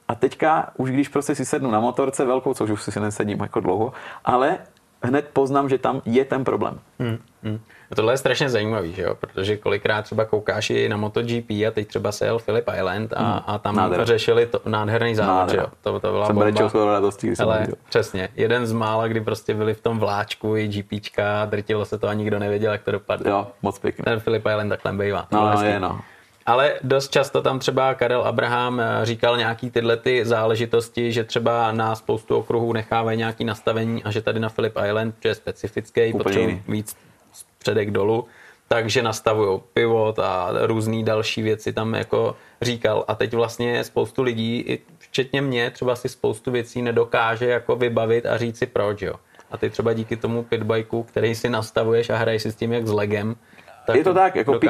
A 0.08 0.14
teďka, 0.14 0.70
už 0.76 0.90
když 0.90 1.08
prostě 1.08 1.34
si 1.34 1.44
sednu 1.44 1.70
na 1.70 1.80
motorce 1.80 2.24
velkou, 2.24 2.54
což 2.54 2.70
už 2.70 2.82
si 2.82 3.00
nesedím 3.00 3.40
jako 3.40 3.60
dlouho, 3.60 3.92
ale 4.24 4.58
hned 5.02 5.28
poznám, 5.32 5.68
že 5.68 5.78
tam 5.78 6.02
je 6.04 6.24
ten 6.24 6.44
problém. 6.44 6.78
Hmm, 6.98 7.18
hmm. 7.42 7.60
A 7.90 7.94
tohle 7.94 8.12
je 8.12 8.16
strašně 8.18 8.50
zajímavý, 8.50 8.92
že 8.92 9.02
jo? 9.02 9.14
protože 9.14 9.56
kolikrát 9.56 10.02
třeba 10.02 10.24
koukáš 10.24 10.70
i 10.70 10.88
na 10.88 10.96
MotoGP 10.96 11.50
a 11.50 11.70
teď 11.74 11.88
třeba 11.88 12.12
se 12.12 12.24
jel 12.24 12.38
Philip 12.38 12.68
Island 12.76 13.12
a, 13.12 13.22
hmm. 13.22 13.40
a 13.46 13.58
tam 13.58 13.76
Nádhera. 13.76 14.04
řešili 14.04 14.46
to, 14.46 14.60
nádherný 14.66 15.14
závod, 15.14 15.50
že 15.50 15.56
jo? 15.56 15.66
To, 15.82 16.00
to 16.00 16.10
byla 16.10 16.26
jsem 16.26 16.36
bomba. 16.36 16.68
skoro 16.68 16.92
radostí, 16.92 17.32
Ale 17.38 17.66
přesně, 17.88 18.28
jeden 18.36 18.66
z 18.66 18.72
mála, 18.72 19.08
kdy 19.08 19.20
prostě 19.20 19.54
byli 19.54 19.74
v 19.74 19.80
tom 19.80 19.98
vláčku 19.98 20.56
i 20.56 20.68
GPčka, 20.68 21.44
drtilo 21.44 21.84
se 21.84 21.98
to 21.98 22.08
a 22.08 22.14
nikdo 22.14 22.38
nevěděl, 22.38 22.72
jak 22.72 22.82
to 22.82 22.92
dopadne. 22.92 23.30
Jo, 23.30 23.46
moc 23.62 23.78
pěkný. 23.78 24.04
Ten 24.04 24.20
Philip 24.20 24.46
Island 24.46 24.68
takhle 24.68 24.92
bývá. 24.92 25.26
No, 25.32 25.50
no 25.54 25.62
je, 25.62 25.80
no. 25.80 26.00
Ale 26.48 26.74
dost 26.82 27.10
často 27.10 27.42
tam 27.42 27.58
třeba 27.58 27.94
Karel 27.94 28.22
Abraham 28.22 28.80
eh, 28.80 28.84
říkal 29.02 29.36
nějaký 29.36 29.70
tyhle 29.70 29.96
ty 29.96 30.24
záležitosti, 30.24 31.12
že 31.12 31.24
třeba 31.24 31.72
na 31.72 31.94
spoustu 31.94 32.36
okruhů 32.36 32.72
nechávají 32.72 33.18
nějaký 33.18 33.44
nastavení 33.44 34.04
a 34.04 34.10
že 34.10 34.22
tady 34.22 34.40
na 34.40 34.48
Philip 34.48 34.72
Island, 34.86 35.14
že 35.22 35.28
je 35.28 35.34
specifický, 35.34 36.12
potřebují 36.12 36.62
víc 36.68 36.96
předek 37.58 37.90
dolů, 37.90 38.26
takže 38.68 39.02
nastavují 39.02 39.60
pivot 39.72 40.18
a 40.18 40.50
různé 40.62 41.02
další 41.02 41.42
věci 41.42 41.72
tam 41.72 41.94
jako 41.94 42.36
říkal. 42.62 43.04
A 43.08 43.14
teď 43.14 43.34
vlastně 43.34 43.84
spoustu 43.84 44.22
lidí, 44.22 44.78
včetně 44.98 45.42
mě, 45.42 45.70
třeba 45.70 45.96
si 45.96 46.08
spoustu 46.08 46.50
věcí 46.50 46.82
nedokáže 46.82 47.46
jako 47.46 47.76
vybavit 47.76 48.26
a 48.26 48.38
říct 48.38 48.58
si 48.58 48.66
proč, 48.66 49.02
jo. 49.02 49.14
A 49.50 49.56
ty 49.56 49.70
třeba 49.70 49.92
díky 49.92 50.16
tomu 50.16 50.42
pitbajku, 50.42 51.02
který 51.02 51.34
si 51.34 51.48
nastavuješ 51.48 52.10
a 52.10 52.16
hraješ 52.16 52.42
si 52.42 52.52
s 52.52 52.56
tím 52.56 52.72
jak 52.72 52.86
s 52.86 52.92
legem, 52.92 53.36
tak 53.88 53.96
je 53.96 54.04
to 54.04 54.14
tak, 54.14 54.36
jako 54.36 54.60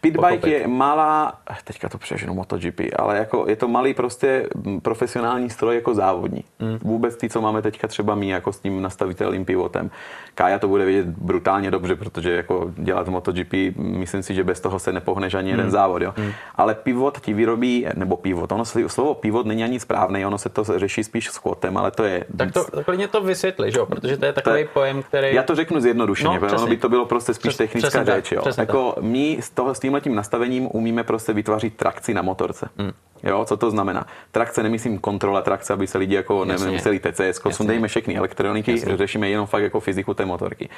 pitbike 0.00 0.50
je 0.50 0.66
malá, 0.66 1.32
teďka 1.64 1.88
to 1.88 1.98
přeženu 1.98 2.34
MotoGP, 2.34 2.80
ale 2.96 3.18
jako 3.18 3.44
je 3.48 3.56
to 3.56 3.68
malý 3.68 3.94
prostě 3.94 4.48
profesionální 4.82 5.50
stroj 5.50 5.74
jako 5.74 5.94
závodní. 5.94 6.44
Mm. 6.58 6.78
Vůbec 6.82 7.16
ty, 7.16 7.28
co 7.28 7.40
máme 7.40 7.62
teďka 7.62 7.88
třeba 7.88 8.14
my 8.14 8.28
jako 8.28 8.52
s 8.52 8.58
tím 8.58 8.82
nastavitelným 8.82 9.44
pivotem. 9.44 9.90
Kája 10.34 10.58
to 10.58 10.68
bude 10.68 10.84
vidět 10.84 11.06
brutálně 11.06 11.70
dobře, 11.70 11.96
protože 11.96 12.32
jako 12.32 12.70
dělat 12.76 13.08
MotoGP, 13.08 13.52
myslím 13.76 14.22
si, 14.22 14.34
že 14.34 14.44
bez 14.44 14.60
toho 14.60 14.78
se 14.78 14.92
nepohneš 14.92 15.34
ani 15.34 15.52
mm. 15.52 15.58
jeden 15.58 15.70
závod. 15.70 16.02
Jo. 16.02 16.14
Mm. 16.16 16.32
Ale 16.54 16.74
pivot 16.74 17.20
ti 17.20 17.34
vyrobí, 17.34 17.86
nebo 17.94 18.16
pivot, 18.16 18.52
ono 18.52 18.64
slovo 18.64 19.14
pivot 19.14 19.46
není 19.46 19.64
ani 19.64 19.80
správné, 19.80 20.26
ono 20.26 20.38
se 20.38 20.48
to 20.48 20.64
řeší 20.64 21.04
spíš 21.04 21.30
s 21.30 21.38
kvotem, 21.38 21.76
ale 21.76 21.90
to 21.90 22.04
je... 22.04 22.24
Tak 22.36 22.52
to 22.52 22.64
tak 22.64 22.84
klidně 22.84 23.08
to 23.08 23.20
vysvětli, 23.20 23.72
že 23.72 23.78
jo? 23.78 23.86
protože 23.86 24.16
to 24.16 24.24
je 24.24 24.32
takový 24.32 24.64
to, 24.64 24.70
pojem, 24.72 25.02
který... 25.02 25.34
Já 25.34 25.42
to 25.42 25.54
řeknu 25.54 25.80
zjednodušeně, 25.80 26.40
no, 26.40 26.48
ono 26.56 26.66
by 26.66 26.76
to 26.76 26.88
bylo 26.88 27.06
prostě 27.06 27.34
spíš 27.34 27.48
Přes, 27.48 27.56
technická 27.56 28.04
řeč. 28.04 28.32
Jo. 28.32 28.42
Jako 28.62 28.94
my 29.00 29.38
s, 29.40 29.50
toho, 29.50 29.74
s 29.74 29.80
tímhletím 29.80 30.14
nastavením 30.14 30.68
umíme 30.72 31.04
prostě 31.04 31.32
vytvořit 31.32 31.76
trakci 31.76 32.14
na 32.14 32.22
motorce. 32.22 32.68
Hmm. 32.78 32.92
Jo, 33.22 33.44
co 33.44 33.56
to 33.56 33.70
znamená? 33.70 34.06
Trakce 34.30 34.62
nemyslím 34.62 34.98
kontrola 34.98 35.42
trakce, 35.42 35.72
aby 35.72 35.86
se 35.86 35.98
lidi 35.98 36.14
jako 36.14 36.44
Jasně. 36.44 36.66
nemuseli 36.66 37.00
TCS, 37.00 37.40
sundejme 37.50 37.88
všechny 37.88 38.16
elektroniky, 38.16 38.72
Jasně. 38.72 38.96
řešíme 38.96 39.28
jenom 39.28 39.46
fakt 39.46 39.62
jako 39.62 39.80
fyziku 39.80 40.14
té 40.14 40.26
motorky. 40.26 40.68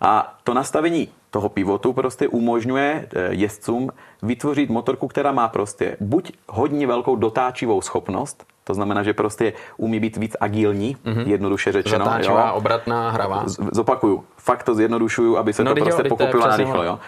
A 0.00 0.38
to 0.44 0.54
nastavení 0.54 1.08
toho 1.30 1.48
pivotu 1.48 1.92
prostě 1.92 2.28
umožňuje 2.28 3.08
eh, 3.16 3.28
jezdcům 3.30 3.90
vytvořit 4.22 4.70
motorku, 4.70 5.08
která 5.08 5.32
má 5.32 5.48
prostě 5.48 5.96
buď 6.00 6.32
hodně 6.48 6.86
velkou 6.86 7.16
dotáčivou 7.16 7.80
schopnost, 7.80 8.44
to 8.64 8.74
znamená, 8.74 9.02
že 9.02 9.12
prostě 9.12 9.52
umí 9.76 10.00
být 10.00 10.16
víc 10.16 10.36
agilní, 10.40 10.96
mm-hmm. 10.96 11.28
jednoduše 11.28 11.72
řečeno. 11.72 12.04
Zatáčivá, 12.04 12.48
jo. 12.48 12.54
obratná, 12.54 13.10
hravá. 13.10 13.48
Z- 13.48 13.58
zopakuju, 13.72 14.24
fakt 14.36 14.62
to 14.62 14.74
zjednodušuju, 14.74 15.36
aby 15.36 15.52
se 15.52 15.64
no, 15.64 15.74
to 15.74 15.84
prostě 15.84 16.02
pochopilo 16.02 16.46
narychlo. 16.48 16.82
Jo. 16.82 16.98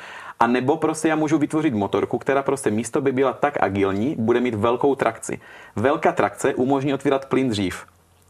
A 0.40 0.46
nebo 0.46 0.76
prostě 0.76 1.08
já 1.08 1.16
můžu 1.16 1.38
vytvořit 1.38 1.74
motorku, 1.74 2.18
která 2.18 2.42
prostě 2.42 2.70
místo 2.70 3.00
by 3.00 3.12
byla 3.12 3.32
tak 3.32 3.62
agilní, 3.62 4.16
bude 4.18 4.40
mít 4.40 4.54
velkou 4.54 4.94
trakci. 4.94 5.40
Velká 5.76 6.12
trakce 6.12 6.54
umožní 6.54 6.94
otvírat 6.94 7.26
plyn 7.26 7.48
dřív. 7.48 7.86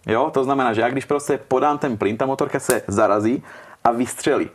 Jo, 0.06 0.30
to 0.34 0.44
znamená, 0.44 0.72
že 0.72 0.80
já 0.80 0.88
když 0.88 1.04
prostě 1.04 1.38
podám 1.48 1.78
ten 1.78 1.96
plyn, 1.96 2.16
ta 2.16 2.26
motorka 2.26 2.60
se 2.60 2.82
zarazí 2.86 3.42
a 3.84 3.92
vystřelí. 3.92 4.50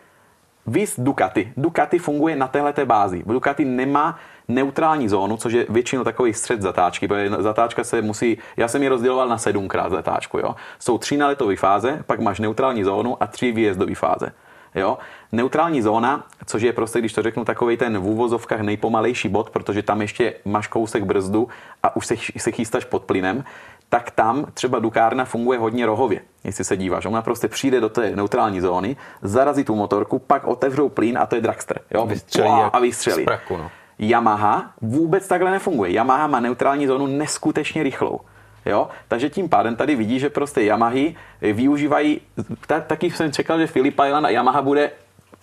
Vys 0.67 0.99
Ducati. 0.99 1.53
Ducati 1.57 1.99
funguje 1.99 2.35
na 2.35 2.47
této 2.47 2.85
bázi. 2.85 3.23
Ducati 3.25 3.65
nemá 3.65 4.19
neutrální 4.47 5.09
zónu, 5.09 5.37
což 5.37 5.53
je 5.53 5.65
většinou 5.69 6.03
takový 6.03 6.33
střed 6.33 6.61
zatáčky, 6.61 7.07
protože 7.07 7.29
zatáčka 7.39 7.83
se 7.83 8.01
musí, 8.01 8.37
já 8.57 8.67
jsem 8.67 8.83
ji 8.83 8.89
rozděloval 8.89 9.27
na 9.27 9.37
sedmkrát 9.37 9.91
zatáčku, 9.91 10.39
jo. 10.39 10.55
Jsou 10.79 10.97
tři 10.97 11.17
naletové 11.17 11.55
fáze, 11.55 12.03
pak 12.07 12.19
máš 12.19 12.39
neutrální 12.39 12.83
zónu 12.83 13.23
a 13.23 13.27
tři 13.27 13.51
výjezdové 13.51 13.95
fáze. 13.95 14.31
Jo? 14.75 14.97
Neutrální 15.31 15.81
zóna, 15.81 16.25
což 16.45 16.61
je 16.61 16.73
prostě, 16.73 16.99
když 16.99 17.13
to 17.13 17.21
řeknu, 17.21 17.45
takový 17.45 17.77
ten 17.77 17.97
v 17.97 18.07
úvozovkách 18.07 18.61
nejpomalejší 18.61 19.29
bod, 19.29 19.49
protože 19.49 19.83
tam 19.83 20.01
ještě 20.01 20.33
máš 20.45 20.67
kousek 20.67 21.03
brzdu 21.03 21.47
a 21.83 21.95
už 21.95 22.05
se, 22.05 22.15
se 22.37 22.51
chystáš 22.51 22.85
pod 22.85 23.03
plynem, 23.03 23.43
tak 23.89 24.11
tam 24.11 24.45
třeba 24.53 24.79
Dukárna 24.79 25.25
funguje 25.25 25.59
hodně 25.59 25.85
rohově, 25.85 26.21
jestli 26.43 26.63
se 26.63 26.77
díváš. 26.77 27.05
Ona 27.05 27.21
prostě 27.21 27.47
přijde 27.47 27.79
do 27.79 27.89
té 27.89 28.15
neutrální 28.15 28.61
zóny, 28.61 28.95
zarazí 29.21 29.63
tu 29.63 29.75
motorku, 29.75 30.19
pak 30.19 30.47
otevřou 30.47 30.89
plyn 30.89 31.17
a 31.17 31.25
to 31.25 31.35
je 31.35 31.41
dragster. 31.41 31.79
Jo? 31.93 32.05
Vystřelí 32.05 32.49
a 32.49 32.79
vystřelí. 32.79 33.25
Praku, 33.25 33.57
no. 33.57 33.71
Yamaha 33.99 34.71
vůbec 34.81 35.27
takhle 35.27 35.51
nefunguje. 35.51 35.91
Yamaha 35.91 36.27
má 36.27 36.39
neutrální 36.39 36.87
zónu 36.87 37.07
neskutečně 37.07 37.83
rychlou. 37.83 38.19
Jo? 38.65 38.87
Takže 39.07 39.29
tím 39.29 39.49
pádem 39.49 39.75
tady 39.75 39.95
vidí, 39.95 40.19
že 40.19 40.29
prostě 40.29 40.61
Yamahy 40.61 41.15
využívají, 41.41 42.21
taky 42.87 43.11
jsem 43.11 43.31
čekal, 43.31 43.59
že 43.59 43.67
Philip 43.67 43.93
Island 43.93 44.25
a 44.25 44.29
Yamaha 44.29 44.61
bude 44.61 44.91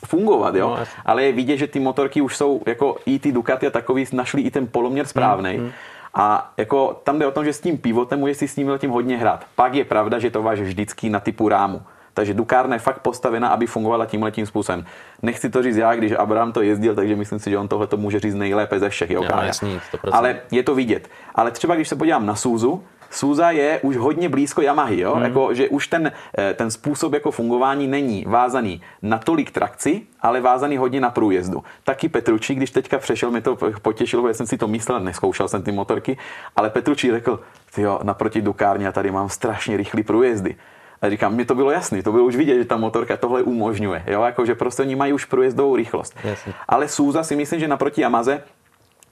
fungovat, 0.07 0.55
jo? 0.55 0.77
No, 0.79 0.85
ale 1.07 1.25
je 1.25 1.33
vidět, 1.33 1.57
že 1.57 1.67
ty 1.67 1.81
motorky 1.81 2.21
už 2.21 2.37
jsou, 2.37 2.63
jako 2.67 2.97
i 3.07 3.19
ty 3.19 3.33
Ducati 3.33 3.67
a 3.67 3.71
takový, 3.71 4.07
našli 4.13 4.43
i 4.43 4.51
ten 4.51 4.67
poloměr 4.67 5.07
správný. 5.07 5.59
Mm, 5.59 5.65
mm. 5.65 5.73
A 6.15 6.53
jako 6.57 7.01
tam 7.05 7.19
jde 7.19 7.27
o 7.27 7.31
tom, 7.31 7.45
že 7.45 7.53
s 7.53 7.61
tím 7.61 7.79
pivotem 7.79 8.19
můžeš 8.19 8.37
si 8.37 8.49
s 8.49 8.57
ním 8.57 8.71
tím 8.79 8.91
hodně 8.91 9.17
hrát. 9.17 9.45
Pak 9.55 9.75
je 9.75 9.85
pravda, 9.85 10.19
že 10.19 10.31
to 10.31 10.43
váš 10.43 10.61
vždycky 10.61 11.11
na 11.11 11.21
typu 11.21 11.49
rámu. 11.49 11.83
Takže 12.15 12.35
Dukárna 12.35 12.75
je 12.75 12.79
fakt 12.79 12.99
postavena, 12.99 13.49
aby 13.49 13.67
fungovala 13.67 14.07
tímhle 14.07 14.31
tím 14.31 14.47
způsobem. 14.47 14.85
Nechci 15.23 15.51
to 15.51 15.63
říct 15.63 15.77
já, 15.77 15.95
když 15.95 16.13
Abraham 16.13 16.53
to 16.53 16.63
jezdil, 16.63 16.95
takže 16.95 17.17
myslím 17.17 17.39
si, 17.39 17.51
že 17.51 17.59
on 17.59 17.69
tohle 17.69 17.87
to 17.87 17.97
může 17.97 18.21
říct 18.21 18.35
nejlépe 18.35 18.79
ze 18.79 18.89
všech. 18.89 19.11
Jo, 19.11 19.23
no, 19.23 19.43
jasný, 19.43 19.81
Ale 20.13 20.37
je 20.51 20.63
to 20.63 20.75
vidět. 20.75 21.09
Ale 21.35 21.51
třeba 21.51 21.75
když 21.75 21.89
se 21.89 21.97
podívám 21.97 22.27
na 22.27 22.35
Suzu, 22.35 22.85
Suza 23.11 23.51
je 23.51 23.81
už 23.83 23.97
hodně 23.97 24.29
blízko 24.29 24.63
Yamahy, 24.63 25.01
jo? 25.01 25.15
Hmm. 25.15 25.25
Jako, 25.25 25.55
že 25.55 25.69
už 25.69 25.89
ten, 25.89 26.13
eh, 26.39 26.55
ten 26.55 26.71
způsob 26.71 27.13
jako 27.13 27.31
fungování 27.31 27.87
není 27.87 28.25
vázaný 28.29 28.83
na 29.03 29.19
tolik 29.19 29.51
trakci, 29.51 30.03
ale 30.21 30.41
vázaný 30.41 30.77
hodně 30.77 31.01
na 31.01 31.11
průjezdu. 31.11 31.65
Taky 31.85 32.09
Petručí, 32.09 32.55
když 32.55 32.71
teďka 32.71 32.99
přešel, 32.99 33.31
mi 33.31 33.41
to 33.41 33.57
potěšilo, 33.83 34.23
protože 34.23 34.35
jsem 34.35 34.47
si 34.47 34.59
to 34.59 34.69
myslel, 34.69 35.01
neskoušel 35.01 35.49
jsem 35.49 35.63
ty 35.63 35.73
motorky, 35.73 36.19
ale 36.57 36.71
Petručí 36.71 37.11
řekl, 37.11 37.41
jo, 37.77 38.01
naproti 38.03 38.43
Dukárně, 38.43 38.89
a 38.89 38.93
tady 38.93 39.11
mám 39.11 39.29
strašně 39.29 39.77
rychlý 39.77 40.03
průjezdy. 40.03 40.57
A 41.03 41.11
říkám, 41.11 41.35
mi 41.35 41.45
to 41.45 41.55
bylo 41.55 41.71
jasný, 41.71 42.03
to 42.03 42.13
bylo 42.13 42.25
už 42.25 42.37
vidět, 42.37 42.59
že 42.59 42.65
ta 42.65 42.77
motorka 42.77 43.17
tohle 43.17 43.43
umožňuje, 43.43 44.05
jo, 44.07 44.23
jako, 44.23 44.47
že 44.47 44.55
prostě 44.55 44.83
oni 44.83 44.97
mají 44.97 45.13
už 45.13 45.25
průjezdovou 45.25 45.77
rychlost. 45.77 46.17
Jasně. 46.25 46.53
Ale 46.69 46.89
Suza 46.89 47.23
si 47.23 47.37
myslím, 47.37 47.61
že 47.61 47.69
naproti 47.69 48.01
Yamaze 48.01 48.43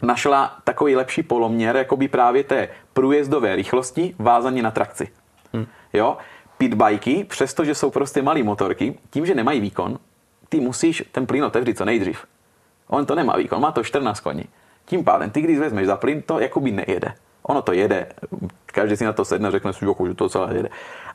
našla 0.03 0.57
takový 0.65 0.97
lepší 0.97 1.23
poloměr, 1.23 1.77
jako 1.77 1.97
by 1.97 2.09
právě 2.09 2.45
té 2.45 2.69
průjezdové 2.97 3.57
rychlosti 3.57 4.15
vázaně 4.19 4.63
na 4.63 4.71
trakci. 4.71 5.09
Hmm. 5.53 5.67
Jo? 5.93 6.17
Pitbajky, 6.59 7.25
přestože 7.25 7.75
jsou 7.75 7.91
prostě 7.91 8.23
malé 8.23 8.43
motorky, 8.43 8.99
tím, 9.11 9.27
že 9.27 9.35
nemají 9.35 9.61
výkon, 9.61 9.99
ty 10.49 10.61
musíš 10.61 11.05
ten 11.13 11.27
plyn 11.27 11.45
otevřít 11.45 11.79
co 11.79 11.85
nejdřív. 11.85 12.25
On 12.89 13.07
to 13.07 13.15
nemá 13.15 13.37
výkon, 13.37 13.61
má 13.61 13.73
to 13.73 13.85
14 13.85 14.21
koní. 14.21 14.45
Tím 14.85 15.05
pádem, 15.05 15.31
ty 15.31 15.41
když 15.41 15.59
vezmeš 15.59 15.87
za 15.87 15.97
plyn, 15.97 16.23
to 16.23 16.41
jakoby 16.41 16.73
nejede. 16.73 17.15
Ono 17.43 17.63
to 17.63 17.73
jede, 17.73 18.07
každý 18.67 18.97
si 18.97 19.05
na 19.05 19.13
to 19.13 19.25
sedne, 19.25 19.51
řekne 19.51 19.73
si, 19.73 19.85
že 20.09 20.15
to 20.15 20.29
celé 20.29 20.57
jede. 20.57 20.69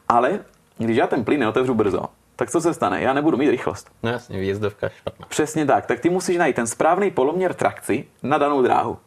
Ale 0.09 0.39
když 0.77 0.97
já 0.97 1.07
ten 1.07 1.25
plyn 1.25 1.39
neotevřu 1.39 1.73
brzo, 1.73 2.05
tak 2.36 2.51
co 2.51 2.61
se 2.61 2.73
stane? 2.73 3.01
Já 3.01 3.13
nebudu 3.13 3.38
mít 3.38 3.49
rychlost. 3.49 3.91
No 4.03 4.09
jasně, 4.09 4.39
výjezdovka 4.39 4.89
špatná. 4.89 5.25
Přesně 5.29 5.65
tak. 5.65 5.86
Tak 5.86 5.99
ty 5.99 6.09
musíš 6.09 6.38
najít 6.38 6.55
ten 6.55 6.67
správný 6.67 7.11
poloměr 7.11 7.53
trakci 7.53 8.05
na 8.23 8.38
danou 8.38 8.61
dráhu. 8.61 8.97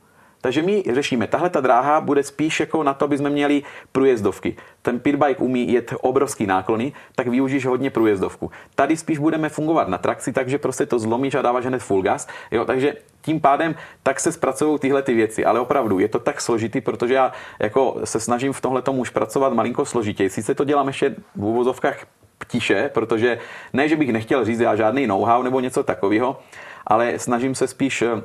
Takže 0.44 0.62
my 0.62 0.84
řešíme, 0.92 1.26
tahle 1.26 1.50
ta 1.50 1.60
dráha 1.60 2.00
bude 2.00 2.22
spíš 2.22 2.60
jako 2.60 2.82
na 2.82 2.94
to, 2.94 3.04
aby 3.04 3.18
jsme 3.18 3.30
měli 3.30 3.62
průjezdovky. 3.92 4.56
Ten 4.82 5.00
pitbike 5.00 5.40
umí 5.40 5.72
jet 5.72 5.94
obrovský 6.00 6.46
náklony, 6.46 6.92
tak 7.14 7.26
využiješ 7.26 7.66
hodně 7.66 7.90
průjezdovku. 7.90 8.50
Tady 8.74 8.96
spíš 8.96 9.18
budeme 9.18 9.48
fungovat 9.48 9.88
na 9.88 9.98
trakci, 9.98 10.32
takže 10.32 10.58
prostě 10.58 10.86
to 10.86 10.98
zlomíš 10.98 11.34
a 11.34 11.42
dáváš 11.42 11.66
hned 11.66 11.82
full 11.82 12.02
gas. 12.02 12.28
Jo, 12.50 12.64
takže 12.64 12.94
tím 13.22 13.40
pádem 13.40 13.74
tak 14.02 14.20
se 14.20 14.32
zpracují 14.32 14.78
tyhle 14.78 15.02
ty 15.02 15.14
věci. 15.14 15.44
Ale 15.44 15.60
opravdu 15.60 15.98
je 15.98 16.08
to 16.08 16.18
tak 16.18 16.40
složitý, 16.40 16.80
protože 16.80 17.14
já 17.14 17.32
jako 17.58 18.00
se 18.04 18.20
snažím 18.20 18.52
v 18.52 18.60
tomhle 18.60 18.82
tomu 18.82 19.00
už 19.00 19.10
pracovat 19.10 19.52
malinko 19.52 19.84
složitěji. 19.84 20.30
Sice 20.30 20.54
to 20.54 20.64
dělám 20.64 20.86
ještě 20.86 21.14
v 21.36 21.44
úvozovkách 21.44 22.06
tiše, 22.48 22.90
protože 22.94 23.38
ne, 23.72 23.88
že 23.88 23.96
bych 23.96 24.12
nechtěl 24.12 24.44
říct 24.44 24.60
já 24.60 24.76
žádný 24.76 25.06
know-how 25.06 25.42
nebo 25.42 25.60
něco 25.60 25.82
takového, 25.82 26.40
ale 26.86 27.18
snažím 27.18 27.54
se 27.54 27.66
spíš 27.66 28.02
eh, 28.02 28.22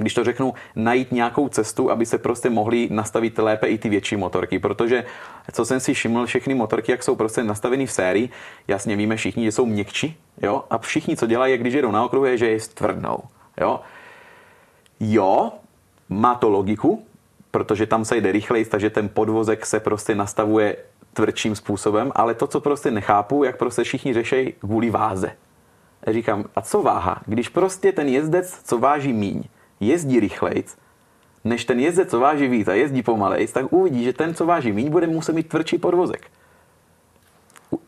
když 0.00 0.14
to 0.14 0.24
řeknu, 0.24 0.54
najít 0.76 1.12
nějakou 1.12 1.48
cestu, 1.48 1.90
aby 1.90 2.06
se 2.06 2.18
prostě 2.18 2.50
mohly 2.50 2.88
nastavit 2.90 3.38
lépe 3.38 3.66
i 3.68 3.78
ty 3.78 3.88
větší 3.88 4.16
motorky, 4.16 4.58
protože 4.58 5.04
co 5.52 5.64
jsem 5.64 5.80
si 5.80 5.94
všiml, 5.94 6.26
všechny 6.26 6.54
motorky, 6.54 6.92
jak 6.92 7.02
jsou 7.02 7.16
prostě 7.16 7.44
nastaveny 7.44 7.86
v 7.86 7.92
sérii, 7.92 8.28
jasně 8.68 8.96
víme 8.96 9.16
všichni, 9.16 9.44
že 9.44 9.52
jsou 9.52 9.66
měkčí, 9.66 10.16
jo, 10.42 10.64
a 10.70 10.78
všichni, 10.78 11.16
co 11.16 11.26
dělají, 11.26 11.58
když 11.58 11.74
jedou 11.74 11.90
na 11.90 12.04
okruhu, 12.04 12.24
je, 12.24 12.38
že 12.38 12.50
je 12.50 12.60
stvrdnou, 12.60 13.18
jo. 13.60 13.80
Jo, 15.00 15.52
má 16.08 16.34
to 16.34 16.48
logiku, 16.48 17.06
protože 17.50 17.86
tam 17.86 18.04
se 18.04 18.16
jde 18.16 18.32
rychleji, 18.32 18.64
takže 18.64 18.90
ten 18.90 19.08
podvozek 19.08 19.66
se 19.66 19.80
prostě 19.80 20.14
nastavuje 20.14 20.76
tvrdším 21.12 21.56
způsobem, 21.56 22.12
ale 22.14 22.34
to, 22.34 22.46
co 22.46 22.60
prostě 22.60 22.90
nechápu, 22.90 23.44
jak 23.44 23.56
prostě 23.56 23.82
všichni 23.82 24.14
řešejí 24.14 24.52
kvůli 24.52 24.90
váze. 24.90 25.32
Říkám, 26.06 26.44
a 26.56 26.62
co 26.62 26.82
váha? 26.82 27.22
Když 27.26 27.48
prostě 27.48 27.92
ten 27.92 28.08
jezdec, 28.08 28.60
co 28.64 28.78
váží 28.78 29.12
míň, 29.12 29.42
jezdí 29.80 30.20
rychlejc, 30.20 30.76
než 31.44 31.64
ten 31.64 31.80
jezdec, 31.80 32.10
co 32.10 32.20
váží 32.20 32.48
víc 32.48 32.68
a 32.68 32.74
jezdí 32.74 33.02
pomalejc, 33.02 33.52
tak 33.52 33.72
uvidí, 33.72 34.04
že 34.04 34.12
ten, 34.12 34.34
co 34.34 34.46
váží 34.46 34.72
míň, 34.72 34.90
bude 34.90 35.06
muset 35.06 35.32
mít 35.32 35.48
tvrdší 35.48 35.78
podvozek 35.78 36.30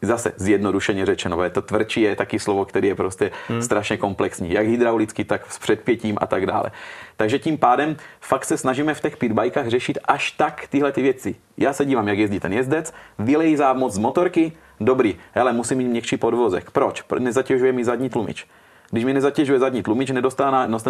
zase 0.02 0.32
zjednodušeně 0.36 1.06
řečeno, 1.06 1.42
je 1.42 1.50
to 1.50 1.62
tvrdší 1.62 2.00
je 2.00 2.16
taky 2.16 2.38
slovo, 2.38 2.64
který 2.64 2.88
je 2.88 2.94
prostě 2.94 3.30
hmm. 3.48 3.62
strašně 3.62 3.96
komplexní, 3.96 4.52
jak 4.52 4.66
hydraulicky, 4.66 5.24
tak 5.24 5.52
s 5.52 5.58
předpětím 5.58 6.18
a 6.20 6.26
tak 6.26 6.46
dále. 6.46 6.70
Takže 7.16 7.38
tím 7.38 7.58
pádem 7.58 7.96
fakt 8.20 8.44
se 8.44 8.58
snažíme 8.58 8.94
v 8.94 9.00
těch 9.00 9.16
pitbajkách 9.16 9.68
řešit 9.68 9.98
až 10.04 10.30
tak 10.30 10.66
tyhle 10.68 10.92
ty 10.92 11.02
věci. 11.02 11.36
Já 11.56 11.72
se 11.72 11.84
dívám, 11.84 12.08
jak 12.08 12.18
jezdí 12.18 12.40
ten 12.40 12.52
jezdec, 12.52 12.92
vylej 13.18 13.56
moc 13.72 13.92
z 13.92 13.98
motorky, 13.98 14.52
dobrý, 14.80 15.16
hele, 15.32 15.52
musím 15.52 15.78
mít 15.78 15.88
měkčí 15.88 16.16
podvozek. 16.16 16.70
Proč? 16.70 17.04
Nezatěžuje 17.18 17.72
mi 17.72 17.84
zadní 17.84 18.10
tlumič. 18.10 18.46
Když 18.90 19.04
mi 19.04 19.14
nezatěžuje 19.14 19.58
zadní 19.58 19.82
tlumič, 19.82 20.10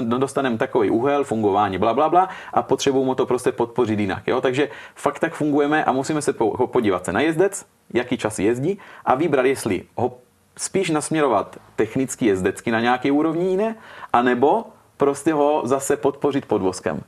nedostaneme 0.00 0.58
takový 0.58 0.90
úhel, 0.90 1.24
fungování, 1.24 1.78
bla, 1.78 1.94
bla, 1.94 2.08
bla 2.08 2.28
a 2.52 2.62
potřebuju 2.62 3.04
mu 3.04 3.14
to 3.14 3.26
prostě 3.26 3.52
podpořit 3.52 4.00
jinak. 4.00 4.22
Jo? 4.26 4.40
Takže 4.40 4.68
fakt 4.94 5.18
tak 5.18 5.34
fungujeme 5.34 5.84
a 5.84 5.92
musíme 5.92 6.22
se 6.22 6.32
podívat 6.66 7.04
se 7.04 7.12
na 7.12 7.20
jezdec, 7.20 7.66
jaký 7.94 8.18
čas 8.18 8.38
jezdí 8.38 8.78
a 9.04 9.14
vybrat, 9.14 9.46
jestli 9.46 9.84
ho 9.96 10.18
spíš 10.58 10.90
nasměrovat 10.90 11.56
technicky 11.76 12.26
jezdecky 12.26 12.70
na 12.70 12.80
nějaké 12.80 13.12
úrovni 13.12 13.50
jiné, 13.50 13.76
anebo 14.12 14.64
prostě 14.96 15.32
ho 15.32 15.62
zase 15.64 15.96
podpořit 15.96 16.46
podvozkem. 16.46 17.00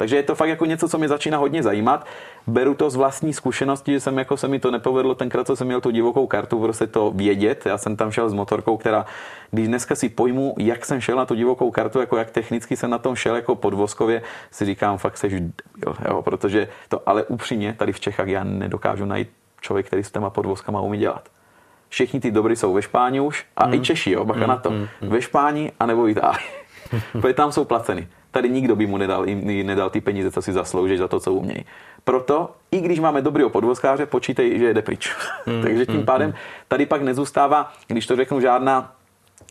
Takže 0.00 0.16
je 0.16 0.22
to 0.22 0.34
fakt 0.34 0.48
jako 0.48 0.66
něco, 0.66 0.88
co 0.88 0.98
mě 0.98 1.08
začíná 1.08 1.38
hodně 1.38 1.62
zajímat. 1.62 2.06
Beru 2.46 2.74
to 2.74 2.90
z 2.90 2.96
vlastní 2.96 3.32
zkušenosti, 3.32 3.92
že 3.92 4.00
jsem 4.00 4.18
jako 4.18 4.36
se 4.36 4.48
mi 4.48 4.58
to 4.60 4.70
nepovedlo 4.70 5.14
tenkrát, 5.14 5.46
co 5.46 5.56
jsem 5.56 5.66
měl 5.66 5.80
tu 5.80 5.90
divokou 5.90 6.26
kartu, 6.26 6.60
prostě 6.60 6.86
to 6.86 7.12
vědět. 7.14 7.66
Já 7.66 7.78
jsem 7.78 7.96
tam 7.96 8.10
šel 8.10 8.30
s 8.30 8.32
motorkou, 8.32 8.76
která, 8.76 9.06
když 9.50 9.68
dneska 9.68 9.94
si 9.94 10.08
pojmu, 10.08 10.54
jak 10.58 10.86
jsem 10.86 11.00
šel 11.00 11.16
na 11.16 11.26
tu 11.26 11.34
divokou 11.34 11.70
kartu, 11.70 12.00
jako 12.00 12.16
jak 12.16 12.30
technicky 12.30 12.76
jsem 12.76 12.90
na 12.90 12.98
tom 12.98 13.16
šel 13.16 13.36
jako 13.36 13.54
podvozkově, 13.54 14.22
si 14.50 14.64
říkám, 14.64 14.98
fakt 14.98 15.16
seš 15.16 15.32
jo, 15.86 15.94
jo, 16.08 16.22
protože 16.22 16.68
to 16.88 17.02
ale 17.06 17.24
upřímně 17.24 17.72
tady 17.72 17.92
v 17.92 18.00
Čechách 18.00 18.28
já 18.28 18.44
nedokážu 18.44 19.04
najít 19.04 19.28
člověk, 19.60 19.86
který 19.86 20.04
s 20.04 20.10
těma 20.10 20.30
podvozkama 20.30 20.80
umí 20.80 20.98
dělat. 20.98 21.28
Všichni 21.88 22.20
ty 22.20 22.30
dobrý 22.30 22.56
jsou 22.56 22.72
ve 22.72 22.82
Špáni 22.82 23.20
už 23.20 23.46
a 23.56 23.66
mm. 23.66 23.74
i 23.74 23.80
Češi, 23.80 24.10
jo, 24.10 24.24
bacha 24.24 24.40
mm, 24.40 24.48
na 24.48 24.56
to. 24.56 24.70
Mm, 24.70 24.88
mm. 25.00 25.08
Ve 25.08 25.22
Špáni 25.22 25.72
a 25.80 25.86
nebo 25.86 26.08
Itálii. 26.08 26.48
Protože 27.12 27.34
tam 27.34 27.52
jsou 27.52 27.64
placeny. 27.64 28.08
Tady 28.30 28.48
nikdo 28.48 28.76
by 28.76 28.86
mu 28.86 28.96
nedal, 28.96 29.28
jim 29.28 29.66
nedal 29.66 29.90
ty 29.90 30.00
peníze, 30.00 30.30
co 30.30 30.42
si 30.42 30.52
zaslouží 30.52 30.96
za 30.96 31.08
to, 31.08 31.20
co 31.20 31.32
umějí. 31.32 31.64
Proto, 32.04 32.50
i 32.70 32.80
když 32.80 33.00
máme 33.00 33.22
dobrého 33.22 33.50
podvozkáře, 33.50 34.06
počítej, 34.06 34.58
že 34.58 34.74
jde 34.74 34.82
pryč. 34.82 35.16
Mm, 35.46 35.62
Takže 35.62 35.86
tím 35.86 35.96
mm, 35.96 36.04
pádem 36.06 36.30
mm. 36.30 36.36
tady 36.68 36.86
pak 36.86 37.02
nezůstává, 37.02 37.72
když 37.86 38.06
to 38.06 38.16
řeknu, 38.16 38.40
žádná, 38.40 38.92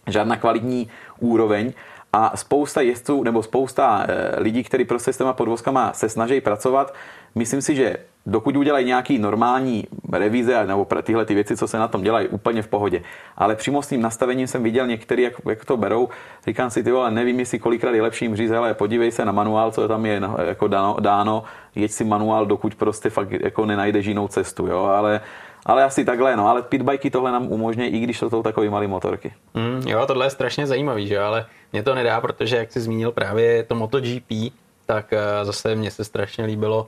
žádná 0.08 0.38
kvalitní 0.38 0.90
úroveň 1.20 1.74
a 2.14 2.38
spousta 2.38 2.82
jezdců 2.82 3.24
nebo 3.24 3.44
spousta 3.44 4.06
e, 4.08 4.40
lidí, 4.42 4.64
kteří 4.64 4.86
prostě 4.86 5.14
s 5.14 5.18
těma 5.18 5.34
podvozkama 5.34 5.94
se 5.94 6.10
snaží 6.10 6.42
pracovat, 6.42 6.94
myslím 7.36 7.62
si, 7.62 7.76
že 7.76 7.98
dokud 8.26 8.56
udělají 8.56 8.86
nějaký 8.86 9.20
normální 9.20 9.88
revize 10.14 10.66
nebo 10.66 10.88
tyhle 11.04 11.26
ty 11.26 11.34
věci, 11.34 11.58
co 11.58 11.68
se 11.68 11.78
na 11.78 11.88
tom 11.88 12.04
dělají, 12.04 12.28
úplně 12.28 12.62
v 12.62 12.68
pohodě. 12.68 13.02
Ale 13.38 13.56
přímo 13.56 13.82
s 13.82 13.88
tím 13.88 14.02
nastavením 14.02 14.48
jsem 14.48 14.64
viděl 14.64 14.88
některý, 14.88 15.24
jak, 15.24 15.34
jak 15.50 15.66
to 15.66 15.78
berou. 15.78 16.10
Říkám 16.48 16.70
si, 16.70 16.84
ty 16.84 16.92
vole, 16.92 17.12
nevím, 17.12 17.40
jestli 17.40 17.60
kolikrát 17.60 17.92
je 17.92 18.02
lepší 18.02 18.26
jim 18.26 18.36
říct, 18.36 18.52
ale 18.52 18.74
podívej 18.74 19.12
se 19.12 19.26
na 19.26 19.32
manuál, 19.32 19.72
co 19.72 19.88
tam 19.88 20.06
je 20.06 20.22
jako 20.46 20.68
dáno, 20.68 20.98
dáno 21.00 21.44
jeď 21.76 21.92
si 21.92 22.04
manuál, 22.04 22.46
dokud 22.46 22.76
prostě 22.76 23.10
fakt 23.10 23.32
jako 23.32 23.66
nenajdeš 23.66 24.06
jinou 24.06 24.28
cestu, 24.28 24.68
jo, 24.68 24.84
ale 24.84 25.22
ale 25.66 25.84
asi 25.84 26.06
takhle, 26.06 26.36
no, 26.36 26.48
ale 26.48 26.62
pitbajky 26.62 27.10
tohle 27.10 27.32
nám 27.32 27.52
umožňuje, 27.52 27.90
i 27.90 28.00
když 28.00 28.20
to 28.20 28.30
jsou 28.30 28.44
takové 28.44 28.70
malé 28.70 28.88
motorky. 28.88 29.34
Mm, 29.54 29.88
jo, 29.88 30.06
tohle 30.06 30.26
je 30.26 30.30
strašně 30.30 30.68
zajímavý, 30.68 31.08
že 31.08 31.20
ale 31.20 31.46
mě 31.74 31.84
to 31.84 31.96
nedá, 31.96 32.22
protože 32.22 32.58
jak 32.58 32.72
jsi 32.72 32.82
zmínil 32.82 33.12
právě 33.12 33.64
to 33.64 33.76
MotoGP, 33.76 34.54
tak 34.86 35.12
uh, 35.12 35.46
zase 35.46 35.76
mně 35.76 35.92
se 35.92 36.04
strašně 36.04 36.46
líbilo 36.46 36.88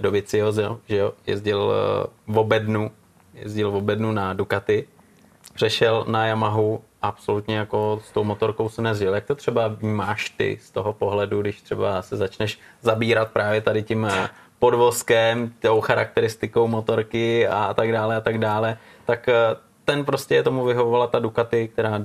do 0.00 0.10
Viciozo, 0.10 0.80
že 0.88 0.96
jo, 0.96 1.12
jezdil 1.26 1.72
eh, 1.72 2.06
v 2.26 2.38
obednu, 2.38 2.90
jezdil 3.34 3.70
v 3.70 3.74
obednu 3.74 4.12
na 4.12 4.32
Ducati, 4.32 4.86
přešel 5.54 6.04
na 6.08 6.26
Yamahu, 6.26 6.82
absolutně 7.02 7.56
jako 7.56 8.00
s 8.04 8.12
tou 8.12 8.24
motorkou 8.24 8.68
se 8.68 8.82
nezdil. 8.82 9.14
Jak 9.14 9.24
to 9.24 9.34
třeba 9.34 9.76
máš 9.80 10.30
ty 10.30 10.58
z 10.62 10.70
toho 10.70 10.92
pohledu, 10.92 11.40
když 11.40 11.62
třeba 11.62 12.02
se 12.02 12.16
začneš 12.16 12.58
zabírat 12.82 13.30
právě 13.32 13.60
tady 13.60 13.82
tím 13.82 14.04
eh, 14.04 14.28
podvozkem, 14.58 15.52
tou 15.58 15.80
charakteristikou 15.80 16.66
motorky 16.66 17.48
a 17.48 17.74
tak 17.74 17.92
dále 17.92 18.16
a 18.16 18.20
tak 18.20 18.38
dále, 18.38 18.78
tak 19.04 19.28
eh, 19.28 19.34
ten 19.88 20.04
prostě 20.04 20.42
tomu 20.42 20.64
vyhovovala 20.64 21.06
ta 21.06 21.18
Ducati, 21.18 21.68
která... 21.68 21.98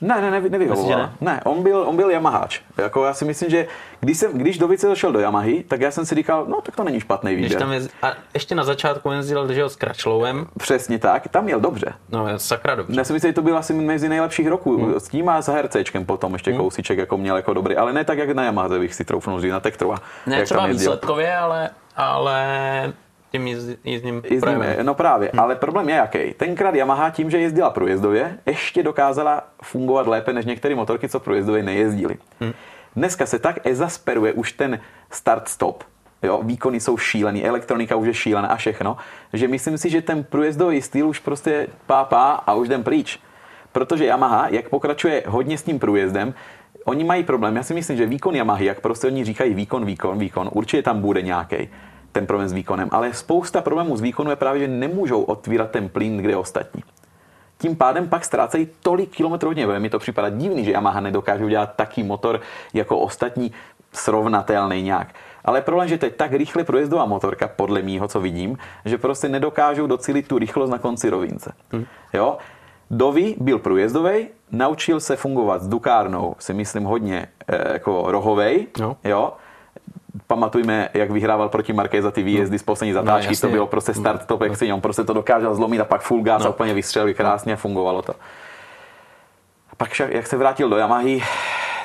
Ne, 0.00 0.20
ne, 0.20 0.30
ne, 0.30 0.40
nevyhovovala. 0.40 0.96
Ne? 0.96 1.12
ne, 1.20 1.40
on 1.44 1.62
byl, 1.62 1.84
on 1.88 1.96
byl 1.96 2.10
Yamaháč. 2.10 2.60
Jako 2.76 3.04
já 3.04 3.14
si 3.14 3.24
myslím, 3.24 3.50
že 3.50 3.66
když, 4.00 4.18
jsem, 4.18 4.38
když 4.38 4.58
do 4.58 4.68
Vice 4.68 4.86
došel 4.86 5.12
do 5.12 5.20
Yamahy, 5.20 5.64
tak 5.68 5.80
já 5.80 5.90
jsem 5.90 6.06
si 6.06 6.14
říkal, 6.14 6.46
no 6.48 6.60
tak 6.60 6.76
to 6.76 6.84
není 6.84 7.00
špatný 7.00 7.30
výběr. 7.30 7.48
Když 7.48 7.58
tam 7.58 7.72
jez... 7.72 7.88
A 8.02 8.12
ještě 8.34 8.54
na 8.54 8.64
začátku 8.64 9.10
jezdil 9.10 9.52
že 9.52 9.64
s 9.64 9.76
Kračlovem. 9.76 10.46
Přesně 10.58 10.98
tak, 10.98 11.28
tam 11.28 11.44
měl 11.44 11.60
dobře. 11.60 11.92
No, 12.08 12.38
sakra 12.38 12.74
dobře. 12.74 13.00
Já 13.00 13.04
si 13.04 13.12
myslím, 13.12 13.28
že 13.28 13.34
to 13.34 13.42
byl 13.42 13.58
asi 13.58 13.74
mezi 13.74 14.08
nejlepších 14.08 14.48
roků. 14.48 14.76
Hmm. 14.76 15.00
S 15.00 15.08
tím 15.08 15.28
a 15.28 15.42
s 15.42 15.48
HRCčkem 15.48 16.04
potom 16.04 16.32
ještě 16.32 16.50
hmm. 16.50 16.60
kousíček 16.60 16.98
jako 16.98 17.18
měl 17.18 17.36
jako 17.36 17.54
dobrý, 17.54 17.76
ale 17.76 17.92
ne 17.92 18.04
tak, 18.04 18.18
jak 18.18 18.30
na 18.30 18.44
Yamaha 18.44 18.68
bych 18.68 18.94
si 18.94 19.04
troufnul 19.04 19.40
říct, 19.40 19.52
na 19.52 19.60
Tektrova. 19.60 19.96
Ne 20.26 20.42
třeba 20.42 20.66
výsledkově, 20.66 21.36
ale, 21.36 21.70
ale 21.96 22.92
tím 23.34 23.46
jízdním 23.84 24.22
Jízdíme, 24.30 24.76
No 24.82 24.94
právě, 24.94 25.30
hmm. 25.32 25.40
ale 25.40 25.56
problém 25.56 25.88
je 25.88 25.94
jaký. 25.94 26.34
Tenkrát 26.36 26.74
Yamaha 26.74 27.10
tím, 27.10 27.30
že 27.30 27.38
jezdila 27.38 27.70
průjezdově, 27.70 28.38
ještě 28.46 28.82
dokázala 28.82 29.42
fungovat 29.62 30.06
lépe 30.06 30.32
než 30.32 30.46
některé 30.46 30.74
motorky, 30.74 31.08
co 31.08 31.20
průjezdově 31.20 31.62
nejezdily. 31.62 32.16
Hmm. 32.40 32.52
Dneska 32.96 33.26
se 33.26 33.38
tak 33.38 33.66
ezasperuje 33.66 34.32
už 34.32 34.52
ten 34.52 34.80
start-stop, 35.10 35.84
jo, 36.22 36.40
výkony 36.42 36.80
jsou 36.80 36.96
šílený, 36.96 37.44
elektronika 37.44 37.96
už 37.96 38.06
je 38.06 38.14
šílená 38.14 38.48
a 38.48 38.56
všechno, 38.56 38.96
že 39.32 39.48
myslím 39.48 39.78
si, 39.78 39.90
že 39.90 40.02
ten 40.02 40.24
průjezdový 40.24 40.82
styl 40.82 41.08
už 41.08 41.18
prostě 41.18 41.66
pápá 41.86 42.32
a 42.32 42.54
už 42.54 42.68
jdem 42.68 42.82
pryč. 42.82 43.18
Protože 43.72 44.04
Yamaha, 44.04 44.48
jak 44.48 44.68
pokračuje 44.68 45.22
hodně 45.26 45.58
s 45.58 45.62
tím 45.62 45.78
průjezdem, 45.78 46.34
oni 46.84 47.04
mají 47.04 47.24
problém. 47.24 47.56
Já 47.56 47.62
si 47.62 47.74
myslím, 47.74 47.96
že 47.96 48.06
výkon 48.06 48.34
Yamahy, 48.34 48.66
jak 48.66 48.80
prostě 48.80 49.06
oni 49.06 49.24
říkají 49.24 49.54
výkon, 49.54 49.84
výkon, 49.84 50.18
výkon, 50.18 50.50
určitě 50.52 50.82
tam 50.82 51.00
bude 51.00 51.22
nějaký 51.22 51.68
ten 52.14 52.26
problém 52.26 52.48
s 52.48 52.52
výkonem. 52.52 52.88
Ale 52.92 53.14
spousta 53.14 53.60
problémů 53.60 53.96
s 53.96 54.00
výkonu 54.00 54.30
je 54.30 54.36
právě, 54.36 54.60
že 54.60 54.68
nemůžou 54.68 55.22
otvírat 55.22 55.70
ten 55.70 55.88
plyn, 55.88 56.16
kde 56.16 56.36
ostatní. 56.36 56.82
Tím 57.58 57.76
pádem 57.76 58.08
pak 58.08 58.24
ztrácejí 58.24 58.68
tolik 58.82 59.10
kilometrů 59.10 59.48
hodně. 59.48 59.66
Mi 59.66 59.90
to 59.90 59.98
připadá 59.98 60.28
divný, 60.28 60.64
že 60.64 60.70
Yamaha 60.70 61.00
nedokáže 61.00 61.44
udělat 61.44 61.74
taký 61.76 62.02
motor 62.02 62.40
jako 62.74 62.98
ostatní 62.98 63.52
srovnatelný 63.92 64.82
nějak. 64.82 65.14
Ale 65.44 65.62
problém, 65.62 65.88
že 65.88 65.98
to 65.98 66.06
je 66.06 66.10
tak 66.10 66.32
rychle 66.32 66.64
projezdová 66.64 67.04
motorka, 67.04 67.48
podle 67.48 67.82
mýho, 67.82 68.08
co 68.08 68.20
vidím, 68.20 68.58
že 68.84 68.98
prostě 68.98 69.28
nedokážou 69.28 69.86
docílit 69.86 70.28
tu 70.28 70.38
rychlost 70.38 70.70
na 70.70 70.78
konci 70.78 71.10
rovince. 71.10 71.52
Hmm. 71.72 71.84
Jo? 72.12 72.38
Dovi 72.90 73.34
byl 73.38 73.58
průjezdový, 73.58 74.28
naučil 74.52 75.00
se 75.00 75.16
fungovat 75.16 75.62
s 75.62 75.68
dukárnou, 75.68 76.34
si 76.38 76.54
myslím 76.54 76.84
hodně 76.84 77.26
e, 77.48 77.72
jako 77.72 78.04
rohovej, 78.06 78.66
no. 78.80 78.96
jo 79.04 79.32
pamatujme, 80.26 80.88
jak 80.94 81.10
vyhrával 81.10 81.48
proti 81.48 81.72
Marquez 81.72 82.02
za 82.02 82.10
ty 82.10 82.22
výjezdy 82.22 82.58
z 82.58 82.62
poslední 82.62 82.92
no, 82.92 83.02
zatáčky, 83.02 83.34
no, 83.34 83.40
to 83.40 83.48
bylo 83.48 83.66
prostě 83.66 83.94
start 83.94 84.26
top 84.26 84.40
no. 84.40 84.74
on 84.74 84.80
prostě 84.80 85.04
to 85.04 85.12
dokázal 85.12 85.54
zlomit 85.54 85.80
a 85.80 85.84
pak 85.84 86.00
full 86.00 86.22
gas 86.22 86.42
no. 86.42 86.48
a 86.48 86.50
úplně 86.50 86.74
vystřelil 86.74 87.14
krásně 87.14 87.52
a 87.52 87.56
fungovalo 87.56 88.02
to. 88.02 88.12
A 89.72 89.76
pak, 89.76 89.98
jak 90.08 90.26
se 90.26 90.36
vrátil 90.36 90.68
do 90.68 90.76
Yamahy, 90.76 91.22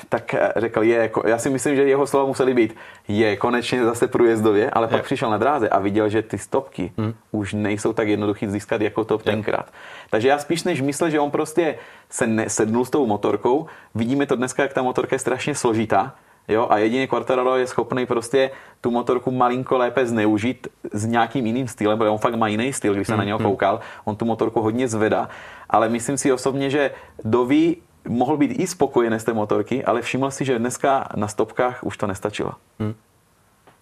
tak 0.09 0.33
eh, 0.33 0.53
řekl, 0.55 0.83
je, 0.83 0.97
jako, 0.97 1.23
já 1.27 1.37
si 1.37 1.49
myslím, 1.49 1.75
že 1.75 1.83
jeho 1.83 2.07
slova 2.07 2.25
museli 2.25 2.53
být, 2.53 2.75
je 3.07 3.35
konečně 3.35 3.85
zase 3.85 4.07
průjezdově, 4.07 4.69
ale 4.69 4.85
je. 4.85 4.89
pak 4.89 5.03
přišel 5.03 5.29
na 5.29 5.37
dráze 5.37 5.69
a 5.69 5.79
viděl, 5.79 6.09
že 6.09 6.21
ty 6.21 6.37
stopky 6.37 6.91
hmm. 6.97 7.13
už 7.31 7.53
nejsou 7.53 7.93
tak 7.93 8.07
jednoduchý 8.07 8.47
získat 8.47 8.81
jako 8.81 9.05
to 9.05 9.17
tenkrát. 9.17 9.71
Takže 10.09 10.27
já 10.27 10.37
spíš 10.37 10.63
než 10.63 10.81
myslel, 10.81 11.09
že 11.09 11.19
on 11.19 11.31
prostě 11.31 11.75
se 12.09 12.27
nesednul 12.27 12.85
s 12.85 12.89
tou 12.89 13.07
motorkou, 13.07 13.67
vidíme 13.95 14.25
to 14.25 14.35
dneska, 14.35 14.63
jak 14.63 14.73
ta 14.73 14.81
motorka 14.81 15.15
je 15.15 15.19
strašně 15.19 15.55
složitá, 15.55 16.15
Jo, 16.49 16.67
a 16.69 16.77
jedině 16.77 17.07
Quartararo 17.07 17.55
je 17.55 17.67
schopný 17.67 18.05
prostě 18.05 18.51
tu 18.81 18.91
motorku 18.91 19.31
malinko 19.31 19.77
lépe 19.77 20.05
zneužít 20.05 20.67
s 20.91 21.05
nějakým 21.05 21.45
jiným 21.45 21.67
stylem, 21.67 21.97
protože 21.97 22.09
on 22.09 22.17
fakt 22.17 22.35
má 22.35 22.47
jiný 22.47 22.73
styl, 22.73 22.93
když 22.93 23.07
se 23.07 23.17
na 23.17 23.23
něho 23.23 23.39
mhm. 23.39 23.47
koukal. 23.47 23.79
On 24.05 24.15
tu 24.15 24.25
motorku 24.25 24.61
hodně 24.61 24.87
zvedá, 24.87 25.29
ale 25.69 25.89
myslím 25.89 26.17
si 26.17 26.33
osobně, 26.33 26.69
že 26.69 26.91
Dovi 27.23 27.75
mohl 28.07 28.37
být 28.37 28.59
i 28.59 28.67
spokojený 28.67 29.19
z 29.19 29.23
té 29.23 29.33
motorky, 29.33 29.85
ale 29.85 30.01
všiml 30.01 30.31
si, 30.31 30.45
že 30.45 30.59
dneska 30.59 31.07
na 31.15 31.27
stopkách 31.27 31.83
už 31.83 31.97
to 31.97 32.07
nestačilo. 32.07 32.51
Hmm. 32.79 32.95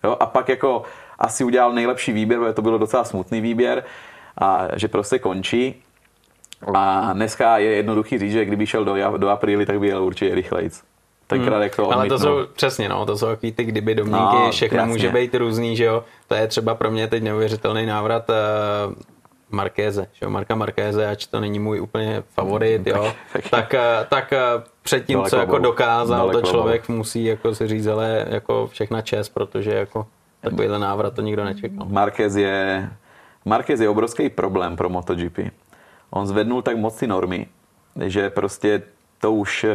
Jo, 0.03 0.17
a 0.19 0.25
pak 0.25 0.49
jako 0.49 0.83
asi 1.19 1.43
udělal 1.43 1.73
nejlepší 1.73 2.11
výběr, 2.11 2.39
protože 2.39 2.53
to 2.53 2.61
bylo 2.61 2.77
docela 2.77 3.03
smutný 3.03 3.41
výběr, 3.41 3.83
a 4.37 4.67
že 4.75 4.87
prostě 4.87 5.19
končí. 5.19 5.83
A 6.73 7.13
dneska 7.13 7.57
je 7.57 7.71
jednoduchý 7.75 8.19
říct, 8.19 8.31
že 8.31 8.45
kdyby 8.45 8.65
šel 8.65 8.85
do, 8.85 9.17
do 9.17 9.29
apríly, 9.29 9.65
tak 9.65 9.79
by 9.79 9.87
jel 9.87 10.03
určitě 10.03 10.35
rychlejc 10.35 10.83
tenkrát 11.27 11.53
hmm. 11.53 11.63
jak 11.63 11.75
to 11.75 11.91
Ale 11.91 12.07
to 12.07 12.19
jsou, 12.19 12.37
přesně 12.53 12.89
no, 12.89 13.05
to 13.05 13.17
jsou 13.17 13.25
takový 13.25 13.51
ty 13.51 13.63
kdyby 13.63 13.95
domínky, 13.95 14.35
no, 14.35 14.51
všechno 14.51 14.77
jasně. 14.77 14.91
může 14.91 15.09
být 15.09 15.35
různý, 15.35 15.75
že 15.77 15.83
jo. 15.83 16.03
To 16.27 16.35
je 16.35 16.47
třeba 16.47 16.75
pro 16.75 16.91
mě 16.91 17.07
teď 17.07 17.23
neuvěřitelný 17.23 17.85
návrat 17.85 18.29
uh, 18.29 18.93
Markéze, 19.49 20.07
že 20.13 20.25
jo, 20.25 20.29
Marka 20.29 20.55
Markéze, 20.55 21.07
ač 21.07 21.27
to 21.27 21.39
není 21.39 21.59
můj 21.59 21.81
úplně 21.81 22.23
favorit, 22.29 22.87
jo, 22.87 23.13
tak, 23.51 23.75
tak 24.09 24.33
předtím, 24.83 25.23
co 25.23 25.37
jako 25.37 25.57
dokázal, 25.57 26.31
to 26.31 26.41
člověk 26.41 26.89
musí 26.89 27.25
jako 27.25 27.55
si 27.55 27.67
říct, 27.67 27.87
ale 27.87 28.25
jako 28.29 28.67
všechna 28.67 29.01
čest, 29.01 29.29
protože 29.29 29.73
jako 29.73 30.07
takovýhle 30.41 30.79
návrat 30.79 31.13
to 31.13 31.21
nikdo 31.21 31.45
nečekal. 31.45 31.87
Marquez 31.89 32.35
je, 32.35 32.89
Marquez 33.45 33.79
je 33.79 33.89
obrovský 33.89 34.29
problém 34.29 34.75
pro 34.75 34.89
MotoGP. 34.89 35.39
On 36.09 36.27
zvednul 36.27 36.61
tak 36.61 36.77
moc 36.77 36.95
ty 36.95 37.07
normy, 37.07 37.47
že 38.05 38.29
prostě 38.29 38.81
to 39.19 39.33
už... 39.33 39.65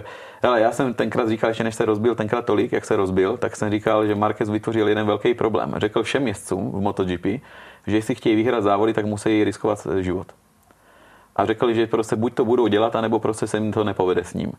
Hele, 0.42 0.60
já 0.60 0.72
jsem 0.72 0.94
tenkrát 0.94 1.28
říkal, 1.28 1.52
že 1.52 1.64
než 1.64 1.74
se 1.74 1.84
rozbil 1.84 2.14
tenkrát 2.14 2.44
tolik, 2.44 2.72
jak 2.72 2.84
se 2.84 2.96
rozbil, 2.96 3.36
tak 3.36 3.56
jsem 3.56 3.70
říkal, 3.70 4.06
že 4.06 4.14
Marquez 4.14 4.50
vytvořil 4.50 4.88
jeden 4.88 5.06
velký 5.06 5.34
problém. 5.34 5.74
Řekl 5.76 6.02
všem 6.02 6.28
jezdcům 6.28 6.70
v 6.70 6.80
MotoGP, 6.80 7.26
že 7.86 7.96
jestli 7.96 8.14
chtějí 8.14 8.36
vyhrát 8.36 8.62
závody, 8.62 8.92
tak 8.92 9.06
musí 9.06 9.44
riskovat 9.44 9.86
život. 10.00 10.26
A 11.36 11.46
řekl, 11.46 11.72
že 11.72 11.86
prostě 11.86 12.16
buď 12.16 12.34
to 12.34 12.44
budou 12.44 12.66
dělat, 12.66 12.96
anebo 12.96 13.18
prostě 13.18 13.46
se 13.46 13.56
jim 13.56 13.72
to 13.72 13.84
nepovede 13.84 14.24
s 14.24 14.34
ním 14.34 14.52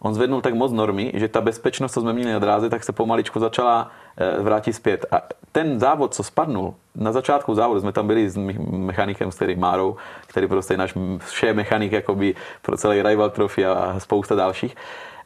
on 0.00 0.14
zvednul 0.14 0.40
tak 0.40 0.54
moc 0.54 0.72
normy, 0.72 1.12
že 1.14 1.28
ta 1.28 1.40
bezpečnost, 1.40 1.92
co 1.92 2.00
jsme 2.00 2.12
měli 2.12 2.32
na 2.32 2.38
dráze, 2.38 2.70
tak 2.70 2.84
se 2.84 2.92
pomaličku 2.92 3.40
začala 3.40 3.90
eh, 4.16 4.42
vrátit 4.42 4.72
zpět. 4.72 5.06
A 5.10 5.22
ten 5.52 5.80
závod, 5.80 6.14
co 6.14 6.22
spadnul, 6.22 6.74
na 6.94 7.12
začátku 7.12 7.54
závodu 7.54 7.80
jsme 7.80 7.92
tam 7.92 8.06
byli 8.06 8.30
s 8.30 8.36
mechanikem, 8.70 9.32
s 9.32 9.36
kterým 9.36 9.60
Márou, 9.60 9.96
který 10.26 10.46
prostě 10.46 10.74
je 10.74 10.78
náš 10.78 10.94
vše 11.18 11.54
mechanik 11.54 11.92
jakoby 11.92 12.34
pro 12.62 12.76
celý 12.76 13.02
Rival 13.02 13.30
Trophy 13.30 13.66
a 13.66 13.94
spousta 13.98 14.34
dalších, 14.34 14.76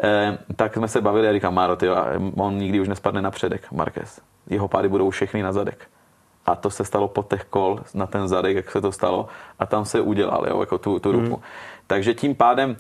eh, 0.03 0.39
tak 0.57 0.75
jsme 0.75 0.89
se 0.89 1.01
bavili 1.01 1.29
a 1.29 1.33
říkám, 1.33 1.55
Máro, 1.55 1.77
tyjo, 1.77 1.97
on 2.37 2.57
nikdy 2.57 2.81
už 2.81 2.89
nespadne 2.89 3.23
na 3.23 3.31
předek, 3.31 3.73
Marquez. 3.73 4.21
Jeho 4.51 4.69
pády 4.69 4.89
budou 4.89 5.11
všechny 5.11 5.43
na 5.43 5.53
zadek. 5.53 5.87
A 6.47 6.57
to 6.57 6.71
se 6.71 6.85
stalo 6.85 7.09
po 7.09 7.23
těch 7.23 7.45
kol 7.45 7.81
na 7.95 8.07
ten 8.07 8.29
zadek, 8.29 8.57
jak 8.57 8.71
se 8.71 8.81
to 8.81 8.93
stalo, 8.93 9.29
a 9.59 9.67
tam 9.67 9.85
se 9.85 10.01
udělal, 10.01 10.47
jo, 10.49 10.61
jako 10.61 10.79
tu, 10.79 10.99
tu 10.99 11.13
ruku. 11.13 11.37
Mm. 11.37 11.43
Takže 11.87 12.15
tím 12.15 12.35
pádem 12.35 12.77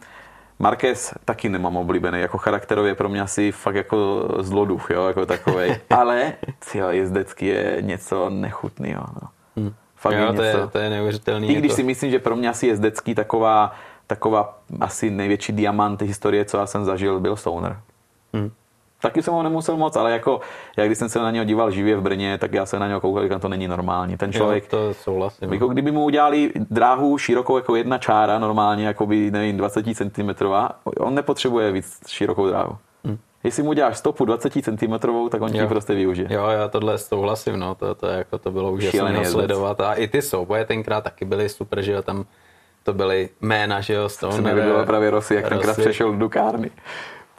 Marquez 0.61 1.15
taky 1.25 1.49
nemám 1.49 1.77
oblíbený, 1.77 2.21
jako 2.21 2.39
charakterově 2.39 2.95
pro 2.95 3.09
mě 3.09 3.21
asi 3.21 3.53
fakt 3.53 3.75
jako 3.75 4.29
zloduch, 4.39 4.91
jo, 4.91 5.07
jako 5.07 5.27
takovej. 5.27 5.81
Ale 5.91 6.33
jo, 6.75 6.89
jezdecký 6.91 7.47
je 7.47 7.77
něco 7.81 8.31
nechutného. 8.31 9.07
No. 9.23 9.29
Hmm. 9.57 9.75
Fakt 9.97 10.15
jo, 10.15 10.21
je 10.21 10.27
to, 10.27 10.33
něco, 10.33 10.59
je, 10.59 10.67
to 10.67 10.79
je 10.79 10.91
neuvěřitelný. 10.91 11.49
I 11.49 11.55
když 11.55 11.71
to... 11.71 11.77
si 11.77 11.83
myslím, 11.83 12.11
že 12.11 12.19
pro 12.19 12.37
mě 12.37 12.49
asi 12.49 12.67
jezdecký 12.67 13.15
taková, 13.15 13.73
taková 14.07 14.59
asi 14.81 15.11
největší 15.11 15.53
diamant 15.53 16.03
historie, 16.03 16.45
co 16.45 16.57
já 16.57 16.67
jsem 16.67 16.85
zažil, 16.85 17.21
byl 17.21 17.37
Stoner. 17.37 17.81
Hmm. 18.35 18.51
Taky 19.03 19.23
jsem 19.23 19.35
ho 19.35 19.43
nemusel 19.43 19.77
moc, 19.77 19.97
ale 19.97 20.13
jako, 20.13 20.41
jak 20.77 20.87
když 20.87 20.99
jsem 20.99 21.09
se 21.09 21.19
na 21.19 21.31
něho 21.31 21.45
díval 21.45 21.71
živě 21.71 21.97
v 21.97 22.03
Brně, 22.03 22.39
tak 22.39 22.53
já 22.53 22.67
se 22.67 22.79
na 22.79 22.89
něho 22.89 23.01
koukal, 23.01 23.39
to 23.41 23.49
není 23.49 23.69
normální. 23.69 24.17
Ten 24.17 24.33
člověk, 24.33 24.65
jo, 24.65 24.69
to 24.71 24.95
souhlasím. 24.95 25.53
Jako 25.53 25.69
kdyby 25.69 25.91
mu 25.91 26.05
udělali 26.05 26.53
dráhu 26.71 27.19
širokou 27.19 27.57
jako 27.57 27.77
jedna 27.77 27.99
čára, 27.99 28.39
normálně, 28.39 28.87
jako 28.87 29.07
by, 29.07 29.31
nevím, 29.31 29.57
20 29.57 29.85
cm, 29.95 30.31
on 30.99 31.15
nepotřebuje 31.15 31.73
víc 31.73 32.01
širokou 32.07 32.47
dráhu. 32.47 32.77
Hmm. 33.05 33.19
Jestli 33.45 33.63
mu 33.63 33.73
děláš 33.73 33.99
stopu 33.99 34.25
20 34.25 34.53
cm, 34.53 34.99
tak 35.31 35.43
on 35.43 35.53
ti 35.53 35.67
prostě 35.67 35.95
využije. 35.95 36.29
Jo, 36.31 36.47
já 36.47 36.69
tohle 36.69 36.99
souhlasím, 36.99 37.59
no, 37.59 37.75
to, 37.75 37.95
to, 37.95 38.07
jako 38.07 38.39
to 38.39 38.51
bylo 38.51 38.73
úžasné 38.73 39.25
sledovat. 39.25 39.81
A 39.81 39.95
i 39.95 40.09
ty 40.09 40.23
souboje 40.23 40.65
tenkrát 40.65 41.05
taky 41.05 41.25
byly 41.25 41.49
super, 41.49 41.83
že 41.83 41.93
jo, 41.93 42.03
tam 42.03 42.25
to 42.83 42.93
byly 42.93 43.29
jména, 43.41 43.81
že 43.81 43.95
jo, 43.95 44.09
Stone. 44.09 44.37
Co 44.37 44.43
bylo 44.43 44.87
právě 44.87 45.11
Rossi, 45.11 45.35
jak 45.35 45.45
Rossi. 45.45 45.55
tenkrát 45.55 45.79
přešel 45.79 46.13
do 46.13 46.29
kárny. 46.29 46.71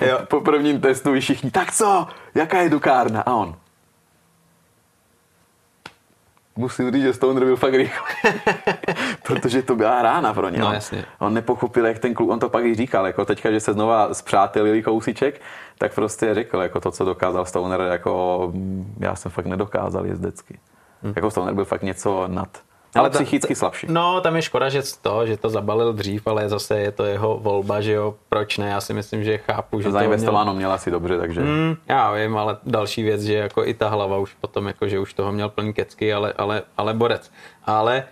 Jo. 0.02 0.20
Po 0.28 0.42
prvním 0.42 0.82
testu 0.82 1.20
všichni, 1.20 1.52
tak 1.52 1.72
co, 1.72 2.08
jaká 2.36 2.62
je 2.62 2.70
dukárna? 2.70 3.22
A 3.22 3.34
on. 3.34 3.56
Musím 6.56 6.92
říct, 6.92 7.02
že 7.02 7.14
Stoner 7.14 7.46
byl 7.46 7.56
fakt 7.56 7.74
rychle. 7.74 8.08
Protože 9.24 9.62
to 9.62 9.76
byla 9.76 10.02
rána 10.02 10.34
pro 10.34 10.50
ně. 10.50 10.60
No, 10.60 10.74
jasně. 10.74 11.06
On 11.20 11.34
nepochopil, 11.34 11.86
jak 11.86 12.00
ten 12.00 12.14
kluk, 12.14 12.30
on 12.30 12.40
to 12.40 12.50
pak 12.50 12.66
i 12.66 12.76
říkal, 12.76 13.08
jako 13.08 13.26
teďka, 13.26 13.52
že 13.52 13.60
se 13.60 13.74
znova 13.74 14.14
zpřátelili 14.14 14.84
kousíček, 14.84 15.42
tak 15.78 15.94
prostě 15.94 16.34
řekl, 16.34 16.62
jako 16.62 16.80
to, 16.80 16.92
co 16.92 17.06
dokázal 17.06 17.46
Stoner, 17.46 17.82
jako 17.82 18.52
mm, 18.54 18.96
já 19.00 19.16
jsem 19.16 19.32
fakt 19.32 19.46
nedokázal 19.46 20.06
jezdecky. 20.06 20.60
Hmm. 21.04 21.14
Jako 21.16 21.32
Stoner 21.32 21.54
byl 21.54 21.66
fakt 21.66 21.82
něco 21.82 22.28
nad. 22.28 22.62
Ale 22.96 23.10
ta, 23.10 23.20
psychicky 23.20 23.56
slabší. 23.56 23.88
No, 23.90 24.22
tam 24.22 24.36
je 24.36 24.42
škoda, 24.42 24.70
že 24.70 24.82
to, 25.02 25.26
že 25.26 25.38
to 25.38 25.50
zabalil 25.50 25.94
dřív, 25.94 26.28
ale 26.28 26.50
zase 26.50 26.80
je 26.80 26.92
to 26.92 27.04
jeho 27.06 27.38
volba, 27.38 27.82
že 27.82 27.92
jo, 27.92 28.16
proč 28.30 28.58
ne, 28.58 28.70
já 28.70 28.82
si 28.82 28.94
myslím, 28.94 29.24
že 29.24 29.38
chápu, 29.38 29.82
že 29.82 29.92
Zainvestováno 29.92 30.54
měl... 30.54 30.56
měl 30.56 30.72
asi 30.72 30.92
dobře, 30.92 31.18
takže... 31.18 31.42
Mm, 31.42 31.76
já 31.88 32.14
vím, 32.14 32.38
ale 32.38 32.58
další 32.64 33.04
věc, 33.04 33.22
že 33.22 33.34
jako 33.34 33.66
i 33.66 33.74
ta 33.74 33.90
hlava 33.90 34.18
už 34.18 34.34
potom, 34.42 34.68
jako, 34.68 34.88
že 34.88 35.00
už 35.00 35.14
toho 35.14 35.32
měl 35.32 35.50
plný 35.50 35.74
kecky, 35.74 36.14
ale, 36.14 36.34
ale, 36.38 36.64
ale 36.78 36.94
borec. 36.94 37.32
Ale 37.66 38.04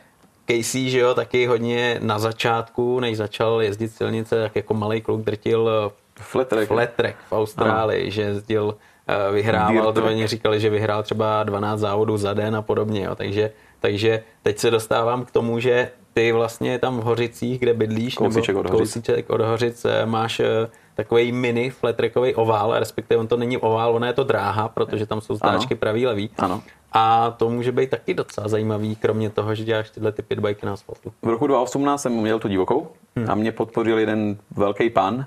Casey, 0.50 0.90
že 0.90 1.00
jo, 1.00 1.14
taky 1.14 1.46
hodně 1.46 2.00
na 2.02 2.20
začátku, 2.20 3.00
než 3.00 3.18
začal 3.18 3.62
jezdit 3.62 3.90
silnice, 3.90 4.42
tak 4.44 4.56
jako 4.56 4.74
malý 4.74 5.02
kluk 5.02 5.22
drtil 5.22 5.70
eh, 5.90 5.92
flat 6.20 6.48
track, 6.48 6.68
flat 6.68 6.90
track 6.96 7.16
v 7.30 7.34
Austrálii, 7.34 8.02
ano. 8.02 8.12
že 8.12 8.22
jezdil, 8.22 8.76
eh, 9.08 9.32
vyhrával, 9.32 9.94
to 9.94 10.04
oni 10.04 10.28
říkali, 10.28 10.60
že 10.60 10.70
vyhrál 10.70 11.04
třeba 11.04 11.44
12 11.44 11.80
závodů 11.80 12.18
za 12.18 12.34
den 12.34 12.56
a 12.56 12.62
podobně, 12.62 13.04
jo, 13.04 13.16
takže 13.16 13.52
takže 13.80 14.24
teď 14.44 14.58
se 14.58 14.72
dostávám 14.72 15.26
k 15.26 15.32
tomu, 15.32 15.60
že 15.60 15.92
ty 16.14 16.32
vlastně 16.32 16.80
tam 16.80 16.98
v 16.98 17.04
Hořicích, 17.04 17.60
kde 17.60 17.74
bydlíš, 17.74 18.16
kousíček 18.16 18.56
nebo 18.56 18.60
od 18.60 18.70
Hořic. 18.70 18.94
kousíček 18.94 19.30
od 19.30 19.42
Hořic, 19.42 19.86
eh, 19.86 20.06
máš 20.06 20.40
eh, 20.40 20.70
takový 20.96 21.32
mini 21.32 21.70
flattrackový 21.70 22.36
ovál, 22.36 22.80
respektive 22.80 23.20
on 23.20 23.28
to 23.28 23.38
není 23.38 23.58
ovál, 23.58 23.96
ona 23.96 24.08
je 24.08 24.14
to 24.14 24.24
dráha, 24.24 24.68
protože 24.68 25.06
tam 25.06 25.22
jsou 25.22 25.36
zdáčky 25.36 25.76
pravý, 25.76 26.06
levý. 26.08 26.30
Ano. 26.38 26.62
A 26.92 27.32
to 27.32 27.50
může 27.50 27.72
být 27.72 27.90
taky 27.90 28.14
docela 28.14 28.48
zajímavý, 28.48 28.96
kromě 28.96 29.30
toho, 29.30 29.56
že 29.56 29.64
děláš 29.64 29.90
tyhle 29.90 30.12
ty 30.12 30.22
pitbajky 30.22 30.66
na 30.66 30.74
asfaltu. 30.74 31.14
V 31.22 31.28
roku 31.28 31.48
2018 31.48 32.02
jsem 32.02 32.14
měl 32.14 32.40
tu 32.40 32.48
divokou 32.48 32.88
hmm. 33.16 33.30
a 33.30 33.36
mě 33.36 33.52
podpořil 33.52 34.00
jeden 34.00 34.38
velký 34.52 34.90
pan, 34.90 35.26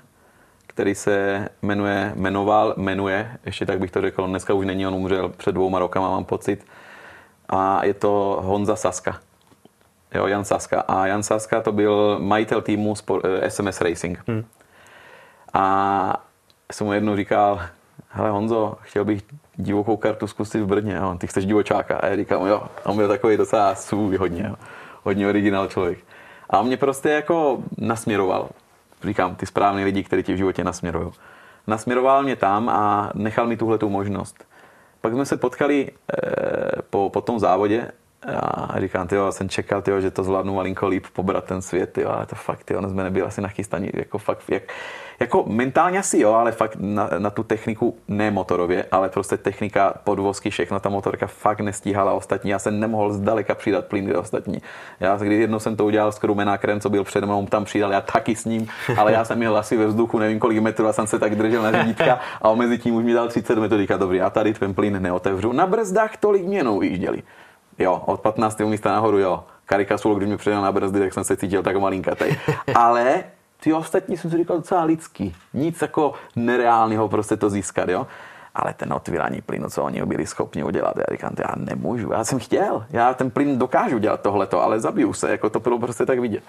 který 0.67 0.95
se 0.95 1.47
jmenuje, 1.61 2.13
jmenoval, 2.15 2.73
jmenuje, 2.77 3.37
ještě 3.45 3.65
tak 3.65 3.79
bych 3.79 3.91
to 3.91 4.01
řekl, 4.01 4.27
dneska 4.27 4.53
už 4.53 4.65
není, 4.65 4.87
on 4.87 4.95
umřel 4.95 5.29
před 5.29 5.51
dvouma 5.51 5.79
rokama, 5.79 6.09
mám 6.09 6.25
pocit, 6.25 6.65
a 7.53 7.85
je 7.85 7.93
to 7.93 8.39
Honza 8.41 8.75
Saska. 8.75 9.19
Jo, 10.13 10.27
Jan 10.27 10.45
Saska. 10.45 10.81
A 10.81 11.07
Jan 11.07 11.23
Saska 11.23 11.61
to 11.61 11.71
byl 11.71 12.19
majitel 12.19 12.61
týmu 12.61 12.95
SMS 13.47 13.81
eh, 13.81 13.83
Racing. 13.83 14.19
Hmm. 14.27 14.45
A 15.53 16.25
jsem 16.71 16.87
mu 16.87 16.93
jednou 16.93 17.15
říkal, 17.15 17.61
hele 18.09 18.29
Honzo, 18.29 18.77
chtěl 18.81 19.05
bych 19.05 19.21
divokou 19.55 19.97
kartu 19.97 20.27
zkusit 20.27 20.61
v 20.61 20.67
Brně. 20.67 20.93
Jo. 20.93 21.15
Ty 21.17 21.27
chceš 21.27 21.45
divočáka? 21.45 21.97
A 21.97 22.05
já 22.05 22.15
říkám, 22.15 22.47
jo. 22.47 22.63
A 22.85 22.89
on 22.89 22.97
byl 22.97 23.07
takový 23.07 23.37
docela 23.37 23.75
svůj 23.75 24.17
hodně. 24.17 24.45
Jo. 24.49 24.55
Hodně 25.03 25.27
originál 25.27 25.67
člověk. 25.67 25.99
A 26.49 26.59
on 26.59 26.67
mě 26.67 26.77
prostě 26.77 27.09
jako 27.09 27.57
nasměroval. 27.77 28.49
Říkám, 29.03 29.35
ty 29.35 29.45
správný 29.45 29.83
lidi, 29.83 30.03
kteří 30.03 30.23
ti 30.23 30.33
v 30.33 30.37
životě 30.37 30.63
nasměrují. 30.63 31.11
Nasměroval 31.67 32.23
mě 32.23 32.35
tam 32.35 32.69
a 32.69 33.11
nechal 33.13 33.47
mi 33.47 33.57
tuhle 33.57 33.77
tu 33.77 33.89
možnost. 33.89 34.45
Pak 35.03 35.13
jsme 35.13 35.25
se 35.25 35.37
potkali 35.37 35.91
e, 35.91 36.81
po, 36.89 37.09
po 37.09 37.21
tom 37.21 37.39
závodě 37.39 37.91
a 38.27 38.79
říkám, 38.79 39.07
tyjo, 39.07 39.31
jsem 39.31 39.49
čekal, 39.49 39.81
tyjo, 39.81 40.01
že 40.01 40.11
to 40.11 40.23
zvládnu 40.23 40.55
malinko 40.55 40.87
líp 40.87 41.05
pobrat 41.13 41.45
ten 41.45 41.61
svět, 41.61 41.93
tyjo, 41.93 42.09
ale 42.09 42.25
to 42.25 42.35
fakt, 42.35 42.63
tyjo, 42.63 42.89
jsme 42.89 43.03
nebyli 43.03 43.25
asi 43.25 43.41
nachystaní, 43.41 43.89
jako 43.93 44.17
fakt, 44.17 44.43
jak, 44.49 44.63
jako 45.23 45.43
mentálně 45.47 45.99
asi 45.99 46.19
jo, 46.19 46.33
ale 46.33 46.51
fakt 46.51 46.77
na, 46.79 47.09
na 47.17 47.29
tu 47.29 47.43
techniku, 47.43 47.97
ne 48.07 48.31
motorově, 48.31 48.85
ale 48.91 49.09
prostě 49.09 49.37
technika, 49.37 49.93
podvozky, 50.03 50.49
všechno, 50.49 50.79
ta 50.79 50.89
motorka 50.89 51.27
fakt 51.27 51.59
nestíhala 51.59 52.13
ostatní. 52.13 52.51
Já 52.51 52.59
jsem 52.59 52.79
nemohl 52.79 53.13
zdaleka 53.13 53.55
přidat 53.55 53.85
plyn 53.85 54.09
do 54.09 54.19
ostatní. 54.19 54.61
Já, 54.99 55.17
když 55.17 55.39
jednou 55.39 55.59
jsem 55.59 55.75
to 55.75 55.85
udělal 55.85 56.11
s 56.11 56.19
Krumenákrem, 56.19 56.79
co 56.79 56.89
byl 56.89 57.03
přede 57.03 57.27
mnou, 57.27 57.45
tam 57.45 57.65
přidal, 57.65 57.91
já 57.91 58.01
taky 58.01 58.35
s 58.35 58.45
ním, 58.45 58.67
ale 58.97 59.11
já 59.11 59.25
jsem 59.25 59.37
měl 59.37 59.57
asi 59.57 59.77
ve 59.77 59.87
vzduchu, 59.87 60.19
nevím 60.19 60.39
kolik 60.39 60.59
metrů, 60.59 60.87
a 60.87 60.93
jsem 60.93 61.07
se 61.07 61.19
tak 61.19 61.35
držel 61.35 61.63
na 61.63 61.71
řídítka 61.71 62.19
a 62.41 62.53
mezi 62.53 62.77
tím 62.77 62.95
už 62.95 63.03
mi 63.03 63.13
dal 63.13 63.27
30 63.27 63.57
metrů, 63.57 63.77
říká, 63.77 63.97
dobrý, 63.97 64.17
já 64.17 64.29
tady 64.29 64.53
ten 64.53 64.73
plyn 64.73 65.01
neotevřu. 65.01 65.51
Na 65.51 65.67
brzdách 65.67 66.17
tolik 66.17 66.45
měnou 66.45 66.79
vyjížděli. 66.79 67.23
Jo, 67.79 68.01
od 68.05 68.19
15. 68.21 68.59
místa 68.59 68.91
nahoru, 68.91 69.19
jo. 69.19 69.43
Karika 69.65 69.97
Sulo, 69.97 70.15
když 70.15 70.29
mi 70.29 70.37
přidal 70.37 70.61
na 70.61 70.71
brzdy, 70.71 70.99
tak 70.99 71.13
jsem 71.13 71.23
se 71.23 71.37
cítil 71.37 71.63
tak 71.63 71.77
malinkatej. 71.77 72.35
Ale 72.75 73.23
ty 73.63 73.73
ostatní 73.73 74.17
jsem 74.17 74.31
si 74.31 74.37
říkal 74.37 74.57
docela 74.57 74.83
lidský. 74.83 75.35
Nic 75.53 75.81
jako 75.81 76.13
nereálného 76.35 77.09
prostě 77.09 77.37
to 77.37 77.49
získat, 77.49 77.89
jo. 77.89 78.07
Ale 78.55 78.73
ten 78.73 78.93
otvírání 78.93 79.41
plynu, 79.41 79.69
co 79.69 79.83
oni 79.83 80.05
byli 80.05 80.27
schopni 80.27 80.63
udělat, 80.63 80.93
já 80.97 81.03
říkám, 81.11 81.31
já 81.39 81.55
nemůžu, 81.55 82.11
já 82.11 82.23
jsem 82.23 82.39
chtěl, 82.39 82.85
já 82.89 83.13
ten 83.13 83.31
plyn 83.31 83.59
dokážu 83.59 83.97
dělat 83.97 84.21
tohleto, 84.21 84.61
ale 84.61 84.79
zabiju 84.79 85.13
se, 85.13 85.31
jako 85.31 85.49
to 85.49 85.59
bylo 85.59 85.79
prostě 85.79 86.05
tak 86.05 86.19
vidět. 86.19 86.43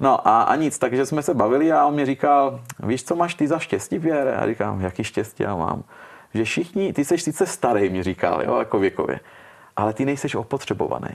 No 0.00 0.28
a, 0.28 0.42
a 0.42 0.56
nic, 0.56 0.78
takže 0.78 1.06
jsme 1.06 1.22
se 1.22 1.34
bavili 1.34 1.72
a 1.72 1.86
on 1.86 1.94
mi 1.94 2.06
říkal, 2.06 2.60
víš, 2.82 3.04
co 3.04 3.16
máš 3.16 3.34
ty 3.34 3.48
za 3.48 3.58
štěstí, 3.58 3.98
Pierre? 3.98 4.30
Já 4.30 4.46
říkám, 4.46 4.80
jaký 4.80 5.04
štěstí 5.04 5.42
já 5.42 5.56
mám? 5.56 5.84
Že 6.34 6.44
všichni, 6.44 6.92
ty 6.92 7.04
jsi 7.04 7.18
sice 7.18 7.46
starý, 7.46 7.88
mi 7.88 8.02
říkal, 8.02 8.42
jo, 8.42 8.58
jako 8.58 8.78
věkově, 8.78 9.20
ale 9.76 9.92
ty 9.92 10.04
nejseš 10.04 10.34
opotřebovaný. 10.34 11.14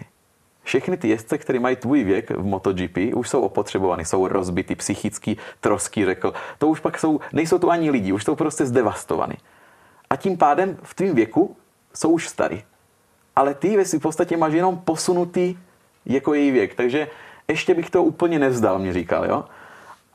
Všechny 0.64 0.98
ty 0.98 1.10
jezdce, 1.10 1.38
které 1.38 1.60
mají 1.60 1.76
tvůj 1.76 2.04
věk 2.04 2.32
v 2.32 2.44
MotoGP, 2.44 2.98
už 3.16 3.30
jsou 3.30 3.42
opotřebovaný, 3.42 4.06
jsou 4.06 4.28
rozbity, 4.28 4.76
psychicky 4.76 5.38
trosky, 5.60 6.06
řekl. 6.06 6.34
To 6.58 6.68
už 6.68 6.80
pak 6.80 7.00
jsou, 7.00 7.20
nejsou 7.34 7.60
to 7.60 7.70
ani 7.70 7.92
lidi, 7.92 8.12
už 8.12 8.24
jsou 8.24 8.36
prostě 8.36 8.66
zdevastovaný. 8.66 9.36
A 10.10 10.16
tím 10.16 10.38
pádem 10.38 10.78
v 10.84 10.94
tvém 10.94 11.16
věku 11.16 11.56
jsou 11.94 12.10
už 12.10 12.28
starý. 12.28 12.64
Ale 13.36 13.54
ty 13.54 13.86
si 13.86 14.00
v 14.00 14.02
podstatě 14.02 14.38
máš 14.38 14.54
jenom 14.54 14.78
posunutý 14.78 15.58
jako 16.06 16.34
její 16.34 16.52
věk. 16.52 16.76
Takže 16.76 17.08
ještě 17.48 17.74
bych 17.74 17.90
to 17.90 18.04
úplně 18.04 18.40
nevzdal, 18.40 18.80
mě 18.80 18.94
říkal, 18.94 19.26
jo. 19.26 19.46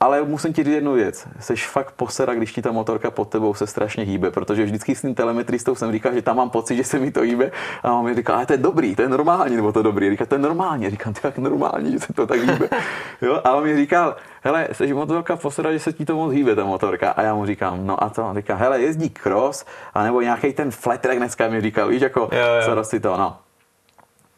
Ale 0.01 0.23
musím 0.23 0.53
ti 0.53 0.65
říct 0.65 0.75
jednu 0.75 0.93
věc. 0.93 1.29
Jsi 1.41 1.57
fakt 1.57 1.91
posera, 1.91 2.35
když 2.35 2.53
ti 2.53 2.63
ta 2.63 2.73
motorka 2.73 3.11
pod 3.11 3.29
tebou 3.29 3.55
se 3.55 3.67
strašně 3.67 4.05
hýbe, 4.05 4.31
protože 4.31 4.65
vždycky 4.65 4.95
s 4.95 5.01
tím 5.01 5.15
telemetristou 5.15 5.75
jsem 5.75 5.93
říkal, 5.93 6.15
že 6.15 6.23
tam 6.23 6.37
mám 6.37 6.51
pocit, 6.51 6.77
že 6.77 6.85
se 6.85 6.99
mi 6.99 7.11
to 7.11 7.21
hýbe. 7.21 7.51
A 7.83 7.93
on 7.93 8.05
mi 8.05 8.15
říká, 8.15 8.35
ale 8.35 8.47
to 8.47 8.53
je 8.53 8.57
dobrý, 8.57 8.97
to 8.97 9.03
je 9.03 9.09
normální, 9.09 9.57
nebo 9.57 9.73
to 9.73 9.83
dobrý. 9.83 10.11
Říká, 10.11 10.27
to 10.27 10.35
je 10.35 10.39
normální. 10.39 10.91
Říkám, 10.91 11.13
to 11.13 11.27
je 11.27 11.33
normální, 11.39 11.93
že 11.93 12.01
se 12.01 12.13
to 12.13 12.27
tak 12.27 12.41
hýbe. 12.41 12.69
Jo? 13.23 13.41
A 13.45 13.55
on 13.55 13.65
mi 13.65 13.77
říkal, 13.77 14.17
hele, 14.43 14.69
jsi 14.73 14.95
motorka 14.95 15.37
posera, 15.37 15.73
že 15.73 15.79
se 15.79 15.93
ti 15.93 16.05
to 16.05 16.17
moc 16.17 16.33
hýbe, 16.33 16.55
ta 16.55 16.65
motorka. 16.65 17.11
A 17.11 17.23
já 17.23 17.35
mu 17.35 17.47
říkám, 17.47 17.87
no 17.87 18.05
a 18.05 18.11
to? 18.11 18.27
On 18.27 18.37
říká, 18.37 18.55
hele, 18.55 18.81
jezdí 18.81 19.11
cross, 19.11 19.65
anebo 19.95 20.21
nějaký 20.21 20.53
ten 20.53 20.71
flat 20.71 21.01
track 21.01 21.19
dneska 21.19 21.49
mi 21.49 21.61
říkal, 21.61 21.89
víš, 21.89 22.03
jako, 22.03 22.21
jo, 22.21 22.77
jo. 22.77 22.85
co 22.85 23.01
to, 23.01 23.17
no. 23.17 23.37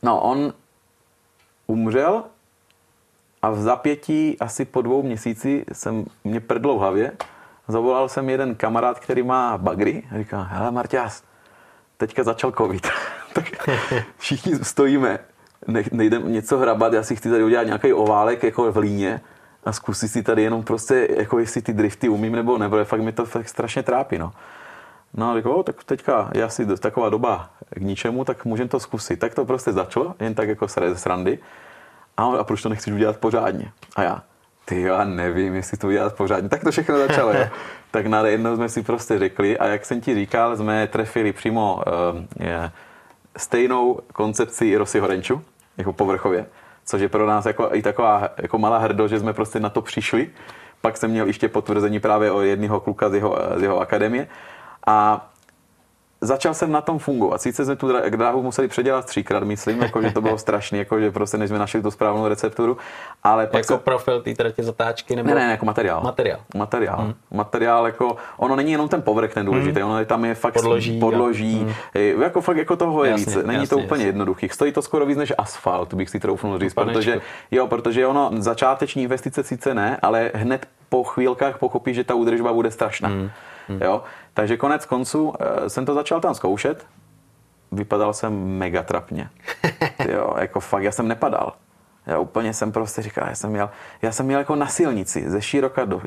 No, 0.03 0.21
on 0.21 0.53
umřel 1.67 2.25
a 3.43 3.51
v 3.51 3.59
zapětí 3.59 4.37
asi 4.41 4.65
po 4.65 4.83
dvou 4.83 5.03
měsíci 5.03 5.65
jsem 5.73 6.05
mě 6.25 6.41
prdlo 6.41 6.77
v 6.77 6.81
hlavě. 6.81 7.13
Zavolal 7.69 8.09
jsem 8.09 8.31
jeden 8.31 8.55
kamarád, 8.55 8.99
který 8.99 9.23
má 9.23 9.59
bagry 9.59 10.03
a 10.15 10.19
říká, 10.19 10.43
hele 10.43 10.71
Marťás, 10.71 11.23
teďka 11.97 12.25
začal 12.25 12.53
covid. 12.53 12.87
tak 13.33 13.45
všichni 14.19 14.57
stojíme, 14.65 15.19
ne, 15.67 15.83
nejdem 15.93 16.33
něco 16.33 16.59
hrabat, 16.59 16.93
já 16.93 17.03
si 17.03 17.17
chci 17.17 17.31
tady 17.31 17.45
udělat 17.45 17.63
nějaký 17.63 17.93
oválek 17.93 18.43
jako 18.43 18.73
v 18.73 18.77
líně 18.77 19.21
a 19.65 19.73
zkusit 19.73 20.09
si 20.09 20.23
tady 20.23 20.43
jenom 20.43 20.63
prostě, 20.63 21.09
jako 21.17 21.39
jestli 21.39 21.63
ty 21.63 21.73
drifty 21.73 22.09
umím 22.09 22.33
nebo 22.33 22.59
ne, 22.59 22.85
fakt 22.85 23.01
mi 23.01 23.13
to 23.13 23.25
fakt 23.25 23.49
strašně 23.49 23.83
trápí, 23.83 24.19
no. 24.19 24.33
No 25.15 25.31
a 25.31 25.37
říkal, 25.37 25.63
tak 25.63 25.85
teďka 25.85 26.31
je 26.35 26.45
asi 26.45 26.67
taková 26.67 27.09
doba 27.09 27.51
k 27.71 27.81
ničemu, 27.81 28.25
tak 28.25 28.45
můžeme 28.45 28.69
to 28.69 28.81
zkusit. 28.81 29.19
Tak 29.19 29.35
to 29.35 29.45
prostě 29.45 29.73
začalo, 29.73 30.15
jen 30.21 30.35
tak 30.35 30.49
jako 30.49 30.69
z 30.69 30.79
srandy. 30.95 31.39
A, 32.17 32.27
on, 32.27 32.41
a 32.41 32.45
proč 32.45 32.63
to 32.63 32.69
nechceš 32.69 32.93
udělat 32.93 33.17
pořádně? 33.17 33.73
A 33.97 34.03
já, 34.03 34.23
ty 34.65 34.81
já 34.81 35.05
nevím, 35.05 35.55
jestli 35.55 35.77
to 35.77 35.87
udělat 35.87 36.15
pořádně. 36.15 36.49
Tak 36.49 36.65
to 36.65 36.71
všechno 36.71 36.99
začalo, 36.99 37.33
jo. 37.33 37.47
tak 37.91 38.07
najednou 38.07 38.57
jsme 38.57 38.69
si 38.69 38.83
prostě 38.83 39.19
řekli 39.19 39.59
a 39.59 39.67
jak 39.67 39.85
jsem 39.85 40.01
ti 40.01 40.15
říkal, 40.15 40.57
jsme 40.57 40.87
trefili 40.87 41.33
přímo 41.33 41.83
uh, 41.87 42.47
je, 42.47 42.71
stejnou 43.37 44.01
koncepci 44.13 44.77
Rosy 44.77 45.01
Horenču, 45.01 45.43
jako 45.77 45.93
povrchově, 45.93 46.47
což 46.85 47.01
je 47.01 47.09
pro 47.09 47.27
nás 47.27 47.47
jako, 47.47 47.71
i 47.73 47.83
taková 47.83 48.29
jako 48.37 48.59
malá 48.59 48.79
hrdo, 48.79 49.09
že 49.09 49.21
jsme 49.21 49.33
prostě 49.33 49.61
na 49.61 49.71
to 49.71 49.83
přišli. 49.83 50.31
Pak 50.81 50.97
jsem 50.97 51.11
měl 51.11 51.27
ještě 51.27 51.49
potvrzení 51.49 52.01
právě 52.01 52.31
o 52.31 52.41
jedného 52.41 52.81
kluka 52.81 53.09
z 53.09 53.15
jeho, 53.15 53.39
z 53.57 53.63
jeho 53.63 53.81
akademie. 53.81 54.29
A 54.87 55.29
začal 56.21 56.55
jsem 56.55 56.73
na 56.73 56.81
tom 56.81 56.99
fungovat. 56.99 57.43
Sice 57.43 57.65
jsme 57.65 57.77
tu 57.77 57.89
dráhu 58.11 58.43
museli 58.43 58.69
předělat 58.69 59.05
třikrát, 59.05 59.43
myslím, 59.43 59.83
jako, 59.83 60.03
že 60.03 60.11
to 60.11 60.21
bylo 60.21 60.39
strašné, 60.39 60.79
jako, 60.79 61.01
že 61.01 61.11
prostě 61.11 61.39
než 61.39 61.49
jsme 61.49 61.59
našli 61.59 61.83
tu 61.83 61.91
správnou 61.91 62.29
recepturu. 62.29 62.77
Ale 63.23 63.47
pak 63.47 63.59
jako 63.59 63.75
se... 63.75 63.79
profil 63.79 64.23
té 64.23 64.35
tratě 64.35 64.63
zatáčky? 64.63 65.17
Nebo... 65.17 65.29
Ne, 65.29 65.35
ne, 65.35 65.51
jako 65.51 65.67
materiál. 65.67 66.01
Materiál. 66.03 66.41
Materiál. 66.57 66.97
Hmm. 66.97 67.15
Materiál, 67.31 67.87
jako, 67.87 68.17
ono 68.37 68.57
není 68.57 68.73
jenom 68.73 68.89
ten 68.89 69.03
povrch 69.03 69.35
ten 69.35 69.47
důležitý, 69.47 69.81
hmm. 69.81 69.91
ono 69.91 70.05
tam 70.05 70.25
je 70.25 70.35
fakt 70.35 70.55
podloží, 70.55 71.01
podloží 71.01 71.59
hmm. 71.95 72.23
jako 72.23 72.41
fakt 72.41 72.57
jako 72.57 72.77
toho 72.77 73.05
je 73.05 73.11
jasně, 73.11 73.27
víc. 73.27 73.45
Není 73.45 73.61
jasně, 73.61 73.69
to 73.69 73.77
úplně 73.77 73.89
jasně. 73.89 74.07
jednoduchý. 74.09 74.49
Stojí 74.49 74.73
to 74.73 74.83
skoro 74.83 75.07
víc 75.07 75.19
než 75.19 75.33
asfalt, 75.39 75.95
bych 75.95 76.11
si 76.11 76.21
troufnul 76.21 76.59
říct, 76.59 76.75
protože, 76.75 77.21
jo, 77.51 77.67
protože 77.67 78.07
ono 78.07 78.31
začáteční 78.39 79.03
investice 79.03 79.43
sice 79.43 79.75
ne, 79.75 79.99
ale 80.03 80.31
hned 80.35 80.69
po 80.89 81.05
chvílkách 81.05 81.59
pochopí, 81.59 81.95
že 81.95 82.05
ta 82.05 82.15
údržba 82.15 82.53
bude 82.53 82.71
strašná. 82.71 83.09
Hmm. 83.09 83.31
Hmm. 83.69 83.83
Jo? 83.83 84.03
Takže 84.37 84.57
konec 84.57 84.87
konců 84.87 85.33
eh, 85.41 85.71
jsem 85.71 85.87
to 85.87 85.95
začal 85.95 86.21
tam 86.21 86.35
zkoušet. 86.35 86.87
Vypadal 87.73 88.13
jsem 88.13 88.59
mega 88.59 88.83
trapně. 88.83 89.31
Jo, 90.09 90.35
jako 90.39 90.61
fakt, 90.61 90.83
já 90.83 90.93
jsem 90.93 91.09
nepadal. 91.09 91.53
Já 92.07 92.19
úplně 92.19 92.55
jsem 92.55 92.73
prostě 92.73 93.03
říkal, 93.03 93.29
já 93.29 93.35
jsem 93.35 93.51
měl, 93.51 93.71
já 94.03 94.13
jsem 94.13 94.27
měl 94.27 94.39
jako 94.39 94.57
na 94.57 94.67
silnici, 94.67 95.31
ze 95.31 95.43
široka 95.43 95.85
do, 95.85 96.03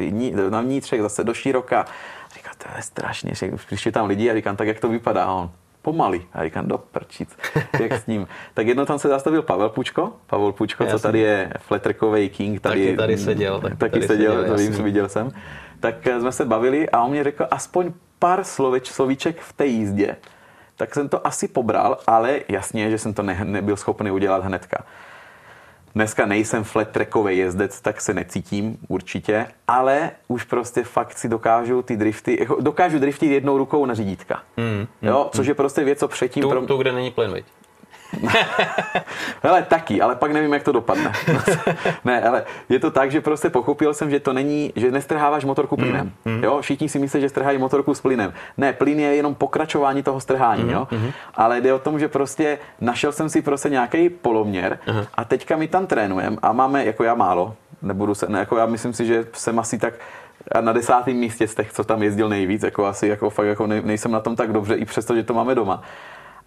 na 0.50 0.62
vnitřek, 0.62 1.02
zase 1.02 1.24
do 1.24 1.34
široka. 1.34 1.86
Říkal, 2.34 2.54
to 2.58 2.66
je 2.76 2.82
strašně. 2.82 3.32
Když 3.70 3.86
je 3.86 3.92
tam 3.92 4.06
lidi 4.06 4.32
a 4.32 4.34
říkám, 4.34 4.56
tak 4.56 4.68
jak 4.68 4.80
to 4.80 4.90
vypadá? 4.90 5.24
A 5.24 5.34
on, 5.34 5.52
pomaly. 5.82 6.22
A 6.34 6.44
říkám, 6.44 6.68
do 6.68 6.78
prčic, 6.78 7.38
jak 7.80 7.94
s 7.94 8.08
ním. 8.08 8.28
tak 8.54 8.68
jedno 8.68 8.86
tam 8.86 9.00
se 9.00 9.08
zastavil 9.08 9.42
Pavel 9.42 9.70
Pučko, 9.70 10.14
Pavel 10.28 10.52
Pučko, 10.52 10.86
co 10.86 11.00
tady 11.00 11.20
je 11.20 11.54
fletrkový 11.60 12.30
king. 12.30 12.62
Tady, 12.62 12.86
taky 12.86 12.98
tady 12.98 13.18
seděl. 13.18 13.62
Taky, 13.62 13.76
taky 13.76 13.92
tady 13.92 14.08
seděl, 14.08 14.36
seděl 14.36 14.56
to 14.56 14.62
vím, 14.62 14.84
viděl 14.84 15.10
jsem 15.10 15.32
tak 15.80 16.08
eh, 16.08 16.20
jsme 16.20 16.32
se 16.32 16.46
bavili 16.46 16.90
a 16.90 17.04
on 17.04 17.12
mě 17.12 17.24
řekl 17.24 17.48
aspoň 17.52 17.94
pár 18.20 18.44
slovič, 18.44 18.88
slovíček 18.88 19.42
v 19.42 19.54
té 19.54 19.66
jízdě. 19.66 20.16
Tak 20.76 20.94
jsem 20.94 21.10
to 21.10 21.28
asi 21.28 21.48
pobral, 21.48 21.98
ale 22.08 22.40
jasně, 22.50 22.90
že 22.90 22.98
jsem 22.98 23.14
to 23.14 23.24
ne, 23.24 23.40
nebyl 23.44 23.76
schopný 23.76 24.12
udělat 24.12 24.44
hnedka. 24.44 24.84
Dneska 25.96 26.26
nejsem 26.26 26.64
flat 26.64 26.88
trackový 26.88 27.38
jezdec, 27.38 27.82
tak 27.82 28.02
se 28.02 28.14
necítím 28.14 28.78
určitě, 28.88 29.48
ale 29.68 30.12
už 30.28 30.44
prostě 30.44 30.84
fakt 30.84 31.18
si 31.18 31.30
dokážu 31.30 31.82
ty 31.82 31.98
drifty, 31.98 32.38
jako 32.40 32.62
dokážu 32.62 33.00
driftit 33.00 33.32
jednou 33.32 33.58
rukou 33.58 33.86
na 33.86 33.94
řídítka. 33.94 34.44
Mm, 34.58 34.88
jo, 35.02 35.24
mm, 35.24 35.30
což 35.30 35.48
je 35.48 35.54
prostě 35.54 35.84
věc, 35.84 36.00
co 36.00 36.08
předtím... 36.08 36.44
Tu, 36.44 36.50
pro... 36.50 36.66
tu 36.66 36.78
kde 36.78 36.92
není 36.92 37.12
plyn, 37.12 37.44
Hele, 39.44 39.64
taky, 39.64 40.02
ale 40.02 40.16
pak 40.16 40.32
nevím, 40.32 40.54
jak 40.54 40.64
to 40.64 40.72
dopadne. 40.72 41.12
ne, 42.06 42.22
ale 42.24 42.44
je 42.70 42.80
to 42.80 42.92
tak, 42.92 43.12
že 43.12 43.22
prostě 43.22 43.50
pochopil 43.50 43.94
jsem, 43.94 44.10
že 44.10 44.20
to 44.20 44.34
není, 44.34 44.74
že 44.76 44.92
nestrháváš 44.92 45.46
motorku 45.46 45.78
mm, 45.78 45.84
plynem. 45.84 46.12
Mm, 46.26 46.34
mm. 46.34 46.44
Jo, 46.44 46.62
všichni 46.62 46.90
si 46.90 47.00
myslí, 47.00 47.22
že 47.22 47.30
strhají 47.30 47.58
motorku 47.58 47.94
s 47.94 48.02
plynem. 48.02 48.34
Ne, 48.58 48.74
plyn 48.74 49.00
je 49.00 49.16
jenom 49.16 49.36
pokračování 49.36 50.04
toho 50.04 50.20
strhání, 50.20 50.64
mm, 50.64 50.70
jo. 50.70 50.88
Mm. 50.92 51.12
Ale 51.36 51.62
jde 51.62 51.74
o 51.74 51.80
tom, 51.80 52.00
že 52.00 52.08
prostě 52.08 52.60
našel 52.82 53.12
jsem 53.12 53.30
si 53.30 53.42
prostě 53.42 53.70
nějaký 53.70 54.10
poloměr 54.10 54.80
mm. 54.88 55.06
a 55.16 55.26
teďka 55.26 55.58
my 55.58 55.68
tam 55.68 55.88
trénujeme 55.88 56.38
a 56.42 56.54
máme, 56.54 56.86
jako 56.86 57.04
já 57.04 57.16
málo, 57.16 57.56
nebudu 57.82 58.16
se, 58.16 58.28
ne, 58.30 58.40
jako 58.40 58.58
já 58.58 58.66
myslím 58.66 58.94
si, 58.94 59.06
že 59.06 59.26
jsem 59.34 59.60
asi 59.60 59.78
tak 59.78 59.94
na 60.62 60.74
desátém 60.74 61.16
místě 61.16 61.48
z 61.48 61.56
těch, 61.56 61.74
co 61.74 61.84
tam 61.84 62.04
jezdil 62.04 62.30
nejvíc, 62.30 62.64
jako 62.64 62.86
asi 62.86 63.08
jako 63.08 63.30
fakt 63.30 63.48
jako 63.48 63.68
nejsem 63.68 64.12
na 64.12 64.20
tom 64.20 64.36
tak 64.36 64.54
dobře, 64.54 64.76
i 64.76 64.86
přesto, 64.86 65.16
že 65.16 65.24
to 65.24 65.34
máme 65.34 65.56
doma 65.56 65.84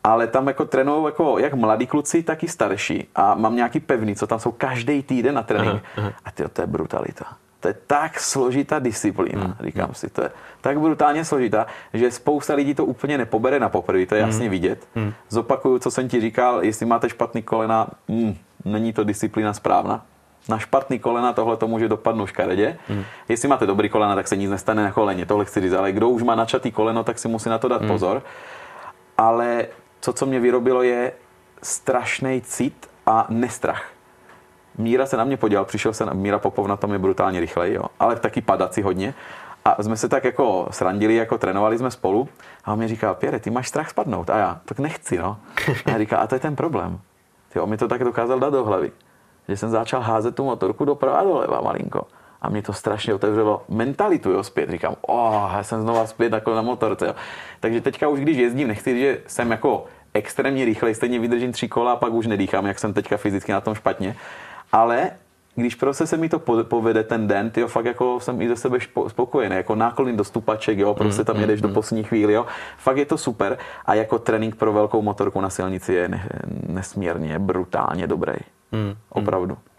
ale 0.05 0.27
tam 0.27 0.47
jako 0.47 0.65
trénují 0.65 1.05
jako 1.05 1.39
jak 1.39 1.55
mladí 1.55 1.87
kluci, 1.87 2.23
tak 2.23 2.43
i 2.43 2.49
starší. 2.49 3.09
A 3.15 3.35
mám 3.35 3.57
nějaký 3.57 3.81
pevný, 3.81 4.17
co 4.17 4.27
tam 4.27 4.39
jsou 4.39 4.53
každý 4.53 5.03
týden 5.03 5.35
na 5.35 5.43
trénink. 5.43 5.83
Aha, 5.97 6.07
aha. 6.07 6.13
A 6.25 6.31
tyjo, 6.31 6.49
to 6.49 6.61
je 6.61 6.67
brutalita. 6.67 7.25
To 7.61 7.69
je 7.69 7.75
tak 7.87 8.21
složitá 8.21 8.79
disciplína, 8.79 9.45
hmm. 9.45 9.55
říkám 9.61 9.85
hmm. 9.85 9.95
si, 9.95 10.11
to 10.11 10.23
je 10.23 10.31
tak 10.61 10.81
brutálně 10.81 11.25
složitá, 11.25 11.67
že 11.95 12.11
spousta 12.11 12.55
lidí 12.55 12.75
to 12.75 12.85
úplně 12.85 13.19
nepobere 13.19 13.61
na 13.61 13.69
poprvé, 13.69 14.07
to 14.07 14.15
je 14.15 14.21
jasně 14.21 14.45
hmm. 14.45 14.51
vidět. 14.51 14.89
Hmm. 14.95 15.13
Zopakuju, 15.29 15.79
co 15.79 15.91
jsem 15.91 16.09
ti 16.09 16.21
říkal, 16.21 16.65
jestli 16.65 16.87
máte 16.87 17.09
špatný 17.09 17.43
kolena, 17.43 17.87
mm, 18.09 18.37
není 18.65 18.93
to 18.93 19.05
disciplína 19.05 19.53
správná. 19.53 20.03
Na 20.49 20.59
špatný 20.59 20.99
kolena 20.99 21.33
tohle 21.33 21.57
to 21.57 21.69
může 21.69 21.89
dopadnout 21.89 22.27
škaredě. 22.27 22.79
Hmm. 22.89 23.05
Jestli 23.29 23.49
máte 23.49 23.67
dobrý 23.67 23.89
kolena, 23.89 24.15
tak 24.15 24.29
se 24.29 24.37
nic 24.37 24.51
nestane 24.51 24.83
na 24.83 24.93
koleně, 24.93 25.27
tohle 25.27 25.45
chci 25.45 25.61
říct, 25.61 25.73
ale 25.73 25.93
kdo 25.93 26.09
už 26.09 26.23
má 26.23 26.35
načatý 26.35 26.71
koleno, 26.73 27.05
tak 27.05 27.19
si 27.19 27.29
musí 27.29 27.49
na 27.49 27.59
to 27.59 27.69
dát 27.69 27.81
hmm. 27.81 27.91
pozor. 27.91 28.23
Ale 29.19 29.67
to, 30.05 30.13
co 30.13 30.27
mě 30.27 30.41
vyrobilo, 30.41 30.83
je 30.83 31.13
strašný 31.63 32.41
cit 32.41 32.91
a 33.07 33.27
nestrach. 33.29 33.85
Míra 34.79 35.07
se 35.07 35.17
na 35.17 35.25
mě 35.25 35.37
podíval, 35.37 35.65
přišel 35.65 35.93
se, 35.93 36.15
Míra 36.15 36.39
Popov 36.39 36.67
na 36.67 36.77
tom 36.77 36.93
je 36.93 36.99
brutálně 36.99 37.41
rychlej, 37.41 37.73
jo, 37.73 37.85
ale 37.99 38.17
taky 38.17 38.41
padací 38.41 38.83
hodně. 38.83 39.15
A 39.65 39.83
jsme 39.83 39.97
se 39.97 40.09
tak 40.09 40.25
jako 40.25 40.69
srandili, 40.71 41.15
jako 41.15 41.39
trénovali 41.39 41.79
jsme 41.79 41.91
spolu 41.91 42.29
a 42.65 42.73
on 42.73 42.79
mi 42.79 42.89
říká, 42.89 43.15
Pěre, 43.15 43.39
ty 43.41 43.51
máš 43.51 43.69
strach 43.69 43.91
spadnout. 43.91 44.31
A 44.31 44.39
já, 44.39 44.61
tak 44.65 44.79
nechci, 44.79 45.19
no. 45.19 45.37
A 45.95 45.99
říká, 45.99 46.17
a 46.17 46.27
to 46.27 46.35
je 46.35 46.39
ten 46.39 46.57
problém. 46.57 47.01
Ty, 47.53 47.61
on 47.61 47.69
mi 47.69 47.77
to 47.77 47.89
tak 47.89 48.05
dokázal 48.05 48.41
dát 48.41 48.51
do 48.51 48.65
hlavy, 48.65 48.93
že 49.49 49.57
jsem 49.57 49.71
začal 49.71 50.01
házet 50.01 50.35
tu 50.35 50.45
motorku 50.45 50.85
doprava 50.85 51.19
a 51.19 51.25
doleva 51.25 51.61
malinko. 51.61 52.07
A 52.43 52.51
mě 52.51 52.63
to 52.63 52.73
strašně 52.73 53.15
otevřelo 53.15 53.63
mentalitu, 53.69 54.31
jo, 54.31 54.43
zpět. 54.43 54.71
Říkám, 54.71 54.95
oh, 55.01 55.51
já 55.55 55.63
jsem 55.63 55.83
znova 55.83 56.07
zpět 56.07 56.33
jako 56.33 56.55
na 56.55 56.63
motorce, 56.63 57.07
jo. 57.07 57.15
Takže 57.61 57.81
teďka 57.81 58.09
už 58.09 58.21
když 58.21 58.37
jezdím, 58.37 58.69
nechci, 58.69 59.01
že 59.01 59.19
jsem 59.27 59.51
jako 59.51 59.85
extrémně 60.15 60.65
rychle, 60.65 60.95
stejně 60.95 61.19
vydržím 61.19 61.53
tři 61.53 61.69
kola 61.69 61.93
a 61.93 61.97
pak 61.97 62.13
už 62.13 62.27
nedýchám, 62.27 62.67
jak 62.67 62.79
jsem 62.79 62.93
teďka 62.93 63.17
fyzicky 63.17 63.53
na 63.53 63.61
tom 63.61 63.75
špatně. 63.75 64.17
Ale 64.73 65.11
když 65.55 65.75
prostě 65.75 66.07
se 66.07 66.17
mi 66.17 66.29
to 66.29 66.39
povede 66.63 67.03
ten 67.03 67.29
den, 67.29 67.51
ty 67.51 67.65
fakt 67.65 67.85
jako 67.85 68.21
jsem 68.21 68.43
i 68.43 68.49
ze 68.49 68.57
sebe 68.57 68.79
spokojený, 69.09 69.57
jako 69.57 69.75
náklon 69.75 70.17
do 70.17 70.25
stupaček, 70.25 70.79
jo, 70.79 70.95
prostě 70.95 71.25
tam 71.25 71.37
mm, 71.37 71.43
jedeš 71.43 71.61
mm, 71.61 71.63
do 71.63 71.69
mm. 71.69 71.75
poslední 71.75 72.05
chvíli, 72.05 72.33
jo. 72.33 72.47
Fakt 72.79 72.97
je 72.97 73.07
to 73.07 73.19
super 73.19 73.59
a 73.87 73.95
jako 73.95 74.19
trénink 74.19 74.57
pro 74.57 74.73
velkou 74.73 75.03
motorku 75.03 75.41
na 75.41 75.51
silnici 75.51 75.93
je 75.93 76.11
nesmírně, 76.67 77.39
brutálně 77.39 78.07
dobrý. 78.07 78.35
Mm, 78.73 78.95
Opravdu. 79.09 79.55
Mm. 79.55 79.72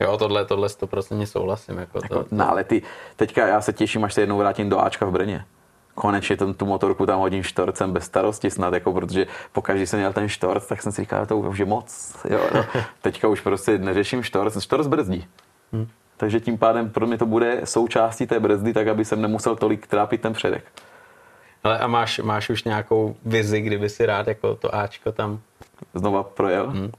Jo, 0.00 0.16
tohle, 0.18 0.44
tohle 0.44 0.68
100% 0.68 1.26
souhlasím. 1.26 1.78
Jako 1.78 1.98
to, 1.98 2.04
jako, 2.04 2.24
to... 2.24 2.36
No, 2.36 2.50
ale 2.50 2.64
ty, 2.64 2.82
teďka 3.16 3.46
já 3.46 3.60
se 3.60 3.72
těším, 3.72 4.04
až 4.04 4.14
se 4.14 4.20
jednou 4.20 4.38
vrátím 4.38 4.68
do 4.68 4.80
Ačka 4.80 5.06
v 5.06 5.10
Brně 5.10 5.44
konečně 5.96 6.36
ten, 6.36 6.54
tu 6.54 6.66
motorku 6.66 7.06
tam 7.06 7.20
hodím 7.20 7.42
štorcem 7.42 7.92
bez 7.92 8.04
starosti 8.04 8.50
snad, 8.50 8.74
jako 8.74 8.92
protože 8.92 9.26
pokaždé 9.52 9.86
jsem 9.86 9.98
měl 9.98 10.12
ten 10.12 10.28
štorc, 10.28 10.66
tak 10.66 10.82
jsem 10.82 10.92
si 10.92 11.02
říkal, 11.02 11.26
to 11.26 11.38
už 11.38 11.58
je 11.58 11.64
moc. 11.64 12.16
Jo, 12.30 12.40
no. 12.54 12.64
Teďka 13.00 13.28
už 13.28 13.40
prostě 13.40 13.78
neřeším 13.78 14.22
štorc, 14.22 14.62
štorc 14.62 14.86
brzdí. 14.86 15.26
Hmm. 15.72 15.88
Takže 16.16 16.40
tím 16.40 16.58
pádem 16.58 16.90
pro 16.90 17.06
mě 17.06 17.18
to 17.18 17.26
bude 17.26 17.60
součástí 17.64 18.26
té 18.26 18.40
brzdy, 18.40 18.72
tak 18.72 18.88
aby 18.88 19.04
jsem 19.04 19.22
nemusel 19.22 19.56
tolik 19.56 19.86
trápit 19.86 20.20
ten 20.20 20.32
předek. 20.32 20.64
Ale 21.64 21.78
a 21.78 21.86
máš, 21.86 22.18
máš 22.18 22.50
už 22.50 22.64
nějakou 22.64 23.16
vizi, 23.24 23.60
kdyby 23.60 23.88
si 23.88 24.06
rád 24.06 24.28
jako 24.28 24.54
to 24.54 24.74
Ačko 24.74 25.12
tam 25.12 25.40
znova 25.94 26.22
projel? 26.22 26.70
Hmm. 26.70 26.90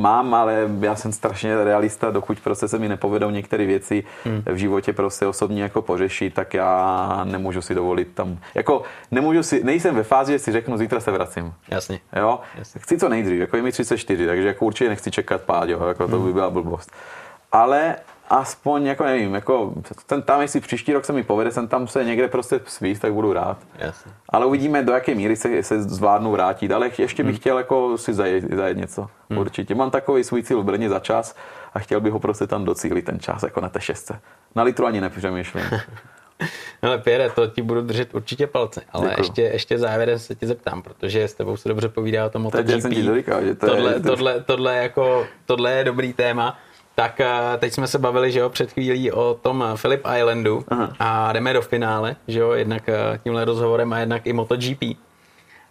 Mám, 0.00 0.34
ale 0.34 0.68
já 0.80 0.96
jsem 0.96 1.12
strašně 1.12 1.64
realista, 1.64 2.10
dokud 2.10 2.40
prostě 2.40 2.68
se 2.68 2.78
mi 2.78 2.88
nepovedou 2.88 3.30
některé 3.30 3.66
věci 3.66 4.04
hmm. 4.24 4.42
v 4.46 4.56
životě 4.56 4.92
prostě 4.92 5.26
osobně 5.26 5.62
jako 5.62 5.82
pořešit, 5.82 6.34
tak 6.34 6.54
já 6.54 7.20
nemůžu 7.24 7.62
si 7.62 7.74
dovolit 7.74 8.08
tam, 8.14 8.38
jako 8.54 8.82
nemůžu 9.10 9.42
si, 9.42 9.64
nejsem 9.64 9.94
ve 9.94 10.02
fázi, 10.02 10.32
že 10.32 10.38
si 10.38 10.52
řeknu, 10.52 10.76
zítra 10.76 11.00
se 11.00 11.10
vracím. 11.10 11.54
Jasně. 11.68 12.00
Jo? 12.16 12.40
Jasně. 12.58 12.80
Chci 12.80 12.98
co 12.98 13.08
nejdřív, 13.08 13.40
jako 13.40 13.56
je 13.56 13.62
mi 13.62 13.72
34, 13.72 14.26
takže 14.26 14.46
jako 14.46 14.66
určitě 14.66 14.88
nechci 14.88 15.10
čekat 15.10 15.40
páď, 15.40 15.68
jako 15.68 16.08
to 16.08 16.18
by 16.18 16.24
hmm. 16.24 16.32
byla 16.32 16.50
blbost. 16.50 16.92
Ale 17.52 17.96
aspoň, 18.30 18.86
jako 18.86 19.04
nevím, 19.04 19.34
jako 19.34 19.74
ten 20.06 20.22
tam, 20.22 20.40
jestli 20.40 20.60
příští 20.60 20.92
rok 20.92 21.04
se 21.04 21.12
mi 21.12 21.22
povede, 21.22 21.50
jsem 21.50 21.68
tam 21.68 21.88
se 21.88 22.04
někde 22.04 22.28
prostě 22.28 22.60
svíst, 22.66 23.02
tak 23.02 23.12
budu 23.12 23.32
rád. 23.32 23.58
Jasně. 23.78 24.12
Ale 24.28 24.46
uvidíme, 24.46 24.82
do 24.82 24.92
jaké 24.92 25.14
míry 25.14 25.36
se, 25.36 25.62
se 25.62 25.82
zvládnu 25.82 26.30
vrátit. 26.30 26.72
Ale 26.72 26.90
ještě 26.98 27.22
bych 27.22 27.32
hmm. 27.32 27.40
chtěl 27.40 27.58
jako 27.58 27.98
si 27.98 28.14
zajet, 28.14 28.44
zajet 28.54 28.76
něco. 28.76 29.06
Hmm. 29.30 29.38
Určitě. 29.38 29.74
Mám 29.74 29.90
takový 29.90 30.24
svůj 30.24 30.42
cíl 30.42 30.62
v 30.62 30.64
Brně 30.64 30.88
za 30.88 30.98
čas 30.98 31.36
a 31.74 31.78
chtěl 31.78 32.00
bych 32.00 32.12
ho 32.12 32.18
prostě 32.18 32.46
tam 32.46 32.64
docílit 32.64 33.02
ten 33.02 33.20
čas, 33.20 33.42
jako 33.42 33.60
na 33.60 33.68
té 33.68 33.80
šestce. 33.80 34.20
Na 34.54 34.62
litru 34.62 34.86
ani 34.86 35.00
nepřemýšlím. 35.00 35.64
Ale 36.82 36.98
Pierre, 36.98 37.30
to 37.30 37.46
ti 37.46 37.62
budu 37.62 37.82
držet 37.82 38.14
určitě 38.14 38.46
palce, 38.46 38.82
ale 38.92 39.14
ještě, 39.18 39.42
ještě 39.42 39.78
závěrem 39.78 40.18
se 40.18 40.34
tě 40.34 40.46
zeptám, 40.46 40.82
protože 40.82 41.28
s 41.28 41.34
tebou 41.34 41.56
se 41.56 41.68
dobře 41.68 41.88
povídá 41.88 42.26
o 42.26 42.30
tom 42.30 42.42
MotoGP. 42.42 42.80
Jsem 42.80 42.92
ti 42.92 43.04
to 43.04 43.14
říkal, 43.14 43.44
že 43.44 43.54
to 43.54 43.66
tohle, 43.66 43.92
je, 43.92 44.00
tohle, 44.00 44.40
tohle, 44.40 44.76
jako, 44.76 45.26
tohle 45.46 45.72
je 45.72 45.84
dobrý 45.84 46.12
téma. 46.12 46.58
Tak 46.94 47.20
eh, 47.20 47.28
teď 47.58 47.72
jsme 47.72 47.86
se 47.86 47.98
bavili, 47.98 48.32
že 48.32 48.38
jo, 48.38 48.48
před 48.48 48.72
chvílí 48.72 49.12
o 49.12 49.38
tom 49.42 49.64
Philip 49.80 50.00
Islandu 50.18 50.64
Aha. 50.68 50.92
a 50.98 51.32
jdeme 51.32 51.52
do 51.52 51.62
finále, 51.62 52.16
že 52.28 52.40
jo, 52.40 52.52
jednak 52.52 52.88
eh, 52.88 53.18
tímhle 53.22 53.44
rozhovorem 53.44 53.92
a 53.92 53.98
jednak 53.98 54.26
i 54.26 54.32
MotoGP. 54.32 54.82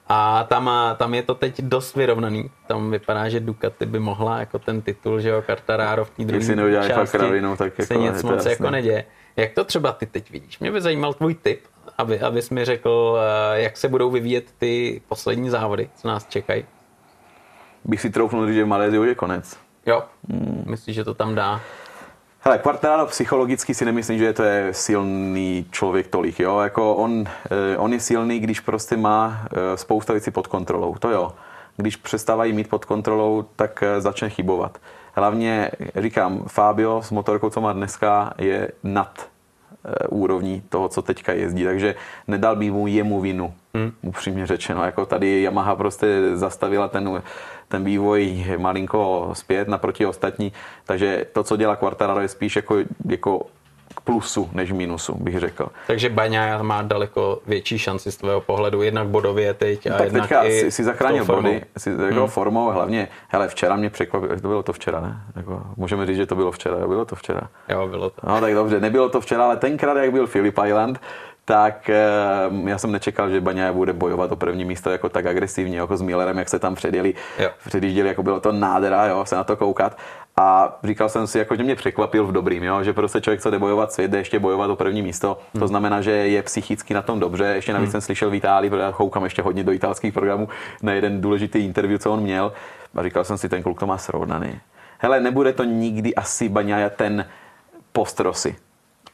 A 0.08 0.44
tam, 0.44 0.70
eh, 0.70 0.96
tam 0.96 1.14
je 1.14 1.24
to 1.24 1.36
teď 1.36 1.62
dost 1.62 1.96
vyrovnaný. 1.96 2.50
Tam 2.68 2.92
vypadá, 2.92 3.30
že 3.30 3.40
Ducati 3.40 3.86
by 3.86 4.00
mohla 4.00 4.40
jako 4.40 4.60
ten 4.60 4.82
titul, 4.82 5.20
že 5.20 5.30
jo, 5.30 5.44
Cartararo 5.46 6.06
v 6.06 6.10
té 6.10 6.24
druhé 6.24 6.88
části 6.88 7.18
kravinu, 7.18 7.58
tak 7.58 7.80
jako, 7.80 7.88
se 7.88 7.96
nic 7.96 8.24
moc 8.24 8.34
jasný. 8.34 8.52
jako 8.52 8.70
neděje. 8.70 9.06
Jak 9.38 9.54
to 9.54 9.64
třeba 9.64 9.92
ty 9.92 10.06
teď 10.06 10.32
vidíš? 10.32 10.60
Mě 10.60 10.72
by 10.72 10.82
zajímal 10.82 11.14
tvůj 11.14 11.36
tip, 11.36 11.62
aby, 11.98 12.20
abys 12.20 12.50
mi 12.50 12.66
řekl, 12.66 13.18
jak 13.54 13.78
se 13.78 13.88
budou 13.88 14.12
vyvíjet 14.12 14.46
ty 14.58 15.02
poslední 15.08 15.50
závody, 15.50 15.90
co 15.96 16.08
nás 16.08 16.28
čekají. 16.28 16.66
Bych 17.86 18.02
si 18.02 18.10
troufnul 18.10 18.48
říct, 18.48 18.56
že 18.56 18.64
v 18.64 18.68
Malézii 18.68 19.00
už 19.00 19.08
je 19.08 19.16
konec. 19.16 19.58
Jo, 19.90 20.04
hmm. 20.30 20.64
myslíš, 20.68 20.96
že 20.96 21.04
to 21.04 21.14
tam 21.14 21.36
dá? 21.36 21.62
Hele, 22.40 22.58
Quartararo 22.58 23.06
psychologicky 23.06 23.74
si 23.74 23.86
nemyslím, 23.86 24.20
že 24.20 24.34
to 24.34 24.44
je 24.44 24.74
silný 24.74 25.66
člověk 25.72 26.08
tolik, 26.08 26.40
jo, 26.40 26.60
jako 26.60 26.96
on, 26.96 27.26
eh, 27.28 27.78
on 27.78 27.94
je 27.94 28.00
silný, 28.00 28.40
když 28.40 28.60
prostě 28.60 28.98
má 28.98 29.42
eh, 29.44 29.78
spousta 29.78 30.14
věcí 30.14 30.32
pod 30.32 30.48
kontrolou, 30.48 30.96
to 30.96 31.10
jo. 31.10 31.32
Když 31.78 31.96
přestávají 31.96 32.54
mít 32.54 32.70
pod 32.70 32.86
kontrolou, 32.86 33.46
tak 33.56 33.84
eh, 33.84 34.02
začne 34.02 34.30
chybovat. 34.30 34.78
Hlavně, 35.14 35.72
říkám, 35.96 36.44
Fabio 36.48 37.02
s 37.02 37.12
motorkou, 37.12 37.50
co 37.50 37.62
má 37.62 37.74
dneska, 37.74 38.34
je 38.38 38.72
nad 38.84 39.28
úrovní 40.10 40.64
toho, 40.70 40.90
co 40.90 41.02
teďka 41.02 41.34
jezdí, 41.34 41.64
takže 41.64 41.96
nedal 42.28 42.56
by 42.56 42.72
mu 42.72 42.88
jemu 42.88 43.22
vinu, 43.22 43.54
hmm. 43.74 43.92
upřímně 44.02 44.48
řečeno. 44.48 44.84
Jako 44.84 45.06
tady 45.06 45.42
Yamaha 45.42 45.76
prostě 45.76 46.08
zastavila 46.34 46.88
ten 46.88 47.22
ten 47.70 47.84
vývoj 47.84 48.46
malinko 48.58 49.30
zpět 49.34 49.68
naproti 49.68 50.06
ostatní, 50.06 50.54
takže 50.86 51.26
to, 51.34 51.44
co 51.44 51.58
dělá 51.58 51.76
Quartararo, 51.76 52.20
je 52.20 52.28
spíš 52.28 52.56
jako, 52.56 52.78
jako 53.06 53.46
plusu 54.10 54.50
než 54.54 54.72
minusu, 54.72 55.16
bych 55.20 55.40
řekl. 55.40 55.68
Takže 55.88 56.10
Baňa 56.10 56.64
má 56.64 56.82
daleko 56.82 57.40
větší 57.48 57.80
šanci 57.80 58.12
z 58.12 58.18
tvého 58.18 58.42
pohledu, 58.42 58.82
jednak 58.82 59.08
bodově 59.08 59.54
teď 59.54 59.88
a 59.88 59.90
no, 59.90 59.98
tak 59.98 60.06
jednak 60.06 60.30
teďka 60.30 60.44
i 60.44 60.60
si, 60.60 60.72
si 60.72 60.84
zachránil 60.84 61.26
body, 61.26 61.62
si, 61.78 61.90
jako 61.90 62.20
hmm. 62.20 62.28
formou, 62.28 62.72
hlavně, 62.72 63.08
hele, 63.28 63.48
včera 63.48 63.76
mě 63.76 63.90
překvapilo, 63.90 64.36
to 64.36 64.48
bylo 64.48 64.64
to 64.64 64.74
včera, 64.74 65.02
ne? 65.02 65.22
Jako, 65.36 65.62
můžeme 65.78 66.06
říct, 66.06 66.18
že 66.18 66.26
to 66.26 66.36
bylo 66.36 66.52
včera, 66.52 66.88
bylo 66.88 67.06
to 67.06 67.16
včera. 67.16 67.42
Jo, 67.70 67.88
bylo 67.88 68.10
to. 68.10 68.22
No 68.28 68.42
tak 68.42 68.54
dobře, 68.54 68.80
nebylo 68.80 69.10
to 69.10 69.22
včera, 69.22 69.46
ale 69.46 69.58
tenkrát, 69.58 69.98
jak 69.98 70.12
byl 70.12 70.28
Philip 70.28 70.60
Island, 70.66 71.00
tak 71.46 71.90
eh, 71.90 71.98
já 72.66 72.78
jsem 72.78 72.92
nečekal, 72.92 73.30
že 73.30 73.42
Baňa 73.42 73.74
bude 73.74 73.94
bojovat 73.94 74.32
o 74.32 74.36
první 74.36 74.66
místo 74.66 74.90
jako 74.90 75.10
tak 75.10 75.26
agresivně, 75.26 75.80
jako 75.80 75.98
s 75.98 76.02
Millerem, 76.02 76.38
jak 76.38 76.50
se 76.50 76.60
tam 76.60 76.76
předjeli, 76.76 77.14
předjížděli, 77.66 78.08
jako 78.08 78.24
bylo 78.24 78.40
to 78.40 78.52
nádhera, 78.52 79.06
jo, 79.06 79.26
se 79.26 79.36
na 79.36 79.44
to 79.44 79.56
koukat. 79.56 79.98
A 80.40 80.78
říkal 80.84 81.10
jsem 81.10 81.28
si, 81.28 81.38
jako, 81.38 81.56
že 81.56 81.64
mě 81.64 81.76
překvapil 81.76 82.28
v 82.28 82.32
dobrým, 82.32 82.64
jo? 82.64 82.84
že 82.84 82.94
prostě 82.94 83.22
člověk, 83.22 83.46
jde 83.46 83.60
bojovat 83.60 83.92
svět, 83.92 84.12
jde 84.12 84.18
ještě 84.18 84.40
bojovat 84.40 84.70
o 84.70 84.76
první 84.76 85.02
místo. 85.02 85.40
Hmm. 85.54 85.60
To 85.60 85.68
znamená, 85.68 86.02
že 86.02 86.12
je 86.12 86.44
psychicky 86.44 86.94
na 86.94 87.02
tom 87.02 87.20
dobře. 87.20 87.46
Ještě 87.46 87.74
navíc 87.74 87.88
hmm. 87.88 87.92
jsem 87.92 88.02
slyšel 88.02 88.30
v 88.30 88.34
Itálii, 88.34 88.70
protože 88.70 88.82
já 88.82 88.92
koukám 88.92 89.24
ještě 89.24 89.42
hodně 89.42 89.64
do 89.64 89.72
italských 89.72 90.14
programů, 90.14 90.50
na 90.82 90.92
jeden 90.92 91.22
důležitý 91.22 91.60
interview, 91.60 92.00
co 92.00 92.12
on 92.12 92.22
měl. 92.22 92.54
A 92.96 93.04
říkal 93.04 93.24
jsem 93.24 93.38
si, 93.38 93.50
ten 93.50 93.64
kluk 93.64 93.80
to 93.80 93.88
má 93.88 93.98
srovnaný. 93.98 94.60
Hele, 95.00 95.20
nebude 95.20 95.54
to 95.54 95.64
nikdy 95.64 96.16
asi 96.16 96.50
Baňaja 96.50 96.90
ten 96.90 97.26
postrosy 97.92 98.56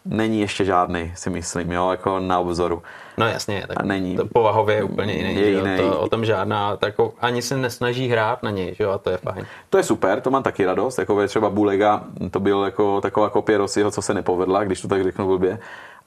není 0.06 0.42
ještě 0.42 0.66
žádný, 0.66 1.12
si 1.16 1.30
myslím, 1.30 1.72
jo, 1.72 1.92
jako 1.92 2.20
na 2.20 2.40
obzoru. 2.40 2.84
No 3.18 3.28
jasně, 3.28 3.64
tak 3.68 3.80
a 3.80 3.84
není. 3.84 4.16
to 4.16 4.26
povahově 4.26 4.76
je 4.76 4.84
úplně 4.84 5.14
jiný. 5.14 5.36
Je 5.36 5.50
jiný. 5.50 5.78
To, 5.78 6.00
o 6.00 6.10
tom 6.10 6.26
žádná, 6.26 6.78
tak 6.78 6.96
ani 7.20 7.42
se 7.42 7.58
nesnaží 7.58 8.08
hrát 8.08 8.44
na 8.44 8.52
něj, 8.52 8.76
že 8.76 8.84
jo, 8.84 8.92
a 8.92 8.98
to 8.98 9.10
je 9.10 9.18
fajn. 9.18 9.46
To 9.70 9.78
je 9.78 9.84
super, 9.84 10.22
to 10.22 10.32
mám 10.32 10.44
taky 10.44 10.66
radost, 10.66 10.98
jako 10.98 11.28
třeba 11.28 11.50
Bulega, 11.50 12.04
to 12.32 12.40
byl 12.40 12.64
jako 12.64 13.02
taková 13.02 13.30
kopie 13.30 13.58
Rossiho, 13.58 13.92
co 13.92 14.02
se 14.02 14.14
nepovedla, 14.14 14.64
když 14.64 14.82
to 14.82 14.88
tak 14.88 15.04
řeknu 15.04 15.28
blbě. 15.28 15.60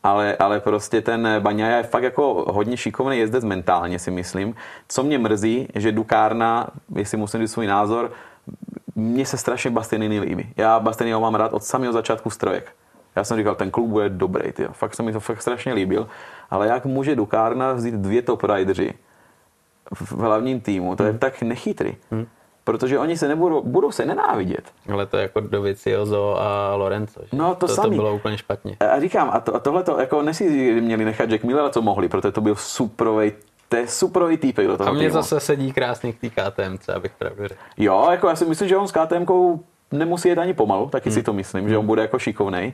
Ale, 0.03 0.37
ale 0.37 0.61
prostě 0.61 1.01
ten 1.01 1.29
Baňaja 1.39 1.77
je 1.77 1.83
fakt 1.83 2.03
jako 2.03 2.45
hodně 2.49 2.77
šikovný 2.77 3.19
jezdec 3.19 3.45
mentálně, 3.45 3.99
si 3.99 4.11
myslím. 4.11 4.55
Co 4.89 5.03
mě 5.03 5.19
mrzí, 5.19 5.69
že 5.75 5.93
Dukárna, 5.93 6.69
jestli 6.95 7.19
musím 7.19 7.41
říct 7.41 7.53
svůj 7.53 7.67
názor, 7.67 8.13
mně 8.95 9.27
se 9.27 9.37
strašně 9.37 9.71
Bastianini 9.71 10.21
líbí. 10.21 10.53
Já 10.57 10.81
Bastianiniho 10.81 11.21
mám 11.21 11.35
rád 11.35 11.53
od 11.53 11.65
samého 11.65 11.93
začátku 11.93 12.31
strojek. 12.31 12.73
Já 13.19 13.25
jsem 13.25 13.37
říkal, 13.37 13.55
ten 13.55 13.71
klub 13.71 13.89
bude 13.89 14.09
dobrý, 14.09 14.53
tyjo. 14.53 14.73
fakt 14.73 14.95
se 14.95 15.03
mi 15.03 15.13
to 15.13 15.21
fakt 15.21 15.43
strašně 15.43 15.73
líbil. 15.75 16.09
Ale 16.51 16.67
jak 16.67 16.87
může 16.87 17.17
Dukárna 17.17 17.73
vzít 17.73 17.95
dvě 17.95 18.23
top 18.23 18.45
rideři 18.45 18.95
v 19.91 20.13
hlavním 20.13 20.61
týmu, 20.61 20.97
to 20.97 21.03
je 21.03 21.11
hmm. 21.11 21.19
tak 21.19 21.43
nechytrý. 21.43 21.97
Hmm. 22.11 22.27
Protože 22.65 22.99
oni 22.99 23.17
se 23.17 23.29
nebudou, 23.29 23.63
budou 23.63 23.93
se 23.93 24.07
nenávidět. 24.07 24.73
Ale 24.93 25.07
to 25.07 25.17
je 25.17 25.23
jako 25.23 25.41
Dovizioso 25.41 26.41
a 26.41 26.75
Lorenzo. 26.75 27.21
Že? 27.23 27.37
No 27.37 27.55
to, 27.55 27.67
to, 27.67 27.83
to 27.83 27.91
bylo 27.91 28.15
úplně 28.15 28.39
špatně. 28.39 28.77
A 28.81 29.01
říkám, 29.01 29.31
a, 29.33 29.41
to, 29.41 29.55
a 29.55 29.59
tohle 29.59 29.83
to, 29.83 30.01
jako 30.01 30.23
nesi 30.23 30.81
měli 30.81 31.05
nechat 31.05 31.31
Jack 31.31 31.45
Millera, 31.45 31.71
co 31.71 31.83
mohli, 31.83 32.09
protože 32.09 32.33
to 32.33 32.41
byl 32.41 32.55
suprovej 32.55 33.33
to 33.69 33.77
je 33.77 33.89
superový 33.89 34.37
týpek 34.37 34.67
do 34.67 34.77
toho 34.77 34.91
A 34.91 34.93
mě 34.93 35.11
zase 35.11 35.41
sedí 35.41 35.73
krásně 35.73 36.13
k 36.13 36.21
té 36.21 36.29
KTMC, 36.29 36.89
abych 36.89 37.13
pravdu 37.19 37.49
řekl. 37.49 37.61
Jo, 37.77 38.09
jako 38.11 38.29
já 38.29 38.37
si 38.37 38.45
myslím, 38.45 38.69
že 38.69 38.77
on 38.77 38.89
s 38.89 38.93
KTMkou 38.93 39.61
nemusí 39.93 40.29
jet 40.29 40.39
ani 40.39 40.55
pomalu, 40.55 40.89
taky 40.89 41.09
hmm. 41.09 41.15
si 41.15 41.23
to 41.23 41.33
myslím, 41.33 41.61
hmm. 41.61 41.71
že 41.71 41.79
on 41.79 41.87
bude 41.87 42.03
jako 42.03 42.19
šikovnej 42.19 42.73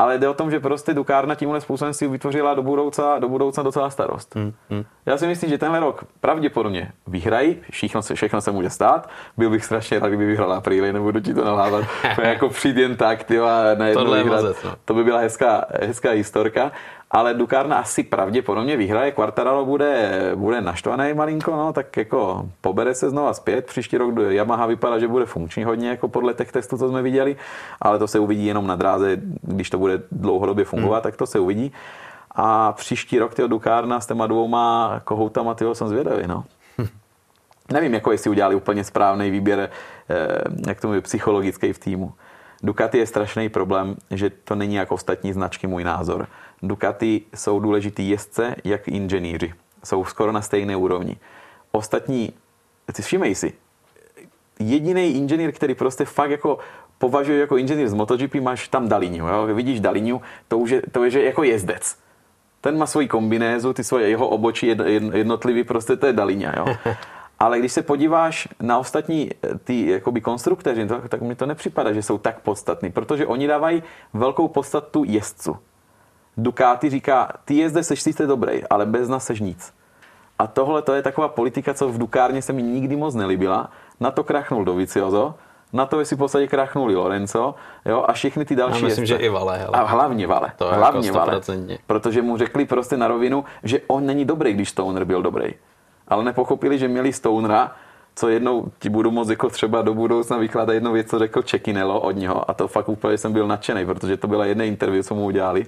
ale 0.00 0.18
jde 0.18 0.28
o 0.28 0.34
tom, 0.34 0.50
že 0.50 0.60
prostě 0.60 0.94
Dukárna 0.94 1.34
tímhle 1.34 1.60
způsobem 1.60 1.94
si 1.94 2.08
vytvořila 2.08 2.54
do 2.54 2.62
budoucna, 2.62 3.18
do 3.18 3.28
budoucna 3.28 3.62
docela 3.62 3.90
starost. 3.90 4.34
Hmm, 4.34 4.52
hmm. 4.70 4.84
Já 5.06 5.18
si 5.18 5.26
myslím, 5.26 5.50
že 5.50 5.58
tenhle 5.58 5.80
rok 5.80 6.04
pravděpodobně 6.20 6.92
vyhrají, 7.06 7.56
všechno 7.70 8.02
se, 8.02 8.14
všechno 8.14 8.40
se 8.40 8.52
může 8.52 8.70
stát. 8.70 9.10
Byl 9.36 9.50
bych 9.50 9.64
strašně 9.64 9.98
rád, 9.98 10.08
kdyby 10.08 10.26
vyhrál 10.26 10.52
apríli, 10.52 10.92
nebudu 10.92 11.20
ti 11.20 11.34
to 11.34 11.44
nalávat. 11.44 11.84
jako 12.22 12.48
přijít 12.48 12.76
jen 12.76 12.96
tak, 12.96 13.24
ty 13.24 13.40
a 13.40 13.74
najednou 13.74 14.12
vyhrát. 14.12 14.44
No. 14.64 14.74
To 14.84 14.94
by 14.94 15.04
byla 15.04 15.18
hezká, 15.18 15.64
hezká 15.80 16.10
historka 16.10 16.72
ale 17.10 17.34
Dukárna 17.34 17.78
asi 17.78 18.02
pravděpodobně 18.02 18.76
vyhraje, 18.76 19.12
Quartararo 19.12 19.64
bude, 19.64 20.20
bude 20.34 20.60
naštvaný 20.60 21.14
malinko, 21.14 21.56
no, 21.56 21.72
tak 21.72 21.96
jako 21.96 22.48
pobere 22.60 22.94
se 22.94 23.10
znova 23.10 23.34
zpět, 23.34 23.66
příští 23.66 23.96
rok 23.96 24.14
Yamaha 24.28 24.66
vypadá, 24.66 24.98
že 24.98 25.08
bude 25.08 25.26
funkční 25.26 25.64
hodně, 25.64 25.88
jako 25.88 26.08
podle 26.08 26.34
těch 26.34 26.52
testů, 26.52 26.78
co 26.78 26.88
jsme 26.88 27.02
viděli, 27.02 27.36
ale 27.80 27.98
to 27.98 28.08
se 28.08 28.18
uvidí 28.18 28.46
jenom 28.46 28.66
na 28.66 28.76
dráze, 28.76 29.16
když 29.42 29.70
to 29.70 29.78
bude 29.78 30.02
dlouhodobě 30.12 30.64
fungovat, 30.64 30.96
hmm. 30.96 31.02
tak 31.02 31.16
to 31.16 31.26
se 31.26 31.38
uvidí. 31.38 31.72
A 32.30 32.72
příští 32.72 33.18
rok 33.18 33.34
tyho 33.34 33.48
Dukárna 33.48 34.00
s 34.00 34.06
těma 34.06 34.26
dvouma 34.26 35.00
kohoutama, 35.04 35.54
tyho 35.54 35.74
jsem 35.74 35.88
zvědavý, 35.88 36.26
no. 36.26 36.44
Nevím, 37.72 37.94
jako 37.94 38.12
jestli 38.12 38.30
udělali 38.30 38.54
úplně 38.54 38.84
správný 38.84 39.30
výběr, 39.30 39.70
eh, 40.10 40.26
jak 40.66 40.80
tomu 40.80 40.94
je, 40.94 41.00
psychologický 41.00 41.72
v 41.72 41.78
týmu. 41.78 42.12
Ducati 42.62 42.98
je 42.98 43.06
strašný 43.06 43.48
problém, 43.48 43.96
že 44.10 44.30
to 44.30 44.54
není 44.54 44.74
jako 44.74 44.94
ostatní 44.94 45.32
značky, 45.32 45.66
můj 45.66 45.84
názor. 45.84 46.26
Ducati 46.62 47.22
jsou 47.34 47.60
důležitý 47.60 48.08
jezdce, 48.08 48.54
jak 48.64 48.88
inženýři. 48.88 49.52
Jsou 49.84 50.04
skoro 50.04 50.32
na 50.32 50.42
stejné 50.42 50.76
úrovni. 50.76 51.16
Ostatní, 51.72 52.32
si 52.94 53.02
všimej 53.02 53.34
si, 53.34 53.52
jediný 54.58 55.14
inženýr, 55.16 55.52
který 55.52 55.74
prostě 55.74 56.04
fakt 56.04 56.30
jako 56.30 56.58
považuje 56.98 57.40
jako 57.40 57.56
inženýr 57.56 57.88
z 57.88 57.94
MotoGP, 57.94 58.34
máš 58.34 58.68
tam 58.68 58.88
Dalíňu. 58.88 59.26
Jo? 59.26 59.46
Vidíš 59.46 59.80
Dalíňu, 59.80 60.22
to, 60.48 60.58
už 60.58 60.70
je, 60.70 60.82
to 60.92 61.04
je, 61.04 61.10
že 61.10 61.24
jako 61.24 61.42
jezdec. 61.42 61.96
Ten 62.60 62.78
má 62.78 62.86
svoji 62.86 63.08
kombinézu, 63.08 63.72
ty 63.72 63.84
svoje 63.84 64.08
jeho 64.08 64.28
obočí 64.28 64.66
jednotlivý, 65.12 65.64
prostě 65.64 65.96
to 65.96 66.06
je 66.06 66.12
Dalíňa. 66.12 66.54
Jo? 66.56 66.66
Ale 67.38 67.58
když 67.58 67.72
se 67.72 67.82
podíváš 67.82 68.48
na 68.60 68.78
ostatní 68.78 69.30
ty 69.64 69.90
jakoby 69.90 70.20
konstruktéři, 70.20 70.86
tak, 70.86 71.08
tak 71.08 71.20
mi 71.20 71.34
to 71.34 71.46
nepřipadá, 71.46 71.92
že 71.92 72.02
jsou 72.02 72.18
tak 72.18 72.40
podstatní, 72.40 72.92
protože 72.92 73.26
oni 73.26 73.46
dávají 73.46 73.82
velkou 74.12 74.48
podstatu 74.48 75.04
jezdcu. 75.06 75.56
Ducati 76.42 76.90
říká, 76.90 77.32
ty 77.44 77.54
jezde 77.54 77.82
seš 77.82 78.02
sice 78.02 78.26
dobrý, 78.26 78.64
ale 78.70 78.86
bez 78.86 79.08
nás 79.08 79.24
seš 79.24 79.40
nic. 79.40 79.72
A 80.38 80.46
tohle 80.46 80.82
to 80.82 80.94
je 80.94 81.02
taková 81.02 81.28
politika, 81.28 81.74
co 81.74 81.88
v 81.88 81.98
Dukárně 81.98 82.42
se 82.42 82.52
mi 82.52 82.62
nikdy 82.62 82.96
moc 82.96 83.14
nelíbila. 83.14 83.70
Na 84.00 84.10
to 84.10 84.24
krachnul 84.24 84.64
Doviciozo, 84.64 85.34
na 85.72 85.86
to 85.86 86.04
si 86.04 86.14
v 86.14 86.18
podstatě 86.18 86.46
krachnuli 86.48 86.96
Lorenzo, 86.96 87.54
jo, 87.86 88.04
a 88.08 88.12
všechny 88.12 88.44
ty 88.44 88.56
další 88.56 88.82
Já 88.82 88.88
myslím, 88.88 89.02
jezdce. 89.02 89.18
že 89.18 89.24
i 89.24 89.28
Vale, 89.28 89.58
hele. 89.58 89.70
A 89.72 89.82
hlavně 89.82 90.26
Vale, 90.26 90.52
To 90.56 90.68
je 90.68 90.72
hlavně 90.74 91.08
jako 91.08 91.18
Vale, 91.18 91.38
100%. 91.40 91.78
protože 91.86 92.22
mu 92.22 92.36
řekli 92.36 92.64
prostě 92.64 92.96
na 92.96 93.08
rovinu, 93.08 93.44
že 93.62 93.80
on 93.86 94.06
není 94.06 94.24
dobrý, 94.24 94.52
když 94.52 94.68
Stoner 94.68 95.04
byl 95.04 95.22
dobrý. 95.22 95.54
Ale 96.08 96.24
nepochopili, 96.24 96.78
že 96.78 96.88
měli 96.88 97.12
Stonera, 97.12 97.72
co 98.16 98.28
jednou 98.28 98.66
ti 98.78 98.88
budu 98.88 99.10
moc 99.10 99.28
jako 99.28 99.48
třeba 99.50 99.82
do 99.82 99.94
budoucna 99.94 100.36
vykládat 100.36 100.72
jednu 100.72 100.92
věc, 100.92 101.10
co 101.10 101.18
řekl 101.18 101.42
Čekinelo 101.42 102.00
od 102.00 102.10
něho 102.16 102.50
a 102.50 102.54
to 102.54 102.68
fakt 102.68 102.88
úplně 102.88 103.18
jsem 103.18 103.32
byl 103.32 103.46
nadšený, 103.46 103.86
protože 103.86 104.16
to 104.16 104.28
byla 104.28 104.44
jedna 104.44 104.64
interview, 104.64 105.02
co 105.04 105.14
mu 105.14 105.24
udělali. 105.24 105.66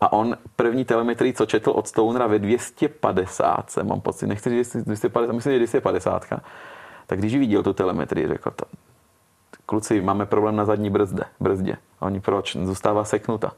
A 0.00 0.12
on 0.12 0.36
první 0.56 0.84
telemetrii, 0.84 1.32
co 1.32 1.46
četl 1.46 1.70
od 1.70 1.88
Stonera 1.88 2.26
ve 2.26 2.38
250, 2.38 3.76
mám 3.82 4.00
pocit, 4.00 4.26
nechci 4.26 4.50
říct 4.50 4.76
250, 4.76 5.32
myslím, 5.32 5.52
že 5.52 5.58
250, 5.58 6.26
tak 7.06 7.18
když 7.18 7.36
viděl 7.36 7.62
tu 7.62 7.72
telemetrii, 7.72 8.28
řekl 8.28 8.50
to, 8.50 8.64
kluci, 9.66 10.00
máme 10.00 10.26
problém 10.26 10.56
na 10.56 10.64
zadní 10.64 10.90
brzde, 10.90 11.24
brzdě. 11.40 11.76
A 12.00 12.06
oni 12.06 12.20
proč? 12.20 12.56
Zůstává 12.56 13.04
seknuta. 13.04 13.52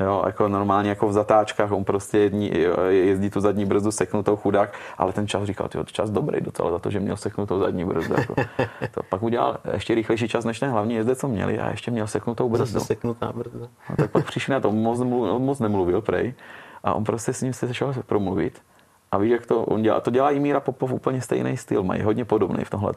Jo, 0.00 0.22
jako 0.26 0.48
normálně 0.48 0.88
jako 0.88 1.08
v 1.08 1.12
zatáčkách, 1.12 1.72
on 1.72 1.84
prostě 1.84 2.18
jední, 2.18 2.52
jezdí 2.88 3.30
tu 3.30 3.40
zadní 3.40 3.64
brzdu 3.64 3.90
seknutou 3.90 4.36
chudák, 4.36 4.74
ale 4.98 5.12
ten 5.12 5.28
čas 5.28 5.44
říkal, 5.44 5.68
tyjo, 5.68 5.84
čas 5.84 6.10
dobrý 6.10 6.40
docela 6.40 6.70
za 6.70 6.78
to, 6.78 6.90
že 6.90 7.00
měl 7.00 7.16
seknutou 7.16 7.58
zadní 7.58 7.84
brzdu. 7.84 8.14
Jako. 8.18 8.34
To 8.94 9.02
pak 9.02 9.22
udělal 9.22 9.58
ještě 9.72 9.94
rychlejší 9.94 10.28
čas 10.28 10.44
než 10.44 10.60
ten 10.60 10.70
hlavní 10.70 10.94
jezdec, 10.94 11.20
co 11.20 11.28
měli 11.28 11.58
a 11.58 11.70
ještě 11.70 11.90
měl 11.90 12.06
seknutou 12.06 12.48
brzdu. 12.48 12.66
Zase 12.66 12.86
seknutá 12.86 13.32
brzda. 13.32 13.66
No, 13.90 13.96
tak 13.96 14.10
pak 14.10 14.26
přišli 14.26 14.52
na 14.52 14.60
to, 14.60 14.72
moc, 14.72 14.98
nemluv, 14.98 15.30
on 15.30 15.42
moc 15.42 15.58
nemluvil 15.58 16.00
prej 16.00 16.34
a 16.84 16.94
on 16.94 17.04
prostě 17.04 17.32
s 17.32 17.42
ním 17.42 17.52
se 17.52 17.74
šel 17.74 17.94
promluvit. 18.06 18.62
A 19.12 19.18
víš, 19.18 19.32
jak 19.32 19.46
to 19.46 19.62
on 19.62 19.82
dělá? 19.82 20.00
To 20.00 20.10
dělá 20.10 20.30
i 20.30 20.38
Míra 20.38 20.60
Popov 20.60 20.92
úplně 20.92 21.20
stejný 21.20 21.56
styl, 21.56 21.82
mají 21.82 22.02
hodně 22.02 22.24
podobný 22.24 22.64
v 22.64 22.70
tomhle 22.70 22.92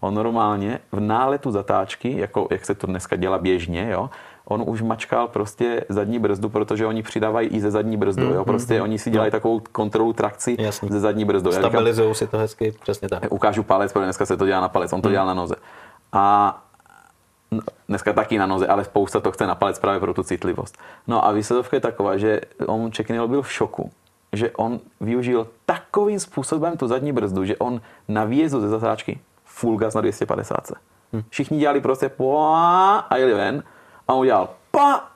On 0.00 0.14
normálně 0.14 0.78
v 0.92 1.00
náletu 1.00 1.50
zatáčky, 1.50 2.18
jako 2.18 2.48
jak 2.50 2.64
se 2.64 2.74
to 2.74 2.86
dneska 2.86 3.16
dělá 3.16 3.38
běžně, 3.38 3.90
jo, 3.90 4.10
on 4.44 4.64
už 4.66 4.82
mačkal 4.82 5.28
prostě 5.28 5.84
zadní 5.88 6.18
brzdu, 6.18 6.48
protože 6.48 6.86
oni 6.86 7.02
přidávají 7.02 7.48
i 7.48 7.60
ze 7.60 7.70
zadní 7.70 7.96
brzdu, 7.96 8.34
jo, 8.34 8.44
prostě 8.44 8.82
oni 8.82 8.98
si 8.98 9.10
dělají 9.10 9.30
takovou 9.30 9.60
kontrolu 9.72 10.12
trakci 10.12 10.56
Jasný. 10.58 10.88
ze 10.88 11.00
zadní 11.00 11.24
brzdu. 11.24 11.52
Stabilizují 11.52 12.14
si 12.14 12.26
to 12.26 12.38
hezky, 12.38 12.74
přesně 12.82 13.08
tak. 13.08 13.32
ukážu 13.32 13.62
palec, 13.62 13.92
protože 13.92 14.04
dneska 14.04 14.26
se 14.26 14.36
to 14.36 14.46
dělá 14.46 14.60
na 14.60 14.68
palec, 14.68 14.92
on 14.92 15.02
to 15.02 15.10
dělá 15.10 15.24
na 15.24 15.34
noze. 15.34 15.54
A 16.12 16.58
no, 17.50 17.60
dneska 17.88 18.12
taky 18.12 18.38
na 18.38 18.46
noze, 18.46 18.66
ale 18.66 18.84
spousta 18.84 19.20
to 19.20 19.32
chce 19.32 19.46
na 19.46 19.54
palec 19.54 19.78
právě 19.78 20.00
pro 20.00 20.14
tu 20.14 20.22
citlivost. 20.22 20.78
No 21.06 21.26
a 21.26 21.32
výsledovka 21.32 21.76
je 21.76 21.80
taková, 21.80 22.16
že 22.16 22.40
on 22.66 22.92
Čekinil 22.92 23.28
byl 23.28 23.42
v 23.42 23.52
šoku, 23.52 23.90
že 24.32 24.50
on 24.50 24.80
využil 25.00 25.48
takovým 25.66 26.20
způsobem 26.20 26.76
tu 26.76 26.88
zadní 26.88 27.12
brzdu, 27.12 27.44
že 27.44 27.56
on 27.56 27.80
na 28.08 28.24
výjezdu 28.24 28.60
ze 28.60 28.68
zatáčky 28.68 29.20
full 29.44 29.76
gas 29.76 29.94
na 29.94 30.00
250. 30.00 30.72
Všichni 31.28 31.58
dělali 31.58 31.80
prostě 31.80 32.08
po 32.08 32.40
a 33.10 33.16
jeli 33.16 33.34
ven 33.34 33.62
a 34.08 34.14
udělal 34.14 34.48
pa 34.70 35.08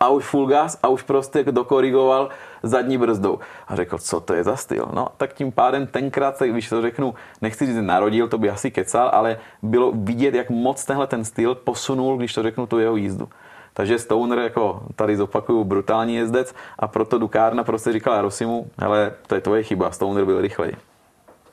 a 0.00 0.08
už 0.08 0.24
full 0.24 0.46
gas 0.46 0.78
a 0.82 0.88
už 0.88 1.02
prostě 1.02 1.44
dokorigoval 1.44 2.28
zadní 2.62 2.98
brzdou. 2.98 3.38
A 3.68 3.76
řekl, 3.76 3.98
co 3.98 4.20
to 4.20 4.34
je 4.34 4.44
za 4.44 4.56
styl? 4.56 4.88
No, 4.92 5.08
tak 5.16 5.34
tím 5.34 5.52
pádem 5.52 5.86
tenkrát, 5.86 6.36
se, 6.36 6.48
když 6.48 6.68
to 6.68 6.82
řeknu, 6.82 7.14
nechci 7.42 7.66
říct, 7.66 7.76
narodil, 7.76 8.28
to 8.28 8.38
by 8.38 8.50
asi 8.50 8.70
kecal, 8.70 9.10
ale 9.12 9.38
bylo 9.62 9.92
vidět, 9.94 10.34
jak 10.34 10.50
moc 10.50 10.84
tenhle 10.84 11.06
ten 11.06 11.24
styl 11.24 11.54
posunul, 11.54 12.16
když 12.16 12.34
to 12.34 12.42
řeknu, 12.42 12.66
tu 12.66 12.78
jeho 12.78 12.96
jízdu. 12.96 13.28
Takže 13.72 13.98
Stoner, 13.98 14.38
jako 14.38 14.82
tady 14.96 15.16
zopakuju, 15.16 15.64
brutální 15.64 16.14
jezdec 16.14 16.54
a 16.78 16.88
proto 16.88 17.18
Dukárna 17.18 17.64
prostě 17.64 17.92
říkala 17.92 18.22
Rosimu, 18.22 18.70
hele, 18.78 19.12
to 19.26 19.34
je 19.34 19.40
tvoje 19.40 19.62
chyba, 19.62 19.90
Stoner 19.90 20.24
byl 20.24 20.40
rychlej. 20.40 20.72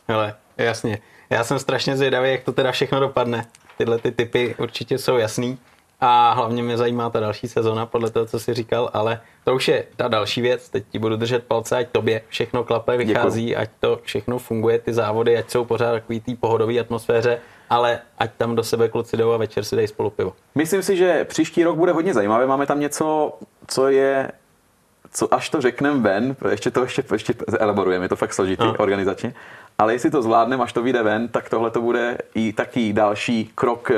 Hele, 0.07 0.35
jasně. 0.57 0.99
Já 1.30 1.44
jsem 1.44 1.60
strašně 1.60 1.98
zvědavý, 1.98 2.31
jak 2.31 2.44
to 2.44 2.52
teda 2.52 2.72
všechno 2.72 2.99
dopadne. 2.99 3.45
Tyhle 3.77 3.98
ty 3.98 4.11
typy 4.11 4.56
určitě 4.57 4.98
jsou 4.98 5.18
jasný. 5.18 5.57
A 6.05 6.34
hlavně 6.34 6.63
mě 6.63 6.77
zajímá 6.77 7.09
ta 7.09 7.19
další 7.19 7.47
sezona, 7.47 7.85
podle 7.85 8.09
toho, 8.09 8.25
co 8.25 8.39
jsi 8.39 8.53
říkal, 8.53 8.89
ale 8.93 9.21
to 9.43 9.55
už 9.55 9.67
je 9.67 9.84
ta 9.95 10.07
další 10.07 10.41
věc. 10.41 10.69
Teď 10.69 10.84
ti 10.89 10.99
budu 10.99 11.15
držet 11.15 11.43
palce, 11.43 11.77
ať 11.77 11.88
tobě 11.91 12.21
všechno 12.27 12.63
klape, 12.63 12.97
vychází, 12.97 13.45
Děkuju. 13.45 13.61
ať 13.61 13.69
to 13.80 13.99
všechno 14.03 14.39
funguje, 14.39 14.80
ty 14.80 14.93
závody, 14.93 15.38
ať 15.38 15.49
jsou 15.49 15.65
pořád 15.65 15.91
takový 15.91 16.19
té 16.19 16.35
pohodové 16.39 16.80
atmosféře, 16.80 17.39
ale 17.69 17.99
ať 18.19 18.31
tam 18.38 18.55
do 18.55 18.63
sebe 18.63 18.89
kluci 18.89 19.17
jdou 19.17 19.31
a 19.31 19.38
večer 19.38 19.63
si 19.63 19.75
dej 19.75 19.88
spolu 19.88 20.09
pivo. 20.09 20.34
Myslím 20.55 20.84
si, 20.84 20.97
že 20.97 21.23
příští 21.25 21.63
rok 21.63 21.77
bude 21.77 21.91
hodně 21.91 22.13
zajímavé. 22.13 22.47
Máme 22.47 22.65
tam 22.65 22.80
něco, 22.80 23.34
co 23.67 23.88
je 23.88 24.31
co 25.11 25.34
až 25.34 25.49
to 25.49 25.61
řekneme 25.61 25.99
ven, 25.99 26.35
ještě 26.49 26.71
to 26.71 26.84
ještě, 26.84 27.03
ještě 27.11 27.34
elaborujeme, 27.59 28.05
je 28.05 28.09
to 28.09 28.15
fakt 28.15 28.34
složitý 28.34 28.63
no. 28.63 28.75
organizačně, 28.77 29.34
ale 29.77 29.93
jestli 29.93 30.11
to 30.11 30.21
zvládneme, 30.21 30.63
až 30.63 30.73
to 30.73 30.81
vyjde 30.81 31.03
ven, 31.03 31.27
tak 31.27 31.49
tohle 31.49 31.71
to 31.71 31.81
bude 31.81 32.17
i 32.35 32.53
taky 32.53 32.93
další 32.93 33.51
krok 33.55 33.91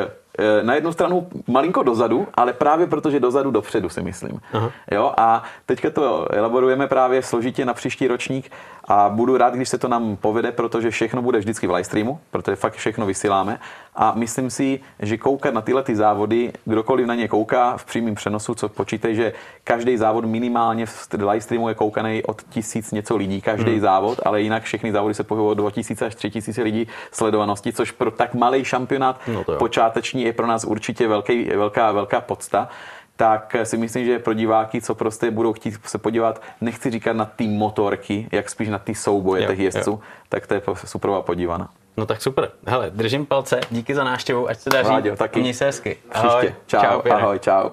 na 0.61 0.75
jednu 0.75 0.91
stranu 0.91 1.27
malinko 1.47 1.83
dozadu, 1.83 2.27
ale 2.33 2.53
právě 2.53 2.87
protože 2.87 3.19
dozadu 3.19 3.51
dopředu 3.51 3.89
si 3.89 4.01
myslím. 4.01 4.39
Aha. 4.53 4.71
Jo, 4.91 5.13
a 5.17 5.43
teďka 5.65 5.89
to 5.89 6.27
elaborujeme 6.31 6.87
právě 6.87 7.23
složitě 7.23 7.65
na 7.65 7.73
příští 7.73 8.07
ročník 8.07 8.51
a 8.87 9.09
budu 9.09 9.37
rád, 9.37 9.53
když 9.53 9.69
se 9.69 9.77
to 9.77 9.87
nám 9.87 10.15
povede, 10.15 10.51
protože 10.51 10.91
všechno 10.91 11.21
bude 11.21 11.39
vždycky 11.39 11.67
v 11.67 11.71
live 11.71 11.83
streamu, 11.83 12.19
protože 12.31 12.55
fakt 12.55 12.73
všechno 12.73 13.05
vysíláme 13.05 13.59
a 13.95 14.13
myslím 14.15 14.49
si, 14.49 14.79
že 14.99 15.17
koukat 15.17 15.53
na 15.53 15.61
tyhle 15.61 15.83
ty 15.83 15.95
závody, 15.95 16.53
kdokoliv 16.65 17.07
na 17.07 17.15
ně 17.15 17.27
kouká 17.27 17.77
v 17.77 17.85
přímém 17.85 18.15
přenosu, 18.15 18.55
co 18.55 18.69
počítej, 18.69 19.15
že 19.15 19.33
každý 19.63 19.97
závod 19.97 20.25
minimálně 20.25 20.85
v 20.85 21.07
live 21.13 21.41
streamu 21.41 21.69
je 21.69 21.75
koukaný 21.75 22.23
od 22.23 22.41
tisíc 22.49 22.91
něco 22.91 23.15
lidí, 23.15 23.41
každý 23.41 23.71
hmm. 23.71 23.81
závod, 23.81 24.19
ale 24.25 24.41
jinak 24.41 24.63
všechny 24.63 24.91
závody 24.91 25.13
se 25.13 25.23
pohybují 25.23 25.51
od 25.51 25.57
2000 25.57 26.05
až 26.05 26.15
3000 26.15 26.61
lidí 26.63 26.87
sledovanosti, 27.11 27.73
což 27.73 27.91
pro 27.91 28.11
tak 28.11 28.33
malý 28.33 28.65
šampionát 28.65 29.19
no 29.27 29.43
počáteční 29.43 30.23
je 30.23 30.33
pro 30.33 30.47
nás 30.47 30.63
určitě 30.63 31.07
velký, 31.07 31.43
velká, 31.43 31.91
velká 31.91 32.21
podsta 32.21 32.69
tak 33.15 33.55
si 33.63 33.77
myslím, 33.77 34.05
že 34.05 34.19
pro 34.19 34.33
diváky, 34.33 34.81
co 34.81 34.95
prostě 34.95 35.31
budou 35.31 35.53
chtít 35.53 35.75
se 35.85 35.97
podívat, 35.97 36.41
nechci 36.61 36.91
říkat 36.91 37.13
na 37.13 37.25
ty 37.25 37.47
motorky, 37.47 38.27
jak 38.31 38.49
spíš 38.49 38.69
na 38.69 38.79
ty 38.79 38.95
souboje 38.95 39.43
jo, 39.43 39.49
těch 39.49 39.59
jezdců, 39.59 39.89
jo. 39.89 39.99
tak 40.29 40.47
to 40.47 40.53
je 40.53 40.61
superová 40.85 41.21
podívaná. 41.21 41.69
No 41.97 42.05
tak 42.05 42.21
super. 42.21 42.51
Hele, 42.67 42.89
držím 42.89 43.25
palce, 43.25 43.59
díky 43.71 43.95
za 43.95 44.03
návštěvu, 44.03 44.49
ať 44.49 44.59
se 44.59 44.69
daří. 44.69 44.89
Vláďo, 44.89 45.15
taky. 45.15 45.39
Měj 45.39 45.53
se 45.53 45.65
hezky. 45.65 45.97
Ahoj. 46.11 46.29
Příště. 46.39 46.55
Čau, 46.67 46.81
čau 46.81 47.11
ahoj, 47.11 47.39
čau. 47.39 47.69